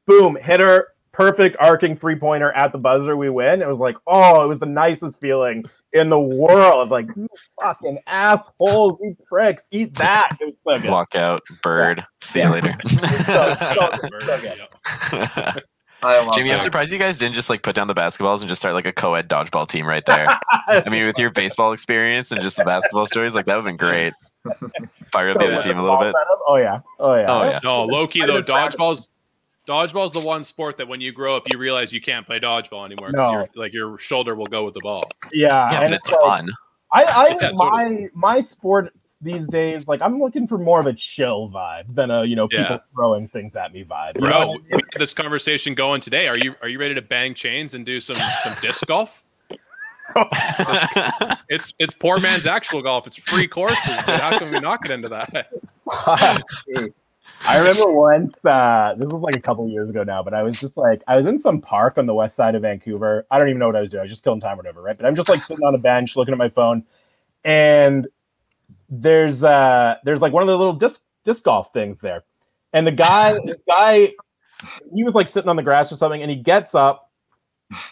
Boom, 0.07 0.35
hit 0.35 0.59
her, 0.59 0.87
perfect 1.11 1.55
arcing 1.59 1.95
three 1.95 2.15
pointer 2.15 2.51
at 2.53 2.71
the 2.71 2.77
buzzer. 2.77 3.15
We 3.15 3.29
win. 3.29 3.61
It 3.61 3.67
was 3.67 3.77
like, 3.77 3.95
oh, 4.07 4.43
it 4.43 4.47
was 4.47 4.59
the 4.59 4.65
nicest 4.65 5.19
feeling 5.21 5.63
in 5.93 6.09
the 6.09 6.19
world. 6.19 6.89
Like, 6.89 7.05
you 7.15 7.27
fucking 7.61 7.99
assholes, 8.07 8.97
you 9.01 9.15
pricks, 9.27 9.65
eat 9.71 9.93
that. 9.95 10.35
It 10.41 10.57
was 10.65 10.81
so. 10.81 10.91
Walk 10.91 11.15
out, 11.15 11.43
bird. 11.61 12.03
See 12.21 12.41
you 12.41 12.49
later. 12.49 12.73
So- 12.87 13.55
so- 13.55 13.97
so 14.25 15.59
good. 16.03 16.09
I 16.21 16.25
love 16.25 16.35
Jimmy, 16.35 16.51
I'm 16.53 16.59
surprised 16.59 16.91
you 16.91 16.99
guys 16.99 17.17
didn't 17.17 17.35
just 17.35 17.49
like 17.49 17.63
put 17.63 17.75
down 17.75 17.87
the 17.87 17.95
basketballs 17.95 18.39
and 18.41 18.49
just 18.49 18.61
start 18.61 18.75
like 18.75 18.85
a 18.85 18.93
co-ed 18.93 19.27
dodgeball 19.29 19.67
team 19.67 19.85
right 19.87 20.05
there. 20.05 20.27
I 20.67 20.83
mean, 20.89 21.05
with 21.05 21.17
your 21.17 21.31
baseball 21.31 21.73
experience 21.73 22.31
and 22.31 22.41
just 22.41 22.57
the 22.57 22.63
basketball 22.63 23.05
stories, 23.07 23.33
like 23.35 23.45
that 23.47 23.55
would 23.55 23.65
have 23.65 23.69
been 23.69 23.77
great. 23.77 24.13
Fire 25.11 25.31
up 25.31 25.39
the 25.39 25.45
other 25.51 25.61
team 25.61 25.77
a 25.79 25.81
little 25.81 25.99
bit. 25.99 26.13
Oh 26.47 26.57
yeah. 26.57 26.79
Oh 26.99 27.15
yeah. 27.15 27.25
Oh 27.27 27.43
yeah. 27.43 27.59
No, 27.63 27.83
low 27.85 28.07
key 28.07 28.21
though, 28.25 28.41
just 28.41 28.47
found- 28.49 28.73
dodgeball's 28.73 29.09
dodgeball's 29.67 30.11
the 30.13 30.19
one 30.19 30.43
sport 30.43 30.75
that 30.77 30.87
when 30.87 30.99
you 30.99 31.11
grow 31.13 31.37
up, 31.37 31.43
you 31.49 31.57
realize 31.57 31.93
you 31.93 32.01
can't 32.01 32.25
play 32.25 32.39
dodgeball 32.39 32.85
anymore. 32.85 33.07
'cause 33.11 33.15
No. 33.15 33.31
your- 33.31 33.49
like 33.55 33.73
your 33.73 33.97
shoulder 33.99 34.35
will 34.35 34.47
go 34.47 34.65
with 34.65 34.73
the 34.73 34.81
ball. 34.81 35.09
Yeah. 35.31 35.47
Yeah, 35.71 35.81
and 35.81 35.91
but 35.91 35.93
it's 35.93 36.11
like- 36.11 36.21
fun. 36.21 36.49
I, 36.91 37.03
I 37.05 37.37
Yeah, 37.41 37.51
my 37.55 38.07
my 38.13 38.41
sport 38.41 38.93
these 39.23 39.47
days, 39.47 39.87
like 39.87 40.01
I'm 40.01 40.19
looking 40.19 40.47
for 40.47 40.57
more 40.57 40.79
of 40.79 40.85
a 40.85 40.93
chill 40.93 41.49
vibe 41.49 41.93
than 41.95 42.11
a 42.11 42.25
you 42.25 42.35
know 42.35 42.47
people 42.47 42.65
Yeah. 42.65 42.77
throwing 42.93 43.27
things 43.27 43.55
at 43.55 43.73
me 43.73 43.83
vibe. 43.83 44.15
Bro, 44.19 44.31
I 44.31 44.45
mean? 44.45 44.81
this 44.97 45.13
conversation 45.13 45.73
going 45.73 46.01
today. 46.01 46.27
Are 46.27 46.37
you 46.37 46.55
are 46.61 46.67
you 46.69 46.79
ready 46.79 46.93
to 46.95 47.01
bang 47.01 47.33
chains 47.33 47.73
and 47.73 47.85
do 47.85 47.99
some 47.99 48.15
some 48.15 48.53
disc 48.61 48.85
golf? 48.87 49.23
It's 51.49 51.73
it's 51.79 51.93
poor 51.93 52.19
man's 52.19 52.45
actual 52.45 52.81
golf. 52.81 53.07
It's 53.07 53.15
free 53.17 53.47
courses. 53.47 53.97
Dude. 54.05 54.19
How 54.19 54.37
can 54.37 54.51
we 54.51 54.59
not 54.59 54.81
get 54.81 54.91
into 54.91 55.09
that? 55.09 55.51
I 57.45 57.59
remember 57.59 57.91
once, 57.91 58.43
uh, 58.45 58.95
this 58.97 59.09
was 59.09 59.21
like 59.21 59.35
a 59.35 59.39
couple 59.41 59.67
years 59.67 59.89
ago 59.89 60.03
now, 60.03 60.23
but 60.23 60.33
I 60.33 60.43
was 60.43 60.59
just 60.61 60.77
like, 60.77 61.01
I 61.07 61.17
was 61.17 61.25
in 61.25 61.39
some 61.39 61.59
park 61.59 61.97
on 61.97 62.05
the 62.05 62.13
west 62.13 62.37
side 62.37 62.55
of 62.55 62.61
Vancouver. 62.61 63.25
I 63.29 63.37
don't 63.37 63.49
even 63.49 63.59
know 63.59 63.67
what 63.67 63.75
I 63.75 63.81
was 63.81 63.89
doing. 63.89 63.99
I 63.99 64.03
was 64.03 64.11
just 64.11 64.23
killing 64.23 64.39
time 64.39 64.53
or 64.53 64.57
whatever, 64.57 64.81
right? 64.81 64.95
But 64.95 65.05
I'm 65.05 65.15
just 65.15 65.27
like 65.29 65.43
sitting 65.43 65.63
on 65.65 65.75
a 65.75 65.77
bench 65.77 66.15
looking 66.15 66.31
at 66.31 66.37
my 66.37 66.49
phone, 66.49 66.83
and 67.43 68.07
there's 69.01 69.43
uh 69.43 69.95
there's 70.03 70.21
like 70.21 70.33
one 70.33 70.43
of 70.43 70.47
the 70.47 70.57
little 70.57 70.73
disc 70.73 71.01
disc 71.25 71.43
golf 71.43 71.67
things 71.73 71.99
there. 72.01 72.23
And 72.73 72.85
the 72.85 72.91
guy, 72.91 73.33
this 73.45 73.57
guy, 73.67 74.09
he 74.93 75.03
was 75.03 75.13
like 75.13 75.27
sitting 75.27 75.49
on 75.49 75.55
the 75.55 75.63
grass 75.63 75.91
or 75.91 75.95
something, 75.95 76.21
and 76.21 76.29
he 76.29 76.37
gets 76.37 76.75
up 76.75 77.11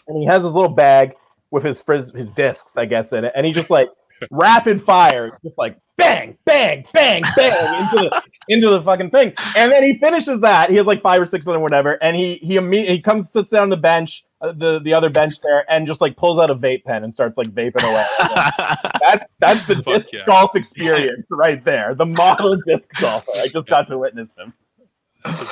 and 0.08 0.18
he 0.18 0.26
has 0.28 0.43
his 0.43 0.52
little 0.54 0.70
bag 0.70 1.14
with 1.49 1.64
his 1.64 1.82
frizz, 1.82 2.12
his 2.16 2.30
discs, 2.30 2.74
I 2.78 2.86
guess, 2.86 3.12
in 3.12 3.26
it, 3.26 3.34
and 3.36 3.45
he 3.45 3.54
just 3.54 3.70
like 3.70 3.89
rapid 4.32 4.84
fire, 4.86 5.30
just 5.43 5.58
like 5.58 5.78
bang, 5.97 6.38
bang, 6.45 6.86
bang, 6.93 7.24
bang 7.36 7.82
into 7.82 8.10
the 8.10 8.22
into 8.47 8.70
the 8.70 8.82
fucking 8.82 9.10
thing. 9.10 9.34
And 9.56 9.72
then 9.72 9.84
he 9.84 9.97
finishes 9.99 10.41
that. 10.41 10.70
He 10.70 10.78
has 10.78 10.86
like 10.86 11.02
five 11.02 11.22
or 11.22 11.26
six 11.26 11.45
of 11.45 11.54
them, 11.54 11.62
whatever. 11.62 11.93
And 12.04 12.16
he 12.16 12.39
he 12.41 12.56
immediately 12.56 12.97
he 12.97 13.02
comes 13.02 13.26
sits 13.32 13.49
down 13.49 13.64
on 13.64 13.70
the 13.70 13.78
bench, 13.78 14.24
Uh, 14.41 14.51
the 14.53 14.79
the 14.83 14.93
other 14.93 15.09
bench 15.09 15.39
there, 15.41 15.69
and 15.71 15.85
just 15.85 16.01
like 16.01 16.17
pulls 16.17 16.39
out 16.39 16.49
a 16.49 16.55
vape 16.55 16.83
pen 16.83 17.03
and 17.03 17.13
starts 17.13 17.37
like 17.37 17.47
vaping 17.49 17.83
away. 17.83 18.05
that's 18.99 19.25
that's 19.39 19.67
the 19.67 19.75
Fuck 19.75 19.85
disc 19.85 20.13
yeah. 20.13 20.25
golf 20.25 20.55
experience 20.55 21.27
right 21.29 21.63
there. 21.63 21.93
The 21.93 22.05
model 22.05 22.57
disc 22.65 22.89
golfer. 22.99 23.31
I 23.35 23.47
just 23.47 23.67
got 23.67 23.87
to 23.89 23.99
witness 23.99 24.29
him. 24.37 24.53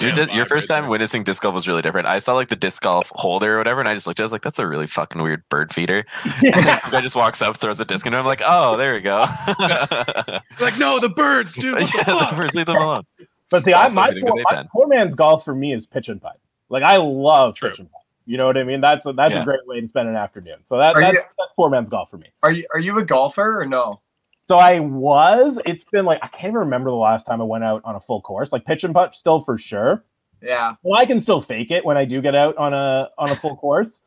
Your, 0.02 0.12
di- 0.14 0.34
your 0.34 0.48
first 0.48 0.68
time 0.68 0.88
witnessing 0.88 1.24
disc 1.24 1.44
golf 1.44 1.54
was 1.54 1.68
really 1.68 1.84
different. 1.84 2.08
I 2.08 2.18
saw 2.18 2.34
like 2.34 2.50
the 2.50 2.56
disc 2.56 2.82
golf 2.82 3.12
holder 3.14 3.56
or 3.56 3.58
whatever, 3.60 3.80
and 3.80 3.88
I 3.88 3.94
just 3.94 4.08
looked 4.08 4.20
at 4.20 4.24
it, 4.24 4.26
I 4.26 4.26
was 4.26 4.32
like, 4.32 4.42
that's 4.42 4.58
a 4.58 4.66
really 4.66 4.88
fucking 4.88 5.22
weird 5.22 5.44
bird 5.50 5.72
feeder. 5.72 6.06
And 6.44 6.54
then 6.66 6.80
guy 6.90 7.02
just 7.02 7.16
walks 7.16 7.42
up, 7.44 7.58
throws 7.58 7.80
a 7.80 7.86
disc 7.86 8.06
into 8.06 8.18
him, 8.18 8.22
I'm 8.22 8.26
like, 8.26 8.42
oh, 8.44 8.76
there 8.78 8.94
we 8.94 9.02
go. 9.02 9.26
Like, 10.60 10.78
no, 10.78 11.00
the 11.00 11.10
birds, 11.16 11.54
dude. 11.54 11.74
What 11.76 11.94
yeah, 11.96 12.04
the 12.04 12.12
fuck? 12.12 12.36
birds 12.36 12.56
leave 12.56 12.66
them 12.66 12.78
alone. 12.78 13.04
But 13.50 13.64
see, 13.64 13.74
I, 13.74 13.84
Also 13.84 13.96
my, 13.96 14.08
hitting 14.08 14.26
the 14.26 14.32
poor, 14.32 14.44
my 14.44 14.68
poor 14.72 14.88
man's 14.88 15.16
golf 15.16 15.46
for 15.46 15.54
me 15.56 15.74
is 15.74 15.86
pitch 15.86 16.10
and 16.10 16.22
putt. 16.22 16.40
Like 16.70 16.84
I 16.84 16.98
love 16.98 17.56
True. 17.56 17.70
pitch 17.70 17.80
and 17.80 17.92
putt. 17.92 17.99
You 18.30 18.38
know 18.38 18.46
what 18.46 18.58
I 18.58 18.64
mean? 18.64 18.80
That's 18.80 19.04
a, 19.08 19.14
that's 19.14 19.34
Yeah. 19.34 19.42
a 19.42 19.44
great 19.44 19.66
way 19.66 19.82
to 19.82 19.88
spend 19.88 20.08
an 20.08 20.16
afternoon. 20.16 20.58
So 20.64 20.78
that, 20.78 20.94
that's, 20.96 21.14
you- 21.14 21.20
that's 21.40 21.52
poor 21.56 21.68
man's 21.72 21.90
golf 21.90 22.12
for 22.12 22.18
me. 22.18 22.28
Are 22.44 22.52
you 22.52 22.68
are 22.74 22.80
you 22.80 22.96
a 23.00 23.04
golfer 23.04 23.60
or 23.60 23.66
no? 23.66 24.02
So 24.48 24.56
I 24.56 24.80
was. 24.80 25.58
It's 25.66 25.84
been 25.92 26.06
like 26.06 26.20
I 26.22 26.28
can't 26.28 26.44
even 26.52 26.56
remember 26.60 26.92
the 26.92 26.96
last 26.96 27.26
time 27.26 27.42
I 27.42 27.44
went 27.46 27.64
out 27.64 27.82
on 27.86 27.96
a 27.96 28.00
full 28.00 28.22
course. 28.22 28.50
Like 28.52 28.66
pitch 28.66 28.84
and 28.84 28.94
putt, 28.94 29.16
still 29.16 29.44
for 29.44 29.58
sure. 29.58 30.04
Yeah. 30.44 30.76
Well, 30.84 31.00
I 31.00 31.06
can 31.08 31.22
still 31.22 31.42
fake 31.42 31.72
it 31.72 31.84
when 31.84 31.98
I 31.98 32.06
do 32.06 32.22
get 32.22 32.36
out 32.36 32.56
on 32.58 32.72
a 32.74 33.10
on 33.18 33.32
a 33.32 33.36
full 33.36 33.58
course. 33.58 34.00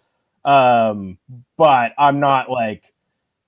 Um, 0.44 1.18
but 1.58 1.92
I'm 1.98 2.20
not 2.20 2.48
like, 2.48 2.82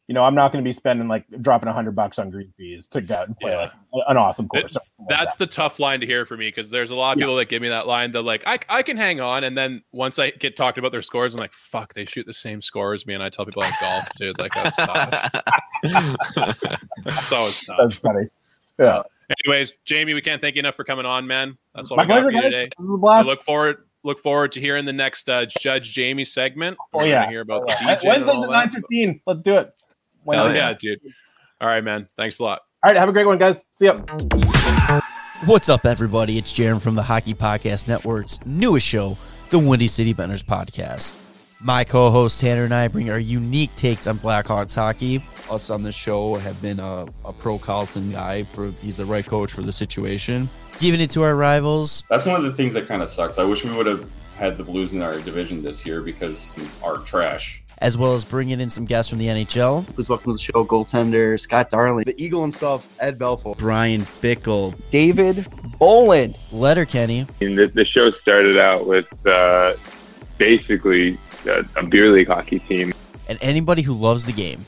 you 0.06 0.14
know, 0.14 0.22
I'm 0.22 0.34
not 0.34 0.52
going 0.52 0.62
to 0.62 0.68
be 0.68 0.74
spending 0.74 1.08
like 1.08 1.24
dropping 1.40 1.68
a 1.68 1.72
hundred 1.72 1.96
bucks 1.96 2.18
on 2.18 2.28
green 2.30 2.52
fees 2.58 2.86
to 2.88 3.00
go 3.00 3.22
and 3.22 3.38
play 3.38 3.52
Yeah. 3.52 3.70
like 3.92 4.04
an 4.08 4.16
awesome 4.18 4.46
course. 4.48 4.64
It- 4.64 4.76
or 4.76 4.80
like 4.98 5.08
That's 5.18 5.36
that. 5.36 5.48
the 5.48 5.54
tough 5.54 5.78
line 5.80 6.00
to 6.00 6.06
hear 6.06 6.26
for 6.26 6.36
me 6.36 6.48
because 6.48 6.70
there's 6.70 6.90
a 6.90 6.94
lot 6.94 7.12
of 7.12 7.18
Yeah. 7.18 7.24
people 7.24 7.36
that 7.36 7.48
give 7.48 7.62
me 7.62 7.68
that 7.70 7.86
line 7.86 8.12
that 8.12 8.20
like 8.22 8.42
I, 8.46 8.58
I 8.68 8.82
can 8.82 8.96
hang 8.98 9.20
on 9.20 9.44
and 9.44 9.56
then 9.56 9.82
once 9.92 10.18
I 10.18 10.30
get 10.30 10.56
talked 10.56 10.76
about 10.78 10.92
their 10.92 11.00
scores 11.02 11.32
I'm 11.34 11.40
like 11.40 11.52
fuck 11.54 11.94
they 11.94 12.04
shoot 12.04 12.26
the 12.26 12.34
same 12.34 12.60
score 12.60 12.92
as 12.92 13.06
me 13.06 13.14
and 13.14 13.22
I 13.22 13.30
tell 13.30 13.46
people 13.46 13.62
I 13.62 13.70
golf 13.80 14.08
dude 14.16 14.38
like 14.38 14.52
that's 14.54 14.76
tough 14.76 15.30
that's 17.04 17.32
always 17.32 17.60
tough 17.66 17.76
that's 17.78 17.96
funny. 17.96 18.26
Yeah, 18.78 19.02
anyways 19.46 19.74
Jamie 19.84 20.14
we 20.14 20.20
can't 20.20 20.40
thank 20.40 20.56
you 20.56 20.60
enough 20.60 20.74
for 20.74 20.84
coming 20.84 21.06
on 21.06 21.26
man 21.26 21.56
that's 21.74 21.90
all 21.90 21.96
my 21.96 22.04
we 22.04 22.08
got 22.08 22.14
pleasure, 22.22 22.26
for 22.26 22.32
you 22.32 22.40
guys. 22.42 22.50
today 22.50 22.70
This 22.78 22.84
is 22.86 22.90
a 22.92 22.96
I 22.96 23.00
blast. 23.00 23.26
look 23.26 23.42
forward 23.42 23.76
look 24.02 24.18
forward 24.20 24.52
to 24.52 24.60
hearing 24.60 24.84
the 24.84 24.92
next 24.92 25.30
uh, 25.30 25.46
Judge 25.60 25.92
Jamie 25.92 26.24
segment 26.24 26.76
Oh 26.92 26.98
We're 26.98 27.06
yeah, 27.06 27.14
gonna 27.20 27.30
hear 27.30 27.40
about 27.40 27.66
the 27.66 27.72
Oh, 27.72 27.76
yeah. 27.80 27.96
DJ 27.96 28.06
Wednesday 28.06 28.30
all 28.30 28.40
the 28.42 28.46
that, 28.48 28.52
nine 28.52 28.70
so- 28.70 28.80
fifteen. 28.80 29.20
Let's 29.26 29.42
do 29.42 29.56
it. 29.56 29.72
Hell 30.30 30.54
yeah 30.54 30.72
dude 30.72 31.00
all 31.60 31.68
right 31.68 31.84
man 31.84 32.08
thanks 32.16 32.38
a 32.38 32.42
lot 32.44 32.60
All 32.82 32.90
right, 32.90 33.00
have 33.00 33.08
a 33.08 33.12
great 33.12 33.26
one, 33.26 33.38
guys. 33.38 33.62
See 33.72 33.86
ya. 33.86 34.02
What's 35.46 35.70
up, 35.70 35.86
everybody? 35.86 36.36
It's 36.36 36.52
Jaron 36.52 36.82
from 36.82 36.94
the 36.94 37.02
Hockey 37.02 37.32
Podcast 37.32 37.88
Network's 37.88 38.38
newest 38.44 38.86
show, 38.86 39.16
the 39.48 39.58
Windy 39.58 39.88
City 39.88 40.12
Benders 40.12 40.42
Podcast. 40.42 41.14
My 41.60 41.82
co 41.82 42.10
host 42.10 42.42
Tanner 42.42 42.64
and 42.64 42.74
I 42.74 42.88
bring 42.88 43.08
our 43.08 43.18
unique 43.18 43.74
takes 43.76 44.06
on 44.06 44.18
Blackhawks 44.18 44.74
hockey. 44.74 45.22
us 45.50 45.70
on 45.70 45.82
this 45.82 45.94
show 45.94 46.34
have 46.34 46.60
been 46.60 46.78
a, 46.78 47.06
a 47.24 47.32
pro 47.32 47.58
Colliton 47.58 48.12
guy 48.12 48.42
for 48.42 48.70
he's 48.82 48.98
the 48.98 49.06
right 49.06 49.24
coach 49.24 49.52
for 49.52 49.62
the 49.62 49.72
situation. 49.72 50.46
Giving 50.78 51.00
it 51.00 51.08
to 51.12 51.22
our 51.22 51.36
rivals, 51.36 52.04
That's 52.10 52.26
one 52.26 52.36
of 52.36 52.42
the 52.42 52.52
things 52.52 52.74
that 52.74 52.86
kind 52.86 53.00
of 53.00 53.08
sucks. 53.08 53.38
I 53.38 53.44
wish 53.44 53.64
we 53.64 53.74
would 53.74 53.86
have 53.86 54.06
had 54.36 54.58
the 54.58 54.64
Blues 54.64 54.92
in 54.92 55.00
our 55.00 55.18
division 55.20 55.62
this 55.62 55.86
year 55.86 56.02
because 56.02 56.54
our 56.82 56.98
trash. 56.98 57.63
As 57.84 57.98
well 57.98 58.14
as 58.14 58.24
bringing 58.24 58.60
in 58.60 58.70
some 58.70 58.86
guests 58.86 59.10
from 59.10 59.18
the 59.18 59.26
NHL. 59.26 59.86
Please 59.94 60.08
welcome 60.08 60.32
to 60.32 60.36
the 60.38 60.42
show, 60.42 60.64
goaltender 60.64 61.38
Scott 61.38 61.68
Darling, 61.68 62.04
the 62.06 62.14
Eagle 62.16 62.40
himself, 62.40 62.96
Ed 62.98 63.18
Belfour. 63.18 63.58
Brian 63.58 64.00
Bickell, 64.22 64.74
David 64.90 65.46
Bolland. 65.78 66.34
Letterkenny, 66.50 67.26
And 67.42 67.58
the, 67.58 67.66
the 67.66 67.84
show 67.84 68.10
started 68.22 68.56
out 68.56 68.86
with 68.86 69.06
uh, 69.26 69.74
basically 70.38 71.18
a, 71.46 71.62
a 71.76 71.84
beer 71.84 72.10
league 72.10 72.28
hockey 72.28 72.58
team. 72.58 72.94
and 73.28 73.38
anybody 73.42 73.82
who 73.82 73.92
loves 73.92 74.24
the 74.24 74.32
game. 74.32 74.60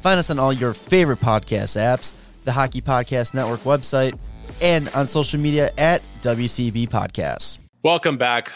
Find 0.00 0.18
us 0.18 0.30
on 0.30 0.38
all 0.38 0.52
your 0.54 0.72
favorite 0.72 1.20
podcast 1.20 1.76
apps, 1.76 2.14
the 2.44 2.52
Hockey 2.52 2.80
Podcast 2.80 3.34
Network 3.34 3.60
website, 3.60 4.18
and 4.62 4.88
on 4.94 5.06
social 5.06 5.38
media 5.38 5.70
at 5.76 6.00
WCB 6.22 6.88
Podcasts. 6.88 7.58
Welcome 7.82 8.16
back 8.16 8.50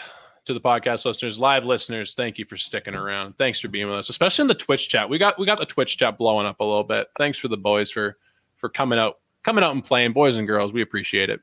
to 0.49 0.53
the 0.55 0.59
podcast 0.59 1.05
listeners, 1.05 1.39
live 1.39 1.63
listeners. 1.63 2.15
Thank 2.15 2.39
you 2.39 2.45
for 2.45 2.57
sticking 2.57 2.95
around. 2.95 3.37
Thanks 3.37 3.59
for 3.59 3.67
being 3.67 3.87
with 3.87 3.97
us, 3.97 4.09
especially 4.09 4.43
in 4.43 4.47
the 4.47 4.55
Twitch 4.55 4.89
chat. 4.89 5.07
We 5.07 5.19
got 5.19 5.37
we 5.37 5.45
got 5.45 5.59
the 5.59 5.65
Twitch 5.65 5.95
chat 5.95 6.17
blowing 6.17 6.47
up 6.47 6.59
a 6.59 6.63
little 6.63 6.83
bit. 6.83 7.07
Thanks 7.19 7.37
for 7.37 7.49
the 7.49 7.57
boys 7.57 7.91
for 7.91 8.17
for 8.55 8.67
coming 8.67 8.97
out 8.97 9.19
coming 9.43 9.63
out 9.63 9.75
and 9.75 9.85
playing, 9.85 10.13
boys 10.13 10.37
and 10.37 10.47
girls. 10.47 10.73
We 10.73 10.81
appreciate 10.81 11.29
it. 11.29 11.41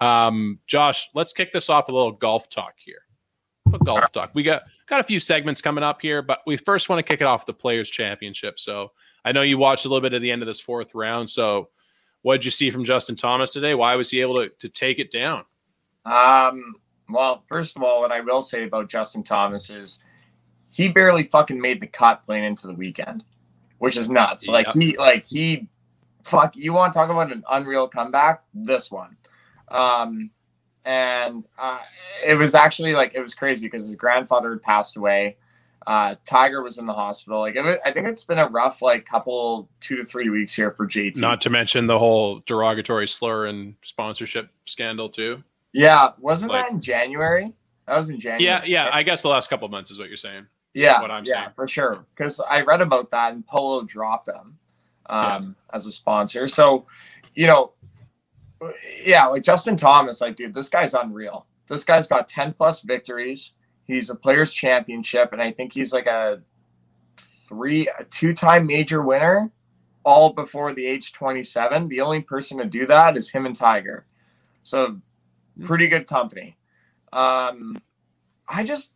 Um, 0.00 0.58
Josh, 0.66 1.10
let's 1.14 1.34
kick 1.34 1.52
this 1.52 1.68
off 1.68 1.86
with 1.86 1.92
a 1.92 1.96
little 1.96 2.12
golf 2.12 2.48
talk 2.48 2.74
here. 2.78 3.02
A 3.74 3.78
golf 3.78 4.10
talk. 4.10 4.30
We 4.32 4.42
got 4.42 4.62
got 4.88 5.00
a 5.00 5.04
few 5.04 5.20
segments 5.20 5.60
coming 5.60 5.84
up 5.84 6.00
here, 6.00 6.22
but 6.22 6.40
we 6.46 6.56
first 6.56 6.88
want 6.88 6.98
to 6.98 7.02
kick 7.02 7.20
it 7.20 7.26
off 7.26 7.44
the 7.44 7.52
Players 7.52 7.90
Championship. 7.90 8.58
So 8.58 8.92
I 9.22 9.32
know 9.32 9.42
you 9.42 9.58
watched 9.58 9.84
a 9.84 9.90
little 9.90 10.00
bit 10.00 10.14
of 10.14 10.22
the 10.22 10.30
end 10.30 10.40
of 10.40 10.46
this 10.46 10.60
fourth 10.60 10.94
round. 10.94 11.28
So 11.28 11.68
what 12.22 12.36
did 12.36 12.46
you 12.46 12.50
see 12.50 12.70
from 12.70 12.84
Justin 12.84 13.16
Thomas 13.16 13.52
today? 13.52 13.74
Why 13.74 13.96
was 13.96 14.10
he 14.10 14.22
able 14.22 14.36
to, 14.36 14.48
to 14.60 14.70
take 14.70 14.98
it 14.98 15.12
down? 15.12 15.44
Um, 16.06 16.76
well, 17.12 17.44
first 17.48 17.76
of 17.76 17.82
all, 17.82 18.00
what 18.00 18.12
I 18.12 18.20
will 18.20 18.42
say 18.42 18.64
about 18.64 18.88
Justin 18.88 19.22
Thomas 19.22 19.70
is 19.70 20.02
he 20.70 20.88
barely 20.88 21.24
fucking 21.24 21.60
made 21.60 21.80
the 21.80 21.86
cut 21.86 22.24
playing 22.24 22.44
into 22.44 22.66
the 22.66 22.74
weekend, 22.74 23.24
which 23.78 23.96
is 23.96 24.10
nuts. 24.10 24.48
Like 24.48 24.72
he, 24.72 24.96
like 24.96 25.26
he, 25.26 25.68
fuck. 26.22 26.56
You 26.56 26.72
want 26.72 26.92
to 26.92 26.98
talk 26.98 27.10
about 27.10 27.32
an 27.32 27.42
unreal 27.50 27.88
comeback? 27.88 28.44
This 28.54 28.90
one, 28.90 29.16
um, 29.68 30.30
and 30.84 31.46
uh, 31.58 31.80
it 32.24 32.36
was 32.36 32.54
actually 32.54 32.92
like 32.92 33.12
it 33.14 33.20
was 33.20 33.34
crazy 33.34 33.66
because 33.66 33.86
his 33.86 33.96
grandfather 33.96 34.50
had 34.50 34.62
passed 34.62 34.96
away. 34.96 35.36
Uh, 35.86 36.14
Tiger 36.24 36.62
was 36.62 36.78
in 36.78 36.86
the 36.86 36.92
hospital. 36.92 37.40
Like 37.40 37.56
was, 37.56 37.78
I 37.84 37.90
think 37.90 38.06
it's 38.06 38.24
been 38.24 38.38
a 38.38 38.48
rough 38.48 38.82
like 38.82 39.06
couple 39.06 39.68
two 39.80 39.96
to 39.96 40.04
three 40.04 40.28
weeks 40.28 40.54
here 40.54 40.70
for 40.72 40.86
JT. 40.86 41.18
Not 41.18 41.40
to 41.42 41.50
mention 41.50 41.86
the 41.86 41.98
whole 41.98 42.42
derogatory 42.46 43.08
slur 43.08 43.46
and 43.46 43.74
sponsorship 43.82 44.50
scandal 44.66 45.08
too. 45.08 45.42
Yeah, 45.72 46.10
wasn't 46.18 46.52
like- 46.52 46.66
that 46.66 46.72
in 46.72 46.80
January? 46.80 47.54
That 47.86 47.96
was 47.96 48.10
in 48.10 48.20
January. 48.20 48.44
Yeah, 48.44 48.62
yeah. 48.64 48.90
I 48.92 49.02
guess 49.02 49.22
the 49.22 49.28
last 49.28 49.50
couple 49.50 49.64
of 49.64 49.72
months 49.72 49.90
is 49.90 49.98
what 49.98 50.06
you're 50.06 50.16
saying. 50.16 50.46
Yeah, 50.74 51.00
what 51.00 51.10
I'm 51.10 51.24
yeah, 51.24 51.34
saying. 51.34 51.48
for 51.56 51.66
sure. 51.66 52.06
Because 52.14 52.38
I 52.38 52.60
read 52.60 52.80
about 52.80 53.10
that, 53.10 53.32
and 53.32 53.44
Polo 53.44 53.82
dropped 53.82 54.26
them 54.26 54.58
um, 55.06 55.56
as 55.72 55.86
a 55.88 55.92
sponsor. 55.92 56.46
So, 56.46 56.86
you 57.34 57.48
know, 57.48 57.72
yeah, 59.04 59.26
like 59.26 59.42
Justin 59.42 59.76
Thomas, 59.76 60.20
like, 60.20 60.36
dude, 60.36 60.54
this 60.54 60.68
guy's 60.68 60.94
unreal. 60.94 61.46
This 61.66 61.82
guy's 61.82 62.06
got 62.06 62.28
ten 62.28 62.52
plus 62.52 62.82
victories. 62.82 63.52
He's 63.84 64.08
a 64.08 64.14
Players 64.14 64.52
Championship, 64.52 65.32
and 65.32 65.42
I 65.42 65.50
think 65.50 65.72
he's 65.72 65.92
like 65.92 66.06
a 66.06 66.42
three, 67.16 67.88
a 67.98 68.04
two-time 68.04 68.68
major 68.68 69.02
winner, 69.02 69.50
all 70.04 70.32
before 70.32 70.72
the 70.72 70.86
age 70.86 71.12
twenty-seven. 71.12 71.88
The 71.88 72.00
only 72.02 72.22
person 72.22 72.58
to 72.58 72.66
do 72.66 72.86
that 72.86 73.16
is 73.16 73.30
him 73.30 73.46
and 73.46 73.56
Tiger. 73.56 74.06
So, 74.62 75.00
pretty 75.62 75.88
good 75.88 76.06
company. 76.06 76.56
Um, 77.12 77.80
I 78.48 78.64
just 78.64 78.94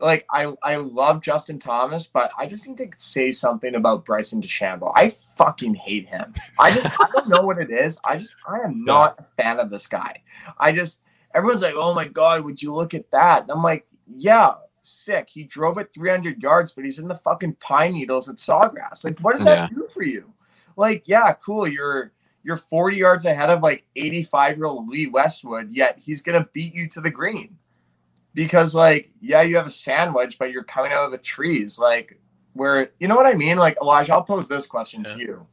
like 0.00 0.26
I 0.30 0.52
I 0.62 0.76
love 0.76 1.22
Justin 1.22 1.58
Thomas, 1.58 2.06
but 2.08 2.32
I 2.38 2.46
just 2.46 2.68
need 2.68 2.78
to 2.78 2.88
say 2.96 3.30
something 3.30 3.74
about 3.74 4.04
Bryson 4.04 4.42
DeChambeau. 4.42 4.92
I 4.94 5.10
fucking 5.10 5.74
hate 5.74 6.06
him. 6.06 6.34
I 6.58 6.72
just 6.72 6.86
I 7.00 7.06
don't 7.12 7.28
know 7.28 7.42
what 7.42 7.58
it 7.58 7.70
is. 7.70 8.00
I 8.04 8.16
just 8.16 8.36
I 8.46 8.58
am 8.58 8.84
not 8.84 9.18
a 9.18 9.22
fan 9.22 9.60
of 9.60 9.70
this 9.70 9.86
guy. 9.86 10.22
I 10.58 10.72
just 10.72 11.02
everyone's 11.34 11.62
like, 11.62 11.74
oh 11.76 11.94
my 11.94 12.08
god, 12.08 12.44
would 12.44 12.60
you 12.60 12.72
look 12.72 12.94
at 12.94 13.10
that? 13.12 13.42
And 13.42 13.50
I'm 13.50 13.62
like, 13.62 13.86
yeah, 14.16 14.54
sick. 14.82 15.28
He 15.30 15.44
drove 15.44 15.78
it 15.78 15.92
300 15.94 16.42
yards, 16.42 16.72
but 16.72 16.84
he's 16.84 16.98
in 16.98 17.08
the 17.08 17.16
fucking 17.16 17.54
pine 17.54 17.92
needles 17.92 18.28
at 18.28 18.36
Sawgrass. 18.36 19.04
Like, 19.04 19.18
what 19.20 19.34
does 19.34 19.44
that 19.44 19.70
do 19.70 19.86
for 19.90 20.02
you? 20.02 20.32
Like, 20.76 21.04
yeah, 21.06 21.32
cool. 21.34 21.68
You're 21.68 22.12
you're 22.42 22.56
40 22.56 22.96
yards 22.96 23.24
ahead 23.24 23.50
of 23.50 23.62
like 23.62 23.84
85 23.96 24.56
year 24.56 24.66
old 24.66 24.88
Lee 24.88 25.06
Westwood, 25.06 25.72
yet 25.72 25.98
he's 25.98 26.22
gonna 26.22 26.48
beat 26.52 26.74
you 26.74 26.88
to 26.88 27.00
the 27.00 27.10
green. 27.10 27.56
Because 28.34 28.74
like 28.74 29.10
yeah 29.20 29.42
you 29.42 29.56
have 29.56 29.66
a 29.66 29.70
sandwich 29.70 30.38
but 30.38 30.52
you're 30.52 30.64
coming 30.64 30.92
out 30.92 31.04
of 31.04 31.12
the 31.12 31.18
trees. 31.18 31.78
Like 31.78 32.18
where 32.54 32.90
you 32.98 33.08
know 33.08 33.16
what 33.16 33.26
i 33.26 33.34
mean? 33.34 33.58
Like 33.58 33.76
elijah 33.80 34.14
i'll 34.14 34.22
pose 34.22 34.48
this 34.48 34.66
question 34.66 35.04
to 35.04 35.18
you. 35.18 35.46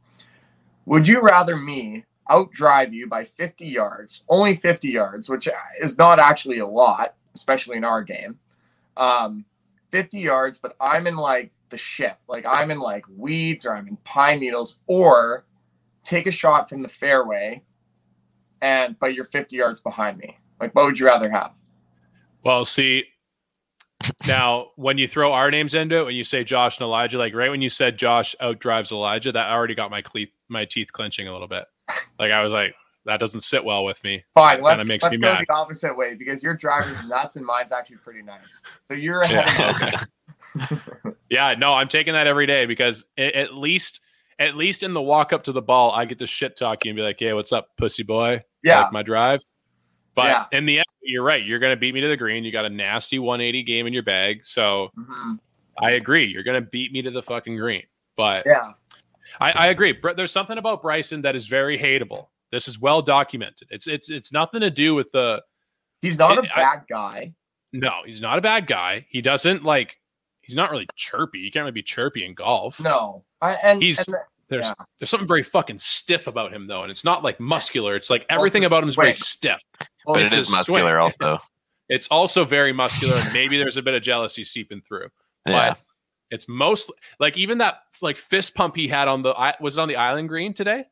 Would 0.86 1.06
you 1.06 1.20
rather 1.20 1.56
me 1.56 2.04
outdrive 2.30 2.92
you 2.92 3.08
by 3.08 3.24
50 3.24 3.66
yards 3.66 4.24
only 4.28 4.54
50 4.54 4.88
yards 4.88 5.28
which 5.28 5.48
is 5.80 5.98
not 5.98 6.20
actually 6.20 6.58
a 6.58 6.66
lot 6.66 7.14
especially 7.34 7.76
in 7.76 7.82
our 7.82 8.04
game 8.04 8.38
um 8.96 9.44
50 9.90 10.20
yards 10.20 10.56
but 10.56 10.76
i'm 10.80 11.08
in 11.08 11.16
like 11.16 11.50
the 11.70 11.76
shit. 11.76 12.16
Like 12.28 12.44
i'm 12.46 12.70
in 12.70 12.78
like 12.78 13.04
weeds 13.16 13.64
or 13.64 13.74
i'm 13.74 13.88
in 13.88 13.96
pine 13.98 14.40
needles 14.40 14.78
or 14.86 15.44
take 16.04 16.26
a 16.26 16.30
shot 16.30 16.68
from 16.68 16.82
the 16.82 16.88
fairway 16.88 17.62
and 18.62 18.96
but 18.98 19.14
you're 19.14 19.24
50 19.24 19.56
yards 19.56 19.80
behind 19.80 20.18
me 20.18 20.38
like 20.60 20.74
what 20.74 20.84
would 20.84 20.98
you 20.98 21.06
rather 21.06 21.30
have 21.30 21.52
Well, 22.42 22.64
see, 22.64 23.04
now 24.26 24.68
when 24.76 24.96
you 24.98 25.06
throw 25.06 25.32
our 25.32 25.50
names 25.50 25.74
into 25.74 25.96
it, 25.96 26.04
when 26.06 26.14
you 26.14 26.24
say 26.24 26.42
Josh 26.44 26.78
and 26.78 26.84
Elijah, 26.84 27.18
like 27.18 27.34
right 27.34 27.50
when 27.50 27.60
you 27.62 27.68
said 27.70 27.98
Josh 27.98 28.34
outdrives 28.40 28.92
Elijah, 28.92 29.30
that 29.32 29.50
already 29.50 29.74
got 29.74 29.90
my 29.90 30.00
cle- 30.02 30.26
my 30.48 30.64
teeth 30.64 30.90
clenching 30.92 31.28
a 31.28 31.32
little 31.32 31.48
bit. 31.48 31.64
Like 32.18 32.32
I 32.32 32.42
was 32.42 32.52
like, 32.52 32.74
that 33.04 33.20
doesn't 33.20 33.40
sit 33.42 33.62
well 33.64 33.84
with 33.84 34.02
me. 34.04 34.24
Fine, 34.34 34.62
let's, 34.62 34.88
makes 34.88 35.04
let's 35.04 35.18
me 35.18 35.26
go 35.26 35.34
mad. 35.34 35.44
the 35.46 35.52
opposite 35.54 35.96
way 35.96 36.14
because 36.14 36.42
your 36.42 36.54
driver's 36.54 37.02
nuts 37.04 37.36
and 37.36 37.44
mine's 37.44 37.72
actually 37.72 37.96
pretty 37.96 38.22
nice. 38.22 38.62
So 38.90 38.96
you're 38.96 39.20
ahead 39.20 39.46
Yeah. 39.58 40.02
of. 40.54 41.14
Yeah, 41.30 41.54
no, 41.56 41.74
I'm 41.74 41.86
taking 41.88 42.14
that 42.14 42.26
every 42.26 42.46
day 42.46 42.66
because 42.66 43.04
a- 43.16 43.36
at 43.38 43.54
least 43.54 44.00
at 44.40 44.56
least 44.56 44.82
in 44.82 44.92
the 44.94 45.00
walk 45.02 45.32
up 45.32 45.44
to 45.44 45.52
the 45.52 45.62
ball, 45.62 45.92
I 45.92 46.04
get 46.06 46.18
to 46.18 46.26
shit 46.26 46.56
talk 46.56 46.84
you 46.84 46.90
and 46.90 46.96
be 46.96 47.02
like, 47.02 47.16
"Hey, 47.20 47.32
what's 47.32 47.52
up, 47.52 47.68
pussy 47.76 48.02
boy? 48.02 48.42
Yeah. 48.64 48.82
like 48.82 48.92
my 48.92 49.02
drive." 49.04 49.42
But 50.16 50.26
Yeah. 50.52 50.58
in 50.58 50.66
the 50.66 50.78
end, 50.78 50.84
you're 51.02 51.22
right. 51.22 51.42
You're 51.44 51.60
going 51.60 51.72
to 51.72 51.76
beat 51.80 51.94
me 51.94 52.00
to 52.00 52.08
the 52.08 52.16
green. 52.16 52.42
You 52.44 52.50
got 52.50 52.64
a 52.64 52.68
nasty 52.70 53.18
180 53.20 53.62
game 53.62 53.86
in 53.86 53.92
your 53.92 54.02
bag, 54.02 54.40
so 54.44 54.90
Mhm. 54.98 55.38
I 55.80 55.92
agree. 55.92 56.24
You're 56.26 56.42
going 56.42 56.60
to 56.62 56.68
beat 56.68 56.90
me 56.92 57.00
to 57.02 57.10
the 57.12 57.22
fucking 57.22 57.56
green. 57.56 57.84
But 58.16 58.44
Yeah. 58.44 58.72
I, 59.40 59.52
I 59.52 59.66
agree. 59.68 59.96
There's 60.16 60.32
something 60.32 60.58
about 60.58 60.82
Bryson 60.82 61.22
that 61.22 61.36
is 61.36 61.46
very 61.46 61.78
hateable. 61.78 62.26
This 62.50 62.66
is 62.66 62.80
well 62.80 63.00
documented. 63.00 63.68
It's 63.70 63.86
it's 63.86 64.10
it's 64.10 64.32
nothing 64.32 64.60
to 64.62 64.70
do 64.70 64.94
with 64.96 65.12
the. 65.12 65.42
He's 66.02 66.18
not 66.18 66.38
a 66.38 66.42
It- 66.42 66.50
I- 66.56 66.62
bad 66.62 66.84
guy. 66.88 67.34
No, 67.72 68.02
he's 68.04 68.20
not 68.20 68.36
a 68.38 68.42
bad 68.42 68.66
guy. 68.66 69.06
He 69.10 69.22
doesn't 69.22 69.62
like. 69.62 69.96
He's 70.42 70.56
not 70.56 70.72
really 70.72 70.88
chirpy. 70.96 71.38
You 71.38 71.52
can't 71.52 71.62
really 71.62 71.70
be 71.72 71.82
chirpy 71.84 72.24
in 72.24 72.34
golf. 72.34 72.80
No. 72.80 73.24
I, 73.40 73.54
and 73.54 73.82
He's 73.82 74.06
and- 74.06 74.16
there's 74.48 74.66
yeah. 74.66 74.84
there's 74.98 75.08
something 75.10 75.28
very 75.28 75.44
fucking 75.44 75.78
stiff 75.78 76.26
about 76.26 76.52
him 76.52 76.66
though, 76.66 76.82
and 76.82 76.90
it's 76.90 77.04
not 77.04 77.22
like 77.22 77.38
muscular. 77.38 77.94
It's 77.94 78.10
like 78.10 78.26
everything 78.28 78.64
about 78.64 78.82
him 78.82 78.88
is 78.88 78.96
very 78.96 79.12
stiff. 79.12 79.62
Well, 80.04 80.14
but 80.14 80.22
it's 80.22 80.32
it 80.32 80.38
is 80.40 80.48
his 80.48 80.66
swing. 80.66 80.82
muscular 80.84 80.98
also. 80.98 81.38
It's 81.88 82.08
also 82.08 82.44
very 82.44 82.72
muscular, 82.72 83.14
and 83.14 83.32
maybe 83.32 83.58
there's 83.58 83.76
a 83.76 83.82
bit 83.82 83.94
of 83.94 84.02
jealousy 84.02 84.44
seeping 84.44 84.80
through. 84.80 85.08
Yeah. 85.46 85.70
But 85.70 85.78
it's 86.30 86.48
mostly 86.48 86.96
like 87.20 87.38
even 87.38 87.58
that 87.58 87.76
like 88.02 88.18
fist 88.18 88.54
pump 88.56 88.74
he 88.74 88.88
had 88.88 89.06
on 89.08 89.22
the 89.22 89.34
was 89.60 89.76
it 89.76 89.80
on 89.80 89.88
the 89.88 89.96
island 89.96 90.28
green 90.28 90.52
today, 90.52 90.84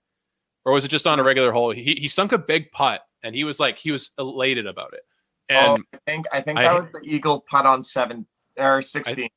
or 0.64 0.72
was 0.72 0.84
it 0.84 0.88
just 0.88 1.06
on 1.08 1.18
a 1.18 1.24
regular 1.24 1.50
hole? 1.50 1.70
He 1.72 1.94
he 1.94 2.06
sunk 2.06 2.30
a 2.32 2.38
big 2.38 2.70
putt, 2.70 3.02
and 3.24 3.34
he 3.34 3.42
was 3.42 3.58
like 3.58 3.76
he 3.76 3.90
was 3.90 4.12
elated 4.18 4.66
about 4.66 4.94
it. 4.94 5.02
Oh, 5.50 5.74
and 5.74 5.84
oh, 5.92 5.96
I 5.96 6.10
think 6.10 6.26
I 6.32 6.40
think 6.40 6.58
I- 6.60 6.62
that 6.62 6.80
was 6.80 6.92
the 6.92 7.00
Eagle 7.02 7.40
putt 7.40 7.66
on 7.66 7.82
seven 7.82 8.24
or 8.56 8.82
sixteen 8.82 9.30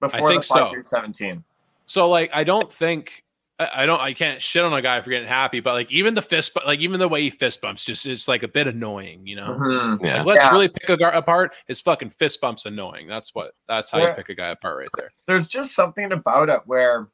before 0.00 0.30
think 0.30 0.42
the 0.42 0.46
so. 0.46 0.72
five 0.72 0.86
seventeen. 0.86 1.42
So 1.86 2.08
like 2.08 2.30
I 2.32 2.44
don't 2.44 2.72
think 2.72 3.24
I 3.58 3.68
I 3.82 3.86
don't 3.86 4.00
I 4.00 4.12
can't 4.12 4.40
shit 4.42 4.64
on 4.64 4.72
a 4.72 4.82
guy 4.82 5.00
for 5.00 5.10
getting 5.10 5.28
happy, 5.28 5.60
but 5.60 5.72
like 5.74 5.90
even 5.92 6.14
the 6.14 6.22
fist 6.22 6.54
bu- 6.54 6.66
like 6.66 6.80
even 6.80 6.98
the 6.98 7.08
way 7.08 7.22
he 7.22 7.30
fist 7.30 7.60
bumps 7.60 7.84
just 7.84 8.06
it's 8.06 8.26
like 8.28 8.42
a 8.42 8.48
bit 8.48 8.66
annoying, 8.66 9.26
you 9.26 9.36
know. 9.36 9.56
Mhm. 9.60 10.02
Yeah. 10.02 10.16
Like, 10.18 10.26
let's 10.26 10.44
Yeah. 10.44 10.50
really 10.52 10.68
pick 10.68 10.88
a 10.88 10.96
guy 10.96 11.10
apart. 11.12 11.54
His 11.66 11.80
fucking 11.80 12.10
fist 12.10 12.40
bumps 12.40 12.66
annoying. 12.66 13.06
That's 13.06 13.34
what 13.34 13.52
that's 13.68 13.90
how 13.90 13.98
you 13.98 14.12
pick 14.14 14.28
a 14.28 14.34
guy 14.34 14.48
apart 14.48 14.78
right 14.78 14.88
there. 14.96 15.12
There's 15.26 15.46
just 15.46 15.74
something 15.74 16.10
about 16.12 16.48
it 16.48 16.60
where 16.66 17.08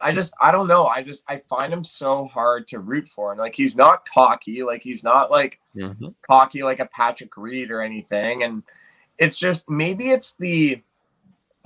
I 0.00 0.12
just 0.12 0.32
I 0.40 0.52
don't 0.52 0.68
know. 0.68 0.86
I 0.86 1.02
just 1.02 1.24
I 1.26 1.38
find 1.38 1.72
him 1.72 1.82
so 1.82 2.26
hard 2.26 2.68
to 2.68 2.78
root 2.78 3.08
for. 3.08 3.32
And 3.32 3.40
like 3.40 3.54
he's 3.54 3.76
not 3.76 4.06
cocky, 4.08 4.62
like 4.62 4.82
he's 4.82 5.02
not 5.02 5.30
like 5.30 5.60
cocky 6.22 6.62
like 6.62 6.78
a 6.78 6.86
Patrick 6.86 7.36
Reed 7.36 7.70
or 7.72 7.80
anything. 7.82 8.44
And 8.44 8.62
it's 9.18 9.38
just 9.38 9.68
maybe 9.68 10.10
it's 10.10 10.36
the 10.36 10.80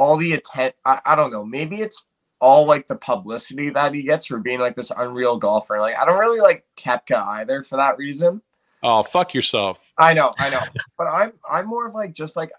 all 0.02 0.16
the 0.16 0.32
attent. 0.32 0.74
I, 0.84 1.00
I 1.06 1.14
don't 1.14 1.30
know. 1.30 1.44
Maybe 1.44 1.80
it's 1.80 2.06
all 2.40 2.66
like 2.66 2.88
the 2.88 2.96
publicity 2.96 3.70
that 3.70 3.94
he 3.94 4.02
gets 4.02 4.26
for 4.26 4.38
being 4.38 4.58
like 4.58 4.74
this 4.74 4.90
unreal 4.90 5.36
golfer. 5.38 5.78
Like 5.78 5.96
I 5.96 6.04
don't 6.04 6.18
really 6.18 6.40
like 6.40 6.64
Koepka 6.76 7.24
either 7.24 7.62
for 7.62 7.76
that 7.76 7.98
reason. 7.98 8.42
Oh 8.82 9.04
fuck 9.04 9.32
yourself. 9.32 9.78
I 9.96 10.12
know, 10.12 10.32
I 10.40 10.50
know. 10.50 10.60
but 10.98 11.04
I'm 11.04 11.32
I'm 11.48 11.66
more 11.66 11.86
of 11.86 11.94
like 11.94 12.14
just 12.14 12.34
like 12.34 12.50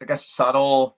like 0.00 0.10
a 0.10 0.16
subtle 0.16 0.96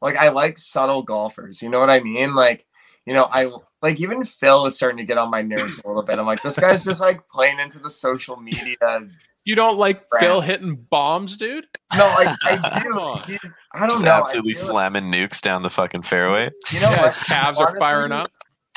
like 0.00 0.16
I 0.16 0.30
like 0.30 0.56
subtle 0.56 1.02
golfers. 1.02 1.62
You 1.62 1.68
know 1.68 1.80
what 1.80 1.90
I 1.90 2.00
mean? 2.00 2.34
Like, 2.34 2.66
you 3.04 3.12
know, 3.12 3.28
I 3.30 3.50
like 3.82 4.00
even 4.00 4.24
Phil 4.24 4.64
is 4.64 4.74
starting 4.76 4.98
to 4.98 5.04
get 5.04 5.18
on 5.18 5.30
my 5.30 5.42
nerves 5.42 5.82
a 5.84 5.86
little 5.86 6.02
bit. 6.02 6.18
I'm 6.18 6.24
like, 6.24 6.42
this 6.42 6.58
guy's 6.58 6.84
just 6.86 7.02
like 7.02 7.28
playing 7.28 7.58
into 7.58 7.78
the 7.78 7.90
social 7.90 8.36
media. 8.36 9.08
You 9.44 9.54
don't 9.54 9.76
like 9.76 10.08
Brand. 10.08 10.24
Phil 10.24 10.40
hitting 10.40 10.76
bombs, 10.90 11.36
dude? 11.36 11.66
No, 11.96 12.04
like 12.16 12.34
I 12.44 12.80
Come 12.82 12.92
do. 12.94 13.00
on. 13.00 13.22
He's 13.24 13.58
I 13.72 13.80
don't 13.80 13.90
Just 13.90 14.04
know. 14.04 14.10
I 14.12 14.18
absolutely 14.20 14.54
feel 14.54 14.62
like- 14.62 14.70
slamming 14.92 15.04
nukes 15.12 15.40
down 15.42 15.62
the 15.62 15.70
fucking 15.70 16.02
fairway. 16.02 16.50
You 16.72 16.80
know 16.80 16.90
Yeah, 16.90 17.02
what? 17.02 17.14
his 17.14 17.22
calves 17.24 17.60
are 17.60 17.78
firing 17.78 18.12
up. 18.12 18.30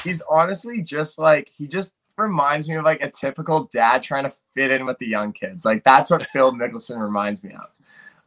He's 0.04 0.22
honestly 0.30 0.82
just 0.82 1.18
like 1.18 1.48
he 1.50 1.68
just 1.68 1.94
reminds 2.18 2.68
me 2.68 2.76
of 2.76 2.84
like 2.86 3.02
a 3.02 3.10
typical 3.10 3.70
dad 3.72 4.04
trying 4.04 4.24
to 4.26 4.34
fit 4.56 4.72
in 4.72 4.86
with 4.86 4.98
the 5.00 5.08
young 5.08 5.32
kids. 5.32 5.64
Like 5.66 5.84
that's 5.84 6.10
what 6.10 6.28
Phil 6.34 6.52
Mickelson 6.52 7.00
reminds 7.00 7.44
me 7.44 7.54
of. 7.54 7.70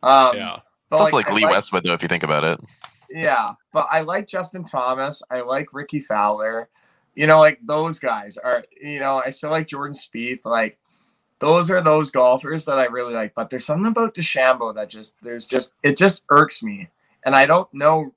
Um, 0.02 0.36
Yeah. 0.36 0.58
but, 0.88 0.96
It's 0.96 1.00
also 1.02 1.16
like 1.16 1.28
I 1.30 1.34
Lee 1.34 1.44
Westwood, 1.44 1.84
though, 1.84 1.92
if 1.92 2.02
you 2.02 2.08
think 2.08 2.22
about 2.22 2.44
it. 2.44 2.58
Yeah, 3.10 3.54
but 3.72 3.86
I 3.90 4.00
like 4.00 4.26
Justin 4.28 4.64
Thomas. 4.64 5.20
I 5.30 5.40
like 5.42 5.74
Rickie 5.74 6.00
Fowler. 6.00 6.68
You 7.16 7.26
know, 7.26 7.38
like 7.40 7.58
those 7.62 7.98
guys 7.98 8.36
are. 8.38 8.64
You 8.80 8.98
know, 9.00 9.20
I 9.22 9.30
still 9.30 9.50
like 9.50 9.66
Jordan 9.66 9.94
Spieth. 9.96 10.44
Like 10.44 10.78
those 11.40 11.70
are 11.70 11.82
those 11.82 12.10
golfers 12.10 12.64
that 12.66 12.78
I 12.78 12.84
really 12.84 13.14
like. 13.14 13.34
But 13.34 13.50
there's 13.50 13.64
something 13.64 13.86
about 13.86 14.14
DeChambeau 14.14 14.74
that 14.74 14.88
just 14.88 15.16
there's 15.22 15.46
just 15.46 15.74
it 15.82 15.96
just 15.96 16.22
irks 16.30 16.62
me, 16.62 16.88
and 17.24 17.34
I 17.34 17.46
don't 17.46 17.72
know 17.74 18.14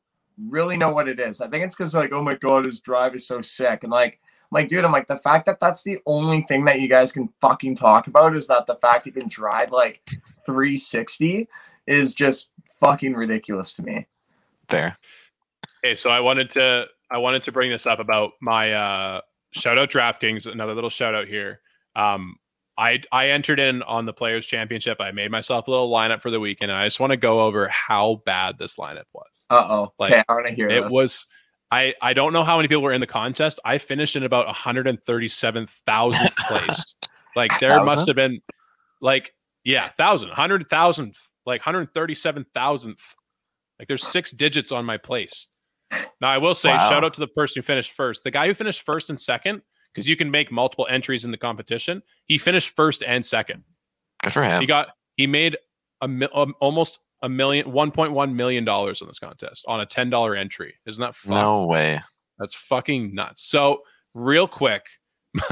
really 0.50 0.78
know 0.78 0.92
what 0.92 1.08
it 1.08 1.20
is. 1.20 1.42
I 1.42 1.48
think 1.48 1.64
it's 1.64 1.76
because 1.76 1.94
like 1.94 2.12
oh 2.14 2.22
my 2.22 2.36
god, 2.36 2.66
his 2.66 2.80
drive 2.80 3.16
is 3.16 3.26
so 3.26 3.42
sick, 3.42 3.84
and 3.84 3.92
like 3.92 4.20
I'm 4.44 4.50
like 4.52 4.68
dude, 4.68 4.86
I'm 4.86 4.92
like 4.92 5.08
the 5.08 5.18
fact 5.18 5.46
that 5.48 5.60
that's 5.60 5.84
the 5.84 6.00
only 6.06 6.42
thing 6.42 6.66
that 6.66 6.82
you 6.82 6.88
guys 6.88 7.12
can 7.12 7.30
fucking 7.42 7.76
talk 7.76 8.08
about 8.08 8.36
is 8.36 8.48
that 8.48 8.68
the 8.68 8.76
fact 8.76 9.06
he 9.06 9.12
can 9.12 9.28
drive 9.28 9.72
like 9.72 10.02
360 10.46 11.48
is 11.88 12.14
just 12.14 12.52
fucking 12.80 13.14
ridiculous 13.14 13.74
to 13.76 13.84
me. 13.84 14.06
Fair. 14.68 14.96
Okay, 15.84 15.96
so 15.96 16.10
I 16.10 16.20
wanted 16.20 16.50
to 16.52 16.88
I 17.10 17.18
wanted 17.18 17.44
to 17.44 17.52
bring 17.52 17.72
this 17.72 17.86
up 17.86 18.00
about 18.00 18.34
my 18.42 18.74
uh 18.74 19.22
shout 19.52 19.78
out 19.78 19.90
DraftKings, 19.90 20.52
another 20.52 20.74
little 20.74 20.90
shout 20.90 21.16
out 21.16 21.28
here. 21.28 21.62
Um 21.96 22.36
I 22.78 23.02
I 23.12 23.30
entered 23.30 23.60
in 23.60 23.84
on 23.84 24.06
the 24.06 24.14
players 24.14 24.46
championship. 24.46 24.98
I 25.00 25.12
made 25.12 25.30
myself 25.30 25.68
a 25.68 25.72
little 25.72 25.92
lineup 25.92 26.22
for 26.22 26.32
the 26.32 26.40
weekend 26.40 26.72
and 26.72 26.80
I 26.80 26.88
just 26.88 27.00
want 27.00 27.12
to 27.12 27.18
go 27.18 27.42
over 27.42 27.68
how 27.68 28.22
bad 28.26 28.58
this 28.58 28.78
lineup 28.78 29.04
was. 29.14 29.46
Uh 29.50 29.66
oh. 29.70 29.94
Like, 30.00 30.12
Okay, 30.12 30.24
I 30.28 30.34
want 30.34 30.48
to 30.48 30.54
hear 30.54 30.68
It 30.70 30.90
was 30.90 31.28
I 31.72 31.94
I 32.02 32.14
don't 32.14 32.34
know 32.34 32.44
how 32.44 32.58
many 32.58 32.68
people 32.68 32.82
were 32.84 32.94
in 32.94 33.00
the 33.02 33.08
contest. 33.08 33.60
I 33.64 33.78
finished 33.78 34.16
in 34.16 34.24
about 34.24 34.48
137,000th 34.48 36.36
place. 36.48 36.96
Like 37.36 37.52
there 37.60 37.72
Thousand? 37.72 37.86
must 37.86 38.08
have 38.08 38.16
been 38.16 38.40
like 39.02 39.34
yeah, 39.64 39.90
thousand, 39.90 40.30
hundred 40.30 40.70
thousand, 40.70 41.16
like 41.46 41.62
137,000th. 41.62 43.00
Like 43.80 43.88
there's 43.88 44.06
six 44.06 44.32
digits 44.32 44.72
on 44.72 44.84
my 44.86 44.98
place. 44.98 45.48
Now 46.22 46.30
I 46.30 46.38
will 46.38 46.56
say 46.56 46.70
Wow. 46.70 46.90
shout 46.90 47.04
out 47.04 47.14
to 47.16 47.20
the 47.20 47.28
person 47.28 47.62
who 47.62 47.66
finished 47.66 47.92
first. 47.94 48.24
The 48.24 48.32
guy 48.32 48.48
who 48.48 48.54
finished 48.54 48.82
first 48.84 49.10
and 49.10 49.20
second 49.20 49.62
because 49.94 50.08
you 50.08 50.16
can 50.16 50.30
make 50.32 50.52
multiple 50.52 50.88
entries 50.90 51.24
in 51.26 51.32
the 51.32 51.38
competition. 51.38 52.02
He 52.26 52.38
finished 52.38 52.76
first 52.76 53.04
and 53.04 53.26
second. 53.26 53.64
Good 54.24 54.34
for 54.34 54.44
him. 54.44 54.62
He 54.62 54.68
got 54.68 54.90
he 55.16 55.28
made 55.28 55.58
a 56.02 56.08
mi- 56.08 56.28
um, 56.34 56.54
almost 56.60 57.00
a 57.22 57.30
million, 57.30 57.72
1.1 57.72 58.34
million 58.34 58.66
dollars 58.66 59.02
on 59.02 59.08
this 59.08 59.20
contest 59.20 59.64
on 59.68 59.80
a 59.80 59.86
ten 59.86 60.10
dollar 60.10 60.36
entry. 60.36 60.74
Isn't 60.86 61.02
that 61.02 61.16
fun? 61.16 61.36
no 61.40 61.66
way. 61.68 62.00
That's 62.40 62.54
fucking 62.56 63.14
nuts. 63.14 63.44
So 63.50 63.82
real 64.14 64.48
quick, 64.48 64.82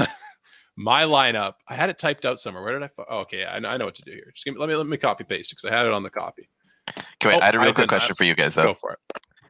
my 0.76 1.04
lineup. 1.04 1.54
I 1.68 1.74
had 1.74 1.90
it 1.90 1.98
typed 1.98 2.24
out 2.24 2.40
somewhere. 2.40 2.62
Where 2.62 2.78
did 2.78 2.82
I? 2.84 2.90
Oh, 3.08 3.18
okay, 3.20 3.44
I 3.44 3.58
know, 3.58 3.68
I 3.68 3.76
know 3.76 3.84
what 3.84 3.94
to 3.96 4.02
do 4.02 4.12
here. 4.12 4.30
Just 4.34 4.44
give 4.44 4.54
me, 4.54 4.60
let 4.60 4.68
me 4.68 4.74
let 4.76 4.86
me 4.86 4.96
copy 4.96 5.24
paste 5.24 5.50
because 5.50 5.64
I 5.70 5.76
had 5.76 5.86
it 5.86 5.92
on 5.92 6.02
the 6.02 6.10
copy. 6.10 6.48
Okay, 6.88 6.96
wait, 7.26 7.34
Oh, 7.36 7.40
I 7.40 7.46
had 7.46 7.54
a 7.54 7.60
real 7.60 7.68
I 7.70 7.72
quick 7.72 7.88
question 7.88 8.14
for 8.14 8.24
you 8.24 8.34
guys, 8.34 8.54
Go 8.56 8.62
though, 8.64 8.74
for 8.80 8.92
it. 8.92 8.98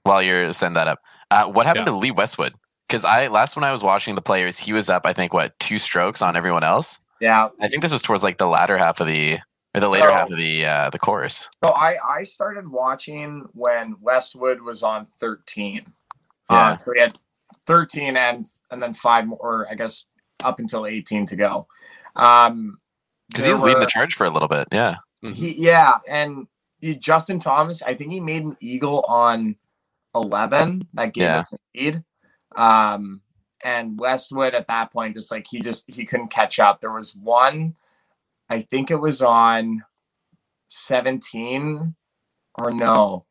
while 0.02 0.22
you're 0.22 0.52
setting 0.52 0.74
that 0.74 0.88
up. 0.88 1.00
Uh, 1.30 1.46
what 1.46 1.66
happened 1.66 1.86
Yeah. 1.86 1.92
to 1.92 1.98
Lee 1.98 2.10
Westwood? 2.10 2.54
Because 2.92 3.06
I 3.06 3.28
last 3.28 3.56
when 3.56 3.64
I 3.64 3.72
was 3.72 3.82
watching 3.82 4.14
the 4.16 4.20
players, 4.20 4.58
he 4.58 4.74
was 4.74 4.90
up, 4.90 5.06
I 5.06 5.14
think, 5.14 5.32
what 5.32 5.58
two 5.58 5.78
strokes 5.78 6.20
on 6.20 6.36
everyone 6.36 6.62
else. 6.62 7.00
Yeah. 7.20 7.48
I 7.58 7.68
think 7.68 7.80
this 7.80 7.90
was 7.90 8.02
towards 8.02 8.22
like 8.22 8.36
the 8.36 8.46
latter 8.46 8.76
half 8.76 9.00
of 9.00 9.06
the 9.06 9.38
or 9.74 9.80
the 9.80 9.88
later 9.88 10.10
Oh. 10.10 10.12
half 10.12 10.30
of 10.30 10.36
the 10.36 10.66
uh, 10.66 10.90
the 10.90 10.98
course. 10.98 11.48
So 11.64 11.70
I 11.70 11.96
I 12.06 12.22
started 12.24 12.68
watching 12.70 13.46
when 13.54 13.96
Westwood 14.02 14.60
was 14.60 14.82
on 14.82 15.06
13. 15.06 15.86
Yeah. 16.50 16.70
Um, 16.72 16.78
so 16.84 16.92
he 16.92 17.00
had 17.00 17.18
13 17.64 18.14
and 18.18 18.46
and 18.70 18.82
then 18.82 18.92
five 18.92 19.26
more, 19.26 19.66
I 19.70 19.74
guess 19.74 20.04
up 20.44 20.58
until 20.58 20.84
18 20.84 21.24
to 21.26 21.36
go. 21.36 21.66
Um, 22.14 22.78
Because 23.30 23.46
he 23.46 23.52
was 23.52 23.62
leading 23.62 23.80
the 23.80 23.86
charge 23.86 24.14
for 24.16 24.26
a 24.26 24.30
little 24.30 24.48
bit. 24.48 24.68
Yeah. 24.70 24.96
He 25.22 25.52
yeah, 25.52 25.94
and 26.06 26.46
he, 26.78 26.94
Justin 26.94 27.38
Thomas, 27.38 27.80
I 27.82 27.94
think 27.94 28.12
he 28.12 28.20
made 28.20 28.42
an 28.42 28.56
eagle 28.60 29.00
on 29.08 29.56
11 30.14 30.88
that 30.92 31.14
gave 31.14 31.22
Yeah. 31.22 31.38
us 31.38 31.54
lead. 31.74 32.04
Um, 32.56 33.20
and 33.64 33.98
Westwood 33.98 34.54
at 34.54 34.66
that 34.66 34.92
point, 34.92 35.14
just 35.14 35.30
like 35.30 35.46
he 35.48 35.60
just 35.60 35.84
he 35.86 36.04
couldn't 36.04 36.28
catch 36.28 36.58
up. 36.58 36.80
There 36.80 36.92
was 36.92 37.14
one, 37.14 37.76
I 38.48 38.60
think 38.60 38.90
it 38.90 39.00
was 39.00 39.22
on 39.22 39.82
17 40.68 41.94
or 42.58 42.70
no, 42.70 43.24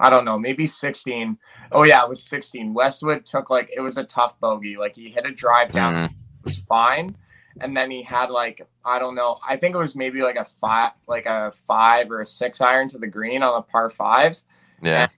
I 0.00 0.10
don't 0.10 0.24
know, 0.24 0.38
maybe 0.38 0.66
16. 0.66 1.38
Oh 1.72 1.84
yeah, 1.84 2.02
it 2.02 2.08
was 2.08 2.22
16. 2.24 2.74
Westwood 2.74 3.24
took 3.24 3.48
like 3.50 3.70
it 3.74 3.80
was 3.80 3.96
a 3.96 4.04
tough 4.04 4.38
bogey. 4.40 4.76
Like 4.76 4.96
he 4.96 5.08
hit 5.10 5.26
a 5.26 5.30
drive 5.32 5.72
down, 5.72 5.94
Mhm. 5.94 6.04
it 6.10 6.14
was 6.44 6.58
fine. 6.60 7.16
And 7.60 7.74
then 7.76 7.90
he 7.90 8.02
had 8.02 8.30
like 8.30 8.66
I 8.84 8.98
don't 8.98 9.14
know. 9.14 9.38
I 9.46 9.56
think 9.56 9.74
it 9.74 9.78
was 9.78 9.96
maybe 9.96 10.20
like 10.22 10.36
a 10.36 10.44
five, 10.44 10.92
like 11.06 11.26
a 11.26 11.52
five 11.66 12.10
or 12.10 12.20
a 12.20 12.26
six 12.26 12.60
iron 12.60 12.88
to 12.88 12.98
the 12.98 13.06
green 13.06 13.42
on 13.42 13.56
a 13.58 13.62
par 13.62 13.88
five. 13.88 14.42
Yeah. 14.82 15.08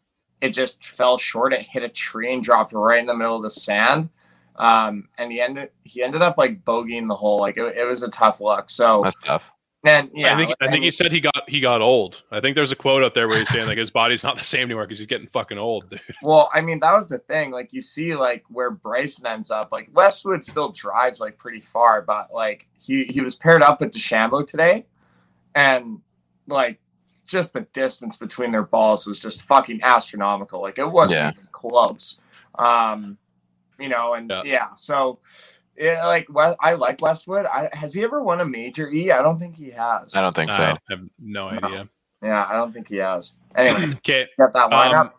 It 0.40 0.50
just 0.50 0.84
fell 0.84 1.18
short. 1.18 1.52
It 1.52 1.62
hit 1.62 1.82
a 1.82 1.88
tree 1.88 2.32
and 2.32 2.42
dropped 2.42 2.72
right 2.72 3.00
in 3.00 3.06
the 3.06 3.16
middle 3.16 3.36
of 3.36 3.42
the 3.42 3.50
sand. 3.50 4.08
Um, 4.56 5.08
and 5.18 5.30
he 5.30 5.40
ended 5.40 5.70
he 5.82 6.02
ended 6.02 6.20
up 6.22 6.36
like 6.36 6.64
bogeying 6.64 7.08
the 7.08 7.14
hole. 7.14 7.38
Like 7.40 7.56
it, 7.56 7.76
it 7.76 7.84
was 7.86 8.02
a 8.02 8.08
tough 8.08 8.40
look. 8.40 8.68
So 8.70 9.00
That's 9.04 9.16
tough. 9.16 9.52
and 9.86 10.10
yeah, 10.12 10.34
I 10.34 10.36
think 10.36 10.52
I 10.60 10.64
think 10.64 10.74
mean- 10.74 10.82
he 10.82 10.90
said 10.90 11.12
he 11.12 11.20
got 11.20 11.48
he 11.48 11.60
got 11.60 11.80
old. 11.80 12.24
I 12.32 12.40
think 12.40 12.56
there's 12.56 12.72
a 12.72 12.76
quote 12.76 13.04
out 13.04 13.14
there 13.14 13.28
where 13.28 13.38
he's 13.38 13.48
saying 13.48 13.68
like 13.68 13.78
his 13.78 13.90
body's 13.92 14.24
not 14.24 14.36
the 14.36 14.42
same 14.42 14.64
anymore 14.64 14.84
because 14.84 14.98
he's 14.98 15.06
getting 15.06 15.28
fucking 15.28 15.58
old, 15.58 15.88
dude. 15.90 16.00
Well, 16.22 16.50
I 16.52 16.60
mean, 16.60 16.80
that 16.80 16.92
was 16.92 17.08
the 17.08 17.18
thing. 17.18 17.52
Like, 17.52 17.72
you 17.72 17.80
see, 17.80 18.16
like 18.16 18.44
where 18.48 18.70
Bryson 18.72 19.26
ends 19.26 19.52
up. 19.52 19.70
Like 19.70 19.90
Westwood 19.92 20.44
still 20.44 20.70
drives 20.70 21.20
like 21.20 21.38
pretty 21.38 21.60
far, 21.60 22.02
but 22.02 22.34
like 22.34 22.66
he 22.80 23.04
he 23.04 23.20
was 23.20 23.36
paired 23.36 23.62
up 23.62 23.80
with 23.80 23.92
DeChambeau 23.92 24.44
today, 24.44 24.86
and 25.54 26.00
like 26.48 26.80
just 27.28 27.52
the 27.52 27.60
distance 27.72 28.16
between 28.16 28.50
their 28.50 28.64
balls 28.64 29.06
was 29.06 29.20
just 29.20 29.42
fucking 29.42 29.80
astronomical. 29.84 30.60
Like 30.60 30.78
it 30.78 30.90
wasn't 30.90 31.20
Yeah. 31.20 31.30
even 31.32 31.48
close. 31.52 32.18
Um, 32.58 33.16
you 33.78 33.88
know, 33.88 34.14
and 34.14 34.28
Yeah. 34.30 34.42
yeah, 34.44 34.74
so. 34.74 35.20
Yeah, 35.80 36.04
like 36.06 36.26
West, 36.28 36.56
I 36.58 36.74
like 36.74 37.00
Westwood. 37.00 37.46
I, 37.46 37.68
has 37.72 37.94
he 37.94 38.02
ever 38.02 38.20
won 38.20 38.40
a 38.40 38.44
major 38.44 38.90
E? 38.90 39.12
I 39.12 39.22
don't 39.22 39.38
think 39.38 39.54
he 39.54 39.70
has. 39.70 40.16
I 40.16 40.22
don't 40.22 40.34
think 40.34 40.50
so. 40.50 40.64
I 40.64 40.76
have 40.90 41.02
no 41.20 41.48
No. 41.50 41.68
idea. 41.68 41.88
Yeah, 42.20 42.44
I 42.50 42.54
don't 42.54 42.72
think 42.72 42.88
he 42.88 42.96
has. 42.96 43.34
Anyway, 43.54 43.92
Okay, 43.98 44.26
got 44.36 44.52
that 44.54 44.70
lineup. 44.72 45.00
Um, 45.00 45.10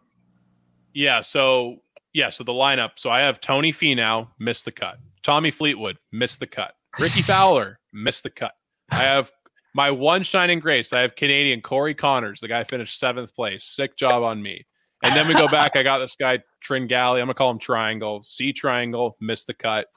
yeah. 0.94 1.22
So 1.22 1.78
yeah. 2.12 2.28
So 2.28 2.44
the 2.44 2.52
lineup. 2.52 2.92
So 2.98 3.10
I 3.10 3.22
have 3.22 3.40
Tony 3.40 3.72
Finau 3.72 4.28
missed 4.40 4.66
the 4.66 4.72
cut. 4.74 4.98
Tommy 5.24 5.50
Fleetwood 5.50 5.98
missed 6.12 6.42
the 6.42 6.48
cut. 6.48 6.74
Rickie 7.00 7.22
Fowler 7.32 7.80
missed 7.94 8.24
the 8.24 8.30
cut. 8.30 8.52
I 8.92 9.04
have 9.04 9.32
my 9.74 9.92
one 9.92 10.24
shining 10.24 10.60
grace. 10.60 10.94
I 10.94 11.02
have 11.02 11.16
Canadian 11.16 11.62
Corey 11.62 11.94
Conners. 11.94 12.40
The 12.40 12.48
guy 12.48 12.64
finished 12.64 12.98
seventh 12.98 13.34
place. 13.36 13.66
Sick 13.66 13.96
job 13.96 14.24
on 14.24 14.42
me. 14.42 14.66
And 15.04 15.16
then 15.16 15.28
we 15.28 15.34
go 15.34 15.48
back. 15.48 15.76
I 15.76 15.84
got 15.84 16.00
this 16.00 16.16
guy 16.16 16.40
Tringale. 16.66 17.14
I'm 17.14 17.22
gonna 17.22 17.34
call 17.34 17.52
him 17.52 17.60
Triangle. 17.60 18.24
C 18.26 18.52
Triangle 18.52 19.16
missed 19.20 19.48
the 19.48 19.54
cut. 19.54 19.88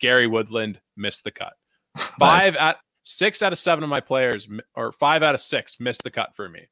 Gary 0.00 0.26
Woodland 0.26 0.80
missed 0.96 1.24
the 1.24 1.30
cut. 1.30 1.54
Five 2.18 2.54
at 2.56 2.76
six 3.02 3.42
out 3.42 3.52
of 3.52 3.58
seven 3.58 3.82
of 3.82 3.90
my 3.90 4.00
players, 4.00 4.48
or 4.74 4.92
five 4.92 5.22
out 5.22 5.34
of 5.34 5.40
six, 5.40 5.80
missed 5.80 6.02
the 6.04 6.10
cut 6.10 6.34
for 6.36 6.48
me. 6.48 6.68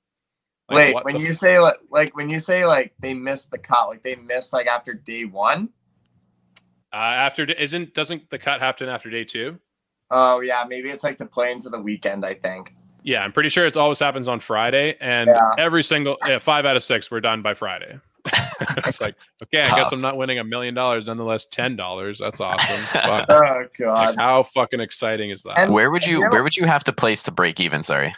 Like, 0.68 0.94
Wait, 0.94 1.04
when 1.04 1.16
you 1.16 1.32
say 1.32 1.58
like, 1.58 1.78
like 1.90 2.16
when 2.16 2.30
you 2.30 2.38
say 2.38 2.64
like 2.64 2.94
they 3.00 3.12
missed 3.12 3.50
the 3.50 3.58
cut, 3.58 3.88
like 3.88 4.02
they 4.02 4.14
missed 4.14 4.52
like 4.52 4.68
after 4.68 4.94
day 4.94 5.24
one. 5.24 5.70
Uh, 6.92 6.96
after 6.96 7.44
isn't 7.44 7.94
doesn't 7.94 8.30
the 8.30 8.38
cut 8.38 8.60
happen 8.60 8.88
after 8.88 9.10
day 9.10 9.24
two? 9.24 9.58
Oh 10.10 10.40
yeah, 10.40 10.64
maybe 10.68 10.90
it's 10.90 11.04
like 11.04 11.16
to 11.18 11.26
play 11.26 11.52
into 11.52 11.68
the 11.70 11.80
weekend. 11.80 12.24
I 12.24 12.34
think. 12.34 12.74
Yeah, 13.02 13.22
I'm 13.24 13.32
pretty 13.32 13.48
sure 13.48 13.66
it 13.66 13.76
always 13.76 13.98
happens 13.98 14.28
on 14.28 14.40
Friday, 14.40 14.96
and 15.00 15.28
Yeah. 15.28 15.50
every 15.56 15.82
single 15.82 16.18
yeah, 16.26 16.38
five 16.38 16.66
out 16.66 16.76
of 16.76 16.82
six 16.82 17.10
we're 17.10 17.20
done 17.20 17.40
by 17.42 17.54
Friday. 17.54 17.98
it's 18.60 19.00
like 19.00 19.14
okay, 19.42 19.60
I 19.60 19.74
guess 19.76 19.90
I'm 19.92 20.02
not 20.02 20.18
winning 20.18 20.38
a 20.38 20.44
million 20.44 20.74
dollars, 20.74 21.06
nonetheless 21.06 21.46
ten 21.46 21.76
dollars. 21.76 22.18
That's 22.18 22.40
awesome. 22.40 22.84
Fuck. 23.00 23.26
Oh 23.30 23.38
Like, 23.40 23.76
god. 23.78 24.16
how 24.18 24.42
fucking 24.42 24.80
exciting 24.80 25.30
is 25.30 25.42
that? 25.44 25.58
And- 25.58 25.72
Where 25.72 25.90
would 25.90 26.06
you 26.06 26.18
you 26.24 26.28
where 26.30 26.42
would 26.42 26.56
you 26.56 26.66
have 26.66 26.84
to 26.84 26.92
place 26.92 27.22
to 27.22 27.30
break 27.30 27.58
even? 27.60 27.82
Sorry. 27.82 28.08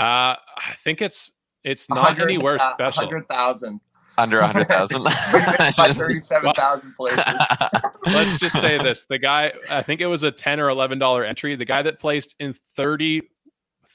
uh, 0.00 0.36
I 0.38 0.74
think 0.84 1.02
it's 1.02 1.32
it's 1.64 1.88
not 1.88 2.20
anywhere 2.20 2.58
special. 2.58 3.04
Hundred 3.04 3.26
thousand. 3.28 3.80
Under 4.16 4.40
hundred 4.42 4.68
thousand. 4.68 5.02
by 5.04 5.10
thirty-seven 5.92 6.52
thousand 6.54 6.94
places. 6.94 7.24
Let's 8.06 8.38
just 8.38 8.60
say 8.60 8.78
this: 8.82 9.04
the 9.06 9.18
guy, 9.18 9.52
I 9.68 9.82
think 9.82 10.00
it 10.00 10.06
was 10.06 10.22
a 10.22 10.30
ten 10.30 10.60
or 10.60 10.68
eleven 10.68 10.98
dollar 10.98 11.24
entry. 11.24 11.56
The 11.56 11.64
guy 11.64 11.82
that 11.82 11.98
placed 11.98 12.36
in 12.38 12.54
30, 12.76 13.22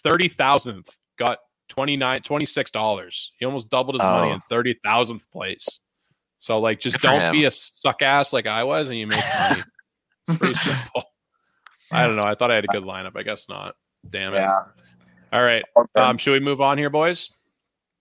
30 0.03 0.27
thousandth 0.29 0.97
got 1.17 1.39
29 1.69 2.21
26 2.23 2.71
dollars. 2.71 3.31
He 3.37 3.45
almost 3.45 3.69
doubled 3.69 3.95
his 3.95 4.03
money 4.03 4.31
Oh. 4.31 4.33
in 4.33 4.39
thirty 4.49 4.75
thousandth 4.83 5.29
place. 5.31 5.79
So 6.39 6.59
like, 6.59 6.79
just 6.79 6.99
Good 7.01 7.07
don't 7.07 7.31
be 7.31 7.45
a 7.45 7.51
suck 7.51 8.01
ass 8.01 8.33
like 8.33 8.47
I 8.47 8.63
was, 8.63 8.89
and 8.89 8.97
you 8.97 9.07
make 9.07 9.19
money. 9.49 9.61
it's 10.27 10.37
pretty 10.37 10.55
simple. 10.55 11.03
I 11.91 12.05
don't 12.05 12.15
know. 12.15 12.23
I 12.23 12.35
thought 12.35 12.51
I 12.51 12.55
had 12.55 12.65
a 12.65 12.67
good 12.67 12.83
lineup. 12.83 13.15
I 13.15 13.23
guess 13.23 13.47
not. 13.49 13.75
Damn 14.09 14.33
it. 14.33 14.37
Yeah. 14.37 14.63
All 15.33 15.43
right. 15.43 15.63
Okay. 15.77 15.99
Um, 16.01 16.17
should 16.17 16.31
we 16.33 16.39
move 16.39 16.61
on 16.61 16.77
here, 16.77 16.89
boys? 16.89 17.29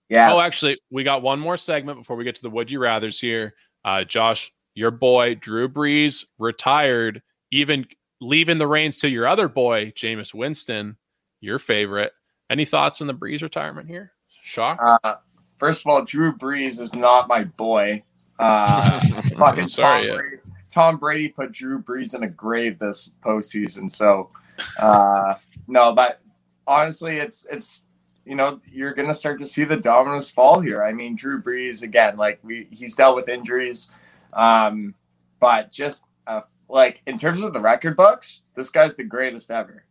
Yes. 0.09 0.33
Oh, 0.35 0.41
actually, 0.41 0.79
we 0.89 1.03
got 1.03 1.21
one 1.21 1.39
more 1.39 1.57
segment 1.57 1.99
before 1.99 2.15
we 2.15 2.23
get 2.23 2.35
to 2.35 2.41
the 2.41 2.49
Would 2.49 2.71
You 2.71 2.79
Rather's 2.79 3.19
here. 3.19 3.53
Uh, 3.85 4.03
Josh, 4.03 4.51
your 4.73 4.91
boy 4.91 5.35
Drew 5.35 5.69
Brees 5.69 6.25
retired, 6.39 7.21
even 7.51 7.85
leaving 8.19 8.57
the 8.57 8.67
reins 8.67 8.97
to 8.97 9.09
your 9.09 9.27
other 9.27 9.47
boy, 9.47 9.91
Jameis 9.95 10.33
Winston, 10.33 10.97
your 11.41 11.59
favorite. 11.59 12.11
Any 12.49 12.65
thoughts 12.65 13.01
on 13.01 13.07
the 13.07 13.13
Brees 13.13 13.43
retirement 13.43 13.87
here? 13.87 14.11
Shock? 14.43 14.79
Uh, 14.81 15.15
first 15.57 15.81
of 15.81 15.87
all, 15.87 16.03
Drew 16.03 16.35
Brees 16.35 16.81
is 16.81 16.95
not 16.95 17.27
my 17.27 17.43
boy. 17.43 18.03
Uh, 18.39 18.99
fucking 19.37 19.67
Sorry, 19.67 20.01
Tom, 20.01 20.07
yeah. 20.07 20.15
Brady, 20.15 20.37
Tom 20.71 20.97
Brady 20.97 21.27
put 21.29 21.51
Drew 21.51 21.81
Brees 21.81 22.15
in 22.15 22.23
a 22.23 22.29
grave 22.29 22.79
this 22.79 23.11
postseason. 23.23 23.91
So, 23.91 24.31
uh, 24.79 25.35
no, 25.67 25.93
but 25.93 26.21
honestly, 26.65 27.17
it's 27.17 27.45
it's 27.45 27.85
you 28.29 28.35
know 28.35 28.59
you're 28.71 28.93
gonna 28.93 29.15
start 29.15 29.39
to 29.39 29.45
see 29.45 29.63
the 29.63 29.75
dominoes 29.75 30.29
fall 30.29 30.59
here. 30.61 30.83
I 30.83 30.93
mean, 30.93 31.15
Drew 31.15 31.41
Brees 31.41 31.81
again, 31.81 32.15
like 32.15 32.39
we 32.43 32.67
he's 32.69 32.95
dealt 32.95 33.15
with 33.15 33.27
injuries, 33.27 33.89
um, 34.33 34.93
but 35.39 35.71
just 35.71 36.03
uh, 36.27 36.41
like 36.69 37.01
in 37.07 37.17
terms 37.17 37.41
of 37.41 37.53
the 37.53 37.59
record 37.59 37.97
books, 37.97 38.43
this 38.53 38.69
guy's 38.69 38.95
the 38.95 39.03
greatest 39.03 39.49
ever. 39.49 39.83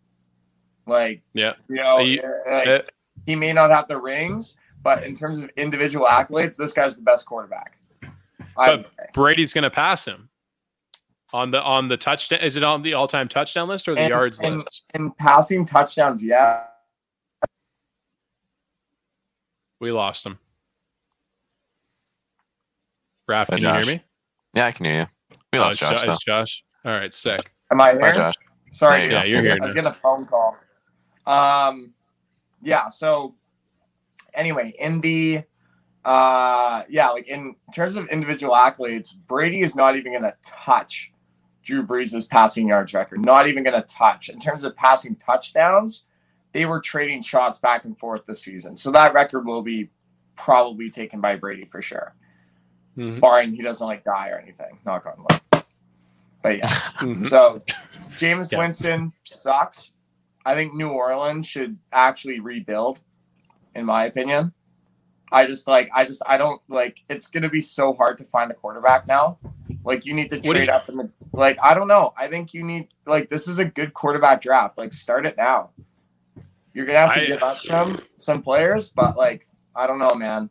Like 0.86 1.22
Yeah. 1.34 1.54
you 1.68 1.76
know, 1.76 1.98
You- 1.98 2.22
uh, 2.22 2.52
like, 2.54 2.66
uh, 2.68 2.82
he 3.26 3.34
may 3.34 3.52
not 3.52 3.70
have 3.70 3.88
the 3.88 3.98
rings, 4.00 4.56
but 4.82 5.02
in 5.02 5.16
terms 5.16 5.40
of 5.40 5.50
individual 5.56 6.06
accolades, 6.06 6.56
this 6.56 6.72
guy's 6.72 6.94
the 6.96 7.02
best 7.02 7.26
quarterback. 7.26 7.76
But. 8.56 8.90
Brady's 9.14 9.52
going 9.52 9.62
to 9.64 9.70
pass 9.70 10.04
him 10.04 10.28
on 11.32 11.50
the 11.50 11.60
on 11.62 11.88
the 11.88 11.96
touchdown. 11.96 12.40
Is 12.40 12.56
it 12.56 12.62
on 12.62 12.82
the 12.82 12.94
all 12.94 13.08
time 13.08 13.28
touchdown 13.28 13.68
list 13.68 13.88
or 13.88 13.94
the 13.96 14.00
And- 14.02 14.10
yards 14.10 14.38
and- 14.38 14.56
list? 14.58 14.82
in 14.94 15.10
passing 15.10 15.66
touchdowns, 15.66 16.24
yeah. 16.24 16.62
We 19.80 19.92
lost 19.92 20.26
him. 20.26 20.38
Raph, 23.30 23.46
Hi, 23.50 23.56
can 23.56 23.60
you 23.60 23.72
hear 23.72 23.86
me? 23.86 24.02
Yeah, 24.54 24.66
I 24.66 24.72
can 24.72 24.86
hear 24.86 24.94
you. 24.94 25.06
We 25.52 25.58
Oh, 25.58 25.62
lost 25.62 25.74
it's 25.74 25.80
Josh. 25.80 26.08
It's 26.08 26.24
Josh. 26.24 26.64
All 26.84 26.92
right, 26.92 27.12
sick. 27.12 27.52
Am 27.70 27.80
I 27.80 27.90
Hi, 27.90 27.98
here? 27.98 28.12
Josh. 28.12 28.34
Sorry, 28.70 29.00
There 29.00 29.06
you 29.06 29.12
Yeah, 29.12 29.24
you're 29.24 29.42
here. 29.42 29.58
I 29.60 29.64
was 29.64 29.74
getting 29.74 29.90
a 29.90 29.94
phone 29.94 30.24
call. 30.24 30.56
Um, 31.26 31.92
yeah. 32.62 32.88
So, 32.88 33.34
anyway, 34.34 34.74
in 34.78 35.00
the 35.00 35.42
uh, 36.04 36.84
yeah, 36.88 37.10
like 37.10 37.28
in 37.28 37.54
terms 37.74 37.96
of 37.96 38.08
individual 38.08 38.54
accolades, 38.54 39.14
Brady 39.26 39.60
is 39.60 39.76
not 39.76 39.96
even 39.96 40.12
going 40.12 40.22
to 40.22 40.34
touch 40.42 41.12
Drew 41.62 41.86
Brees' 41.86 42.28
passing 42.28 42.68
yards 42.68 42.94
record. 42.94 43.20
Not 43.20 43.46
even 43.46 43.62
going 43.62 43.80
to 43.80 43.86
touch. 43.86 44.30
In 44.30 44.40
terms 44.40 44.64
of 44.64 44.74
passing 44.74 45.16
touchdowns, 45.16 46.04
they 46.58 46.64
were 46.66 46.80
trading 46.80 47.22
shots 47.22 47.56
back 47.58 47.84
and 47.84 47.96
forth 47.96 48.26
this 48.26 48.42
season, 48.42 48.76
so 48.76 48.90
that 48.90 49.14
record 49.14 49.46
will 49.46 49.62
be 49.62 49.88
probably 50.34 50.90
taken 50.90 51.20
by 51.20 51.36
Brady 51.36 51.64
for 51.64 51.80
sure, 51.80 52.16
Mhm. 52.96 53.20
barring 53.20 53.52
he 53.54 53.62
doesn't 53.62 53.86
like 53.86 54.02
die 54.02 54.30
or 54.30 54.38
anything. 54.40 54.76
Knock 54.84 55.06
on 55.06 55.18
wood. 55.30 55.62
But 56.42 56.56
yeah. 56.58 56.66
Mhm. 56.98 57.28
So 57.28 57.62
Jameis 58.10 58.50
Yeah. 58.50 58.58
Winston 58.58 59.12
sucks. 59.22 59.92
I 60.44 60.54
think 60.54 60.74
New 60.74 60.88
Orleans 60.90 61.46
should 61.46 61.78
actually 61.92 62.40
rebuild, 62.40 62.98
in 63.76 63.84
my 63.84 64.04
opinion. 64.06 64.52
I 65.30 65.46
just 65.46 65.68
like 65.68 65.88
I 65.94 66.04
just 66.06 66.22
I 66.26 66.38
don't 66.38 66.60
like 66.68 67.04
it's 67.08 67.28
gonna 67.28 67.48
be 67.50 67.60
so 67.60 67.92
hard 67.94 68.18
to 68.18 68.24
find 68.24 68.50
a 68.50 68.54
quarterback 68.54 69.06
now. 69.06 69.38
Like 69.84 70.06
you 70.06 70.12
need 70.14 70.30
to 70.30 70.40
trade 70.40 70.66
you- 70.68 70.74
up 70.74 70.88
in 70.88 70.96
the 70.96 71.08
like 71.32 71.56
I 71.62 71.74
don't 71.74 71.86
know. 71.86 72.14
I 72.16 72.26
think 72.26 72.52
you 72.52 72.64
need 72.64 72.88
like 73.06 73.28
this 73.28 73.46
is 73.46 73.60
a 73.60 73.64
good 73.64 73.94
quarterback 73.94 74.40
draft. 74.40 74.76
Like 74.76 74.92
start 74.92 75.24
it 75.24 75.36
now. 75.36 75.70
You're 76.78 76.86
gonna 76.86 77.00
have 77.00 77.14
to 77.14 77.22
I- 77.22 77.26
give 77.26 77.42
up 77.42 77.56
some 77.56 78.00
some 78.18 78.40
players, 78.40 78.86
but 78.86 79.16
like 79.16 79.48
I 79.74 79.88
don't 79.88 79.98
know, 79.98 80.14
man. 80.14 80.48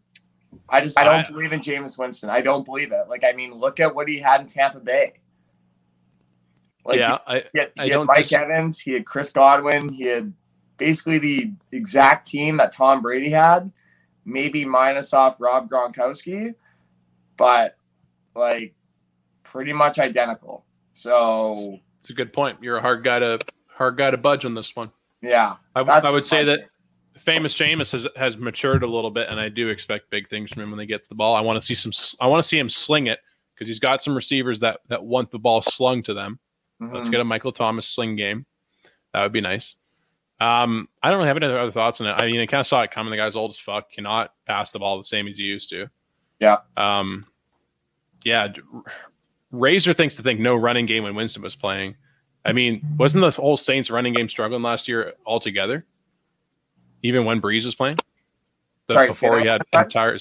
I 0.68 0.82
just 0.82 1.00
I 1.00 1.06
don't 1.06 1.26
I- 1.26 1.32
believe 1.32 1.54
in 1.54 1.62
Jameis 1.62 1.98
Winston. 1.98 2.30
I 2.30 2.42
don't 2.42 2.66
believe 2.66 2.92
it. 2.92 3.08
Like 3.08 3.24
I 3.24 3.32
mean, 3.32 3.54
look 3.54 3.80
at 3.80 3.96
what 3.96 4.10
he 4.10 4.18
had 4.20 4.42
in 4.42 4.48
Tampa 4.48 4.82
Bay. 4.82 5.14
Like 6.84 7.00
yeah, 7.00 7.20
I, 7.26 7.46
he 7.54 7.60
had, 7.60 7.72
he 7.82 7.90
had 7.92 8.04
Mike 8.04 8.18
dis- 8.18 8.34
Evans, 8.34 8.78
he 8.78 8.92
had 8.92 9.06
Chris 9.06 9.32
Godwin, 9.32 9.88
he 9.88 10.04
had 10.04 10.34
basically 10.76 11.18
the 11.18 11.54
exact 11.72 12.28
team 12.28 12.58
that 12.58 12.74
Tom 12.74 13.02
Brady 13.02 13.30
had, 13.30 13.72
maybe 14.26 14.66
minus 14.66 15.14
off 15.14 15.40
Rob 15.40 15.70
Gronkowski, 15.70 16.56
but 17.38 17.78
like 18.36 18.74
pretty 19.44 19.72
much 19.72 19.98
identical. 19.98 20.66
So 20.92 21.80
it's 22.00 22.10
a 22.10 22.14
good 22.14 22.34
point. 22.34 22.58
You're 22.62 22.80
a 22.80 22.82
hard 22.82 23.06
guy 23.06 23.20
to 23.20 23.40
hard 23.70 23.96
guy 23.98 24.12
to 24.12 24.18
budge 24.18 24.44
on 24.44 24.56
this 24.56 24.76
one. 24.76 24.92
Yeah, 25.28 25.56
I, 25.76 25.82
I 25.82 26.10
would 26.12 26.26
say 26.26 26.44
that 26.46 26.62
famous 27.18 27.54
Jameis 27.56 27.92
has 27.92 28.08
has 28.16 28.38
matured 28.38 28.84
a 28.84 28.88
little 28.88 29.12
bit, 29.12 29.28
and 29.30 29.40
I 29.40 29.50
do 29.50 29.70
expect 29.70 30.10
big 30.10 30.30
things 30.30 30.52
from 30.54 30.64
him 30.64 30.72
when 30.72 30.80
he 30.80 30.86
gets 30.86 31.08
the 31.08 31.16
ball. 31.16 31.36
I 31.36 31.42
want 31.42 31.60
to 31.60 31.66
see 31.66 31.76
some. 31.76 31.92
I 32.22 32.28
want 32.28 32.42
to 32.44 32.48
see 32.48 32.58
him 32.58 32.70
sling 32.70 33.08
it 33.08 33.20
because 33.54 33.68
he's 33.68 33.80
got 33.80 34.02
some 34.02 34.16
receivers 34.16 34.60
that 34.62 34.80
that 34.88 35.04
want 35.04 35.32
the 35.32 35.40
ball 35.40 35.62
slung 35.62 36.02
to 36.04 36.14
them. 36.14 36.40
Let's 36.80 37.10
Mhm. 37.10 37.12
get 37.12 37.22
a 37.22 37.26
Michael 37.26 37.52
Thomas 37.52 37.88
sling 37.88 38.16
game. 38.16 38.46
That 39.14 39.24
would 39.24 39.34
be 39.34 39.42
nice. 39.42 39.76
Um, 40.40 40.88
I 41.02 41.10
don't 41.10 41.18
really 41.18 41.28
have 41.30 41.38
any 41.38 41.48
other 41.48 41.72
thoughts 41.72 42.00
on 42.00 42.06
it. 42.08 42.12
I 42.12 42.28
mean, 42.28 42.40
I 42.40 42.46
kind 42.46 42.60
of 42.60 42.68
saw 42.68 42.84
it 42.84 42.92
coming. 42.92 43.10
The 43.10 43.18
guy's 43.18 43.36
old 43.36 43.50
as 43.50 43.58
fuck, 43.58 43.92
cannot 43.92 44.34
pass 44.46 44.72
the 44.72 44.78
ball 44.78 45.00
the 45.00 45.04
same 45.04 45.28
as 45.28 45.40
he 45.40 45.46
used 45.46 45.72
to. 45.72 45.88
Yeah. 46.40 46.58
Um, 46.78 47.26
yeah. 48.24 48.50
Razor 49.52 49.94
thinks 49.94 50.16
to 50.18 50.22
think 50.24 50.40
no 50.40 50.56
running 50.56 50.86
game 50.86 51.04
when 51.04 51.16
Winston 51.16 51.42
was 51.42 51.56
playing. 51.56 51.96
I 52.48 52.54
mean, 52.54 52.82
wasn't 52.98 53.24
the 53.24 53.42
whole 53.42 53.58
Saints 53.58 53.92
running 53.92 54.14
game 54.14 54.30
struggling 54.30 54.64
last 54.64 54.88
year 54.88 55.14
altogether? 55.26 55.86
Even 57.04 57.26
when 57.26 57.42
Brees 57.42 57.66
was 57.66 57.76
playing? 57.76 57.98
The- 58.88 58.94
Sorry, 58.94 59.08
before 59.08 59.40
he 59.42 59.48
had 59.48 59.62
entire 59.74 60.18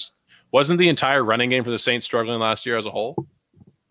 wasn't 0.51 0.79
the 0.79 0.89
entire 0.89 1.23
running 1.23 1.49
game 1.49 1.63
for 1.63 1.71
the 1.71 1.79
Saints 1.79 2.05
struggling 2.05 2.39
last 2.39 2.65
year 2.65 2.77
as 2.77 2.85
a 2.85 2.91
whole? 2.91 3.15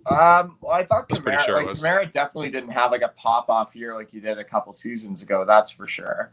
Um, 0.07 0.57
well, 0.61 0.73
I 0.73 0.85
thought 0.85 1.09
Kamara, 1.09 1.41
sure 1.41 1.57
like. 1.57 1.67
Kamara 1.77 2.11
definitely 2.11 2.51
didn't 2.51 2.71
have 2.71 2.93
like 2.93 3.03
a 3.03 3.09
pop 3.09 3.49
off 3.49 3.75
year 3.75 3.95
like 3.95 4.11
he 4.11 4.21
did 4.21 4.39
a 4.39 4.45
couple 4.45 4.73
seasons 4.73 5.23
ago. 5.23 5.45
That's 5.45 5.71
for 5.71 5.87
sure. 5.87 6.31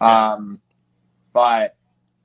Um, 0.00 0.60
but 1.32 1.74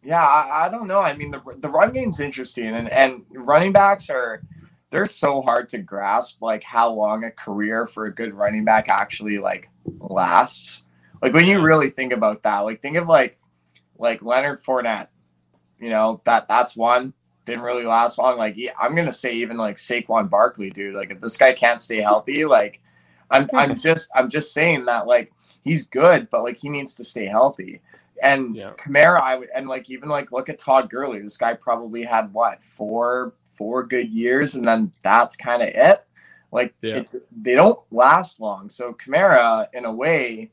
yeah, 0.03 0.23
I, 0.23 0.65
I 0.65 0.69
don't 0.69 0.87
know. 0.87 0.99
I 0.99 1.15
mean, 1.15 1.31
the 1.31 1.41
the 1.57 1.69
run 1.69 1.93
game's 1.93 2.19
interesting, 2.19 2.67
and 2.67 2.89
and 2.89 3.23
running 3.31 3.71
backs 3.71 4.09
are 4.09 4.43
they're 4.93 5.07
so 5.07 5.41
hard 5.41 5.67
to 5.69 5.79
grasp 5.79 6.39
like 6.39 6.63
how 6.63 6.91
long 6.91 7.23
a 7.23 7.31
career 7.31 7.87
for 7.87 8.05
a 8.05 8.13
good 8.13 8.31
running 8.31 8.63
back 8.63 8.89
actually 8.89 9.39
like 9.39 9.71
lasts. 9.99 10.83
Like 11.19 11.33
when 11.33 11.45
you 11.45 11.61
really 11.61 11.89
think 11.89 12.13
about 12.13 12.43
that, 12.43 12.59
like 12.59 12.79
think 12.83 12.97
of 12.97 13.07
like 13.07 13.39
like 13.97 14.21
Leonard 14.21 14.59
Fournette. 14.61 15.07
You 15.79 15.89
know 15.89 16.21
that 16.25 16.47
that's 16.47 16.77
one 16.77 17.13
didn't 17.43 17.63
really 17.63 17.85
last 17.85 18.19
long. 18.19 18.37
Like 18.37 18.53
yeah, 18.55 18.73
I'm 18.79 18.93
gonna 18.93 19.11
say 19.11 19.33
even 19.33 19.57
like 19.57 19.77
Saquon 19.77 20.29
Barkley, 20.29 20.69
dude. 20.69 20.93
Like 20.93 21.09
if 21.09 21.19
this 21.19 21.37
guy 21.37 21.53
can't 21.53 21.81
stay 21.81 21.99
healthy, 21.99 22.45
like 22.45 22.79
I'm 23.31 23.49
I'm 23.55 23.75
just 23.79 24.11
I'm 24.15 24.29
just 24.29 24.53
saying 24.53 24.85
that 24.85 25.07
like 25.07 25.33
he's 25.63 25.87
good, 25.87 26.29
but 26.29 26.43
like 26.43 26.59
he 26.59 26.69
needs 26.69 26.93
to 26.97 27.03
stay 27.03 27.25
healthy. 27.25 27.81
And 28.21 28.55
Yeah. 28.55 28.73
Kamara, 28.73 29.19
I 29.19 29.37
would 29.37 29.49
and 29.55 29.67
like 29.67 29.89
even 29.89 30.07
like 30.07 30.31
look 30.31 30.49
at 30.49 30.59
Todd 30.59 30.91
Gurley. 30.91 31.19
This 31.19 31.37
guy 31.37 31.55
probably 31.55 32.03
had 32.03 32.31
what 32.31 32.63
four 32.63 33.33
four 33.53 33.83
good 33.83 34.09
years, 34.09 34.55
and 34.55 34.67
then 34.67 34.91
that's 35.03 35.35
kind 35.35 35.61
of 35.61 35.69
it. 35.69 36.03
Like 36.51 36.73
Yeah. 36.81 36.97
it, 36.97 37.15
they 37.35 37.55
don't 37.55 37.79
last 37.91 38.39
long. 38.39 38.69
So 38.69 38.93
Kamara, 38.93 39.67
in 39.73 39.85
a 39.85 39.91
way, 39.93 40.51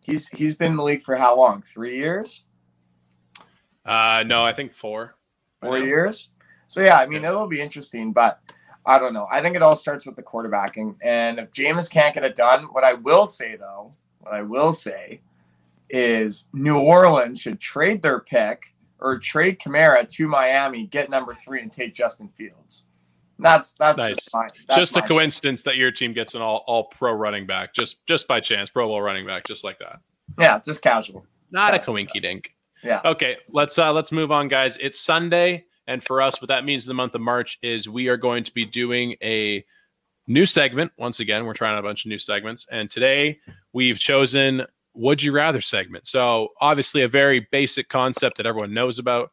he's 0.00 0.28
he's 0.28 0.56
been 0.56 0.72
in 0.72 0.76
the 0.76 0.84
league 0.84 1.02
for 1.02 1.16
how 1.16 1.36
long? 1.36 1.62
Three 1.62 1.96
years, 1.98 2.44
Uh, 3.84 4.22
no, 4.26 4.44
I 4.44 4.52
think 4.52 4.72
four. 4.72 5.16
four 5.60 5.78
years. 5.78 6.30
So 6.68 6.80
yeah, 6.82 6.98
I 6.98 7.06
mean 7.06 7.24
it'll 7.24 7.48
be 7.48 7.60
interesting, 7.60 8.12
but 8.12 8.40
I 8.86 8.98
don't 8.98 9.12
know. 9.14 9.28
I 9.30 9.40
think 9.42 9.54
it 9.56 9.62
all 9.62 9.76
starts 9.76 10.06
with 10.06 10.16
the 10.16 10.22
quarterbacking, 10.22 10.96
and 11.02 11.38
if 11.38 11.50
Jameis 11.50 11.90
can't 11.90 12.14
get 12.14 12.24
it 12.24 12.34
done, 12.34 12.64
what 12.72 12.84
I 12.84 12.94
will 12.94 13.26
say 13.26 13.56
though, 13.56 13.94
what 14.20 14.34
I 14.34 14.42
will 14.42 14.72
say 14.72 15.20
is 15.90 16.48
New 16.52 16.78
Orleans 16.78 17.40
should 17.40 17.60
trade 17.60 18.02
their 18.02 18.20
pick 18.20 18.71
or 19.02 19.18
trade 19.18 19.58
Kamara 19.58 20.08
to 20.08 20.28
Miami, 20.28 20.86
get 20.86 21.10
number 21.10 21.34
three, 21.34 21.60
and 21.60 21.70
take 21.72 21.94
Justin 21.94 22.28
Fields. 22.36 22.84
That's 23.38 23.72
that's 23.72 23.98
Nice. 23.98 24.16
just, 24.16 24.34
my, 24.34 24.48
that's 24.68 24.78
just 24.78 24.96
a 24.96 25.02
coincidence 25.02 25.62
that 25.64 25.76
your 25.76 25.90
team 25.90 26.12
gets 26.12 26.34
an 26.34 26.42
all 26.42 26.62
all 26.66 26.84
pro 26.84 27.12
running 27.12 27.46
back, 27.46 27.74
just 27.74 28.06
just 28.06 28.28
by 28.28 28.38
chance, 28.40 28.70
Pro 28.70 28.86
Bowl 28.86 29.02
running 29.02 29.26
back, 29.26 29.44
just 29.46 29.64
like 29.64 29.78
that. 29.80 29.98
Yeah, 30.38 30.60
just 30.64 30.80
casual. 30.82 31.26
Not 31.50 31.74
a 31.74 31.78
Just 31.78 31.86
casual. 31.86 31.96
coinky 31.96 32.22
dink. 32.22 32.54
Yeah. 32.84 33.00
Okay, 33.04 33.36
let's 33.50 33.78
uh 33.78 33.92
let's 33.92 34.12
move 34.12 34.30
on, 34.30 34.48
guys. 34.48 34.76
It's 34.78 34.98
Sunday, 35.00 35.64
and 35.88 36.02
for 36.02 36.22
us, 36.22 36.40
what 36.40 36.48
that 36.48 36.64
means 36.64 36.84
in 36.86 36.90
the 36.90 36.94
month 36.94 37.14
of 37.14 37.20
March 37.20 37.58
is 37.62 37.88
we 37.88 38.08
are 38.08 38.16
going 38.16 38.44
to 38.44 38.54
be 38.54 38.64
doing 38.64 39.16
a 39.22 39.64
new 40.28 40.46
segment. 40.46 40.92
Once 40.96 41.18
again, 41.20 41.44
we're 41.44 41.52
trying 41.54 41.72
out 41.74 41.80
a 41.80 41.82
bunch 41.82 42.04
of 42.04 42.08
new 42.10 42.18
segments, 42.18 42.66
and 42.70 42.90
today 42.90 43.38
we've 43.72 43.98
chosen 43.98 44.64
Would 44.94 45.22
You 45.22 45.32
Rather 45.32 45.60
segment. 45.60 46.06
So 46.06 46.48
obviously 46.60 47.02
a 47.02 47.08
very 47.08 47.46
basic 47.50 47.88
concept 47.88 48.36
that 48.36 48.46
everyone 48.46 48.74
knows 48.74 48.98
about. 48.98 49.30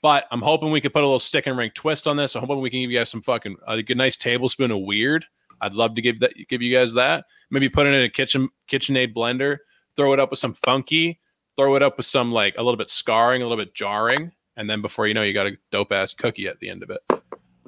But 0.00 0.26
I'm 0.30 0.42
hoping 0.42 0.70
we 0.70 0.80
could 0.80 0.92
put 0.92 1.02
a 1.02 1.06
little 1.06 1.18
stick 1.18 1.46
and 1.46 1.58
ring 1.58 1.72
twist 1.74 2.06
on 2.06 2.16
this. 2.16 2.36
I'm 2.36 2.42
hoping 2.42 2.60
we 2.60 2.70
can 2.70 2.80
give 2.80 2.90
you 2.90 2.98
guys 2.98 3.10
some 3.10 3.22
fucking 3.22 3.56
a 3.66 3.82
good 3.82 3.96
nice 3.96 4.16
tablespoon 4.16 4.70
of 4.70 4.80
weird. 4.82 5.24
I'd 5.60 5.74
love 5.74 5.94
to 5.96 6.02
give 6.02 6.20
that 6.20 6.34
give 6.48 6.62
you 6.62 6.72
guys 6.72 6.94
that. 6.94 7.24
Maybe 7.50 7.68
put 7.68 7.86
it 7.86 7.94
in 7.94 8.02
a 8.02 8.08
kitchen 8.08 8.48
KitchenAid 8.70 9.14
blender, 9.14 9.58
throw 9.96 10.12
it 10.12 10.20
up 10.20 10.30
with 10.30 10.38
some 10.38 10.54
funky, 10.54 11.20
throw 11.56 11.74
it 11.74 11.82
up 11.82 11.96
with 11.96 12.06
some 12.06 12.30
like 12.30 12.54
a 12.58 12.62
little 12.62 12.76
bit 12.76 12.90
scarring, 12.90 13.42
a 13.42 13.44
little 13.44 13.62
bit 13.62 13.74
jarring, 13.74 14.30
and 14.56 14.70
then 14.70 14.82
before 14.82 15.08
you 15.08 15.14
know, 15.14 15.22
you 15.22 15.34
got 15.34 15.46
a 15.46 15.56
dope 15.72 15.90
ass 15.90 16.14
cookie 16.14 16.46
at 16.46 16.60
the 16.60 16.70
end 16.70 16.84
of 16.84 16.90
it. 16.90 17.00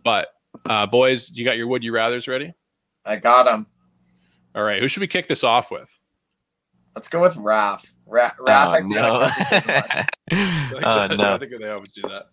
But 0.04 0.28
uh, 0.66 0.86
boys, 0.86 1.30
you 1.32 1.44
got 1.44 1.56
your 1.56 1.66
would 1.66 1.82
you 1.82 1.92
rather's 1.92 2.28
ready? 2.28 2.54
I 3.04 3.16
got 3.16 3.44
them. 3.44 3.66
All 4.54 4.62
right, 4.62 4.80
who 4.80 4.88
should 4.88 5.00
we 5.00 5.08
kick 5.08 5.26
this 5.26 5.42
off 5.42 5.70
with? 5.70 5.88
Let's 6.94 7.08
go 7.08 7.20
with 7.20 7.36
Raph. 7.36 7.88
Raph, 8.08 8.36
Raph 8.38 8.46
Oh 8.48 8.70
I 8.70 8.80
feel 8.80 8.88
no! 8.88 9.18
like 9.20 9.32
that's 9.38 9.52
a 9.52 9.60
good 9.60 10.74
one. 10.74 10.84
oh 11.20 11.34
I 11.34 11.38
think 11.38 11.52
they 11.60 11.68
always 11.70 11.92
do 11.92 12.02
that. 12.02 12.26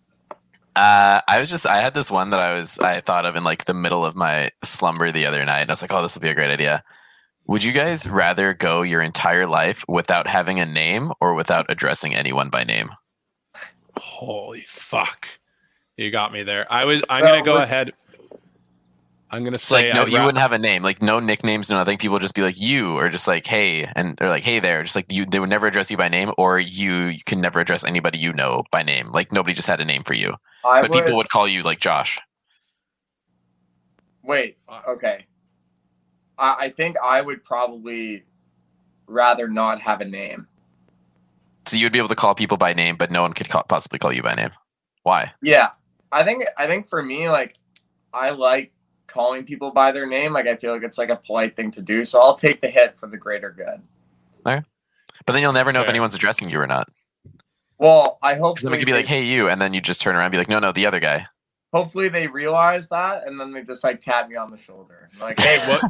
Uh, 0.76 1.20
I 1.26 1.40
was 1.40 1.50
just 1.50 1.66
I 1.66 1.80
had 1.80 1.94
this 1.94 2.10
one 2.10 2.30
that 2.30 2.40
I 2.40 2.54
was 2.54 2.78
I 2.78 3.00
thought 3.00 3.26
of 3.26 3.36
in 3.36 3.44
like 3.44 3.64
the 3.64 3.74
middle 3.74 4.04
of 4.04 4.14
my 4.14 4.50
slumber 4.64 5.10
the 5.10 5.26
other 5.26 5.44
night, 5.44 5.60
and 5.62 5.70
I 5.70 5.72
was 5.72 5.82
like, 5.82 5.92
oh, 5.92 6.02
this 6.02 6.14
will 6.14 6.22
be 6.22 6.28
a 6.28 6.34
great 6.34 6.50
idea. 6.52 6.82
Would 7.46 7.64
you 7.64 7.72
guys 7.72 8.06
rather 8.08 8.52
go 8.54 8.82
your 8.82 9.00
entire 9.00 9.46
life 9.46 9.84
without 9.88 10.26
having 10.28 10.60
a 10.60 10.66
name 10.66 11.12
or 11.20 11.34
without 11.34 11.66
addressing 11.68 12.14
anyone 12.14 12.50
by 12.50 12.62
name? 12.64 12.90
Holy 13.96 14.62
fuck! 14.66 15.26
You 15.96 16.10
got 16.10 16.32
me 16.32 16.42
there. 16.42 16.70
I 16.72 16.84
was. 16.84 17.02
I'm 17.08 17.22
So, 17.22 17.26
gonna 17.28 17.42
go 17.42 17.54
look- 17.54 17.62
ahead. 17.62 17.92
I'm 19.30 19.44
gonna 19.44 19.58
It's 19.58 19.66
say 19.66 19.88
like 19.88 19.90
no, 19.92 20.04
I'd 20.04 20.08
you 20.08 20.16
ra- 20.16 20.24
wouldn't 20.24 20.40
have 20.40 20.52
a 20.52 20.58
name, 20.58 20.82
like 20.82 21.02
no 21.02 21.20
nicknames, 21.20 21.68
no 21.70 21.76
nothing. 21.76 21.98
People 21.98 22.14
would 22.14 22.22
just 22.22 22.34
be 22.34 22.42
like 22.42 22.58
you, 22.60 22.96
or 22.96 23.08
just 23.10 23.26
like 23.28 23.46
hey, 23.46 23.84
and 23.96 24.16
they're 24.16 24.28
like 24.28 24.42
hey 24.44 24.58
there, 24.60 24.82
just 24.82 24.96
like 24.96 25.10
you. 25.12 25.26
They 25.26 25.40
would 25.40 25.48
never 25.50 25.66
address 25.66 25.90
you 25.90 25.96
by 25.96 26.08
name, 26.08 26.32
or 26.38 26.58
you, 26.58 27.06
you 27.06 27.20
can 27.24 27.40
never 27.40 27.60
address 27.60 27.84
anybody 27.84 28.18
you 28.18 28.32
know 28.32 28.64
by 28.70 28.82
name. 28.82 29.10
Like 29.12 29.32
nobody 29.32 29.54
just 29.54 29.68
had 29.68 29.80
a 29.80 29.84
name 29.84 30.02
for 30.04 30.14
you, 30.14 30.34
I 30.64 30.80
but 30.80 30.90
would, 30.90 30.92
people 30.92 31.16
would 31.16 31.28
call 31.30 31.48
you 31.48 31.62
like 31.62 31.80
Josh. 31.80 32.20
wait. 34.22 34.58
Uh, 34.68 34.82
okay. 34.88 35.26
I, 36.38 36.56
I 36.66 36.70
think 36.70 36.96
I 37.02 37.20
would 37.20 37.44
probably 37.44 38.24
rather 39.06 39.48
not 39.48 39.80
have 39.82 40.00
a 40.00 40.04
name. 40.04 40.48
So 41.66 41.76
you 41.76 41.84
would 41.86 41.92
be 41.92 41.98
able 41.98 42.08
to 42.08 42.16
call 42.16 42.34
people 42.34 42.56
by 42.56 42.72
name, 42.72 42.96
but 42.96 43.10
no 43.10 43.22
one 43.22 43.32
could 43.32 43.48
call, 43.48 43.62
possibly 43.64 43.98
call 43.98 44.12
you 44.12 44.22
by 44.22 44.34
name. 44.34 44.50
Why? 45.02 45.32
Yeah, 45.42 45.70
I 46.12 46.24
think 46.24 46.44
I 46.56 46.66
think 46.66 46.88
for 46.88 47.02
me, 47.02 47.28
like, 47.28 47.56
I 48.12 48.30
like 48.30 48.72
calling 49.08 49.44
people 49.44 49.70
by 49.72 49.90
their 49.90 50.06
name. 50.06 50.32
Like, 50.32 50.46
I 50.46 50.54
feel 50.54 50.72
like 50.72 50.82
it's 50.84 50.98
like 50.98 51.08
a 51.10 51.16
polite 51.16 51.56
thing 51.56 51.70
to 51.72 51.82
do. 51.82 52.04
So 52.04 52.20
I'll 52.20 52.34
take 52.34 52.60
the 52.60 52.68
hit 52.68 52.96
for 52.96 53.08
the 53.08 53.16
greater 53.16 53.50
good. 53.50 53.82
But 54.44 55.32
then 55.32 55.42
you'll 55.42 55.52
never 55.52 55.72
know 55.72 55.80
if 55.80 55.86
Fair. 55.86 55.90
anyone's 55.92 56.14
addressing 56.14 56.48
you 56.48 56.60
or 56.60 56.66
not. 56.66 56.88
Well, 57.78 58.18
I 58.22 58.34
hope 58.36 58.54
Because 58.56 58.62
then 58.64 58.72
we 58.72 58.78
could 58.78 58.86
be 58.86 58.92
like, 58.92 59.06
hey, 59.06 59.24
you, 59.24 59.48
and 59.48 59.60
then 59.60 59.74
you 59.74 59.80
just 59.80 60.00
turn 60.00 60.14
around 60.14 60.26
and 60.26 60.32
be 60.32 60.38
like, 60.38 60.48
no, 60.48 60.58
no, 60.58 60.72
the 60.72 60.86
other 60.86 61.00
guy. 61.00 61.26
hopefully 61.72 62.08
they 62.08 62.26
realize 62.28 62.88
that, 62.88 63.26
and 63.26 63.38
then 63.38 63.52
they 63.52 63.62
just 63.62 63.84
like 63.84 64.00
tap 64.00 64.28
me 64.28 64.36
on 64.36 64.50
the 64.50 64.56
shoulder, 64.58 65.10
like, 65.20 65.38
hey, 65.40 65.58
what 65.68 65.82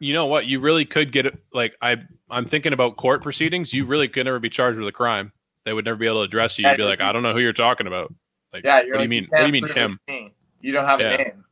you 0.00 0.12
know 0.12 0.26
what 0.26 0.46
you 0.46 0.58
really 0.60 0.84
could 0.84 1.12
get 1.12 1.24
it 1.24 1.38
like 1.52 1.76
i 1.80 1.96
i'm 2.28 2.44
thinking 2.44 2.72
about 2.72 2.96
court 2.96 3.22
proceedings 3.22 3.72
you 3.72 3.86
really 3.86 4.08
could 4.08 4.24
never 4.24 4.40
be 4.40 4.50
charged 4.50 4.76
with 4.76 4.88
a 4.88 4.92
crime 4.92 5.30
they 5.64 5.72
would 5.72 5.84
never 5.84 5.96
be 5.96 6.04
able 6.04 6.16
to 6.16 6.22
address 6.22 6.58
you 6.58 6.68
you'd 6.68 6.76
be 6.76 6.82
like 6.82 7.00
i 7.00 7.12
don't 7.12 7.22
know 7.22 7.32
who 7.32 7.38
you're 7.38 7.52
talking 7.52 7.86
about 7.86 8.12
like 8.52 8.64
yeah, 8.64 8.78
what 8.78 8.86
you're 8.86 8.94
do 8.96 8.98
like, 8.98 9.04
you 9.04 9.08
mean 9.08 9.26
what 9.30 9.38
do 9.40 9.46
you 9.46 9.52
mean 9.52 9.62
prove 9.62 9.70
it 9.70 9.74
tim 9.80 10.00
to 10.08 10.12
me. 10.12 10.34
You 10.60 10.72
don't 10.72 10.84
have 10.84 11.00
Yeah. 11.00 11.10
a 11.12 11.18
name. 11.18 11.44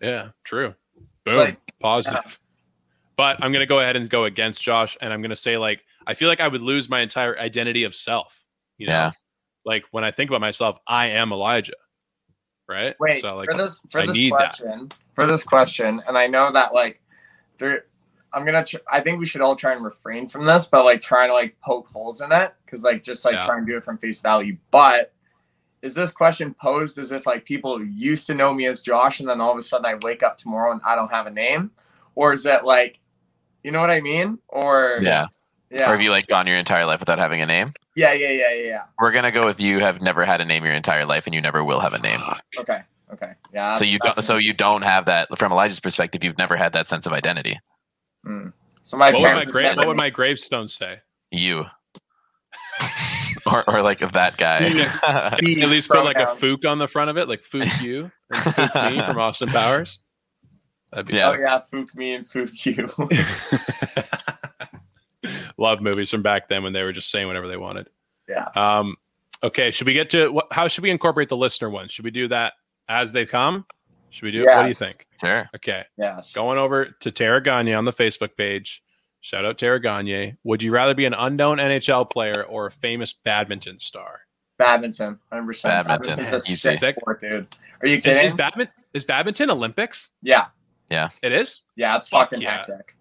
Yeah 0.00 0.28
true 0.44 0.74
boom 1.24 1.36
Like, 1.36 1.60
positive 1.80 2.38
but 3.16 3.42
i'm 3.42 3.52
gonna 3.52 3.66
go 3.66 3.80
ahead 3.80 3.96
and 3.96 4.08
go 4.08 4.24
against 4.24 4.60
josh 4.62 4.96
and 5.00 5.12
i'm 5.12 5.20
gonna 5.22 5.34
say 5.36 5.56
like 5.58 5.82
i 6.06 6.14
feel 6.14 6.28
like 6.28 6.40
i 6.40 6.48
would 6.48 6.62
lose 6.62 6.88
my 6.88 7.00
entire 7.00 7.38
identity 7.38 7.84
of 7.84 7.94
self 7.94 8.44
you 8.78 8.86
know 8.86 8.92
Yeah. 8.92 9.12
like 9.64 9.84
when 9.90 10.04
i 10.04 10.10
think 10.10 10.30
about 10.30 10.40
myself 10.40 10.78
i 10.86 11.06
am 11.08 11.32
elijah 11.32 11.72
right 12.68 12.94
Wait, 13.00 13.20
so 13.20 13.36
like 13.36 13.50
for 13.50 13.56
this 13.56 13.84
for 13.90 14.00
I 14.02 14.06
this 14.06 14.16
need 14.16 14.32
that. 14.34 14.56
question, 14.58 14.90
for 15.14 15.26
this 15.26 15.42
question, 15.42 16.02
and 16.06 16.16
I 16.18 16.26
know 16.26 16.52
that 16.52 16.74
like 16.74 17.00
there, 17.58 17.86
I'm 18.32 18.44
gonna. 18.44 18.62
Tr- 18.62 18.76
I 18.90 19.00
think 19.00 19.18
we 19.18 19.26
should 19.26 19.40
all 19.40 19.56
try 19.56 19.72
and 19.72 19.82
refrain 19.82 20.28
from 20.28 20.44
this, 20.44 20.68
but 20.68 20.84
like 20.84 21.00
trying 21.00 21.30
to 21.30 21.32
like 21.34 21.58
poke 21.60 21.88
holes 21.88 22.20
in 22.20 22.30
it, 22.30 22.54
because 22.64 22.84
like 22.84 23.02
just 23.02 23.24
like 23.24 23.34
Yeah. 23.34 23.46
try 23.46 23.56
and 23.56 23.66
do 23.66 23.76
it 23.76 23.84
from 23.84 23.96
face 23.98 24.20
value. 24.20 24.56
But 24.70 25.12
is 25.82 25.94
this 25.94 26.10
question 26.10 26.54
posed 26.54 26.98
as 26.98 27.12
if 27.12 27.26
like 27.26 27.44
people 27.44 27.84
used 27.84 28.26
to 28.26 28.34
know 28.34 28.52
me 28.52 28.66
as 28.66 28.80
Josh, 28.82 29.20
and 29.20 29.28
then 29.28 29.40
all 29.40 29.52
of 29.52 29.58
a 29.58 29.62
sudden 29.62 29.86
I 29.86 29.94
wake 30.02 30.22
up 30.22 30.36
tomorrow 30.36 30.72
and 30.72 30.80
I 30.84 30.96
don't 30.96 31.10
have 31.10 31.26
a 31.26 31.30
name, 31.30 31.70
or 32.14 32.32
is 32.32 32.42
that 32.44 32.64
like, 32.64 33.00
you 33.62 33.70
know 33.70 33.80
what 33.80 33.90
I 33.90 34.00
mean? 34.00 34.38
Or 34.48 34.98
Yeah. 35.02 35.26
yeah, 35.70 35.88
Or 35.88 35.92
have 35.92 36.02
you 36.02 36.10
like 36.10 36.26
gone 36.26 36.46
your 36.46 36.56
entire 36.56 36.84
life 36.84 37.00
without 37.00 37.18
having 37.18 37.42
a 37.42 37.46
name? 37.46 37.72
yeah, 37.96 38.12
yeah, 38.12 38.30
yeah, 38.30 38.52
yeah, 38.54 38.64
yeah. 38.68 38.82
We're 38.98 39.12
gonna 39.12 39.30
go 39.30 39.44
with 39.44 39.60
you 39.60 39.80
have 39.80 40.00
never 40.00 40.24
had 40.24 40.40
a 40.40 40.44
name 40.44 40.64
your 40.64 40.74
entire 40.74 41.04
life 41.04 41.26
and 41.26 41.34
you 41.34 41.40
never 41.40 41.62
will 41.64 41.80
have 41.80 41.94
a 41.94 41.98
name. 41.98 42.20
Okay, 42.58 42.80
okay, 43.12 43.32
yeah. 43.52 43.74
So 43.74 43.84
you 43.84 43.98
don't 44.00 44.22
so 44.22 44.36
you 44.36 44.52
don't 44.52 44.82
have 44.82 45.06
that 45.06 45.36
from 45.38 45.52
Elijah's 45.52 45.80
perspective, 45.80 46.22
you've 46.24 46.38
never 46.38 46.56
had 46.56 46.72
that 46.72 46.88
sense 46.88 47.06
of 47.06 47.12
identity. 47.12 47.58
Mm. 48.26 48.52
So 48.82 48.96
my 48.96 49.10
what 49.12 49.20
would 49.22 49.34
my, 49.34 49.44
gra- 49.44 49.74
what 49.76 49.86
would 49.86 49.96
my 49.96 50.10
gravestone 50.10 50.66
say 50.68 50.98
You. 51.30 51.66
or 53.46 53.68
or 53.68 53.82
like 53.82 54.02
of 54.02 54.12
that 54.12 54.36
guy. 54.36 54.58
at 54.58 55.42
least 55.42 55.90
put 55.90 56.04
like 56.04 56.16
a 56.16 56.26
fook 56.26 56.68
on 56.68 56.78
the 56.78 56.88
front 56.88 57.10
of 57.10 57.16
it, 57.16 57.28
like 57.28 57.42
fook 57.42 57.82
you 57.82 58.10
and 58.30 58.40
fook 58.40 58.92
me 58.92 59.00
from 59.06 59.18
Austin 59.18 59.48
Powers. 59.48 59.98
That'd 60.90 61.06
be 61.06 61.14
Yeah. 61.14 61.30
Oh 61.30 61.34
yeah, 61.34 61.60
fook 61.72 61.94
me 61.94 62.14
and 62.14 62.26
fook 62.26 62.66
you. 62.66 62.90
Love 65.58 65.80
movies 65.80 66.10
from 66.10 66.22
back 66.22 66.48
then 66.48 66.62
when 66.62 66.72
they 66.72 66.82
were 66.82 66.92
just 66.92 67.10
saying 67.10 67.26
whatever 67.26 67.48
they 67.48 67.56
wanted. 67.56 67.88
Yeah. 68.28 68.48
Um, 68.54 68.96
okay, 69.42 69.70
should 69.70 69.86
we 69.86 69.92
get 69.92 70.10
to 70.10 70.30
what? 70.30 70.46
How 70.50 70.68
should 70.68 70.82
we 70.82 70.90
incorporate 70.90 71.28
the 71.28 71.36
listener 71.36 71.70
ones? 71.70 71.90
Should 71.90 72.04
we 72.04 72.10
do 72.10 72.28
that 72.28 72.54
as 72.88 73.12
they 73.12 73.26
come? 73.26 73.66
Should 74.10 74.24
we 74.24 74.30
do? 74.30 74.42
it 74.42 74.46
What 74.46 74.62
do 74.62 74.68
you 74.68 74.74
think? 74.74 75.06
Sure. 75.20 75.48
Okay, 75.56 75.84
yes. 75.96 76.32
going 76.32 76.58
over 76.58 76.86
to 77.00 77.10
Tara 77.10 77.42
Gagne 77.42 77.74
on 77.74 77.84
the 77.84 77.92
Facebook 77.92 78.36
page. 78.36 78.82
Shout 79.20 79.44
out 79.44 79.58
Tara 79.58 79.80
Gagne. 79.80 80.36
Would 80.44 80.62
you 80.62 80.72
rather 80.72 80.94
be 80.94 81.04
an 81.04 81.14
unknown 81.14 81.58
NHL 81.58 82.10
player 82.10 82.44
or 82.44 82.66
a 82.66 82.70
famous 82.70 83.12
badminton 83.12 83.78
star? 83.80 84.20
Badminton, 84.58 85.18
100%. 85.32 85.62
Badminton, 85.64 86.16
Badminton's 86.16 86.48
a 86.48 86.52
easy. 86.52 86.76
sick 86.76 86.96
sport, 87.00 87.20
dude. 87.20 87.46
Are 87.80 87.86
you 87.86 87.98
Is, 87.98 88.04
kidding? 88.04 88.24
is 88.24 88.34
badminton 88.34 88.74
is 88.94 89.04
badminton 89.04 89.50
Olympics? 89.50 90.10
yeah, 90.22 90.46
Yeah. 90.90 91.10
It 91.22 91.32
is. 91.32 91.62
yeah, 91.76 91.96
it's 91.96 92.08
Fuck 92.08 92.30
fucking 92.30 92.42
yeah. 92.42 92.58
hectic. 92.66 92.96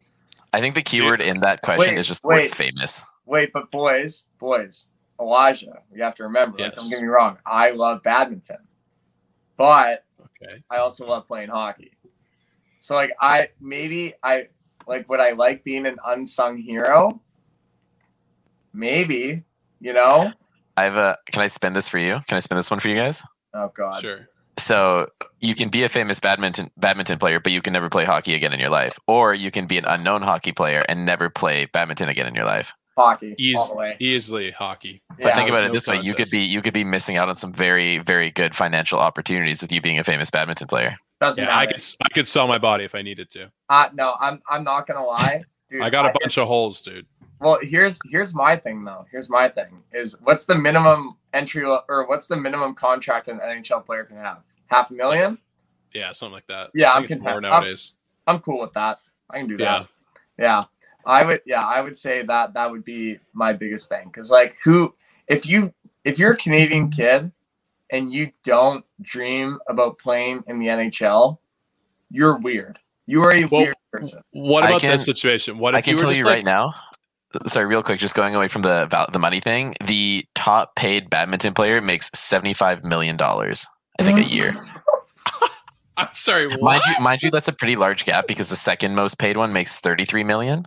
I 0.54 0.60
think 0.62 0.76
the 0.76 0.82
keyword 0.84 1.22
in 1.22 1.40
that 1.42 1.62
question 1.62 1.96
Wait, 1.96 2.00
is 2.00 2.08
just 2.08 2.24
wait. 2.24 2.54
famous. 2.54 3.02
Wait, 3.26 3.52
but 3.54 3.70
boys, 3.72 4.26
boys, 4.40 4.88
Elijah, 5.20 5.82
you 5.94 6.02
have 6.04 6.16
to 6.16 6.24
remember, 6.24 6.58
like, 6.60 6.72
Yes. 6.74 6.76
don't 6.82 6.90
get 6.90 7.02
me 7.02 7.08
wrong, 7.08 7.38
I 7.46 7.72
love 7.72 8.04
badminton, 8.04 8.58
but 9.58 10.04
Okay. 10.42 10.62
I 10.70 10.78
also 10.78 11.08
love 11.08 11.28
playing 11.28 11.50
hockey. 11.50 11.92
So, 12.80 12.94
like, 12.96 13.12
I 13.20 13.50
maybe 13.60 14.14
I 14.22 14.48
like 14.88 15.08
would 15.10 15.20
I 15.20 15.32
like 15.34 15.64
being 15.64 15.86
an 15.86 15.98
unsung 16.06 16.58
hero? 16.58 17.22
Maybe, 18.74 19.44
you 19.80 19.94
know. 19.94 20.32
I 20.76 20.84
have 20.84 20.96
a 20.96 21.18
can 21.32 21.42
I 21.42 21.48
spin 21.48 21.74
this 21.74 21.90
for 21.90 21.98
you? 21.98 22.20
Can 22.28 22.38
I 22.38 22.40
spin 22.40 22.58
this 22.58 22.70
one 22.70 22.80
for 22.80 22.90
you 22.90 22.96
guys? 22.96 23.24
Oh 23.54 23.72
God. 23.76 24.02
Sure. 24.02 24.28
So 24.60 25.08
you 25.40 25.56
can 25.56 25.70
be 25.70 25.84
a 25.84 25.90
famous 25.90 26.20
badminton 26.20 26.72
badminton 26.78 27.20
player, 27.20 27.40
but 27.40 27.52
you 27.52 27.62
can 27.62 27.74
never 27.74 27.90
play 27.90 28.06
hockey 28.06 28.34
again 28.34 28.54
in 28.54 28.60
your 28.60 28.70
life. 28.70 29.00
Or 29.08 29.34
you 29.34 29.52
can 29.52 29.68
be 29.68 29.78
an 29.78 29.86
unknown 29.86 30.22
hockey 30.22 30.52
player 30.52 30.84
and 30.88 31.06
never 31.06 31.30
play 31.30 31.66
badminton 31.66 32.10
again 32.10 32.28
in 32.28 32.36
your 32.36 32.46
life. 32.46 32.74
Hockey, 32.98 33.36
Eas- 33.38 33.58
all 33.58 33.68
the 33.70 33.76
way. 33.76 33.96
easily 34.00 34.50
hockey. 34.50 35.04
But 35.10 35.20
Yeah, 35.20 35.36
think 35.36 35.50
about 35.50 35.64
it 35.64 35.68
no 35.68 35.74
this 35.74 35.88
way: 35.88 36.00
you 36.00 36.16
could 36.16 36.32
be 36.32 36.40
you 36.40 36.64
could 36.64 36.74
be 36.74 36.84
missing 36.84 37.18
out 37.18 37.30
on 37.30 37.36
some 37.36 37.54
very 37.54 38.00
very 38.00 38.32
good 38.32 38.56
financial 38.56 39.00
opportunities 39.00 39.62
with 39.62 39.72
you 39.72 39.82
being 39.82 40.00
a 40.00 40.04
famous 40.04 40.32
badminton 40.32 40.68
player. 40.68 40.98
Doesn't 41.20 41.44
Yeah, 41.44 41.58
I 41.58 41.66
could 41.66 41.84
I 42.04 42.10
could 42.14 42.28
sell 42.28 42.48
my 42.48 42.58
body 42.58 42.84
if 42.84 42.94
I 42.94 43.02
needed 43.02 43.32
to. 43.32 43.52
Uh, 43.70 43.90
no, 43.94 44.16
I'm 44.20 44.42
I'm 44.50 44.64
not 44.64 44.86
gonna 44.86 45.04
lie, 45.06 45.42
dude. 45.70 45.82
I 45.82 45.90
got 45.90 46.06
a 46.06 46.14
bunch 46.20 46.38
of 46.38 46.48
holes, 46.48 46.82
dude. 46.82 47.06
Well, 47.40 47.60
here's 47.62 48.00
here's 48.10 48.34
my 48.36 48.56
thing 48.56 48.84
though. 48.84 49.06
Here's 49.12 49.30
my 49.30 49.50
thing 49.50 49.84
is 49.94 50.16
what's 50.22 50.46
the 50.46 50.56
minimum 50.56 51.18
entry 51.34 51.64
or 51.64 52.08
what's 52.08 52.28
the 52.28 52.38
minimum 52.38 52.76
contract 52.76 53.28
an 53.28 53.40
NHL 53.40 53.86
player 53.86 54.04
can 54.04 54.18
have? 54.18 54.42
Half 54.68 54.92
a 54.92 54.94
million? 54.94 55.38
Yeah, 55.94 56.14
something 56.14 56.34
like 56.34 56.48
that. 56.48 56.72
Yeah, 56.74 56.92
I 56.92 56.98
I'm 56.98 57.04
it's 57.04 57.12
more 57.16 57.34
content. 57.34 57.46
I'm- 57.46 57.62
nowadays. 57.62 57.94
I'm 58.26 58.40
cool 58.40 58.60
with 58.60 58.74
that. 58.74 59.00
I 59.30 59.40
can 59.40 59.48
do 59.48 59.58
that. 59.58 59.88
Yeah. 60.38 60.46
Yeah. 60.46 60.64
I 61.06 61.24
would 61.24 61.42
yeah, 61.46 61.66
I 61.66 61.80
would 61.82 61.98
say 61.98 62.24
that 62.24 62.54
that 62.54 62.70
would 62.70 62.84
be 62.84 63.20
my 63.34 63.54
biggest 63.54 63.88
thing 63.88 64.12
cuz 64.12 64.30
like 64.30 64.58
who 64.64 64.94
if 65.28 65.46
you 65.46 65.74
if 66.04 66.20
you're 66.20 66.34
a 66.34 66.38
Canadian 66.38 66.90
kid 66.90 67.32
and 67.92 68.12
you 68.12 68.32
don't 68.44 68.84
dream 69.02 69.60
about 69.68 69.98
playing 70.00 70.44
in 70.48 70.60
the 70.60 70.68
NHL, 70.68 71.38
you're 72.10 72.38
weird. 72.38 72.80
You 73.06 73.24
are 73.24 73.32
a 73.32 73.46
Well, 73.46 73.62
weird 73.62 73.76
person. 73.92 74.22
What 74.32 74.66
about 74.66 74.82
can- 74.82 74.92
this 74.92 75.06
situation? 75.06 75.58
What 75.60 75.74
if 75.74 75.78
I 75.78 75.82
can 75.82 75.94
you 75.94 75.98
tell 76.00 76.10
just 76.10 76.20
you 76.20 76.26
like, 76.26 76.36
right 76.38 76.46
now. 76.46 76.74
Sorry, 77.46 77.66
real 77.66 77.84
quick, 77.84 78.00
just 78.00 78.16
going 78.16 78.36
away 78.36 78.48
from 78.48 78.62
the 78.64 78.88
val- 78.90 79.10
the 79.12 79.20
money 79.20 79.40
thing. 79.40 79.76
The 79.86 80.26
top 80.34 80.76
paid 80.76 81.10
badminton 81.10 81.54
player 81.54 81.82
makes 81.82 82.10
seventy 82.16 82.54
five 82.54 82.84
million 82.84 83.18
dollars. 83.18 83.68
I 84.00 84.04
think 84.04 84.20
a 84.20 84.24
year. 84.24 84.56
I'm 85.98 86.08
sorry, 86.16 86.48
what? 86.48 86.62
Mind 86.62 86.82
you, 86.88 87.04
mind 87.04 87.24
you, 87.24 87.32
that's 87.32 87.48
a 87.48 87.54
pretty 87.54 87.76
large 87.76 88.06
gap 88.06 88.28
because 88.28 88.50
the 88.50 88.56
second 88.56 88.96
most 88.96 89.20
paid 89.20 89.36
one 89.38 89.52
makes 89.52 89.80
thirty 89.80 90.06
three 90.06 90.24
million. 90.24 90.66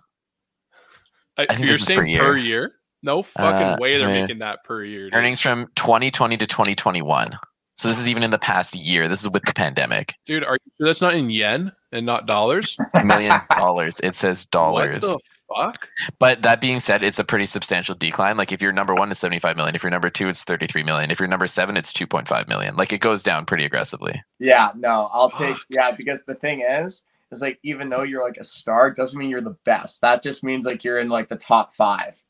I, 1.36 1.46
think 1.46 1.60
you're 1.60 1.68
this 1.70 1.80
is 1.80 1.86
saying 1.86 2.00
per 2.00 2.06
year. 2.06 2.20
per 2.22 2.36
year? 2.36 2.72
No 3.02 3.22
fucking 3.22 3.46
Uh, 3.46 3.76
way 3.80 3.90
they're 3.96 4.08
so- 4.08 4.12
making 4.14 4.38
that 4.40 4.62
per 4.64 4.84
year. 4.84 5.04
dude. 5.04 5.14
Earnings 5.14 5.40
from 5.40 5.68
twenty 5.74 6.10
twenty 6.10 6.36
to 6.36 6.46
twenty 6.46 6.74
twenty 6.74 7.02
one. 7.02 7.38
So 7.76 7.88
this 7.88 7.98
is 7.98 8.08
even 8.08 8.22
in 8.22 8.30
the 8.30 8.38
past 8.38 8.74
year. 8.74 9.08
This 9.08 9.20
is 9.22 9.30
with 9.30 9.42
the 9.44 9.54
pandemic. 9.54 10.14
dude. 10.26 10.44
Are 10.44 10.58
you 10.62 10.72
sure 10.78 10.86
that's 10.88 11.00
not 11.00 11.14
in 11.14 11.30
yen 11.30 11.72
and 11.92 12.04
not 12.04 12.26
dollars? 12.26 12.76
Million 13.04 13.40
dollars. 13.56 13.94
It 14.02 14.16
says 14.16 14.44
dollars. 14.44 15.02
What 15.02 15.22
the 15.48 15.54
fuck? 15.56 15.88
But 16.18 16.42
that 16.42 16.60
being 16.60 16.78
said, 16.80 17.02
it's 17.02 17.18
a 17.18 17.24
pretty 17.24 17.46
substantial 17.46 17.94
decline. 17.94 18.36
Like 18.36 18.52
if 18.52 18.60
you're 18.60 18.70
number 18.72 18.94
one, 18.94 19.10
it's 19.10 19.20
75 19.20 19.56
million. 19.56 19.74
If 19.74 19.82
you're 19.82 19.90
number 19.90 20.10
two, 20.10 20.28
it's 20.28 20.44
33 20.44 20.82
million. 20.82 21.10
If 21.10 21.18
you're 21.20 21.26
number 21.28 21.46
seven, 21.46 21.78
it's 21.78 21.90
2.5 21.94 22.48
million. 22.48 22.76
Like 22.76 22.92
it 22.92 23.00
goes 23.00 23.22
down 23.22 23.46
pretty 23.46 23.64
aggressively. 23.64 24.22
Yeah, 24.38 24.72
no, 24.76 25.08
I'll 25.10 25.30
take 25.30 25.56
yeah 25.70 25.90
because 25.90 26.22
the 26.24 26.34
thing 26.34 26.60
is 26.60 27.02
is 27.32 27.40
like 27.40 27.58
even 27.62 27.88
though 27.88 28.02
you're 28.02 28.22
like 28.26 28.36
a 28.36 28.44
star, 28.44 28.90
doesn't 28.90 29.18
mean 29.18 29.30
you're 29.30 29.40
the 29.40 29.56
best. 29.64 30.02
That 30.02 30.22
just 30.22 30.44
means 30.44 30.66
like 30.66 30.84
you're 30.84 30.98
in 30.98 31.08
like 31.08 31.28
the 31.28 31.36
top 31.36 31.72
five 31.72 32.22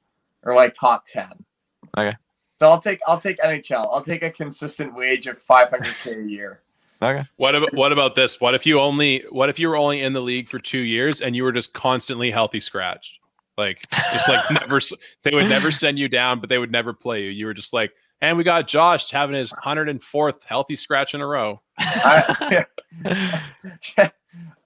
or 0.42 0.54
like 0.54 0.74
top 0.74 1.04
ten. 1.06 1.30
Okay. 1.96 2.16
So 2.58 2.68
I'll 2.68 2.78
take 2.80 3.00
I'll 3.06 3.18
take 3.20 3.38
NHL. 3.40 3.88
I'll 3.90 4.02
take 4.02 4.22
a 4.22 4.30
consistent 4.30 4.94
wage 4.94 5.26
of 5.26 5.42
500k 5.44 6.24
a 6.26 6.28
year. 6.28 6.60
Okay. 7.02 7.24
What 7.36 7.54
about 7.54 7.72
what 7.74 7.92
about 7.92 8.14
this? 8.14 8.40
What 8.40 8.54
if 8.54 8.66
you 8.66 8.78
only 8.78 9.24
what 9.30 9.48
if 9.48 9.58
you 9.58 9.68
were 9.68 9.76
only 9.76 10.02
in 10.02 10.12
the 10.12 10.20
league 10.20 10.48
for 10.48 10.58
two 10.58 10.80
years 10.80 11.22
and 11.22 11.34
you 11.34 11.42
were 11.44 11.52
just 11.52 11.72
constantly 11.72 12.30
healthy 12.30 12.60
scratched? 12.60 13.18
Like 13.56 13.86
it's 13.92 14.28
like 14.28 14.50
never 14.60 14.80
they 15.22 15.30
would 15.32 15.48
never 15.48 15.72
send 15.72 15.98
you 15.98 16.08
down, 16.08 16.40
but 16.40 16.48
they 16.48 16.58
would 16.58 16.70
never 16.70 16.92
play 16.92 17.22
you. 17.24 17.30
You 17.30 17.46
were 17.46 17.54
just 17.54 17.72
like, 17.72 17.92
and 18.20 18.36
we 18.36 18.44
got 18.44 18.68
Josh 18.68 19.10
having 19.10 19.34
his 19.36 19.52
104th 19.52 20.44
healthy 20.44 20.76
scratch 20.76 21.14
in 21.14 21.22
a 21.22 21.26
row. 21.26 21.62
I, 21.78 22.66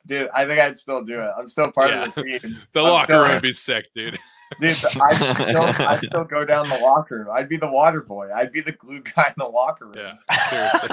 dude, 0.07 0.29
I 0.35 0.45
think 0.45 0.61
I'd 0.61 0.77
still 0.79 1.05
do 1.05 1.21
it. 1.21 1.31
I'm 1.39 1.49
still 1.49 1.71
part 1.71 1.91
Yeah. 1.91 2.05
of 2.07 2.15
the 2.15 2.23
team. 2.23 2.59
The 2.73 2.81
I'm 2.81 2.87
locker 2.89 3.21
room 3.23 3.31
would 3.33 3.43
be 3.43 3.53
sick, 3.53 3.87
dude. 3.95 4.19
Dude, 4.61 4.71
I'd 4.71 5.37
still, 5.37 5.87
I'd 5.87 5.99
still 5.99 6.25
go 6.25 6.45
down 6.45 6.69
the 6.69 6.79
locker 6.79 7.19
room. 7.19 7.29
I'd 7.33 7.49
be 7.49 7.57
the 7.57 7.71
water 7.71 8.01
boy. 8.01 8.31
I'd 8.35 8.53
be 8.53 8.61
the 8.61 8.73
glue 8.73 9.01
guy 9.01 9.29
in 9.29 9.35
the 9.37 9.47
locker 9.47 9.87
room. 9.87 9.95
Yeah, 9.97 10.15
seriously. 10.49 10.89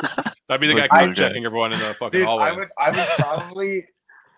That'd 0.47 0.61
be 0.61 0.67
the 0.67 0.73
guy 0.73 0.87
Like, 0.91 1.07
coach 1.07 1.17
checking 1.17 1.45
everyone 1.45 1.73
in 1.73 1.79
the 1.79 1.95
fucking 1.99 2.19
Dude, 2.19 2.27
hallway. 2.27 2.43
I 2.45 2.51
would 2.51 2.69
I 2.77 2.89
would 2.91 3.07
probably 3.17 3.87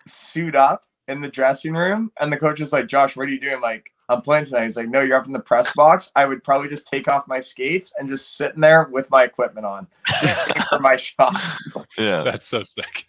suit 0.06 0.54
up 0.54 0.84
in 1.08 1.20
the 1.20 1.28
dressing 1.28 1.74
room 1.74 2.10
and 2.20 2.32
the 2.32 2.36
coach 2.36 2.60
is 2.60 2.72
like, 2.72 2.86
Josh, 2.86 3.16
what 3.16 3.28
are 3.28 3.30
you 3.32 3.40
doing? 3.40 3.60
Like, 3.60 3.90
I'm 4.08 4.22
playing 4.22 4.44
tonight. 4.44 4.64
He's 4.64 4.76
like, 4.76 4.88
No, 4.88 5.00
you're 5.00 5.16
up 5.16 5.26
in 5.26 5.32
the 5.32 5.40
press 5.40 5.72
box. 5.74 6.12
I 6.14 6.24
would 6.24 6.44
probably 6.44 6.68
just 6.68 6.86
take 6.86 7.08
off 7.08 7.26
my 7.26 7.40
skates 7.40 7.94
and 7.98 8.08
just 8.08 8.36
sitting 8.36 8.60
there 8.60 8.84
with 8.90 9.10
my 9.10 9.24
equipment 9.24 9.66
on 9.66 9.86
for 10.68 10.78
my 10.78 10.96
shot. 10.96 11.34
Yeah. 11.98 12.22
That's 12.22 12.46
so 12.46 12.62
sick. 12.62 13.06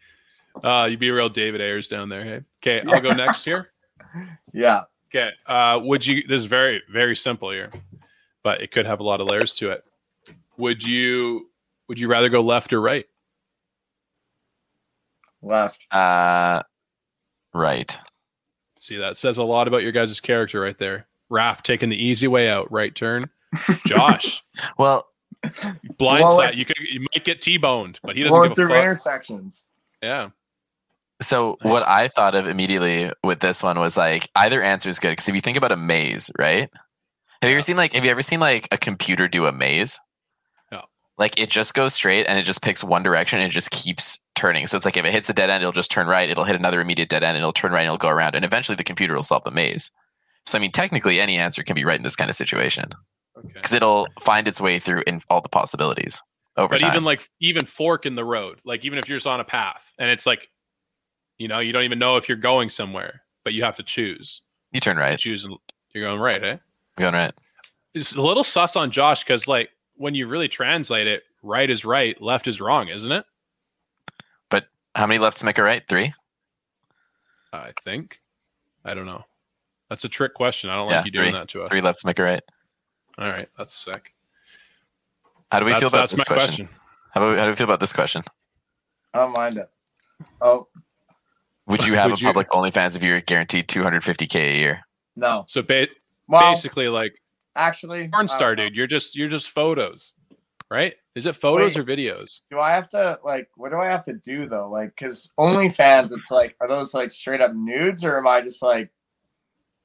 Uh, 0.64 0.88
you'd 0.90 1.00
be 1.00 1.10
a 1.10 1.14
real 1.14 1.28
David 1.30 1.60
Ayres 1.62 1.90
down 1.90 2.08
there. 2.08 2.24
Hey, 2.24 2.42
okay, 2.64 2.90
I'll 2.90 3.02
go 3.02 3.14
next 3.14 3.46
here. 3.46 3.72
Yeah. 4.54 4.84
Okay. 5.10 5.30
Uh, 5.46 5.80
would 5.84 6.06
you? 6.06 6.24
This 6.28 6.40
is 6.42 6.46
very 6.46 6.82
very 6.90 7.16
simple 7.16 7.50
here, 7.52 7.72
but 8.44 8.62
it 8.62 8.72
could 8.72 8.86
have 8.86 9.00
a 9.00 9.04
lot 9.04 9.22
of 9.22 9.28
layers 9.28 9.54
to 9.56 9.72
it. 9.72 9.84
Would 10.58 10.84
you? 10.84 11.50
Would 11.88 12.00
you 12.00 12.08
rather 12.08 12.30
go 12.30 12.42
left 12.42 12.74
or 12.74 12.82
right? 12.82 13.06
Left. 15.42 15.86
Uh, 15.92 16.62
right. 17.54 17.98
See, 18.78 18.98
that 18.98 19.18
says 19.18 19.38
a 19.38 19.44
lot 19.44 19.68
about 19.68 19.84
your 19.84 19.92
guys' 19.92 20.20
character 20.20 20.60
right 20.62 20.78
there. 20.78 21.06
Raph 21.32 21.62
taking 21.62 21.90
the 21.90 21.96
easy 22.04 22.28
way 22.28 22.50
out, 22.50 22.72
right 22.72 22.94
turn. 22.94 23.30
Josh, 23.86 24.44
Well, 24.78 25.08
blindside. 25.44 26.56
You 26.56 26.66
could, 26.66 26.78
you 26.80 27.00
might 27.02 27.24
get 27.24 27.42
t-boned, 27.42 28.00
but 28.04 28.16
he 28.16 28.24
doesn't 28.24 28.42
give 28.42 28.52
a 28.52 28.56
through 28.56 28.70
fuck. 28.70 28.78
intersections. 28.78 29.64
Yeah. 30.04 30.30
So 31.22 31.58
what 31.62 31.88
I 31.88 32.08
thought 32.10 32.36
of 32.36 32.48
immediately 32.48 33.12
with 33.24 33.40
this 33.40 33.64
one 33.64 33.80
was 33.80 33.96
like 33.96 34.30
either 34.36 34.62
answer 34.62 34.90
is 34.90 35.00
good 35.00 35.12
because 35.12 35.28
if 35.30 35.36
you 35.36 35.42
think 35.42 35.58
about 35.58 35.72
a 35.72 35.78
maze, 35.78 36.30
right? 36.38 36.70
Have 37.42 37.50
you 37.50 37.56
ever 37.58 37.62
seen 37.62 37.78
like 37.78 37.94
have 37.94 38.04
you 38.04 38.12
ever 38.12 38.22
seen 38.22 38.40
like 38.40 38.68
a 38.72 38.78
computer 38.78 39.28
do 39.28 39.46
a 39.46 39.52
maze? 39.52 40.00
No. 40.72 40.84
Like 41.18 41.40
it 41.40 41.50
just 41.50 41.74
goes 41.74 41.94
straight 41.94 42.26
and 42.28 42.38
it 42.38 42.44
just 42.44 42.62
picks 42.62 42.84
one 42.84 43.02
direction 43.04 43.40
and 43.40 43.48
it 43.48 43.52
just 43.54 43.72
keeps 43.72 44.20
turning. 44.36 44.68
So 44.68 44.76
it's 44.76 44.86
like 44.86 44.98
if 44.98 45.06
it 45.06 45.14
hits 45.14 45.30
a 45.30 45.34
dead 45.34 45.50
end, 45.50 45.62
it'll 45.64 45.72
just 45.72 45.92
turn 45.92 46.08
right. 46.08 46.30
It'll 46.30 46.44
hit 46.44 46.56
another 46.58 46.82
immediate 46.82 47.08
dead 47.10 47.24
end 47.24 47.38
and 47.38 47.44
it'll 47.44 47.54
turn 47.54 47.72
right 47.72 47.82
and 47.82 47.88
it'll 47.88 47.98
go 47.98 48.10
around. 48.10 48.36
And 48.36 48.44
eventually 48.44 48.76
the 48.76 48.84
computer 48.84 49.16
will 49.16 49.24
solve 49.24 49.44
the 49.44 49.52
maze. 49.52 49.92
So 50.46 50.58
I 50.58 50.62
mean, 50.62 50.72
technically 50.72 51.22
any 51.22 51.38
answer 51.38 51.64
can 51.64 51.76
be 51.76 51.86
right 51.86 51.98
in 51.98 52.04
this 52.04 52.16
kind 52.16 52.30
of 52.30 52.36
situation 52.36 52.90
Okay. 53.38 53.50
because 53.54 53.74
it'll 53.74 54.08
find 54.22 54.48
its 54.48 54.60
way 54.62 54.80
through 54.80 55.04
in 55.08 55.22
all 55.30 55.42
the 55.42 55.50
possibilities 55.50 56.22
over 56.58 56.70
But 56.70 56.80
time. 56.80 56.92
even 56.92 57.04
like 57.04 57.30
even 57.42 57.66
fork 57.66 58.06
in 58.06 58.16
the 58.16 58.24
road, 58.26 58.60
like 58.66 58.84
even 58.86 58.98
if 59.00 59.08
you're 59.10 59.18
just 59.18 59.28
on 59.28 59.40
a 59.40 59.44
path 59.46 59.84
and 60.00 60.10
it's 60.10 60.26
like, 60.26 60.48
you 61.38 61.48
know, 61.48 61.60
you 61.60 61.74
don't 61.74 61.84
even 61.84 62.00
know 62.00 62.18
if 62.18 62.28
you're 62.30 62.38
going 62.38 62.70
somewhere, 62.70 63.22
but 63.44 63.54
you 63.54 63.64
have 63.64 63.76
to 63.78 63.84
choose. 63.84 64.42
you 64.72 64.80
turn 64.80 64.98
You 64.98 65.02
right, 65.04 65.20
choose 65.20 65.44
and 65.46 65.56
you're 65.94 66.06
going 66.06 66.20
right, 66.20 66.44
eh? 66.44 66.58
going 66.98 67.14
right. 67.14 67.34
It's 67.94 68.16
a 68.16 68.22
little 68.22 68.44
sus 68.44 68.76
on 68.76 68.92
Josh 68.92 69.24
because 69.24 69.48
like 69.48 69.70
when 69.96 70.16
you 70.16 70.28
really 70.28 70.48
translate 70.48 71.08
it, 71.08 71.24
right 71.44 71.70
is 71.70 71.86
right, 71.86 72.20
left 72.22 72.48
is 72.48 72.60
wrong, 72.60 72.90
isn't 72.90 73.12
it? 73.12 73.26
But 74.50 74.68
how 74.96 75.08
many 75.08 75.20
lefts 75.20 75.44
make 75.44 75.58
a 75.58 75.64
right? 75.64 75.84
Three. 75.88 76.14
I 77.54 77.72
think. 77.84 78.20
I 78.84 78.94
don't 78.94 79.06
know. 79.06 79.24
That's 79.90 80.04
a 80.04 80.10
trick 80.10 80.34
question. 80.34 80.70
I 80.70 80.76
don't 80.76 80.90
Yeah, 80.90 80.98
like 80.98 81.06
you 81.06 81.12
doing 81.12 81.32
three. 81.32 81.40
that 81.40 81.48
to 81.50 81.64
us. 81.64 81.70
Three 81.72 81.82
lefts 81.82 82.04
make 82.06 82.20
a 82.20 82.24
right. 82.24 82.44
All 83.18 83.30
right, 83.30 83.48
that's 83.58 83.74
sick. 83.74 84.14
How 85.52 85.60
do 85.60 85.66
we 85.66 85.72
that's 85.72 85.80
feel 85.80 85.88
about 85.90 86.00
that's 86.00 86.12
this 86.12 86.20
my 86.28 86.36
question? 86.36 86.68
How, 87.12 87.24
about, 87.24 87.38
how 87.38 87.46
do 87.46 87.52
we 87.52 87.56
feel 87.56 87.66
about 87.66 87.80
this 87.80 87.94
question? 87.94 88.24
I 89.14 89.20
don't 89.20 89.32
mind 89.34 89.58
it. 89.58 89.70
Oh 90.42 90.68
Would 91.68 91.86
you 91.86 91.94
have 91.96 92.12
Would 92.12 92.20
a 92.20 92.22
you- 92.22 92.28
public 92.28 92.50
OnlyFans 92.52 92.96
if 92.96 93.04
you 93.04 93.14
were 93.14 93.22
guaranteed 93.22 93.68
250k 93.68 94.36
a 94.36 94.58
year? 94.58 94.82
no. 95.16 95.46
So 95.48 95.62
ba- 95.62 95.88
Well, 96.28 96.52
basically, 96.52 96.88
like 96.90 97.22
actually, 97.56 98.08
porn 98.10 98.28
star, 98.28 98.56
dude. 98.56 98.76
You're 98.76 98.88
just 98.88 99.16
you're 99.16 99.30
just 99.30 99.50
photos, 99.50 100.14
right? 100.70 100.94
Is 101.16 101.26
it 101.26 101.36
photos 101.38 101.76
Wait. 101.76 101.82
or 101.82 101.84
videos? 101.86 102.42
Do 102.52 102.60
I 102.60 102.72
have 102.72 102.90
to 102.90 103.20
like? 103.24 103.50
What 103.56 103.70
do 103.72 103.78
I 103.78 103.88
have 103.88 104.04
to 104.06 104.14
do 104.14 104.48
though? 104.50 104.70
Like, 104.70 104.90
because 104.90 105.32
OnlyFans, 105.40 106.12
it's 106.12 106.30
like, 106.32 106.56
are 106.62 106.68
those 106.68 106.94
like 106.94 107.12
straight 107.12 107.40
up 107.42 107.54
nudes, 107.56 108.04
or 108.04 108.18
am 108.18 108.28
I 108.28 108.42
just 108.42 108.62
like 108.62 108.90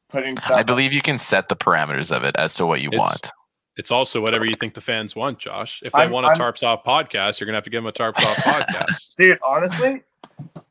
putting 0.09 0.36
stuff? 0.36 0.59
I 0.59 0.62
believe 0.65 0.93
you 0.93 1.01
can 1.02 1.19
set 1.19 1.48
the 1.48 1.57
parameters 1.57 2.15
of 2.15 2.24
it 2.24 2.35
as 2.36 2.55
to 2.55 2.66
what 2.66 2.81
you 2.81 2.89
It's- 2.89 2.98
want. 2.98 3.31
It's 3.77 3.90
also 3.93 4.20
whatever 4.20 4.44
you 4.44 4.57
think 4.57 4.74
the 4.74 4.81
fans 4.81 5.15
want, 5.16 5.39
Josh. 5.39 5.81
If 5.85 5.93
they 5.93 6.01
I'm- 6.01 6.11
want 6.11 6.27
a 6.27 6.31
I'm- 6.31 6.39
Tarps 6.39 6.62
Off 6.65 6.85
podcast, 6.85 7.39
you're 7.40 7.47
gonna 7.47 7.57
have 7.57 7.65
to 7.65 7.70
give 7.70 7.82
them 7.82 7.86
a 7.86 7.93
Tarps 7.93 8.16
Off 8.19 8.36
podcast. 8.39 9.15
dude 9.16 9.39
honestly 9.47 10.02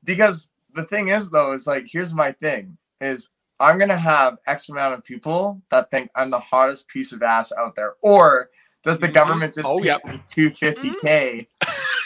because 0.04 0.50
the 0.76 0.84
thing 0.86 1.10
is 1.10 1.30
though 1.30 1.52
is 1.52 1.66
like 1.68 1.86
here's 1.92 2.14
my 2.14 2.32
thing 2.34 2.78
is 3.02 3.32
i'm 3.60 3.78
gonna 3.80 3.98
have 3.98 4.38
x 4.48 4.70
amount 4.70 4.94
of 4.94 5.04
people 5.04 5.62
that 5.72 5.90
think 5.92 6.10
i'm 6.16 6.30
the 6.30 6.40
hottest 6.40 6.88
piece 6.90 7.12
of 7.12 7.22
ass 7.24 7.52
out 7.58 7.76
there 7.76 7.96
or 8.04 8.50
does 8.84 9.00
the 9.00 9.08
Mhm. 9.10 9.14
government 9.14 9.54
just 9.54 9.68
Oh, 9.68 9.80
pay 9.80 9.98
me 10.06 10.22
250k 10.36 11.48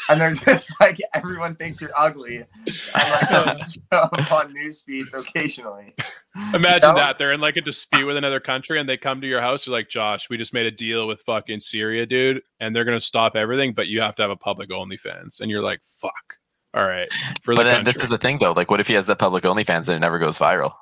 and 0.10 0.20
they're 0.22 0.32
just 0.46 0.74
like 0.80 0.98
everyone 1.14 1.56
thinks 1.56 1.80
you're 1.82 1.92
ugly 1.96 2.46
i'm 2.96 3.46
like 3.48 3.60
up 3.92 4.32
on 4.32 4.54
news 4.54 4.82
feeds 4.82 5.14
occasionally 5.14 5.94
Imagine 6.56 6.96
No. 6.96 6.96
that 6.96 7.20
they're 7.20 7.32
in 7.34 7.40
like 7.42 7.58
a 7.58 7.62
dispute 7.62 8.08
with 8.08 8.18
another 8.18 8.40
country, 8.40 8.80
and 8.80 8.90
they 8.90 8.98
come 8.98 9.22
to 9.22 9.28
your 9.28 9.40
house. 9.40 9.68
you're 9.68 9.72
like, 9.76 9.88
"Josh, 9.88 10.32
we 10.32 10.36
just 10.38 10.52
made 10.52 10.66
a 10.66 10.72
deal 10.72 11.06
with 11.08 11.22
fucking 11.28 11.60
Syria, 11.60 12.08
dude, 12.08 12.42
and 12.60 12.76
they're 12.76 12.86
gonna 12.86 13.00
stop 13.00 13.36
everything, 13.36 13.72
but 13.72 13.88
you 13.88 14.02
have 14.02 14.16
to 14.16 14.24
have 14.24 14.32
a 14.32 14.36
public 14.36 14.72
OnlyFans." 14.72 15.42
And 15.42 15.52
you're 15.52 15.62
like, 15.62 15.80
"Fuck, 16.02 16.38
all 16.74 16.86
right." 16.86 17.12
For 17.44 17.54
But 17.56 17.64
the 17.64 17.72
then 17.72 17.84
this 17.84 18.02
is 18.02 18.10
the 18.10 18.18
thing 18.18 18.40
though. 18.40 18.52
Like, 18.54 18.70
what 18.72 18.80
if 18.80 18.88
he 18.88 18.94
has 18.94 19.08
that 19.08 19.20
public 19.20 19.44
OnlyFans 19.44 19.88
and 19.88 19.96
it 19.96 20.00
never 20.00 20.20
goes 20.20 20.38
viral? 20.40 20.74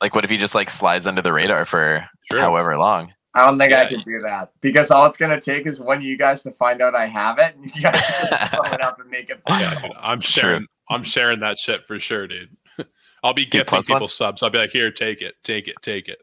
Like, 0.00 0.14
what 0.14 0.24
if 0.24 0.30
he 0.30 0.36
just 0.36 0.54
like 0.54 0.70
slides 0.70 1.06
under 1.06 1.22
the 1.22 1.32
radar 1.32 1.64
for 1.64 2.08
True. 2.30 2.40
however 2.40 2.76
long? 2.78 3.12
i 3.32 3.46
don't 3.46 3.58
think 3.60 3.72
i 3.72 3.82
Yeah. 3.82 3.88
can 3.88 4.00
do 4.00 4.18
that 4.24 4.50
because 4.60 4.90
all 4.90 5.06
it's 5.06 5.16
gonna 5.16 5.40
take 5.40 5.64
is 5.64 5.78
one 5.80 5.98
of 5.98 6.02
you 6.02 6.16
guys 6.18 6.42
to 6.42 6.50
find 6.50 6.82
out 6.82 6.96
i 6.96 7.06
have 7.06 7.38
it 7.38 7.54
and 7.54 7.64
you 7.76 7.80
guys 7.82 7.92
just 8.00 8.50
throw 8.50 8.64
it 8.64 8.80
up 8.80 8.98
and 8.98 9.08
make 9.08 9.30
it 9.30 9.40
Yeah, 9.46 9.74
viral. 9.76 9.82
dude, 9.82 9.92
I'm 10.00 10.18
True. 10.20 10.40
sharing. 10.40 10.66
I'm 10.88 11.04
sharing 11.04 11.38
that 11.38 11.56
shit 11.56 11.86
for 11.86 12.00
sure, 12.00 12.26
dude. 12.26 12.48
I'll 13.22 13.32
be 13.32 13.44
Dude, 13.44 13.52
gifting 13.52 13.66
plus 13.68 13.86
people 13.86 14.00
once- 14.00 14.14
subs. 14.14 14.42
I'll 14.42 14.50
be 14.50 14.58
like, 14.58 14.70
"Here, 14.70 14.90
take 14.90 15.22
it, 15.22 15.34
take 15.44 15.68
it, 15.68 15.76
take 15.80 16.08
it." 16.08 16.18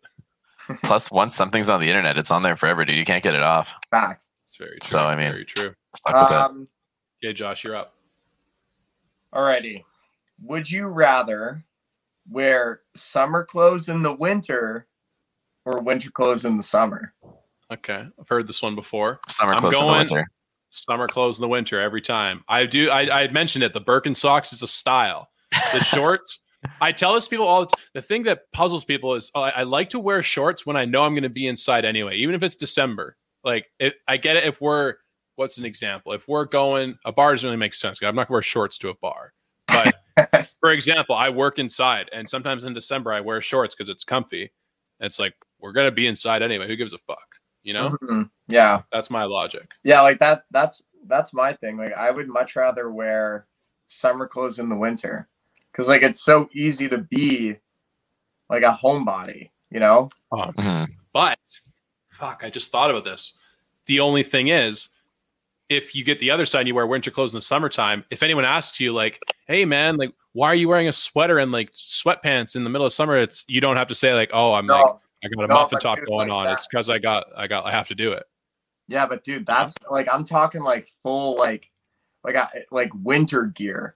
Plus, 0.84 1.10
once 1.10 1.34
something's 1.34 1.70
on 1.70 1.80
the 1.80 1.88
internet, 1.88 2.18
it's 2.18 2.30
on 2.30 2.44
there 2.44 2.58
forever, 2.58 2.84
dude. 2.84 2.98
You 2.98 3.06
can't 3.06 3.24
get 3.24 3.36
it 3.36 3.42
off. 3.42 3.74
fact 3.90 4.26
It's 4.46 4.58
very 4.58 4.72
true. 4.72 4.80
So, 4.90 5.00
I 5.00 5.16
mean- 5.16 5.32
very 5.32 5.46
true. 5.46 5.74
Stuck 5.96 6.30
um 6.32 6.68
Okay, 7.24 7.32
Josh, 7.32 7.64
you're 7.64 7.78
up. 7.78 7.94
Alrighty. 9.34 9.84
Would 10.44 10.70
you 10.70 10.88
rather 10.88 11.64
wear 12.30 12.82
summer 12.96 13.44
clothes 13.44 13.90
in 13.90 14.04
the 14.04 14.14
winter 14.14 14.88
or 15.66 15.82
winter 15.82 16.12
clothes 16.12 16.46
in 16.46 16.58
the 16.58 16.64
summer? 16.64 17.14
Okay, 17.72 18.06
I've 18.20 18.30
heard 18.30 18.48
this 18.48 18.62
one 18.62 18.76
before. 18.76 19.20
Summer 19.28 19.54
I'm 19.54 19.60
close 19.60 19.74
in 19.74 19.80
the 19.80 19.86
going- 19.86 19.98
winter. 20.00 20.28
Summer 20.70 21.08
clothes 21.08 21.38
in 21.38 21.42
the 21.42 21.48
winter 21.48 21.80
every 21.80 22.02
time. 22.02 22.44
I 22.50 22.66
do. 22.66 22.90
I, 22.90 23.24
I 23.24 23.32
mentioned 23.32 23.64
it. 23.64 23.74
The 23.74 23.82
Birkenstocks 23.82 24.52
is 24.52 24.62
a 24.62 24.68
style. 24.68 25.30
The 25.74 25.80
shorts. 25.84 26.42
I 26.82 26.92
tell 26.92 27.14
this 27.14 27.28
people 27.28 27.48
all 27.48 27.62
the 27.62 27.68
time. 27.68 27.84
The 27.94 28.02
thing 28.02 28.24
that 28.24 28.52
puzzles 28.52 28.84
people 28.84 29.14
is 29.16 29.32
oh, 29.34 29.42
I, 29.42 29.50
I 29.50 29.64
like 29.64 29.90
to 29.92 30.00
wear 30.00 30.22
shorts 30.22 30.66
when 30.66 30.76
I 30.76 30.84
know 30.84 31.04
I'm 31.04 31.14
going 31.14 31.24
to 31.24 31.30
be 31.30 31.48
inside 31.48 31.86
anyway, 31.86 32.18
even 32.18 32.36
if 32.36 32.44
it's 32.44 32.56
December. 32.56 33.16
Like 33.46 33.66
it, 33.80 33.96
I 34.10 34.18
get 34.18 34.36
it 34.36 34.44
if 34.44 34.60
we're 34.60 34.96
what's 35.38 35.58
an 35.58 35.66
example? 35.66 36.12
If 36.14 36.28
we're 36.28 36.46
going 36.46 36.98
a 37.06 37.12
bar 37.12 37.32
doesn't 37.34 37.48
really 37.48 37.58
make 37.58 37.74
sense. 37.74 38.00
'cause 38.00 38.08
I'm 38.08 38.16
not 38.16 38.24
going 38.28 38.28
to 38.28 38.34
wear 38.34 38.42
shorts 38.42 38.78
to 38.80 38.90
a 38.90 38.96
bar. 38.96 39.34
But 39.68 39.96
for 40.60 40.72
example, 40.72 41.16
I 41.16 41.30
work 41.30 41.60
inside, 41.60 42.10
and 42.12 42.28
sometimes 42.30 42.66
in 42.66 42.74
December 42.74 43.14
I 43.14 43.22
wear 43.22 43.40
shorts 43.40 43.76
because 43.76 43.90
it's 43.90 44.04
comfy. 44.04 44.52
It's 45.00 45.20
like 45.20 45.34
we're 45.60 45.74
gonna 45.74 45.92
be 45.92 46.08
inside 46.08 46.42
anyway. 46.42 46.68
Who 46.68 46.76
gives 46.76 46.94
a 46.94 46.98
fuck? 47.00 47.28
You 47.64 47.74
know, 47.74 47.90
Mhm. 48.02 48.30
Yeah. 48.48 48.82
that's 48.92 49.10
my 49.10 49.26
logic. 49.26 49.70
Yeah, 49.84 50.02
like 50.02 50.20
that 50.20 50.46
that's 50.52 50.84
that's 51.06 51.34
my 51.34 51.54
thing. 51.54 51.78
Like 51.78 51.94
I 51.94 52.10
would 52.12 52.28
much 52.28 52.56
rather 52.56 52.90
wear 52.92 53.46
summer 53.88 54.28
clothes 54.28 54.58
in 54.60 54.70
the 54.70 54.76
winter. 54.76 55.28
Cause 55.74 55.88
like 55.90 56.02
it's 56.02 56.22
so 56.22 56.50
easy 56.54 56.88
to 56.90 56.98
be 56.98 57.58
like 58.50 58.64
a 58.64 58.72
homebody, 58.82 59.52
you 59.70 59.80
know? 59.80 60.10
Mhm. 60.32 60.88
But 61.14 61.38
fuck, 62.10 62.42
I 62.44 62.50
just 62.50 62.72
thought 62.72 62.90
about 62.90 63.04
this. 63.04 63.34
The 63.86 64.00
only 64.00 64.24
thing 64.24 64.48
is, 64.48 64.90
if 65.70 65.94
you 65.96 66.04
get 66.04 66.20
the 66.20 66.32
other 66.32 66.46
side 66.46 66.60
and 66.62 66.68
you 66.68 66.76
wear 66.76 66.88
winter 66.88 67.12
clothes 67.12 67.34
in 67.34 67.38
the 67.38 67.42
summertime, 67.42 68.04
if 68.10 68.24
anyone 68.24 68.46
asks 68.46 68.80
you 68.80 68.94
like, 68.94 69.20
"Hey 69.48 69.66
man, 69.66 69.98
like 69.98 70.12
why 70.34 70.48
are 70.48 70.56
you 70.56 70.68
wearing 70.70 70.88
a 70.88 70.94
sweater 70.94 71.40
and 71.40 71.52
like 71.52 71.72
sweatpants 71.74 72.56
in 72.56 72.64
the 72.64 72.70
middle 72.70 72.86
of 72.88 72.94
summer? 72.94 73.18
It's 73.18 73.44
you 73.48 73.60
don't 73.62 73.78
have 73.78 73.88
to 73.88 73.96
say 73.96 74.14
like, 74.14 74.30
oh, 74.34 74.54
I'm 74.54 74.66
No. 74.68 74.74
like 74.74 74.86
I 75.24 75.28
got 75.30 75.44
a 75.46 75.48
No, 75.48 75.54
muffin 75.56 75.80
top 75.80 75.98
dude, 76.00 76.08
going 76.08 76.30
like 76.30 76.36
on. 76.38 76.46
that- 76.46 76.54
It's 76.54 76.68
because 76.68 76.90
I 76.90 77.00
got 77.00 77.26
I 77.36 77.48
got 77.48 77.66
I 77.66 77.72
have 77.72 77.88
to 77.90 77.96
do 77.96 78.12
it. 78.14 78.24
Yeah, 78.88 79.06
but 79.08 79.24
dude, 79.24 79.46
that's 79.46 79.74
like 79.92 80.08
I'm 80.14 80.24
talking 80.24 80.62
like 80.64 80.88
full 81.04 81.36
like 81.38 81.70
like 82.24 82.36
I, 82.36 82.48
like 82.72 82.92
winter 83.04 83.46
gear. 83.48 83.96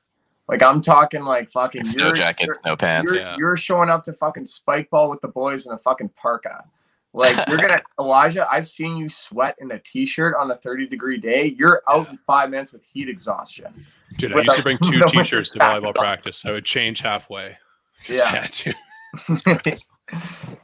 Like 0.49 0.63
I'm 0.63 0.81
talking 0.81 1.23
like 1.23 1.49
fucking 1.49 1.85
Snow 1.85 2.11
jackets, 2.11 2.57
you're- 2.65 2.75
pants. 2.75 3.13
You're, 3.13 3.21
Yeah. 3.23 3.35
you're 3.37 3.55
showing 3.55 3.89
up 3.89 4.03
to 4.03 4.13
fucking 4.13 4.45
spike 4.45 4.89
ball 4.89 5.09
with 5.09 5.21
the 5.21 5.29
boys 5.29 5.65
in 5.65 5.71
a 5.71 5.77
fucking 5.77 6.09
parka. 6.17 6.65
Like 7.13 7.35
you're 7.47 7.57
gonna 7.57 7.81
Elijah, 7.99 8.47
I've 8.51 8.67
seen 8.67 8.95
you 8.97 9.09
sweat 9.09 9.55
in 9.59 9.71
a 9.71 9.79
t-shirt 9.79 10.35
on 10.35 10.49
a 10.51 10.55
30 10.55 10.87
degree 10.87 11.17
day. 11.17 11.55
You're 11.57 11.81
out 11.89 12.09
in 12.09 12.15
five 12.17 12.49
minutes 12.49 12.71
with 12.71 12.83
heat 12.83 13.09
exhaustion. 13.09 13.85
Dude, 14.17 14.33
I 14.33 14.37
used 14.37 14.51
the- 14.51 14.55
to 14.55 14.63
bring 14.63 14.77
two 14.77 15.03
t-shirts 15.07 15.49
to 15.51 15.59
volleyball 15.59 15.93
practice. 15.95 16.43
I 16.45 16.51
would 16.51 16.65
change 16.65 17.01
halfway. 17.01 17.57
Yeah. 18.07 18.23
I 18.23 18.27
had 18.29 18.51
to. 18.53 18.73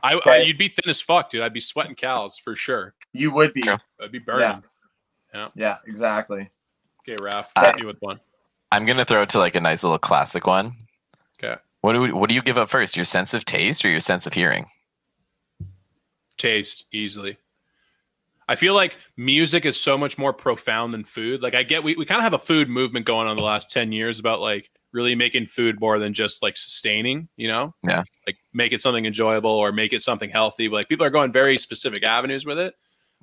I, 0.03 0.19
I 0.25 0.37
you'd 0.37 0.57
be 0.57 0.67
thin 0.69 0.89
as 0.89 0.99
fuck, 1.01 1.29
dude. 1.29 1.41
I'd 1.41 1.53
be 1.53 1.59
sweating 1.59 1.95
cows 1.95 2.37
for 2.37 2.55
sure. 2.55 2.93
you 3.13 3.31
would 3.31 3.53
be. 3.53 3.61
True. 3.61 3.77
I'd 4.01 4.11
be 4.11 4.19
burning. 4.19 4.63
Yeah, 5.33 5.49
Yeah. 5.55 5.77
exactly. 5.85 6.49
Okay, 7.07 7.15
Raph, 7.21 7.47
Uh, 7.55 7.73
you 7.77 7.85
with 7.87 7.97
one. 7.99 8.19
I'm 8.71 8.85
gonna 8.85 9.05
throw 9.05 9.21
it 9.21 9.29
to 9.29 9.39
like 9.39 9.55
a 9.55 9.61
nice 9.61 9.83
little 9.83 9.99
classic 9.99 10.47
one. 10.47 10.75
Okay. 11.41 11.59
What 11.81 11.93
do 11.93 12.01
we, 12.01 12.11
what 12.11 12.27
do 12.29 12.35
you 12.35 12.41
give 12.41 12.57
up 12.57 12.69
first? 12.69 12.95
Your 12.95 13.05
sense 13.05 13.33
of 13.33 13.45
taste 13.45 13.85
or 13.85 13.89
your 13.89 13.99
sense 13.99 14.25
of 14.25 14.33
hearing? 14.33 14.65
Taste 16.37 16.85
easily. 16.91 17.37
I 18.49 18.55
feel 18.55 18.73
like 18.73 18.97
music 19.17 19.65
is 19.65 19.79
so 19.79 19.97
much 19.97 20.17
more 20.17 20.31
profound 20.31 20.93
than 20.93 21.03
food. 21.03 21.41
Like 21.41 21.53
I 21.53 21.63
get 21.63 21.83
we, 21.83 21.95
we 21.95 22.05
kind 22.05 22.19
of 22.19 22.23
have 22.23 22.33
a 22.33 22.39
food 22.39 22.69
movement 22.69 23.05
going 23.05 23.27
on 23.27 23.35
the 23.35 23.43
last 23.43 23.69
10 23.69 23.91
years 23.91 24.19
about 24.19 24.39
like 24.39 24.71
really 24.93 25.15
making 25.15 25.47
food 25.47 25.79
more 25.81 25.99
than 25.99 26.13
just 26.13 26.41
like 26.41 26.55
sustaining, 26.55 27.27
you 27.35 27.47
know? 27.47 27.75
Yeah. 27.83 28.03
Like 28.25 28.37
make 28.53 28.71
it 28.71 28.81
something 28.81 29.05
enjoyable 29.05 29.51
or 29.51 29.71
make 29.73 29.91
it 29.91 30.01
something 30.01 30.29
healthy. 30.29 30.69
Like 30.69 30.87
people 30.87 31.05
are 31.05 31.09
going 31.09 31.33
very 31.33 31.57
specific 31.57 32.03
avenues 32.03 32.45
with 32.45 32.57
it. 32.57 32.73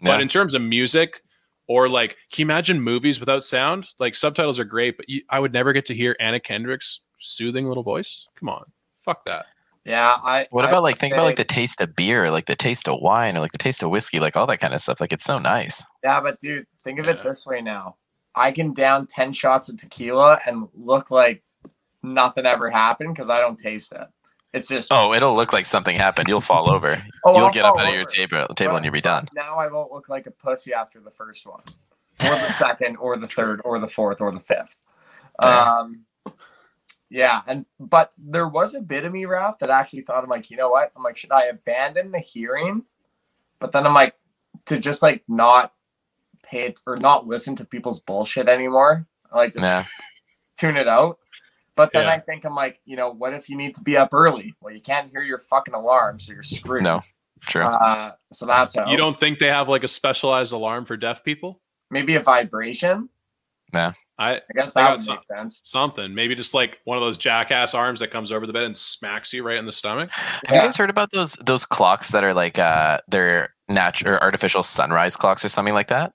Yeah. 0.03 0.11
But 0.11 0.21
in 0.21 0.29
terms 0.29 0.53
of 0.53 0.61
music 0.61 1.23
or 1.69 1.89
like 1.89 2.17
can 2.31 2.43
you 2.43 2.47
imagine 2.47 2.81
movies 2.81 3.19
without 3.19 3.45
sound? 3.45 3.89
Like 3.99 4.15
subtitles 4.15 4.59
are 4.59 4.65
great, 4.65 4.99
but 4.99 5.09
you, 5.09 5.23
I 5.31 5.41
would 5.41 5.55
never 5.55 5.73
get 5.73 5.87
to 5.87 5.95
hear 5.95 6.15
Anna 6.21 6.39
Kendrick's 6.39 7.01
soothing 7.19 7.67
little 7.67 7.83
voice. 7.83 8.27
Come 8.39 8.51
on. 8.51 8.65
Fuck 9.01 9.25
that. 9.25 9.47
Yeah, 9.85 10.17
I 10.23 10.47
What 10.51 10.65
about 10.65 10.77
would 10.77 10.83
like 10.89 10.99
think 10.99 11.13
about 11.13 11.25
like 11.25 11.37
the 11.37 11.45
taste 11.45 11.81
of 11.81 11.95
beer, 11.95 12.31
like 12.31 12.47
the 12.47 12.57
taste 12.57 12.89
of 12.89 13.01
wine, 13.03 13.37
or 13.37 13.41
like 13.41 13.53
the 13.53 13.59
taste 13.59 13.83
of 13.83 13.91
whiskey, 13.91 14.19
like 14.19 14.35
all 14.35 14.47
that 14.47 14.59
kind 14.59 14.73
of 14.73 14.81
stuff. 14.81 15.01
Like 15.01 15.13
it's 15.13 15.25
so 15.25 15.39
nice. 15.39 15.85
Yeah, 16.03 16.21
but 16.21 16.41
dude, 16.41 16.67
think 16.83 16.99
of 16.99 17.05
Yeah. 17.07 17.13
it 17.13 17.23
this 17.23 17.45
way 17.47 17.61
now. 17.61 17.97
I 18.35 18.51
can 18.51 18.73
down 18.73 19.07
10 19.07 19.33
shots 19.33 19.69
of 19.69 19.77
tequila 19.77 20.41
and 20.47 20.69
look 20.75 21.11
like 21.11 21.43
nothing 22.03 22.47
ever 22.47 22.71
happened 22.71 23.15
because 23.15 23.29
I 23.31 23.41
don't 23.41 23.59
taste 23.59 23.93
it. 23.93 24.09
It's 24.55 24.69
just 24.69 24.89
Oh, 24.93 25.13
it'll 25.13 25.35
look 25.35 25.53
like 25.53 25.67
something 25.67 25.97
happened. 25.97 26.29
You'll 26.29 26.41
fall 26.41 26.71
over. 26.71 27.03
Oh, 27.25 27.37
You'll 27.37 27.47
I'll 27.47 27.53
get 27.53 27.65
up 27.65 27.75
fall 27.77 27.81
out 27.83 27.89
of 27.89 27.95
your 27.95 28.05
table, 28.07 28.47
table 28.55 28.73
But- 28.73 28.77
and 28.77 28.85
you'll 28.87 28.93
be 28.93 29.01
done. 29.01 29.27
Now 29.35 29.59
I 29.59 29.67
won't 29.67 29.93
look 29.93 30.09
like 30.09 30.27
a 30.27 30.31
pussy 30.31 30.73
after 30.73 30.99
the 31.01 31.11
first 31.11 31.45
one, 31.47 31.63
or 32.25 32.31
the 32.31 32.53
second, 32.53 32.97
or 32.97 33.17
the 33.19 33.29
third, 33.29 33.61
or 33.65 33.79
the 33.79 33.89
fourth, 33.89 34.21
or 34.21 34.33
the 34.33 34.41
fifth. 34.41 34.75
Yeah. 35.43 35.73
Um, 35.79 36.05
yeah, 37.11 37.43
and 37.47 37.67
but 37.79 38.13
there 38.19 38.49
was 38.49 38.75
a 38.75 38.81
bit 38.81 39.05
of 39.05 39.13
me, 39.13 39.25
Ralph, 39.25 39.59
that 39.61 39.71
actually 39.71 40.03
thought 40.03 40.23
I'm 40.25 40.31
like, 40.31 40.51
you 40.51 40.57
know 40.57 40.71
what? 40.71 40.93
I'm 40.97 41.03
like, 41.03 41.17
should 41.17 41.33
I 41.33 41.45
abandon 41.47 42.13
the 42.13 42.19
hearing? 42.19 42.85
But 43.61 43.73
then 43.73 43.87
I'm 43.87 43.95
like, 43.95 44.15
to 44.67 44.79
just 44.79 45.03
like 45.03 45.23
not 45.29 45.73
pay 46.43 46.67
it 46.67 46.81
or 46.87 46.97
not 46.97 47.27
listen 47.27 47.57
to 47.57 47.65
people's 47.65 48.01
bullshit 48.01 48.49
anymore. 48.49 49.07
I 49.33 49.37
like 49.39 49.53
just 49.53 49.65
Yeah. 49.65 49.85
tune 50.59 50.77
it 50.77 50.89
out. 50.89 51.19
But 51.77 51.93
then 51.93 52.05
Yeah. 52.05 52.13
I 52.13 52.19
think 52.21 52.45
I'm 52.45 52.55
like, 52.55 52.81
you 52.85 52.97
know, 52.97 53.11
what 53.11 53.33
if 53.35 53.49
you 53.49 53.57
need 53.57 53.75
to 53.75 53.81
be 53.81 53.97
up 53.97 54.15
early? 54.15 54.55
Well, 54.61 54.73
you 54.75 54.81
can't 54.81 55.11
hear 55.11 55.23
your 55.23 55.39
fucking 55.39 55.75
alarm, 55.75 56.21
so 56.21 56.33
you're 56.33 56.43
screwed. 56.43 56.85
No. 56.85 57.01
True. 57.41 57.65
Uh, 57.65 58.13
so 58.33 58.47
that's 58.47 58.77
how. 58.77 58.91
You 58.91 58.97
don't 58.97 59.19
think 59.19 59.39
they 59.39 59.49
have 59.49 59.69
like 59.69 59.85
a 59.85 59.89
specialized 59.89 60.53
alarm 60.53 60.85
for 60.85 60.97
deaf 60.97 61.25
people? 61.25 61.61
maybe 61.91 62.17
a 62.17 62.21
vibration. 62.21 63.09
I 63.77 64.35
I 64.37 64.41
guess 64.55 64.75
They 64.75 64.83
that 64.83 64.91
would 64.93 65.03
some- 65.03 65.17
make 65.17 65.27
sense. 65.39 65.61
something. 65.65 66.15
Maybe 66.15 66.35
just 66.35 66.55
like 66.55 66.79
one 66.85 66.97
of 66.97 67.03
those 67.03 67.19
jackass 67.19 67.75
arms 67.75 68.01
that 68.01 68.11
comes 68.13 68.31
over 68.33 68.47
the 68.47 68.53
bed 68.53 68.63
and 68.65 68.77
smacks 68.77 69.33
you 69.33 69.43
right 69.43 69.57
in 69.57 69.67
the 69.67 69.73
stomach. 69.73 70.11
Have 70.11 70.43
Yeah. 70.49 70.55
you 70.57 70.63
guys 70.63 70.77
heard 70.77 70.91
about 70.91 71.11
those 71.13 71.33
those 71.45 71.65
clocks 71.65 72.11
that 72.13 72.23
are 72.25 72.35
like 72.35 72.59
uh 72.59 72.99
they're 73.09 73.55
natural 73.69 74.15
or 74.15 74.23
artificial 74.23 74.63
sunrise 74.63 75.17
clocks 75.17 75.45
or 75.45 75.49
something 75.49 75.75
like 75.75 75.89
that? 75.89 76.13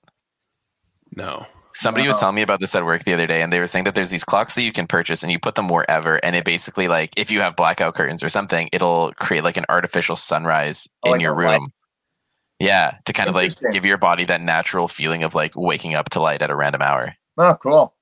No. 1.14 1.46
Somebody 1.72 2.06
was 2.06 2.18
telling 2.18 2.34
me 2.34 2.42
about 2.42 2.58
this 2.58 2.74
at 2.74 2.84
work 2.84 3.04
the 3.04 3.12
other 3.14 3.28
day, 3.28 3.42
and 3.42 3.52
they 3.52 3.60
were 3.60 3.66
saying 3.68 3.84
that 3.84 3.94
there's 3.94 4.10
these 4.10 4.24
clocks 4.24 4.56
that 4.56 4.62
you 4.62 4.72
can 4.72 4.88
purchase, 4.88 5.22
and 5.22 5.30
you 5.30 5.38
put 5.38 5.54
them 5.54 5.68
wherever, 5.68 6.16
and 6.16 6.34
it 6.34 6.44
basically 6.44 6.88
like 6.88 7.10
if 7.16 7.30
you 7.30 7.40
have 7.42 7.54
blackout 7.54 7.94
curtains 7.94 8.24
or 8.24 8.28
something, 8.28 8.68
it'll 8.72 9.12
create 9.20 9.44
like 9.44 9.56
an 9.56 9.64
artificial 9.68 10.16
sunrise 10.16 10.88
Oh, 11.04 11.08
in 11.08 11.12
like 11.12 11.20
your 11.20 11.32
a 11.32 11.36
light. 11.36 11.52
room. 11.60 11.72
Yeah, 12.58 12.96
to 13.06 13.12
kind 13.12 13.28
of 13.28 13.34
like 13.36 13.52
give 13.70 13.86
your 13.86 13.98
body 13.98 14.24
that 14.26 14.40
natural 14.40 14.88
feeling 14.88 15.22
of 15.22 15.34
like 15.34 15.52
waking 15.54 15.94
up 15.94 16.10
to 16.10 16.20
light 16.20 16.42
at 16.42 16.50
a 16.50 16.56
random 16.56 16.82
hour. 16.82 17.14
Oh, 17.42 17.54
cool. 17.54 17.94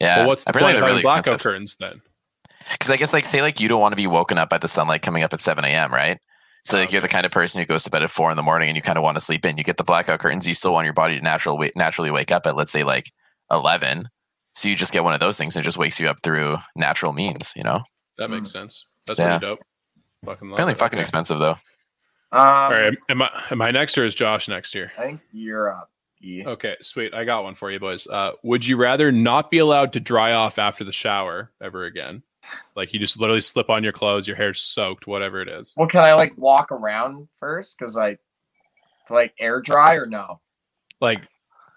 Yeah, 0.00 0.18
well, 0.18 0.28
what's 0.28 0.44
the 0.44 0.50
apparently 0.50 0.72
point 0.74 0.84
of 0.84 0.88
really 0.90 1.02
blackout 1.02 1.20
expensive. 1.20 1.42
curtains 1.42 1.76
then? 1.78 2.00
Because 2.72 2.90
I 2.90 2.96
guess 2.96 3.12
like 3.12 3.24
say 3.24 3.42
like 3.42 3.60
you 3.60 3.68
don't 3.68 3.80
want 3.80 3.92
to 3.92 3.96
be 3.96 4.06
woken 4.06 4.38
up 4.38 4.48
by 4.50 4.58
the 4.58 4.68
sunlight 4.68 5.02
coming 5.02 5.22
up 5.22 5.32
at 5.32 5.40
seven 5.40 5.64
a.m. 5.64 5.92
Right? 5.92 6.18
So 6.64 6.78
like 6.78 6.90
you're 6.90 7.00
the 7.02 7.08
kind 7.08 7.24
of 7.26 7.30
person 7.32 7.60
who 7.60 7.66
goes 7.66 7.84
to 7.84 7.90
bed 7.90 8.02
at 8.02 8.10
four 8.10 8.30
in 8.30 8.36
the 8.36 8.42
morning 8.42 8.68
and 8.68 8.74
you 8.76 8.82
kind 8.82 8.98
of 8.98 9.04
want 9.04 9.16
to 9.16 9.20
sleep 9.20 9.44
in. 9.46 9.56
You 9.56 9.64
get 9.64 9.76
the 9.76 9.84
blackout 9.84 10.18
curtains. 10.18 10.48
You 10.48 10.54
still 10.54 10.72
want 10.72 10.84
your 10.86 10.94
body 10.94 11.16
to 11.16 11.22
natural 11.22 11.62
naturally 11.76 12.10
wake 12.10 12.32
up 12.32 12.46
at 12.46 12.56
let's 12.56 12.72
say 12.72 12.82
like 12.84 13.12
eleven. 13.52 14.08
So 14.54 14.68
you 14.68 14.74
just 14.74 14.92
get 14.92 15.04
one 15.04 15.12
of 15.14 15.20
those 15.20 15.36
things 15.38 15.54
and 15.54 15.62
it 15.62 15.66
just 15.66 15.76
wakes 15.78 16.00
you 16.00 16.08
up 16.08 16.22
through 16.22 16.56
natural 16.74 17.12
means. 17.12 17.52
You 17.54 17.62
know, 17.62 17.82
That 18.18 18.30
makes 18.30 18.50
sense. 18.50 18.84
That's 19.06 19.18
Yeah. 19.18 19.38
pretty 19.38 19.46
dope. 19.54 19.60
Fucking 20.24 20.50
apparently 20.52 20.72
it. 20.72 20.78
fucking 20.78 20.96
Okay. 20.96 21.02
expensive 21.02 21.38
though. 21.38 21.56
Um, 22.32 22.40
All 22.40 22.70
right, 22.72 22.98
am 23.10 23.22
I 23.22 23.30
am 23.50 23.62
I 23.62 23.70
next 23.70 23.96
or 23.96 24.04
is 24.04 24.14
Josh 24.16 24.48
next 24.48 24.74
year? 24.74 24.90
I 24.98 25.02
think 25.02 25.20
you're 25.32 25.70
up. 25.72 25.90
E. 26.26 26.44
Okay, 26.44 26.76
sweet. 26.82 27.14
I 27.14 27.24
got 27.24 27.44
one 27.44 27.54
for 27.54 27.70
you, 27.70 27.78
boys. 27.78 28.06
Uh, 28.06 28.32
would 28.42 28.66
you 28.66 28.76
rather 28.76 29.12
not 29.12 29.50
be 29.50 29.58
allowed 29.58 29.92
to 29.92 30.00
dry 30.00 30.32
off 30.32 30.58
after 30.58 30.84
the 30.84 30.92
shower 30.92 31.52
ever 31.62 31.84
again? 31.84 32.22
Like 32.74 32.92
you 32.92 33.00
just 33.00 33.18
literally 33.18 33.40
slip 33.40 33.70
on 33.70 33.82
your 33.82 33.92
clothes, 33.92 34.26
your 34.26 34.36
hair's 34.36 34.60
soaked, 34.60 35.06
whatever 35.06 35.40
it 35.40 35.48
is. 35.48 35.74
Well, 35.76 35.88
can 35.88 36.04
I 36.04 36.14
like 36.14 36.36
walk 36.36 36.72
around 36.72 37.28
first? 37.36 37.78
Because 37.78 37.96
like, 37.96 38.20
like 39.10 39.34
air 39.38 39.60
dry 39.60 39.94
or 39.94 40.06
no? 40.06 40.40
Like, 41.00 41.20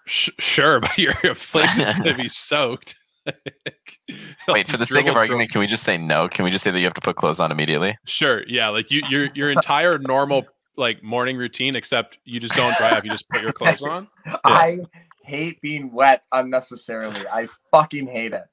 sh- 0.06 0.30
sure, 0.38 0.80
but 0.80 0.98
your 0.98 1.12
your 1.22 1.34
place 1.34 1.78
is 1.78 1.92
gonna 1.94 2.14
be 2.14 2.28
soaked. 2.28 2.96
Wait, 4.48 4.66
for 4.66 4.76
the 4.76 4.86
sake 4.86 5.06
of 5.06 5.14
argument, 5.14 5.50
can 5.50 5.60
we 5.60 5.66
just 5.66 5.84
say 5.84 5.98
no? 5.98 6.28
Can 6.28 6.44
we 6.44 6.50
just 6.50 6.64
say 6.64 6.70
that 6.70 6.78
you 6.78 6.84
have 6.84 6.94
to 6.94 7.00
put 7.00 7.16
clothes 7.16 7.38
on 7.38 7.52
immediately? 7.52 7.96
Sure, 8.06 8.42
yeah. 8.48 8.68
Like 8.68 8.90
you, 8.90 9.02
your 9.08 9.28
your 9.34 9.50
entire 9.50 9.98
normal 9.98 10.46
like 10.80 11.02
morning 11.02 11.36
routine, 11.36 11.76
except 11.76 12.18
you 12.24 12.40
just 12.40 12.54
don't 12.54 12.76
dry 12.76 12.90
off. 12.96 13.04
You 13.04 13.10
just 13.10 13.28
put 13.28 13.42
your 13.42 13.52
clothes 13.60 13.82
on. 13.82 14.08
I 14.44 14.78
hate 15.22 15.60
being 15.60 15.92
wet 15.92 16.24
unnecessarily. 16.32 17.20
I 17.32 17.48
fucking 17.70 18.08
hate 18.08 18.32
it. 18.32 18.44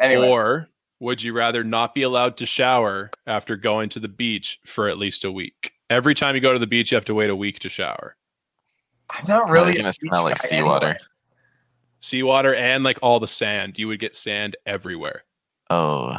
Anyway, 0.00 0.28
Or 0.28 0.68
would 0.98 1.22
you 1.22 1.32
rather 1.32 1.62
not 1.62 1.94
be 1.94 2.02
allowed 2.02 2.36
to 2.38 2.46
shower 2.46 3.10
after 3.26 3.56
going 3.56 3.88
to 3.90 4.00
the 4.00 4.08
beach 4.08 4.58
for 4.66 4.88
at 4.88 4.98
least 4.98 5.24
a 5.24 5.30
week? 5.30 5.72
Every 5.90 6.14
time 6.14 6.34
you 6.34 6.40
go 6.40 6.52
to 6.52 6.58
the 6.58 6.66
beach, 6.66 6.90
you 6.90 6.96
have 6.96 7.04
to 7.04 7.14
wait 7.14 7.30
a 7.30 7.36
week 7.36 7.60
to 7.60 7.68
shower. 7.68 8.16
I'm 9.10 9.26
not 9.28 9.48
really 9.50 9.72
you're 9.72 9.82
gonna 9.82 9.92
smell 9.92 10.24
like 10.24 10.38
seawater. 10.38 10.86
anyway. 10.86 11.00
Seawater 12.00 12.54
and 12.54 12.82
like 12.82 12.98
all 13.02 13.20
the 13.20 13.28
sand. 13.28 13.78
You 13.78 13.86
would 13.88 14.00
get 14.00 14.16
sand 14.16 14.56
everywhere. 14.66 15.24
Oh, 15.70 16.16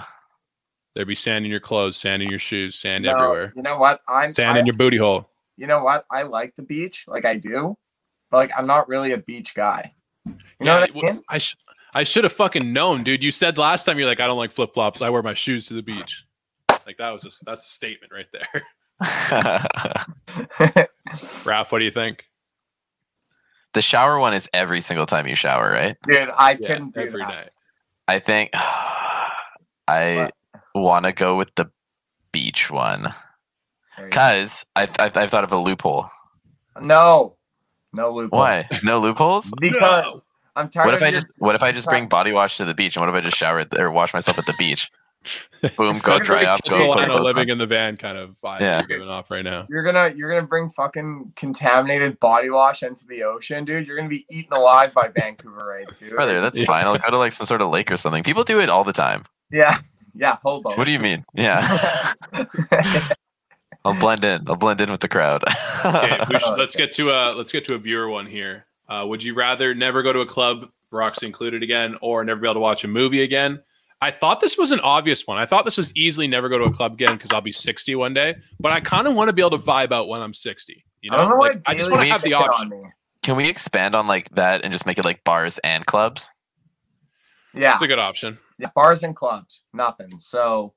There'd 0.95 1.07
be 1.09 1.15
sand 1.15 1.43
in 1.43 1.51
your 1.51 1.59
clothes, 1.59 1.97
sand 1.97 2.23
in 2.23 2.29
your 2.29 2.39
shoes, 2.39 2.75
sand 2.79 3.03
No, 3.03 3.11
everywhere. 3.11 3.53
You 3.55 3.61
know 3.63 3.77
what? 3.77 3.99
I'm 4.07 4.31
Sand 4.31 4.55
I, 4.57 4.61
in 4.61 4.65
your 4.65 4.75
booty 4.77 4.95
hole. 4.97 5.29
You 5.57 5.67
know 5.67 5.83
what? 5.83 6.05
I 6.11 6.23
like 6.23 6.55
the 6.55 6.63
beach, 6.63 7.05
like 7.07 7.25
I 7.25 7.35
do, 7.37 7.77
but 8.31 8.37
like 8.37 8.51
I'm 8.57 8.67
not 8.67 8.87
really 8.89 9.11
a 9.13 9.17
beach 9.17 9.55
guy. 9.55 9.93
You 10.59 10.65
know 10.65 10.79
Yeah, 10.79 10.81
what 10.81 10.89
I 10.89 10.93
mean? 10.93 11.21
I 11.29 11.37
sh- 11.37 11.55
I 11.93 12.03
should 12.03 12.23
have 12.25 12.33
fucking 12.33 12.73
known, 12.73 13.03
dude. 13.03 13.23
You 13.23 13.31
said 13.31 13.57
last 13.57 13.85
time 13.85 13.97
you're 13.97 14.07
like, 14.07 14.19
I 14.19 14.27
don't 14.27 14.37
like 14.37 14.51
flip 14.51 14.73
flops. 14.73 15.01
I 15.01 15.09
wear 15.09 15.23
my 15.23 15.33
shoes 15.33 15.65
to 15.67 15.73
the 15.75 15.81
beach. 15.83 16.25
Like 16.85 16.97
that 16.97 17.11
was 17.11 17.25
a, 17.25 17.45
that's 17.45 17.65
a 17.65 17.69
statement 17.69 18.11
right 18.13 18.27
there. 18.33 18.63
Raph, 21.45 21.71
what 21.71 21.79
do 21.79 21.85
you 21.85 21.91
think? 21.91 22.25
the 23.73 23.81
shower 23.81 24.17
one 24.19 24.33
is 24.33 24.49
every 24.53 24.81
single 24.81 25.05
time 25.05 25.27
you 25.27 25.35
shower, 25.35 25.69
right? 25.69 25.97
Dude, 26.07 26.29
I 26.37 26.55
Yeah, 26.59 26.67
couldn't 26.67 26.93
do 26.93 27.01
every 27.07 27.21
that. 27.21 27.29
night. 27.29 27.49
I 28.07 28.19
think 28.19 28.51
I 29.87 30.31
want 30.73 31.05
to 31.05 31.11
go 31.11 31.35
with 31.37 31.53
the 31.55 31.69
beach 32.31 32.71
one 32.71 33.03
There 33.03 33.07
you 33.07 33.11
go. 33.11 33.24
Because 34.03 34.65
I, 34.75 34.83
I 34.99 35.05
I've 35.15 35.31
thought 35.31 35.43
of 35.43 35.51
a 35.51 35.57
loophole. 35.57 36.09
No, 36.81 37.35
no 37.93 38.11
loophole. 38.11 38.39
Why 38.39 38.67
no 38.83 38.99
loopholes? 38.99 39.51
Because 39.59 40.25
I'm 40.55 40.69
tired. 40.69 40.85
What 40.85 40.93
of 40.95 41.01
if 41.01 41.07
I 41.07 41.11
just 41.11 41.27
what 41.37 41.55
if 41.55 41.63
I 41.63 41.71
just 41.71 41.87
bring 41.87 42.07
body 42.07 42.31
wash 42.31 42.57
to 42.57 42.65
the 42.65 42.73
beach 42.73 42.95
and 42.95 43.01
what 43.05 43.09
if 43.09 43.15
I 43.15 43.21
just 43.23 43.37
shower 43.37 43.59
at- 43.59 43.77
or 43.79 43.91
wash 43.91 44.13
myself 44.13 44.37
at 44.37 44.45
the 44.45 44.53
beach? 44.57 44.91
Boom, 45.77 45.97
go 45.99 46.13
That's 46.13 46.27
dry 46.27 46.37
like 46.37 46.47
up, 46.47 46.59
It's 46.65 46.77
go 46.77 46.83
a 46.83 46.87
put 46.93 46.97
line 46.99 47.09
of 47.11 47.21
living 47.21 47.49
on. 47.49 47.53
in 47.53 47.57
the 47.57 47.65
van 47.65 47.97
kind 47.97 48.15
of 48.15 48.35
vibe 48.43 48.59
Yeah. 48.59 48.77
you're 48.79 48.87
giving 48.87 49.09
off 49.09 49.31
right 49.31 49.43
now. 49.43 49.65
You're 49.69 49.81
gonna 49.81 50.13
you're 50.15 50.29
gonna 50.31 50.45
bring 50.45 50.69
fucking 50.69 51.33
contaminated 51.35 52.19
body 52.19 52.51
wash 52.51 52.83
into 52.83 53.07
the 53.07 53.23
ocean, 53.23 53.65
dude. 53.65 53.87
You're 53.87 53.97
gonna 53.97 54.07
be 54.07 54.25
eaten 54.29 54.53
alive 54.53 54.93
by 54.93 55.07
Vancouver 55.07 55.65
rates, 55.67 55.97
dude. 55.97 56.11
Brother, 56.11 56.41
that's 56.41 56.59
Yeah. 56.59 56.67
fine. 56.67 56.85
I'll 56.85 56.99
go 56.99 57.09
to 57.09 57.17
like 57.17 57.31
some 57.31 57.47
sort 57.47 57.61
of 57.61 57.69
lake 57.71 57.91
or 57.91 57.97
something. 57.97 58.21
People 58.21 58.43
do 58.43 58.59
it 58.59 58.69
all 58.69 58.83
the 58.83 58.93
time. 58.93 59.23
yeah, 59.51 59.79
Yeah, 60.13 60.37
hobo. 60.43 60.75
What 60.77 60.85
do 60.85 60.91
you 60.91 60.99
mean? 60.99 61.25
Yeah. 61.33 61.65
I'll 63.85 63.99
blend 63.99 64.25
in. 64.25 64.43
I'll 64.49 64.55
blend 64.55 64.81
in 64.81 64.91
with 64.91 64.99
the 65.01 65.07
crowd. 65.07 65.43
Okay, 65.85 66.19
we 66.33 66.39
should, 66.39 66.57
let's 66.57 66.75
get 66.75 66.91
to 66.93 67.11
a 67.11 67.33
let's 67.33 67.51
get 67.51 67.63
to 67.65 67.75
a 67.75 67.77
viewer 67.77 68.09
one 68.09 68.25
here. 68.25 68.65
Uh, 68.89 69.05
would 69.07 69.23
you 69.23 69.33
rather 69.33 69.73
never 69.73 70.03
go 70.03 70.11
to 70.11 70.19
a 70.19 70.25
club, 70.25 70.69
Roxy 70.91 71.25
included 71.25 71.63
again, 71.63 71.95
or 72.01 72.23
never 72.23 72.39
be 72.41 72.47
able 72.47 72.55
to 72.55 72.59
watch 72.59 72.83
a 72.83 72.87
movie 72.87 73.21
again? 73.23 73.61
I 74.01 74.11
thought 74.11 74.41
this 74.41 74.57
was 74.57 74.71
an 74.71 74.81
obvious 74.81 75.25
one. 75.25 75.37
I 75.37 75.45
thought 75.45 75.65
this 75.65 75.77
was 75.77 75.95
easily 75.95 76.27
never 76.27 76.49
go 76.49 76.57
to 76.57 76.65
a 76.65 76.73
club 76.73 76.93
again 76.93 77.13
because 77.13 77.31
I'll 77.31 77.41
be 77.41 77.51
60 77.53 77.95
one 77.95 78.13
day. 78.13 78.35
But 78.59 78.73
I 78.73 78.81
kind 78.81 79.07
of 79.07 79.15
want 79.15 79.29
to 79.29 79.33
be 79.33 79.41
able 79.41 79.57
to 79.57 79.63
vibe 79.63 79.91
out 79.93 80.07
when 80.09 80.21
I'm 80.21 80.33
60. 80.33 80.83
You 81.01 81.11
know, 81.11 81.17
I 81.17 81.29
know 81.29 81.35
like 81.37 81.61
I 81.65 81.75
just 81.75 81.89
want 81.89 82.01
to 82.03 82.07
have 82.09 82.21
the 82.21 82.33
option. 82.33 82.91
Can 83.23 83.35
we 83.37 83.47
expand 83.49 83.95
on 83.95 84.05
like 84.07 84.29
that 84.31 84.63
and 84.63 84.73
just 84.73 84.85
make 84.85 84.99
it 84.99 85.05
like 85.05 85.23
bars 85.23 85.57
and 85.59 85.85
clubs? 85.85 86.29
Yeah, 87.53 87.73
It's 87.73 87.81
a 87.81 87.87
good 87.87 87.99
option. 87.99 88.37
yeah, 88.59 88.69
bars 88.75 89.01
and 89.01 89.15
clubs, 89.15 89.63
nothing. 89.73 90.19
So 90.19 90.73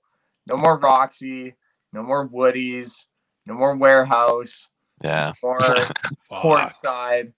no 0.46 0.56
more 0.56 0.78
Roxy, 0.78 1.54
no 1.92 2.02
more 2.02 2.28
Woodies, 2.28 3.06
no 3.46 3.54
more 3.54 3.76
warehouse, 3.76 4.68
Yeah. 5.02 5.32
or 5.42 5.60
Fuck. 5.62 5.96
courtside, 6.32 7.32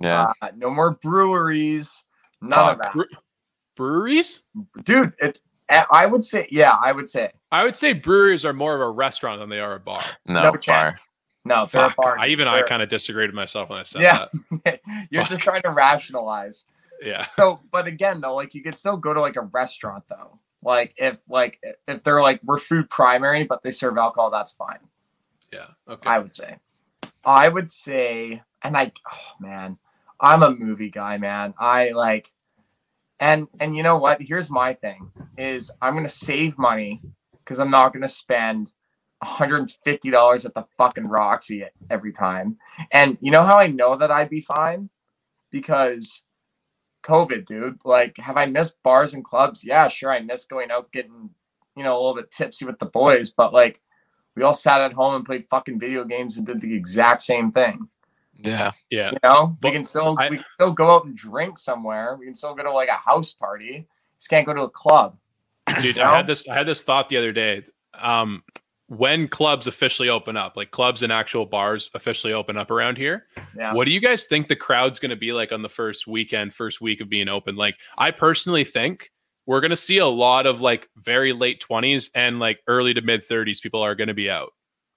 Yeah. 0.00 0.32
uh, 0.42 0.48
no 0.56 0.70
more 0.70 0.92
breweries, 1.02 2.04
none 2.40 2.70
of 2.74 2.78
that. 2.78 2.92
Bre- 2.92 3.02
breweries? 3.76 4.44
Dude, 4.84 5.14
it, 5.20 5.40
I 5.68 5.84
I 5.90 6.06
would 6.06 6.24
say, 6.24 6.46
yeah, 6.50 6.76
I 6.80 6.92
would 6.92 7.08
say 7.08 7.30
I 7.52 7.64
would 7.64 7.74
say 7.76 7.92
breweries 7.92 8.44
are 8.44 8.52
more 8.52 8.74
of 8.74 8.80
a 8.80 8.90
restaurant 8.90 9.40
than 9.40 9.48
they 9.48 9.60
are 9.60 9.74
a 9.74 9.80
bar. 9.80 10.00
no, 10.26 10.42
no 10.42 10.50
bar. 10.52 10.58
chance. 10.58 11.00
No, 11.46 11.66
they're 11.66 11.86
a 11.86 11.94
bar. 11.96 12.18
I 12.18 12.26
even 12.28 12.46
I 12.48 12.56
They're- 12.56 12.66
kind 12.66 12.82
of 12.82 12.88
disagreed 12.90 13.28
with 13.30 13.34
myself 13.34 13.70
when 13.70 13.78
I 13.78 13.82
said 13.82 14.02
Yeah. 14.02 14.26
that. 14.64 14.80
You're 15.10 15.22
Fuck. 15.22 15.30
just 15.30 15.42
trying 15.42 15.62
to 15.62 15.70
rationalize. 15.70 16.66
Yeah. 17.02 17.26
So, 17.38 17.60
but 17.72 17.86
again, 17.86 18.20
though, 18.20 18.34
like 18.34 18.54
you 18.54 18.62
could 18.62 18.76
still 18.76 18.98
go 18.98 19.14
to 19.14 19.20
like 19.22 19.36
a 19.36 19.40
restaurant 19.42 20.04
though. 20.08 20.38
Like 20.62 20.94
if 20.96 21.18
like 21.28 21.60
if 21.88 22.02
they're 22.02 22.22
like 22.22 22.40
we're 22.44 22.58
food 22.58 22.90
primary, 22.90 23.44
but 23.44 23.62
they 23.62 23.70
serve 23.70 23.96
alcohol, 23.96 24.30
that's 24.30 24.52
fine. 24.52 24.78
Yeah. 25.52 25.68
Okay. 25.88 26.08
I 26.08 26.18
would 26.18 26.34
say. 26.34 26.56
I 27.24 27.48
would 27.48 27.70
say, 27.70 28.42
and 28.62 28.76
I, 28.76 28.92
oh 29.10 29.32
man, 29.40 29.78
I'm 30.20 30.42
a 30.42 30.54
movie 30.54 30.90
guy, 30.90 31.18
man. 31.18 31.54
I 31.58 31.90
like, 31.90 32.32
and 33.18 33.48
and 33.58 33.76
you 33.76 33.82
know 33.82 33.98
what? 33.98 34.22
Here's 34.22 34.50
my 34.50 34.74
thing: 34.74 35.10
is 35.38 35.70
I'm 35.80 35.94
gonna 35.94 36.08
save 36.08 36.58
money 36.58 37.00
because 37.44 37.58
I'm 37.58 37.70
not 37.70 37.92
gonna 37.92 38.08
spend 38.08 38.72
150 39.20 40.10
dollars 40.10 40.46
at 40.46 40.54
the 40.54 40.64
fucking 40.78 41.06
Roxy 41.06 41.64
every 41.90 42.12
time. 42.12 42.58
And 42.90 43.18
you 43.20 43.30
know 43.30 43.42
how 43.42 43.58
I 43.58 43.66
know 43.66 43.96
that 43.96 44.10
I'd 44.10 44.30
be 44.30 44.40
fine 44.40 44.90
because 45.50 46.22
COVID, 47.02 47.44
dude. 47.44 47.80
Like, 47.84 48.16
have 48.18 48.36
I 48.36 48.46
missed 48.46 48.82
bars 48.82 49.14
and 49.14 49.24
clubs? 49.24 49.64
Yeah, 49.64 49.88
sure. 49.88 50.12
I 50.12 50.20
missed 50.20 50.48
going 50.48 50.70
out 50.70 50.92
getting, 50.92 51.30
you 51.76 51.82
know, 51.82 51.94
a 51.94 52.00
little 52.00 52.14
bit 52.14 52.30
tipsy 52.30 52.64
with 52.64 52.78
the 52.78 52.86
boys, 52.86 53.30
but 53.30 53.52
like 53.52 53.80
we 54.36 54.42
all 54.42 54.52
sat 54.52 54.80
at 54.80 54.92
home 54.92 55.14
and 55.14 55.24
played 55.24 55.48
fucking 55.48 55.80
video 55.80 56.04
games 56.04 56.38
and 56.38 56.46
did 56.46 56.60
the 56.60 56.74
exact 56.74 57.22
same 57.22 57.50
thing. 57.50 57.88
Yeah. 58.42 58.72
Yeah. 58.90 59.10
You 59.10 59.18
know, 59.22 59.56
we 59.62 59.70
can 59.70 59.84
still 59.84 60.16
I- 60.18 60.30
we 60.30 60.36
can 60.36 60.46
still 60.54 60.72
go 60.72 60.90
out 60.90 61.04
and 61.04 61.16
drink 61.16 61.58
somewhere. 61.58 62.16
We 62.18 62.24
can 62.26 62.34
still 62.34 62.54
go 62.54 62.62
to 62.62 62.72
like 62.72 62.88
a 62.88 62.92
house 62.92 63.32
party. 63.32 63.86
Just 64.18 64.30
can't 64.30 64.46
go 64.46 64.54
to 64.54 64.62
a 64.62 64.70
club. 64.70 65.16
Dude, 65.80 65.96
You 65.96 66.02
I 66.02 66.16
had 66.16 66.26
this 66.26 66.48
I 66.48 66.54
had 66.56 66.66
this 66.66 66.82
thought 66.82 67.08
the 67.08 67.16
other 67.16 67.32
day. 67.32 67.64
Um 67.94 68.42
when 68.90 69.28
clubs 69.28 69.68
officially 69.68 70.08
open 70.08 70.36
up, 70.36 70.56
like 70.56 70.72
clubs 70.72 71.02
and 71.04 71.12
actual 71.12 71.46
bars 71.46 71.88
officially 71.94 72.32
open 72.32 72.56
up 72.56 72.72
around 72.72 72.98
here, 72.98 73.26
Yeah. 73.56 73.72
what 73.72 73.84
do 73.84 73.92
you 73.92 74.00
guys 74.00 74.26
think 74.26 74.48
the 74.48 74.56
crowd's 74.56 74.98
going 74.98 75.10
to 75.10 75.16
be 75.16 75.32
like 75.32 75.52
on 75.52 75.62
the 75.62 75.68
first 75.68 76.08
weekend, 76.08 76.52
first 76.54 76.80
week 76.80 77.00
of 77.00 77.08
being 77.08 77.28
open? 77.28 77.54
Like, 77.54 77.76
I 77.98 78.10
personally 78.10 78.64
think 78.64 79.12
we're 79.46 79.60
going 79.60 79.70
to 79.70 79.76
see 79.76 79.98
a 79.98 80.06
lot 80.06 80.44
of 80.44 80.60
like 80.60 80.88
very 80.96 81.32
late 81.32 81.64
20s 81.70 82.10
and 82.16 82.40
like 82.40 82.58
early 82.66 82.92
to 82.92 83.00
mid 83.00 83.22
30s 83.24 83.62
people 83.62 83.80
are 83.80 83.94
going 83.94 84.08
to 84.08 84.14
be 84.14 84.28
out. 84.28 84.50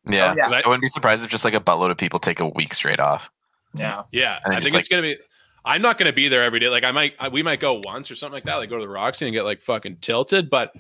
Yeah. 0.10 0.32
Oh, 0.32 0.36
yeah. 0.36 0.44
'Cause 0.46 0.54
I- 0.54 0.62
I 0.66 0.68
wouldn't 0.68 0.82
be 0.82 0.88
surprised 0.90 1.24
if 1.24 1.30
just 1.30 1.46
like 1.46 1.54
a 1.54 1.60
buttload 1.60 1.92
of 1.92 1.98
people 1.98 2.18
take 2.18 2.40
a 2.40 2.48
week 2.48 2.74
straight 2.74 3.00
off. 3.00 3.30
Yeah. 3.76 4.04
Yeah, 4.12 4.40
I 4.44 4.56
just, 4.60 4.72
think 4.72 4.80
it's 4.80 4.88
gonna 4.90 5.02
be. 5.04 5.18
I'm 5.66 5.82
not 5.84 5.98
gonna 6.00 6.14
be 6.14 6.28
there 6.30 6.44
every 6.44 6.60
day. 6.60 6.68
Like 6.70 6.84
I 6.84 6.92
might, 6.92 7.14
I, 7.20 7.28
we 7.30 7.42
might 7.44 7.60
go 7.60 7.76
once 7.84 8.10
or 8.12 8.16
something 8.16 8.34
like 8.34 8.44
that. 8.46 8.56
Like 8.56 8.70
go 8.70 8.78
to 8.78 8.82
the 8.84 8.90
Roxy 8.90 9.26
and 9.26 9.34
get 9.34 9.44
like 9.44 9.62
fucking 9.64 9.98
tilted. 10.02 10.50
But 10.50 10.74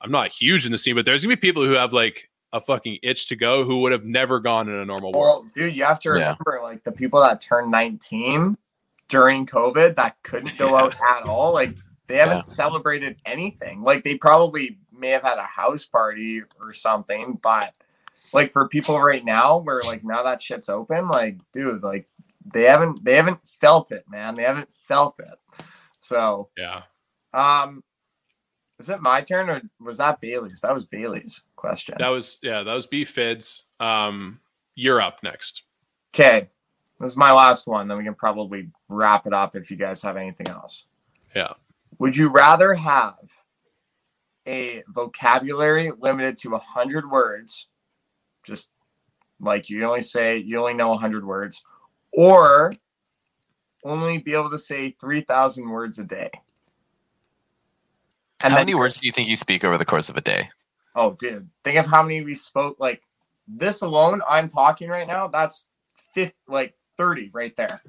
I'm 0.00 0.10
not 0.10 0.30
huge 0.30 0.64
in 0.64 0.72
the 0.72 0.78
scene. 0.78 0.94
But 0.94 1.04
there's 1.06 1.22
gonna 1.22 1.34
be 1.34 1.40
people 1.40 1.64
who 1.64 1.72
have 1.72 1.92
like 1.92 2.27
a 2.52 2.60
fucking 2.60 2.98
itch 3.02 3.26
to 3.28 3.36
go 3.36 3.64
who 3.64 3.80
would 3.80 3.92
have 3.92 4.04
never 4.04 4.40
gone 4.40 4.68
in 4.68 4.74
a 4.74 4.84
normal 4.84 5.12
world. 5.12 5.44
Well, 5.44 5.50
dude, 5.52 5.76
you 5.76 5.84
have 5.84 6.00
to 6.00 6.08
Yeah. 6.10 6.36
remember 6.46 6.60
like 6.62 6.82
the 6.84 6.92
people 6.92 7.20
that 7.20 7.40
turned 7.40 7.70
19 7.70 8.56
during 9.08 9.46
COVID 9.46 9.96
that 9.96 10.16
couldn't 10.22 10.56
go 10.58 10.76
out 10.76 10.94
at 11.16 11.24
all. 11.24 11.52
Like 11.52 11.76
they 12.06 12.16
haven't 12.16 12.36
Yeah. 12.36 12.40
celebrated 12.42 13.16
anything. 13.26 13.82
Like 13.82 14.02
they 14.04 14.16
probably 14.16 14.78
may 14.92 15.10
have 15.10 15.22
had 15.22 15.38
a 15.38 15.42
house 15.42 15.84
party 15.84 16.42
or 16.58 16.72
something, 16.72 17.38
but 17.42 17.74
like 18.32 18.52
for 18.52 18.66
people 18.68 19.00
right 19.00 19.24
now, 19.24 19.58
where 19.58 19.80
like 19.82 20.02
now 20.04 20.22
that 20.22 20.40
shit's 20.42 20.68
open, 20.68 21.08
like 21.08 21.38
dude, 21.52 21.82
like 21.82 22.08
they 22.50 22.64
haven't 22.64 23.04
they 23.04 23.14
haven't 23.16 23.46
felt 23.46 23.92
it, 23.92 24.04
man. 24.08 24.34
They 24.34 24.42
haven't 24.44 24.70
felt 24.86 25.20
it. 25.20 25.38
So 25.98 26.48
Yeah, 26.56 26.82
um 27.34 27.84
is 28.78 28.88
it 28.88 29.02
my 29.02 29.20
turn 29.20 29.50
or 29.50 29.60
was 29.80 29.98
that 29.98 30.20
Bailey's? 30.20 30.60
That 30.62 30.72
was 30.72 30.84
Bailey's 30.86 31.42
question. 31.58 31.96
that 31.98 32.08
was 32.08 32.38
yeah, 32.42 32.62
that 32.62 32.72
was 32.74 32.86
B 32.86 33.04
Fids. 33.04 33.64
Um, 33.80 34.40
you're 34.74 35.00
up 35.00 35.18
next. 35.22 35.62
Okay. 36.14 36.48
This 37.00 37.10
is 37.10 37.16
my 37.16 37.30
last 37.32 37.66
one. 37.66 37.86
Then 37.86 37.98
we 37.98 38.04
can 38.04 38.14
probably 38.14 38.68
wrap 38.88 39.26
it 39.26 39.32
up 39.32 39.54
if 39.54 39.70
you 39.70 39.76
guys 39.76 40.00
have 40.02 40.16
anything 40.16 40.48
else. 40.48 40.86
Yeah. 41.34 41.52
Would 41.98 42.16
you 42.16 42.28
rather 42.28 42.74
have 42.74 43.16
a 44.46 44.82
vocabulary 44.88 45.92
limited 45.98 46.36
to 46.38 46.48
a 46.48 46.52
100 46.52 47.08
words, 47.10 47.66
just 48.42 48.70
like 49.40 49.68
you 49.70 49.84
only 49.84 50.00
say, 50.00 50.38
you 50.38 50.58
only 50.58 50.74
know 50.74 50.88
a 50.88 50.92
100 50.94 51.24
words, 51.24 51.62
or 52.12 52.72
only 53.84 54.18
be 54.18 54.32
able 54.32 54.50
to 54.50 54.58
say 54.58 54.96
3,000 55.00 55.68
words 55.68 55.98
a 55.98 56.04
day? 56.04 56.30
And 58.42 58.52
How 58.52 58.58
then- 58.58 58.66
many 58.66 58.74
words 58.74 59.00
do 59.00 59.06
you 59.06 59.12
think 59.12 59.28
you 59.28 59.36
speak 59.36 59.64
over 59.64 59.76
the 59.78 59.84
course 59.84 60.08
of 60.08 60.16
a 60.16 60.20
day? 60.20 60.50
Oh, 60.94 61.12
dude, 61.12 61.48
think 61.64 61.78
of 61.78 61.86
how 61.86 62.02
many 62.02 62.22
we 62.22 62.34
spoke. 62.34 62.76
Like 62.78 63.02
this 63.46 63.82
alone, 63.82 64.20
I'm 64.28 64.48
talking 64.48 64.88
right 64.88 65.06
now. 65.06 65.28
That's 65.28 65.66
fifth, 66.14 66.34
like 66.46 66.74
30 66.96 67.30
right 67.32 67.54
there. 67.56 67.80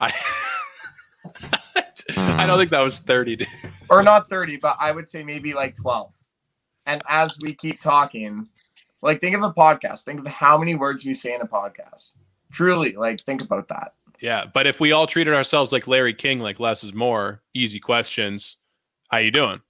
I. 0.00 0.12
I 2.16 2.46
don't 2.46 2.54
hmm. 2.54 2.58
think 2.58 2.70
that 2.70 2.80
was 2.80 3.00
30. 3.00 3.36
dude. 3.36 3.48
or 3.88 4.02
not 4.02 4.28
30, 4.28 4.56
but 4.56 4.76
I 4.80 4.90
would 4.92 5.08
say 5.08 5.22
maybe 5.22 5.52
like 5.52 5.74
12. 5.74 6.16
And 6.86 7.00
as 7.08 7.38
we 7.42 7.54
keep 7.54 7.78
talking, 7.78 8.48
like 9.02 9.20
think 9.20 9.36
of 9.36 9.42
a 9.42 9.52
podcast. 9.52 10.04
Think 10.04 10.20
of 10.20 10.26
how 10.26 10.58
many 10.58 10.74
words 10.74 11.04
we 11.04 11.14
say 11.14 11.34
in 11.34 11.40
a 11.40 11.46
podcast. 11.46 12.12
Truly, 12.52 12.92
like 12.92 13.24
think 13.24 13.42
about 13.42 13.68
that. 13.68 13.94
Yeah, 14.20 14.44
but 14.52 14.66
if 14.66 14.80
we 14.80 14.92
all 14.92 15.06
treated 15.06 15.34
ourselves 15.34 15.72
like 15.72 15.86
Larry 15.88 16.12
King, 16.12 16.40
like 16.40 16.60
less 16.60 16.84
is 16.84 16.92
more, 16.92 17.42
easy 17.54 17.80
questions. 17.80 18.56
How 19.08 19.18
you 19.18 19.30
doing? 19.30 19.60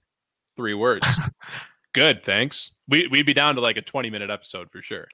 Three 0.55 0.73
words. 0.73 1.07
Good, 1.93 2.23
thanks. 2.23 2.71
We 2.87 3.07
we'd 3.07 3.25
be 3.25 3.33
down 3.33 3.55
to 3.55 3.61
like 3.61 3.77
a 3.77 3.81
20 3.81 4.09
minute 4.09 4.29
episode 4.29 4.69
for 4.71 4.81
sure. 4.81 5.07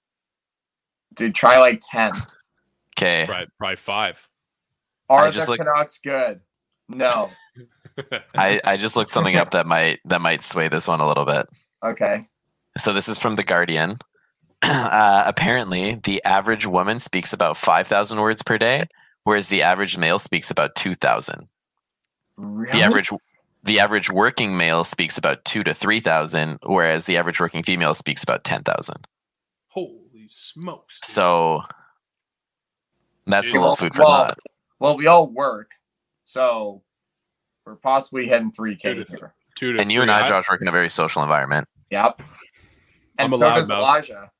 Dude, 1.15 1.34
try 1.35 1.57
like 1.57 1.81
10. 1.89 2.11
Okay. 2.97 3.26
Probably, 3.27 3.47
probably 3.57 3.76
five. 3.77 4.27
Are 5.09 5.26
I 5.26 5.31
just 5.31 5.47
the 5.47 5.51
look- 5.53 5.59
Canucks 5.59 5.99
good? 5.99 6.41
No. 6.89 7.30
I, 8.38 8.61
I 8.64 8.77
just 8.77 8.95
looked 8.95 9.09
something 9.09 9.35
up 9.35 9.51
that 9.51 9.65
might 9.65 9.99
that 10.05 10.22
might 10.22 10.43
sway 10.43 10.68
this 10.68 10.88
one 10.88 10.99
a 10.99 11.07
little 11.07 11.26
bit. 11.26 11.47
Okay. 11.84 12.27
So 12.77 12.93
this 12.93 13.07
is 13.09 13.18
from 13.18 13.35
the 13.35 13.43
Guardian. 13.43 13.97
Uh, 14.64 15.23
apparently, 15.27 15.93
the 16.03 16.23
average 16.23 16.65
woman 16.65 16.97
speaks 16.97 17.31
about 17.31 17.55
five 17.55 17.88
thousand 17.88 18.19
words 18.19 18.41
per 18.41 18.57
day, 18.57 18.85
whereas 19.23 19.49
the 19.49 19.61
average 19.61 19.99
male 19.99 20.18
speaks 20.18 20.49
about 20.49 20.73
two 20.73 20.95
thousand. 20.95 21.47
Really? 22.38 22.72
The 22.72 22.84
average 22.84 23.11
the 23.68 23.80
average 23.80 24.10
working 24.10 24.57
male 24.57 24.84
speaks 24.84 25.18
about 25.18 25.44
two 25.45 25.64
to 25.64 25.73
three 25.73 25.99
thousand, 25.99 26.57
whereas 26.64 27.06
the 27.06 27.18
average 27.18 27.39
working 27.39 27.61
female 27.61 27.94
speaks 27.94 28.23
about 28.23 28.44
ten 28.44 28.64
thousand. 28.64 29.07
Holy 29.68 30.27
smokes. 30.30 30.99
So 31.03 31.61
that's 33.26 33.49
a 33.49 33.52
Dude, 33.52 33.61
little 33.61 33.76
food 33.76 33.94
for 33.94 34.03
well, 34.03 34.10
thought. 34.27 34.39
Well, 34.80 34.98
we 34.98 35.07
all 35.07 35.27
work. 35.27 35.72
So 36.23 36.81
we're 37.65 37.76
possibly 37.76 38.27
heading 38.27 38.52
3K 38.52 38.81
Two 38.81 39.03
to- 39.03 39.11
here. 39.11 39.34
Two 39.56 39.73
to 39.73 39.81
And 39.81 39.91
you 39.91 40.02
and. 40.02 40.10
I, 40.11 40.27
Josh, 40.27 40.49
work 40.49 40.61
in 40.61 40.68
a 40.68 40.72
very 40.72 40.89
social 40.89 41.22
environment. 41.23 41.68
Yep. 41.89 42.22
And 43.18 43.26
I'm 43.26 43.30
so 43.31 43.39
does 43.39 43.69
loudmouth. 43.69 43.77
Elijah. 43.77 44.31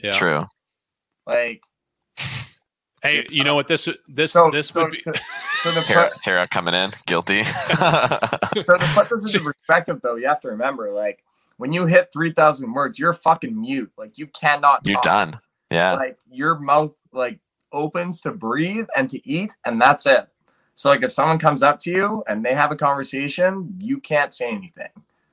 Yeah. 0.00 0.10
True. 0.12 0.44
Like, 1.26 1.62
Hey, 3.02 3.26
you 3.30 3.44
know 3.44 3.52
uh, 3.52 3.56
what? 3.56 3.68
This 3.68 3.88
this 4.08 4.32
so, 4.32 4.50
this 4.50 4.68
so, 4.68 4.82
would 4.82 4.92
be. 4.92 5.00
to, 5.00 5.14
so 5.62 5.72
to 5.72 5.80
Tara, 5.86 6.10
Tara 6.22 6.48
coming 6.48 6.74
in, 6.74 6.90
guilty. 7.06 7.44
so 7.44 7.76
to 7.76 8.90
put 8.94 9.08
this 9.08 9.24
into 9.26 9.40
perspective, 9.40 10.00
though, 10.02 10.16
you 10.16 10.26
have 10.26 10.40
to 10.40 10.48
remember, 10.48 10.92
like, 10.92 11.24
when 11.56 11.72
you 11.72 11.86
hit 11.86 12.12
3,000 12.12 12.72
words, 12.72 12.98
you're 12.98 13.12
fucking 13.12 13.58
mute. 13.58 13.90
Like, 13.96 14.18
you 14.18 14.26
cannot 14.28 14.86
You're 14.86 14.94
talk. 14.96 15.02
done. 15.04 15.40
Yeah. 15.70 15.92
Like, 15.94 16.18
your 16.30 16.58
mouth, 16.58 16.94
like, 17.12 17.38
opens 17.72 18.20
to 18.22 18.32
breathe 18.32 18.86
and 18.96 19.08
to 19.10 19.28
eat, 19.28 19.54
and 19.64 19.80
that's 19.80 20.04
it. 20.06 20.28
So, 20.74 20.90
like, 20.90 21.02
if 21.02 21.10
someone 21.12 21.38
comes 21.38 21.62
up 21.62 21.80
to 21.80 21.90
you 21.90 22.24
and 22.28 22.44
they 22.44 22.54
have 22.54 22.70
a 22.70 22.76
conversation, 22.76 23.76
you 23.80 23.98
can't 24.00 24.32
say 24.32 24.50
anything. 24.50 24.88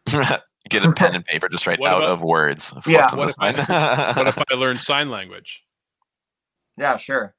Get 0.69 0.84
a 0.84 0.91
pen 0.91 1.15
and 1.15 1.26
paper, 1.26 1.48
just 1.48 1.65
write 1.65 1.80
What 1.80 1.89
out 1.91 1.99
about- 1.99 2.11
of 2.11 2.22
words. 2.23 2.73
Yeah. 2.85 3.14
What 3.15 3.30
if 3.30 3.35
I- 3.39 3.52
one. 3.52 4.15
what 4.18 4.27
if 4.27 4.38
I 4.38 4.56
learn 4.56 4.76
sign 4.77 5.10
language? 5.10 5.64
Yeah, 6.77 6.98
sure. 6.98 7.34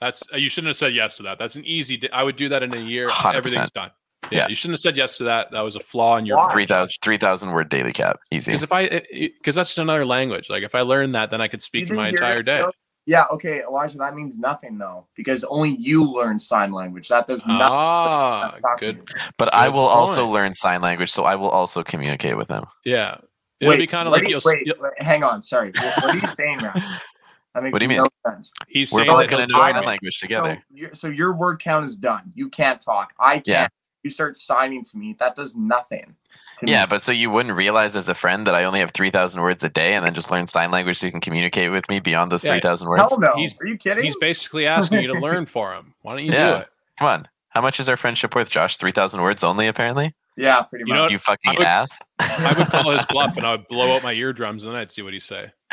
That's 0.00 0.22
uh, 0.32 0.36
you 0.36 0.48
shouldn't 0.48 0.68
have 0.68 0.76
said 0.76 0.94
yes 0.94 1.16
to 1.18 1.22
that. 1.24 1.38
That's 1.38 1.56
an 1.56 1.64
easy. 1.64 1.96
Di- 1.96 2.10
I 2.12 2.22
would 2.22 2.36
do 2.36 2.48
that 2.48 2.62
in 2.62 2.74
a 2.76 2.80
year. 2.80 3.08
100%. 3.08 3.34
Everything's 3.34 3.70
done. 3.70 3.90
Yeah, 4.30 4.38
Yeah. 4.40 4.48
you 4.48 4.54
shouldn't 4.54 4.74
have 4.74 4.80
said 4.80 4.96
yes 4.96 5.18
to 5.18 5.24
that. 5.24 5.50
That 5.52 5.60
was 5.60 5.76
a 5.76 5.80
flaw 5.80 6.16
in 6.16 6.26
your. 6.26 6.36
Why? 6.38 6.50
3,000 6.52 6.96
3,000 7.02 7.52
word 7.52 7.68
daily 7.68 7.92
cap. 7.92 8.18
Easy. 8.30 8.50
Because 8.52 8.62
if 8.62 8.72
I, 8.72 9.02
because 9.12 9.54
that's 9.54 9.76
another 9.78 10.04
language. 10.06 10.48
Like 10.50 10.62
if 10.62 10.74
I 10.74 10.80
learn 10.80 11.12
that, 11.12 11.30
then 11.30 11.40
I 11.40 11.48
could 11.48 11.62
speak 11.62 11.90
my 11.90 12.08
entire 12.08 12.42
gonna 12.42 12.58
day. 12.58 12.58
know- 12.60 12.72
Yeah, 13.06 13.24
okay, 13.32 13.62
Elijah, 13.62 13.98
that 13.98 14.14
means 14.14 14.38
nothing 14.38 14.78
though, 14.78 15.06
because 15.14 15.44
only 15.44 15.76
you 15.78 16.02
learn 16.10 16.38
sign 16.38 16.72
language. 16.72 17.08
That 17.08 17.26
does 17.26 17.46
nothing. 17.46 17.66
Ah, 17.70 18.48
That's 18.50 18.62
not 18.62 18.80
good. 18.80 19.06
but 19.36 19.52
I 19.54 19.66
good 19.66 19.74
will 19.74 19.80
also 19.80 20.26
learn 20.26 20.54
sign 20.54 20.80
language, 20.80 21.12
so 21.12 21.24
I 21.24 21.34
will 21.36 21.50
also 21.50 21.82
communicate 21.82 22.38
with 22.38 22.48
them. 22.48 22.64
Yeah, 22.84 23.18
it'll 23.60 23.76
be 23.76 23.86
kind 23.86 24.06
of 24.08 24.12
like 24.12 24.22
you- 24.22 24.30
you'll, 24.30 24.40
wait, 24.44 24.66
you'll- 24.66 24.76
wait, 24.80 25.02
hang 25.02 25.22
on, 25.22 25.42
sorry. 25.42 25.70
What, 25.76 26.02
what 26.02 26.14
are 26.16 26.18
you 26.18 26.28
saying, 26.28 26.58
Ralph? 26.60 26.82
That 27.54 27.62
makes 27.62 27.72
What 27.72 27.78
do 27.80 27.84
you 27.94 27.98
no 28.00 28.08
sense. 28.26 28.52
he's 28.68 28.92
We're 28.92 29.00
saying 29.00 29.10
both 29.10 29.30
going 29.30 29.46
to 29.48 29.52
know 29.52 29.60
sign 29.60 29.84
language 29.84 30.18
together. 30.18 30.54
So, 30.70 30.76
your- 30.76 30.94
so 30.94 31.08
your 31.08 31.32
word 31.32 31.60
count 31.60 31.84
is 31.84 31.96
done. 31.96 32.32
You 32.34 32.48
can't 32.48 32.80
talk. 32.80 33.12
I 33.18 33.34
can't. 33.34 33.46
Yeah. 33.48 33.68
You 34.02 34.10
start 34.10 34.36
signing 34.36 34.84
to 34.84 34.98
me. 34.98 35.14
That 35.18 35.34
does 35.34 35.56
nothing. 35.56 36.14
To 36.58 36.66
Yeah, 36.68 36.82
me. 36.82 36.86
but 36.90 37.02
so 37.02 37.10
you 37.12 37.30
wouldn't 37.30 37.56
realize 37.56 37.96
as 37.96 38.08
a 38.08 38.14
friend 38.14 38.46
that 38.46 38.54
I 38.54 38.64
only 38.64 38.80
have 38.80 38.90
3,000 38.90 39.40
words 39.40 39.64
a 39.64 39.68
day 39.70 39.94
and 39.94 40.04
then 40.04 40.12
just 40.14 40.30
learn 40.30 40.46
sign 40.46 40.70
language 40.70 40.98
so 40.98 41.06
you 41.06 41.12
can 41.12 41.20
communicate 41.22 41.70
with 41.70 41.88
me 41.88 42.00
beyond 42.00 42.30
those 42.32 42.44
Yeah. 42.44 42.50
3,000 42.50 42.88
words? 42.88 43.00
hell 43.08 43.18
no. 43.20 43.32
He's- 43.36 43.54
are 43.60 43.66
you 43.66 43.78
kidding? 43.78 44.04
He's 44.04 44.16
basically 44.16 44.66
asking 44.66 45.00
you 45.02 45.12
to 45.14 45.18
learn 45.20 45.46
for 45.46 45.72
him. 45.74 45.94
Why 46.02 46.12
don't 46.16 46.24
you 46.24 46.32
do 46.32 46.36
it? 46.36 46.68
Come 46.98 47.06
on. 47.08 47.28
How 47.50 47.60
much 47.62 47.78
is 47.80 47.88
our 47.88 47.96
friendship 47.96 48.34
worth, 48.34 48.50
Josh? 48.50 48.76
3,000 48.76 49.22
words 49.22 49.42
only, 49.44 49.68
apparently? 49.68 50.12
yeah, 50.36 50.60
pretty 50.62 50.84
You 50.88 50.92
know 50.94 51.02
much. 51.04 51.12
You 51.12 51.18
fucking 51.18 51.52
I 51.52 51.54
would- 51.54 51.64
ass. 51.64 52.00
I 52.18 52.54
would 52.58 52.66
call 52.66 52.90
his 52.90 53.06
bluff 53.06 53.36
and 53.38 53.46
I 53.46 53.52
would 53.52 53.68
blow 53.68 53.94
out 53.94 54.02
my 54.02 54.12
eardrums 54.12 54.64
and 54.64 54.72
then 54.74 54.80
I'd 54.80 54.90
see 54.92 55.00
what 55.02 55.12
he'd 55.12 55.22
say. 55.22 55.50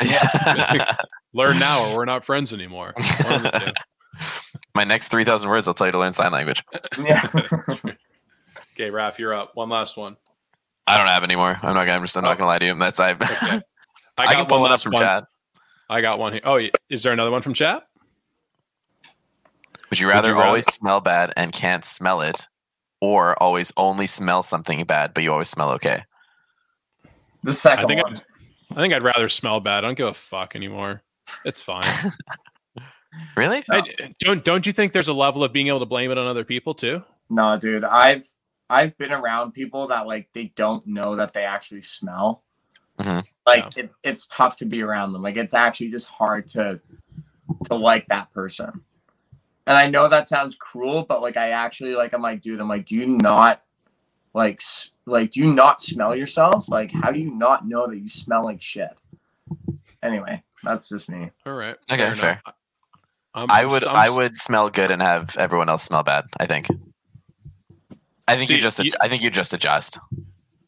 Learn 1.34 1.58
now 1.58 1.90
or 1.90 1.96
we're 1.98 2.04
not 2.04 2.24
friends 2.24 2.52
anymore. 2.52 2.92
One 3.24 3.34
of 3.34 3.42
the 3.52 3.72
two. 4.20 4.26
My 4.74 4.84
next 4.84 5.08
3,000 5.08 5.48
words, 5.48 5.66
I'll 5.66 5.74
tell 5.74 5.86
you 5.86 5.92
to 5.92 5.98
learn 5.98 6.12
sign 6.12 6.32
language. 6.32 6.62
yeah. 6.98 7.28
Okay, 8.74 8.88
Raph, 8.90 9.18
you're 9.18 9.34
up. 9.34 9.50
One 9.54 9.68
last 9.68 9.98
one. 9.98 10.16
I 10.86 10.96
don't 10.96 11.06
have 11.06 11.22
any 11.24 11.36
more. 11.36 11.50
I'm 11.62 11.74
not 11.74 11.84
gonna. 11.84 11.92
I'm 11.92 12.02
just. 12.02 12.16
I'm 12.16 12.24
not 12.24 12.38
gonna 12.38 12.48
lie 12.48 12.58
to 12.58 12.64
you. 12.64 12.74
That's 12.74 12.98
I. 12.98 13.10
Okay. 13.12 13.26
I, 13.30 13.60
I 14.18 14.24
can 14.24 14.34
got 14.38 14.48
pull 14.48 14.56
one 14.56 14.62
one 14.62 14.68
up 14.70 14.72
last 14.72 14.82
from 14.84 14.92
one. 14.92 15.02
chat. 15.02 15.24
I 15.90 16.00
got 16.00 16.18
one 16.18 16.32
here. 16.32 16.40
Oh, 16.44 16.58
is 16.88 17.02
there 17.02 17.12
another 17.12 17.30
one 17.30 17.42
from 17.42 17.52
chat? 17.52 17.82
Would 19.90 20.00
you 20.00 20.08
rather 20.08 20.28
you 20.30 20.34
rather- 20.34 20.46
always 20.46 20.64
smell 20.72 21.02
bad 21.02 21.34
and 21.36 21.52
can't 21.52 21.84
smell 21.84 22.22
it, 22.22 22.48
or 23.02 23.40
always 23.42 23.72
only 23.76 24.06
smell 24.06 24.42
something 24.42 24.82
bad 24.84 25.12
but 25.12 25.22
you 25.22 25.30
always 25.30 25.50
smell 25.50 25.72
okay? 25.72 26.04
The 27.42 27.52
second 27.52 27.84
I 27.84 27.88
think 27.88 28.02
one. 28.04 28.12
I'd, 28.14 28.22
I 28.72 28.74
think 28.76 28.94
I'd 28.94 29.02
rather 29.02 29.28
smell 29.28 29.60
bad. 29.60 29.84
I 29.84 29.88
don't 29.88 29.98
give 29.98 30.08
a 30.08 30.14
fuck 30.14 30.56
anymore. 30.56 31.02
It's 31.44 31.60
fine. 31.62 31.84
Really? 33.36 33.62
I, 33.70 33.82
don't 34.20 34.42
don't 34.42 34.66
you 34.66 34.72
think 34.72 34.92
there's 34.92 35.08
a 35.08 35.12
level 35.12 35.44
of 35.44 35.52
being 35.52 35.68
able 35.68 35.80
to 35.80 35.86
blame 35.86 36.10
it 36.10 36.16
on 36.18 36.26
other 36.26 36.44
people 36.44 36.74
too? 36.74 37.02
No, 37.28 37.58
dude. 37.58 37.84
I've 37.84 38.26
I've 38.70 38.96
been 38.96 39.12
around 39.12 39.52
people 39.52 39.88
that 39.88 40.06
like 40.06 40.28
they 40.32 40.52
don't 40.56 40.86
know 40.86 41.16
that 41.16 41.34
they 41.34 41.44
actually 41.44 41.82
smell. 41.82 42.42
Mhm. 42.98 43.22
Like 43.46 43.64
Yeah. 43.64 43.84
it's 43.84 43.94
it's 44.02 44.26
tough 44.28 44.56
to 44.56 44.64
be 44.64 44.82
around 44.82 45.12
them. 45.12 45.20
Like 45.22 45.36
it's 45.36 45.52
actually 45.54 45.90
just 45.90 46.08
hard 46.08 46.48
to 46.48 46.80
to 47.64 47.74
like 47.74 48.06
that 48.08 48.30
person. 48.32 48.80
And 49.66 49.76
I 49.76 49.88
know 49.88 50.08
that 50.08 50.26
sounds 50.28 50.56
cruel, 50.58 51.04
but 51.06 51.20
like 51.20 51.36
I 51.36 51.50
actually 51.50 51.94
like 51.94 52.14
I'm 52.14 52.22
like, 52.22 52.40
dude, 52.40 52.60
I'm 52.60 52.68
like, 52.68 52.86
do 52.86 52.96
you 52.96 53.06
not 53.06 53.62
like 54.32 54.62
like 55.04 55.32
do 55.32 55.40
you 55.40 55.52
not 55.52 55.82
smell 55.82 56.16
yourself? 56.16 56.66
Like 56.70 56.90
how 56.90 57.10
do 57.10 57.20
you 57.20 57.30
not 57.30 57.68
know 57.68 57.86
that 57.88 57.98
you 57.98 58.08
smell 58.08 58.44
like 58.44 58.62
shit? 58.62 58.96
Anyway, 60.02 60.42
that's 60.62 60.88
just 60.88 61.08
me. 61.08 61.30
All 61.46 61.52
right. 61.54 61.76
Okay, 61.90 62.12
fair. 62.14 62.30
enough. 62.32 62.42
I'm- 63.34 63.46
I 63.50 63.64
would. 63.64 63.84
I'm 63.84 63.96
I 63.96 64.06
s- 64.08 64.12
would 64.12 64.36
smell 64.36 64.68
good 64.68 64.90
and 64.90 65.00
have 65.00 65.36
everyone 65.38 65.68
else 65.68 65.84
smell 65.84 66.02
bad. 66.02 66.24
I 66.38 66.46
think. 66.46 66.66
I 68.28 68.36
think 68.36 68.48
See, 68.48 68.54
you 68.56 68.60
just. 68.60 68.78
you- 68.78 68.90
I 69.00 69.08
think 69.08 69.22
you 69.22 69.30
just 69.30 69.52
adjust. 69.54 69.98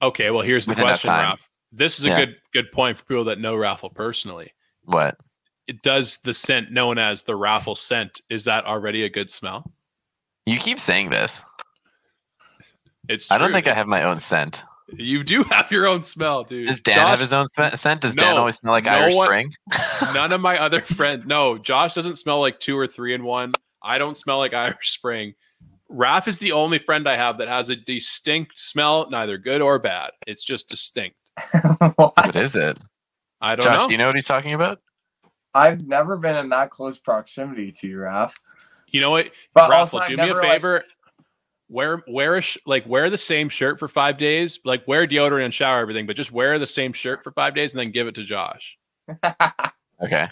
Okay, 0.00 0.30
well 0.30 0.42
here's 0.42 0.66
the 0.66 0.74
question, 0.74 1.08
time. 1.08 1.24
Ralph. 1.26 1.48
This 1.72 1.98
is 1.98 2.04
a 2.04 2.08
Yeah. 2.08 2.16
good 2.24 2.36
good 2.52 2.72
point 2.72 2.98
for 2.98 3.04
people 3.04 3.24
that 3.24 3.38
know 3.38 3.54
Raffle 3.56 3.90
personally. 3.90 4.52
What? 4.84 5.18
It 5.66 5.82
does 5.82 6.18
the 6.18 6.32
scent 6.34 6.70
known 6.72 6.98
as 6.98 7.22
the 7.22 7.36
Raffle 7.36 7.74
scent. 7.74 8.20
Is 8.30 8.44
that 8.44 8.64
already 8.66 9.04
a 9.04 9.08
good 9.10 9.30
smell? 9.30 9.70
You 10.46 10.58
keep 10.58 10.78
saying 10.78 11.10
this. 11.10 11.42
It's 13.08 13.30
I 13.30 13.38
don't 13.38 13.52
think 13.52 13.66
I 13.66 13.74
have 13.74 13.86
my 13.88 14.02
own 14.04 14.20
scent. 14.20 14.62
You 14.92 15.24
do 15.24 15.42
have 15.44 15.70
your 15.70 15.86
own 15.86 16.02
smell, 16.02 16.44
dude. 16.44 16.66
Does 16.66 16.80
Dan 16.80 16.96
Josh- 16.96 17.08
have 17.10 17.20
his 17.20 17.32
own 17.32 17.46
scent? 17.74 18.00
Does 18.02 18.14
Dan 18.14 18.36
always 18.36 18.56
smell 18.56 18.72
like 18.72 18.84
no 18.84 18.92
Irish 18.92 19.14
one- 19.14 19.26
Spring? 19.26 19.52
None 20.14 20.32
of 20.32 20.40
my 20.40 20.58
other 20.58 20.80
friends. 20.82 21.24
No, 21.26 21.58
Josh 21.58 21.94
doesn't 21.94 22.16
smell 22.16 22.40
like 22.40 22.60
two 22.60 22.76
or 22.78 22.86
three 22.86 23.14
in 23.14 23.24
one. 23.24 23.52
I 23.82 23.98
don't 23.98 24.16
smell 24.16 24.38
like 24.38 24.54
Irish 24.54 24.90
Spring. 24.90 25.34
Raph 25.90 26.28
is 26.28 26.38
the 26.38 26.52
only 26.52 26.78
friend 26.78 27.08
I 27.08 27.16
have 27.16 27.38
that 27.38 27.48
has 27.48 27.68
a 27.68 27.76
distinct 27.76 28.58
smell, 28.58 29.08
neither 29.10 29.36
good 29.38 29.60
or 29.60 29.78
bad. 29.78 30.10
It's 30.26 30.42
just 30.44 30.68
distinct. 30.68 31.16
What 31.96 32.34
is 32.36 32.56
it? 32.56 32.78
I 33.40 33.56
don't 33.56 33.64
Josh, 33.64 33.80
know. 33.80 33.86
do 33.86 33.92
you 33.92 33.98
know 33.98 34.06
what 34.06 34.14
he's 34.14 34.26
talking 34.26 34.54
about? 34.54 34.80
I've 35.54 35.86
never 35.86 36.16
been 36.16 36.36
in 36.36 36.48
that 36.48 36.70
close 36.70 36.98
proximity 36.98 37.70
to 37.72 37.88
you, 37.88 37.96
Raph. 37.98 38.32
You 38.88 39.00
know 39.00 39.10
what? 39.10 39.30
But 39.52 39.70
Raffle, 39.70 39.98
also, 39.98 39.98
I 39.98 40.08
do 40.08 40.16
me 40.16 40.22
a 40.22 40.26
never, 40.26 40.40
like- 40.42 40.50
favor. 40.52 40.84
Wear 41.68 42.02
wear 42.06 42.36
a 42.36 42.40
sh- 42.40 42.58
like 42.66 42.86
wear 42.86 43.10
the 43.10 43.18
same 43.18 43.48
shirt 43.48 43.78
for 43.78 43.88
five 43.88 44.16
days. 44.18 44.60
Like 44.64 44.86
wear 44.86 45.06
deodorant 45.06 45.44
and 45.44 45.54
shower 45.54 45.80
everything, 45.80 46.06
but 46.06 46.16
just 46.16 46.32
wear 46.32 46.58
the 46.58 46.66
same 46.66 46.92
shirt 46.92 47.24
for 47.24 47.32
five 47.32 47.54
days 47.54 47.74
and 47.74 47.84
then 47.84 47.92
give 47.92 48.06
it 48.06 48.14
to 48.16 48.24
Josh. 48.24 48.78
Okay. 50.02 50.28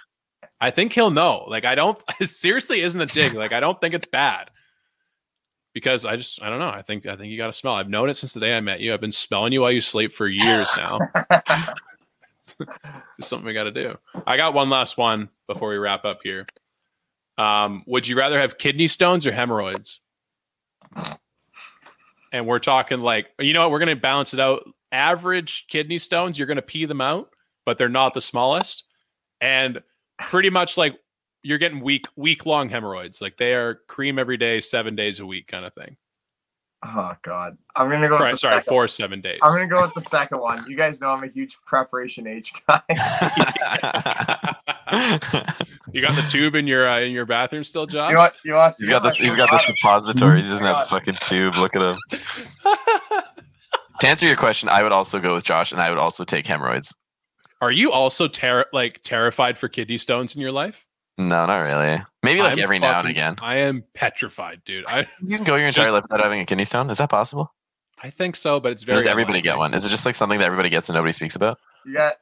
I 0.60 0.70
think 0.70 0.92
he'll 0.92 1.10
know. 1.10 1.44
Like 1.48 1.64
I 1.64 1.74
don't. 1.74 2.00
Seriously 2.22 2.80
isn't 2.80 3.00
a 3.00 3.06
dig. 3.06 3.34
Like 3.34 3.52
I 3.52 3.60
don't 3.60 3.80
think 3.80 3.94
it's 3.94 4.06
bad. 4.06 4.50
Because 5.72 6.04
I 6.04 6.16
just 6.16 6.42
I 6.42 6.50
don't 6.50 6.58
know. 6.58 6.68
I 6.68 6.82
think 6.82 7.06
I 7.06 7.16
think 7.16 7.30
you 7.30 7.38
got 7.38 7.46
to 7.46 7.52
smell. 7.52 7.74
I've 7.74 7.88
known 7.88 8.10
it 8.10 8.16
since 8.16 8.34
the 8.34 8.40
day 8.40 8.56
I 8.56 8.60
met 8.60 8.80
you. 8.80 8.92
I've 8.92 9.00
been 9.00 9.12
smelling 9.12 9.52
you 9.52 9.62
while 9.62 9.72
you 9.72 9.80
sleep 9.80 10.12
for 10.12 10.28
years 10.28 10.68
now. 10.76 10.98
it's 12.38 12.56
just 13.16 13.28
something 13.28 13.46
we 13.46 13.54
got 13.54 13.64
to 13.64 13.72
do. 13.72 13.96
I 14.26 14.36
got 14.36 14.52
one 14.52 14.68
last 14.68 14.98
one 14.98 15.30
before 15.46 15.70
we 15.70 15.78
wrap 15.78 16.04
up 16.04 16.20
here. 16.22 16.46
Um, 17.38 17.82
would 17.86 18.06
you 18.06 18.18
rather 18.18 18.38
have 18.38 18.58
kidney 18.58 18.88
stones 18.88 19.26
or 19.26 19.32
hemorrhoids? 19.32 20.00
And 22.32 22.46
we're 22.46 22.58
talking 22.58 23.00
like, 23.00 23.28
you 23.38 23.52
know 23.52 23.60
what? 23.60 23.70
We're 23.70 23.78
going 23.78 23.94
to 23.94 24.00
balance 24.00 24.34
it 24.34 24.40
out. 24.40 24.64
Average 24.90 25.66
kidney 25.68 25.98
stones, 25.98 26.38
you're 26.38 26.46
going 26.46 26.56
to 26.56 26.62
pee 26.62 26.86
them 26.86 27.00
out, 27.00 27.28
but 27.66 27.78
they're 27.78 27.88
not 27.88 28.14
the 28.14 28.20
smallest. 28.20 28.84
And 29.40 29.80
pretty 30.18 30.50
much 30.50 30.76
like 30.76 30.96
you're 31.42 31.58
getting 31.58 31.80
week 31.80 32.06
week 32.16 32.46
long 32.46 32.68
hemorrhoids. 32.68 33.20
Like 33.20 33.36
they 33.36 33.54
are 33.54 33.80
cream 33.88 34.18
every 34.18 34.36
day, 34.36 34.60
seven 34.60 34.94
days 34.96 35.20
a 35.20 35.26
week 35.26 35.46
kind 35.48 35.64
of 35.64 35.74
thing. 35.74 35.96
Oh 36.84 37.14
God, 37.22 37.56
I'm 37.76 37.88
gonna 37.88 38.08
go. 38.08 38.14
with 38.14 38.18
Sorry, 38.20 38.30
the 38.32 38.36
sorry, 38.36 38.60
second- 38.60 38.68
four 38.74 38.88
seven 38.88 39.20
days. 39.20 39.38
I'm 39.42 39.52
gonna 39.52 39.68
go 39.68 39.82
with 39.82 39.94
the 39.94 40.00
second 40.00 40.40
one. 40.40 40.58
You 40.68 40.76
guys 40.76 41.00
know 41.00 41.10
I'm 41.10 41.22
a 41.22 41.28
huge 41.28 41.56
Preparation 41.64 42.26
H 42.26 42.52
guy. 42.66 42.82
You 45.92 46.00
got 46.00 46.14
the 46.14 46.22
tube 46.30 46.54
in 46.54 46.66
your 46.66 46.88
uh, 46.88 47.00
in 47.00 47.10
your 47.12 47.26
bathroom 47.26 47.64
still, 47.64 47.86
Josh? 47.86 48.10
you 48.10 48.16
want? 48.18 48.34
You 48.44 48.54
want? 48.54 48.74
He's 48.78 48.88
got 48.88 49.02
this. 49.02 49.16
He's 49.16 49.34
got 49.34 49.50
the 49.50 49.58
suppository. 49.58 50.42
He 50.42 50.48
doesn't 50.48 50.64
have 50.66 50.80
the 50.84 50.86
fucking 50.90 51.16
tube. 51.20 51.56
Look 51.56 51.74
at 51.74 51.82
him. 51.82 51.98
To 54.00 54.08
answer 54.08 54.26
your 54.26 54.36
question, 54.36 54.68
I 54.68 54.82
would 54.82 54.92
also 54.92 55.20
go 55.20 55.34
with 55.34 55.44
Josh, 55.44 55.72
and 55.72 55.80
I 55.80 55.88
would 55.88 55.98
also 55.98 56.24
take 56.24 56.46
hemorrhoids. 56.46 56.94
Are 57.60 57.70
you 57.70 57.92
also 57.92 58.26
ter- 58.28 58.66
like 58.72 59.00
terrified 59.04 59.56
for 59.58 59.68
kidney 59.68 59.98
stones 59.98 60.34
in 60.34 60.40
your 60.40 60.50
life? 60.52 60.84
No, 61.18 61.46
not 61.46 61.58
really. 61.60 62.02
Maybe 62.22 62.40
like 62.42 62.54
I'm 62.54 62.58
every 62.60 62.78
now 62.78 63.00
and 63.00 63.08
again. 63.08 63.36
I 63.40 63.56
am 63.58 63.84
petrified, 63.94 64.62
dude. 64.64 64.86
I 64.86 65.06
You 65.20 65.36
can 65.36 65.44
go 65.44 65.56
your 65.56 65.68
entire 65.68 65.84
Just- 65.84 65.92
life 65.92 66.02
without 66.02 66.22
having 66.24 66.40
a 66.40 66.44
kidney 66.44 66.64
stone. 66.64 66.90
Is 66.90 66.98
that 66.98 67.10
possible? 67.10 67.52
I 68.02 68.10
think 68.10 68.34
so, 68.34 68.58
but 68.58 68.72
it's 68.72 68.82
Or 68.82 68.86
very. 68.86 68.96
does 68.98 69.06
everybody 69.06 69.38
unlikely. 69.38 69.50
get 69.50 69.58
one? 69.58 69.74
Is 69.74 69.84
it 69.84 69.90
just 69.90 70.04
like 70.04 70.16
something 70.16 70.40
that 70.40 70.46
everybody 70.46 70.68
gets 70.70 70.88
and 70.88 70.96
nobody 70.96 71.12
speaks 71.12 71.36
about? 71.36 71.58
You 71.86 71.94
got. 71.94 72.14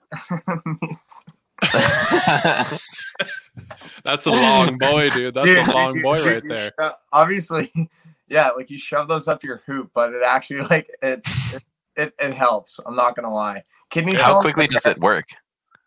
That's 4.04 4.26
a 4.26 4.30
long 4.30 4.78
boy, 4.78 5.10
dude. 5.10 5.34
That's 5.34 5.46
Dude, 5.46 5.68
a 5.68 5.72
long 5.72 5.96
you- 5.96 6.02
boy 6.02 6.18
you- 6.18 6.30
right 6.30 6.42
you 6.44 6.52
there. 6.52 6.70
sho- 6.80 6.94
obviously, 7.12 7.70
yeah, 8.28 8.48
like 8.50 8.70
you 8.70 8.78
shove 8.78 9.08
those 9.08 9.28
up 9.28 9.42
your 9.44 9.62
hoop, 9.66 9.90
but 9.94 10.12
it 10.12 10.22
actually 10.24 10.60
like 10.62 10.88
it 11.02 11.20
it, 11.52 11.64
it, 11.96 12.14
it 12.20 12.34
helps. 12.34 12.80
I'm 12.86 12.96
not 12.96 13.14
gonna 13.14 13.32
lie. 13.32 13.62
Kidney 13.90 14.14
How 14.14 14.30
stones, 14.30 14.42
quickly 14.42 14.62
like, 14.64 14.70
does 14.70 14.86
it 14.86 14.98
work? 15.00 15.26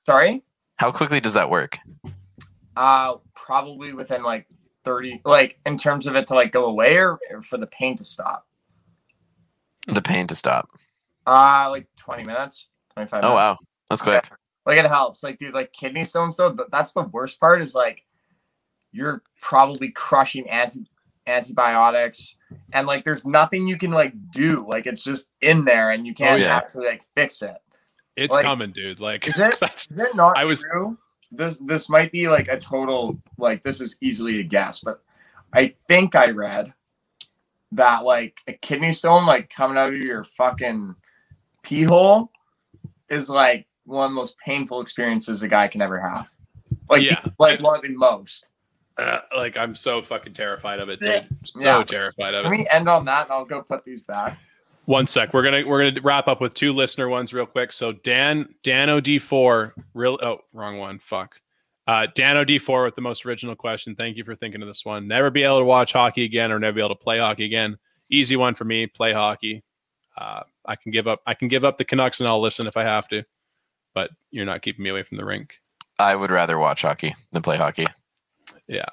Sorry. 0.06 0.44
How 0.78 0.92
quickly 0.92 1.20
does 1.20 1.34
that 1.34 1.50
work? 1.50 1.78
Uh, 2.76 3.16
probably 3.36 3.94
within 3.94 4.24
like 4.24 4.48
30, 4.84 5.22
like 5.26 5.60
in 5.66 5.78
terms 5.78 6.08
of 6.08 6.16
it 6.16 6.28
to 6.28 6.34
like 6.36 6.52
go 6.52 6.66
away 6.66 6.98
or, 6.98 7.18
or 7.32 7.42
for 7.42 7.58
the 7.58 7.68
pain 7.68 7.96
to 7.98 8.04
stop. 8.04 8.46
The 9.88 10.02
pain 10.02 10.28
to 10.28 10.36
stop. 10.36 10.70
Uh, 11.26 11.68
like 11.70 11.88
20 11.98 12.24
minutes, 12.26 12.68
25 12.96 13.24
Oh 13.24 13.28
minutes. 13.30 13.36
wow, 13.36 13.58
that's 13.90 14.02
quick. 14.02 14.30
Like 14.66 14.78
it 14.78 14.86
helps. 14.86 15.24
Like, 15.24 15.38
dude, 15.38 15.54
like 15.54 15.74
kidney 15.74 16.04
stones 16.04 16.38
though, 16.38 16.54
th- 16.54 16.70
that's 16.72 16.94
the 16.94 17.04
worst 17.04 17.40
part 17.40 17.62
is 17.62 17.76
like 17.76 18.04
you're 18.92 19.22
probably 19.42 19.90
crushing 19.90 20.50
anti 20.50 20.86
antibiotics. 21.28 22.36
and 22.74 22.86
like 22.88 23.04
there's 23.04 23.26
nothing 23.26 23.68
you 23.68 23.78
can 23.78 23.92
like 23.92 24.14
do. 24.32 24.66
Like 24.68 24.86
it's 24.88 25.04
just 25.04 25.28
in 25.42 25.66
there, 25.66 25.92
and 25.92 26.06
you 26.08 26.14
can't 26.14 26.42
Oh, 26.42 26.46
yeah. 26.46 26.56
actually 26.58 26.88
like 26.88 27.04
fix 27.16 27.42
it. 27.42 27.56
It's 28.16 28.34
Like, 28.34 28.44
coming, 28.46 28.72
dude. 28.72 29.00
Like 29.00 29.28
Is 29.28 29.40
it? 29.40 29.56
Is 29.90 29.98
it 30.00 30.16
not 30.16 30.38
I 30.38 30.46
was- 30.46 30.62
true? 30.64 30.98
This 31.36 31.58
this 31.66 31.90
might 31.90 32.12
be 32.12 32.28
like 32.30 32.48
a 32.48 32.60
total 32.60 33.18
like 33.40 33.64
this 33.64 33.82
is 33.82 33.98
easily 34.02 34.40
a 34.40 34.44
guess, 34.44 34.82
but 34.82 35.02
I 35.52 35.74
think 35.88 36.14
I 36.16 36.30
read 36.30 36.72
that 37.72 38.04
like 38.04 38.38
a 38.48 38.54
kidney 38.54 38.92
stone 38.92 39.26
like 39.26 39.50
coming 39.50 39.76
out 39.78 39.90
of 39.90 39.98
your 39.98 40.24
fucking 40.24 40.96
pee 41.64 41.82
hole 41.82 42.32
is 43.10 43.32
like 43.32 43.66
one 43.86 44.06
of 44.06 44.12
the 44.12 44.16
most 44.16 44.38
painful 44.38 44.82
experiences 44.82 45.44
a 45.44 45.48
guy 45.48 45.68
can 45.68 45.82
ever 45.82 46.00
have. 46.00 46.30
Like 46.90 47.04
Yeah. 47.04 47.22
like 47.40 47.62
one 47.62 47.76
of 47.76 47.82
the 47.82 47.90
most. 47.90 48.46
uh, 48.98 49.20
like 49.36 49.58
I'm 49.58 49.76
so 49.76 50.02
fucking 50.02 50.34
terrified 50.34 50.80
of 50.80 50.90
it, 50.90 51.00
dude. 51.00 51.28
So 51.46 51.60
Yeah. 51.62 51.84
terrified 51.84 52.34
of 52.34 52.46
it. 52.46 52.50
Let 52.50 52.58
me 52.58 52.68
end 52.72 52.88
on 52.88 53.06
that 53.06 53.24
and 53.26 53.32
I'll 53.34 53.46
go 53.46 53.62
put 53.62 53.84
these 53.84 54.04
back. 54.04 54.38
One 54.86 55.08
sec. 55.08 55.34
We're 55.34 55.44
gonna 55.44 55.66
we're 55.66 55.90
gonna 55.92 56.02
wrap 56.04 56.28
up 56.28 56.42
with 56.42 56.54
two 56.54 56.74
listener 56.74 57.08
ones 57.10 57.34
real 57.34 57.46
quick. 57.46 57.72
So 57.72 57.94
Dan 57.94 58.54
Dano 58.64 59.00
D 59.00 59.18
four 59.18 59.74
real 59.94 60.20
oh 60.22 60.40
wrong 60.54 60.78
one 60.78 61.00
fuck. 61.00 61.36
Uh, 61.88 62.08
Dano 62.16 62.44
D 62.46 62.60
four 62.60 62.84
with 62.86 62.96
the 62.96 63.02
most 63.02 63.26
original 63.26 63.56
question. 63.56 63.96
Thank 63.96 64.16
you 64.18 64.24
for 64.24 64.36
thinking 64.36 64.62
of 64.62 64.68
this 64.68 64.86
one. 64.86 65.08
Never 65.08 65.30
be 65.30 65.44
able 65.44 65.60
to 65.60 65.66
watch 65.66 65.94
hockey 65.94 66.24
again 66.24 66.52
or 66.52 66.60
never 66.60 66.76
be 66.76 66.82
able 66.82 66.96
to 66.96 67.02
play 67.04 67.18
hockey 67.20 67.46
again. 67.46 67.78
Easy 68.10 68.36
one 68.36 68.56
for 68.56 68.64
me. 68.66 68.86
Play 68.88 69.12
hockey. 69.14 69.64
Uh, 70.18 70.44
I 70.66 70.76
can 70.76 70.92
give 70.92 71.08
up. 71.08 71.22
I 71.26 71.34
can 71.34 71.48
give 71.48 71.64
up 71.66 71.78
the 71.78 71.86
Canucks 71.86 72.20
and 72.20 72.28
I'll 72.30 72.42
listen 72.42 72.68
if 72.68 72.78
I 72.78 72.84
have 72.84 73.08
to. 73.10 73.24
But 73.94 74.12
you're 74.32 74.46
not 74.46 74.62
keeping 74.62 74.84
me 74.84 74.90
away 74.90 75.04
from 75.04 75.18
the 75.18 75.26
rink. 75.26 75.56
I 76.00 76.16
would 76.16 76.32
rather 76.32 76.58
watch 76.58 76.82
hockey 76.82 77.16
than 77.32 77.42
play 77.42 77.58
hockey. 77.58 77.86
Yeah. 78.68 78.86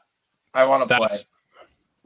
I 0.52 0.64
want 0.64 0.82
to 0.82 0.86
play. 0.86 0.98
That's 1.00 1.26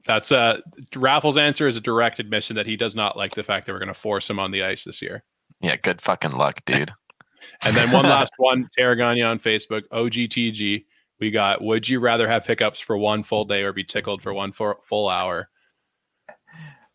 that's 0.06 0.32
uh 0.32 0.60
Raffles' 0.94 1.36
answer 1.36 1.66
is 1.66 1.76
a 1.76 1.80
direct 1.80 2.18
admission 2.20 2.56
that 2.56 2.66
he 2.66 2.76
does 2.76 2.94
not 2.94 3.16
like 3.16 3.34
the 3.34 3.42
fact 3.42 3.66
that 3.66 3.72
we're 3.72 3.78
going 3.78 3.88
to 3.88 3.94
force 3.94 4.28
him 4.28 4.38
on 4.38 4.50
the 4.50 4.62
ice 4.62 4.84
this 4.84 5.00
year. 5.00 5.24
Yeah, 5.60 5.76
good 5.76 6.00
fucking 6.00 6.32
luck, 6.32 6.64
dude. 6.64 6.92
And 7.64 7.76
then 7.76 7.90
one 7.90 8.04
last 8.04 8.32
one, 8.38 8.68
Tarragona 8.76 9.30
on 9.30 9.38
Facebook, 9.38 9.82
OGTG. 9.92 10.84
We 11.20 11.30
got, 11.30 11.62
would 11.62 11.88
you 11.88 12.00
rather 12.00 12.26
have 12.26 12.46
hiccups 12.46 12.80
for 12.80 12.96
one 12.96 13.22
full 13.22 13.44
day 13.44 13.62
or 13.62 13.72
be 13.72 13.84
tickled 13.84 14.22
for 14.22 14.32
one 14.32 14.52
full 14.52 14.76
full 14.82 15.08
hour? 15.08 15.48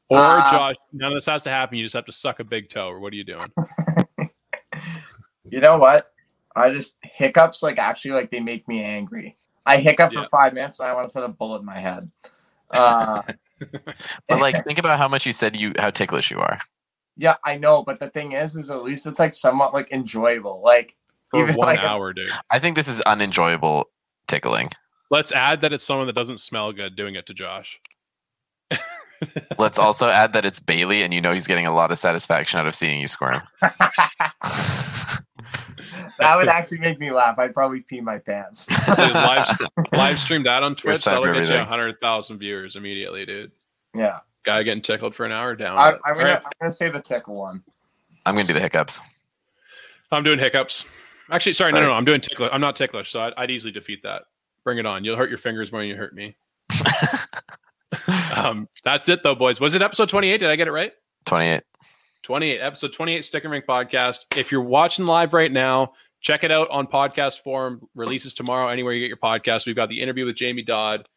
Or 0.09 0.17
Uh, 0.17 0.51
Josh, 0.51 0.75
none 0.91 1.11
of 1.11 1.15
this 1.15 1.27
has 1.27 1.43
to 1.43 1.49
happen. 1.49 1.77
You 1.77 1.85
just 1.85 1.95
have 1.95 2.05
to 2.05 2.11
suck 2.11 2.39
a 2.39 2.43
big 2.43 2.69
toe. 2.69 2.87
Or 2.87 2.99
what 2.99 3.13
are 3.13 3.15
you 3.15 3.23
doing? 3.23 3.51
You 5.51 5.59
know 5.61 5.77
what? 5.77 6.11
I 6.55 6.69
just 6.71 6.97
hiccups 7.01 7.61
like 7.63 7.77
actually 7.77 8.11
like 8.11 8.31
they 8.31 8.39
make 8.39 8.67
me 8.67 8.83
angry. 8.83 9.35
I 9.65 9.77
hiccup 9.77 10.11
Yeah. 10.13 10.23
for 10.23 10.29
five 10.29 10.53
minutes 10.53 10.79
and 10.79 10.89
I 10.89 10.93
want 10.93 11.07
to 11.07 11.13
put 11.13 11.23
a 11.23 11.27
bullet 11.27 11.59
in 11.59 11.65
my 11.65 11.79
head. 11.79 12.09
Uh, 12.71 13.21
But 14.29 14.39
like, 14.39 14.63
think 14.63 14.79
about 14.79 14.97
how 14.99 15.07
much 15.09 15.25
you 15.25 15.33
said 15.33 15.59
you 15.59 15.73
how 15.77 15.89
ticklish 15.89 16.31
you 16.31 16.39
are. 16.39 16.59
yeah, 17.17 17.35
I 17.45 17.57
know, 17.57 17.83
but 17.83 17.99
the 17.99 18.09
thing 18.09 18.31
is, 18.31 18.55
is 18.55 18.71
at 18.71 18.83
least 18.83 19.05
it's 19.05 19.19
like 19.19 19.33
somewhat 19.33 19.73
like 19.73 19.91
enjoyable. 19.91 20.61
Like 20.63 20.95
For 21.29 21.43
Even 21.43 21.55
one 21.55 21.67
like 21.67 21.79
a- 21.83 21.87
hour, 21.89 22.13
dude. 22.13 22.29
I 22.49 22.59
think 22.59 22.75
this 22.77 22.87
is 22.87 23.01
unenjoyable 23.01 23.89
tickling. 24.27 24.69
Let's 25.11 25.31
add 25.33 25.59
that 25.61 25.73
it's 25.73 25.83
someone 25.83 26.07
that 26.07 26.15
doesn't 26.15 26.39
smell 26.39 26.71
good 26.71 26.95
doing 26.95 27.15
it 27.15 27.25
to 27.25 27.33
Josh. 27.33 27.79
Let's 29.57 29.77
also 29.79 30.07
add 30.09 30.31
that 30.33 30.45
it's 30.45 30.59
Bailey, 30.61 31.03
and 31.03 31.13
you 31.13 31.19
know 31.19 31.33
he's 31.33 31.47
getting 31.47 31.65
a 31.67 31.73
lot 31.73 31.91
of 31.91 31.97
satisfaction 31.99 32.59
out 32.59 32.67
of 32.67 32.73
seeing 32.75 33.01
you 33.01 33.07
squirm. 33.09 33.41
that 36.19 36.37
would 36.37 36.47
actually 36.47 36.79
make 36.79 36.99
me 36.99 37.11
laugh. 37.11 37.39
I'd 37.39 37.53
probably 37.53 37.81
pee 37.81 38.01
my 38.01 38.17
pants. 38.17 38.65
Dude, 38.65 38.97
live, 38.97 39.47
live 39.93 40.19
stream 40.19 40.43
that 40.43 40.63
on 40.63 40.75
Twitch. 40.75 40.93
First 40.93 41.03
time 41.05 41.13
That'll 41.15 41.27
for 41.27 41.33
get 41.33 41.49
you 41.49 41.55
everything. 41.55 41.69
100,000 41.69 42.37
viewers 42.39 42.75
immediately, 42.75 43.25
dude. 43.25 43.51
yeah, 43.95 44.19
Guy 44.43 44.63
getting 44.63 44.81
tickled 44.81 45.15
for 45.15 45.25
an 45.25 45.31
hour 45.31 45.55
down. 45.55 45.77
I, 45.77 45.91
I'm 46.05 46.15
gonna 46.15 46.19
All 46.19 46.25
right. 46.25 46.43
I'm 46.45 46.51
gonna 46.61 46.71
say 46.71 46.89
the 46.89 47.01
tickle 47.01 47.35
one. 47.35 47.63
I'm 48.25 48.35
gonna 48.35 48.47
do 48.47 48.53
the 48.53 48.59
hiccups. 48.59 49.01
I'm 50.11 50.23
doing 50.23 50.39
hiccups. 50.39 50.85
Actually, 51.31 51.53
sorry, 51.53 51.71
no, 51.71 51.81
no, 51.81 51.87
no. 51.87 51.93
I'm 51.93 52.05
doing 52.05 52.21
ticklish. 52.21 52.49
I'm 52.51 52.61
not 52.61 52.75
ticklish, 52.75 53.11
so 53.11 53.21
I'd, 53.21 53.33
I'd 53.37 53.51
easily 53.51 53.71
defeat 53.71 54.01
that. 54.03 54.23
Bring 54.63 54.79
it 54.79 54.85
on. 54.85 55.03
You'll 55.03 55.17
hurt 55.17 55.29
your 55.29 55.37
fingers 55.37 55.71
more 55.71 55.81
than 55.81 55.89
you 55.89 55.95
hurt 55.95 56.15
me. 56.15 56.35
um, 58.33 58.67
that's 58.83 59.09
it, 59.09 59.21
though, 59.21 59.35
boys. 59.35 59.59
Was 59.59 59.75
it 59.75 59.81
episode 59.81 60.09
28? 60.09 60.37
Did 60.39 60.49
I 60.49 60.55
get 60.55 60.67
it 60.67 60.71
right? 60.71 60.93
28. 61.27 61.61
28, 62.23 62.59
episode 62.59 62.93
28, 62.93 63.25
Stick 63.25 63.43
and 63.43 63.51
Rink 63.51 63.65
podcast. 63.65 64.25
If 64.37 64.51
you're 64.51 64.61
watching 64.61 65.05
live 65.05 65.33
right 65.33 65.51
now, 65.51 65.93
check 66.21 66.43
it 66.43 66.51
out 66.51 66.69
on 66.69 66.87
podcast 66.87 67.41
form. 67.43 67.81
Releases 67.95 68.33
tomorrow 68.33 68.69
anywhere 68.69 68.93
you 68.93 69.01
get 69.01 69.07
your 69.07 69.17
podcast. 69.17 69.65
We've 69.65 69.75
got 69.75 69.89
the 69.89 70.01
interview 70.01 70.25
with 70.25 70.35
Jamie 70.35 70.63
Dodd. 70.63 71.07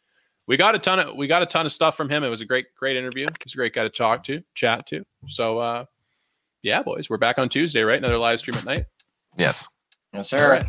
We 0.46 0.56
got 0.56 0.74
a 0.74 0.78
ton 0.78 0.98
of 0.98 1.16
we 1.16 1.26
got 1.26 1.42
a 1.42 1.46
ton 1.46 1.66
of 1.66 1.72
stuff 1.72 1.96
from 1.96 2.08
him. 2.10 2.24
It 2.24 2.28
was 2.28 2.40
a 2.40 2.44
great 2.44 2.66
great 2.76 2.96
interview. 2.96 3.26
He's 3.42 3.54
a 3.54 3.56
great 3.56 3.74
guy 3.74 3.84
to 3.84 3.90
talk 3.90 4.24
to, 4.24 4.42
chat 4.54 4.86
to. 4.88 5.04
So 5.28 5.58
uh 5.58 5.84
yeah, 6.62 6.82
boys, 6.82 7.10
we're 7.10 7.18
back 7.18 7.38
on 7.38 7.48
Tuesday, 7.48 7.82
right? 7.82 7.98
Another 7.98 8.18
live 8.18 8.40
stream 8.40 8.56
at 8.56 8.64
night. 8.64 8.86
Yes. 9.36 9.66
Yes, 10.12 10.32
All 10.32 10.38
sir. 10.38 10.50
right. 10.52 10.64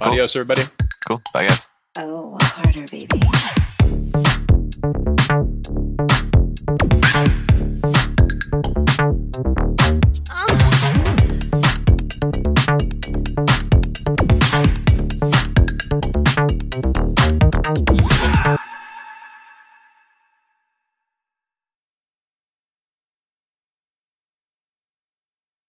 Adios, 0.00 0.36
everybody. 0.36 0.62
Cool. 1.06 1.20
Bye, 1.32 1.46
guys. 1.46 1.68
Oh, 1.98 2.38
harder, 2.40 2.86
baby. 2.90 3.20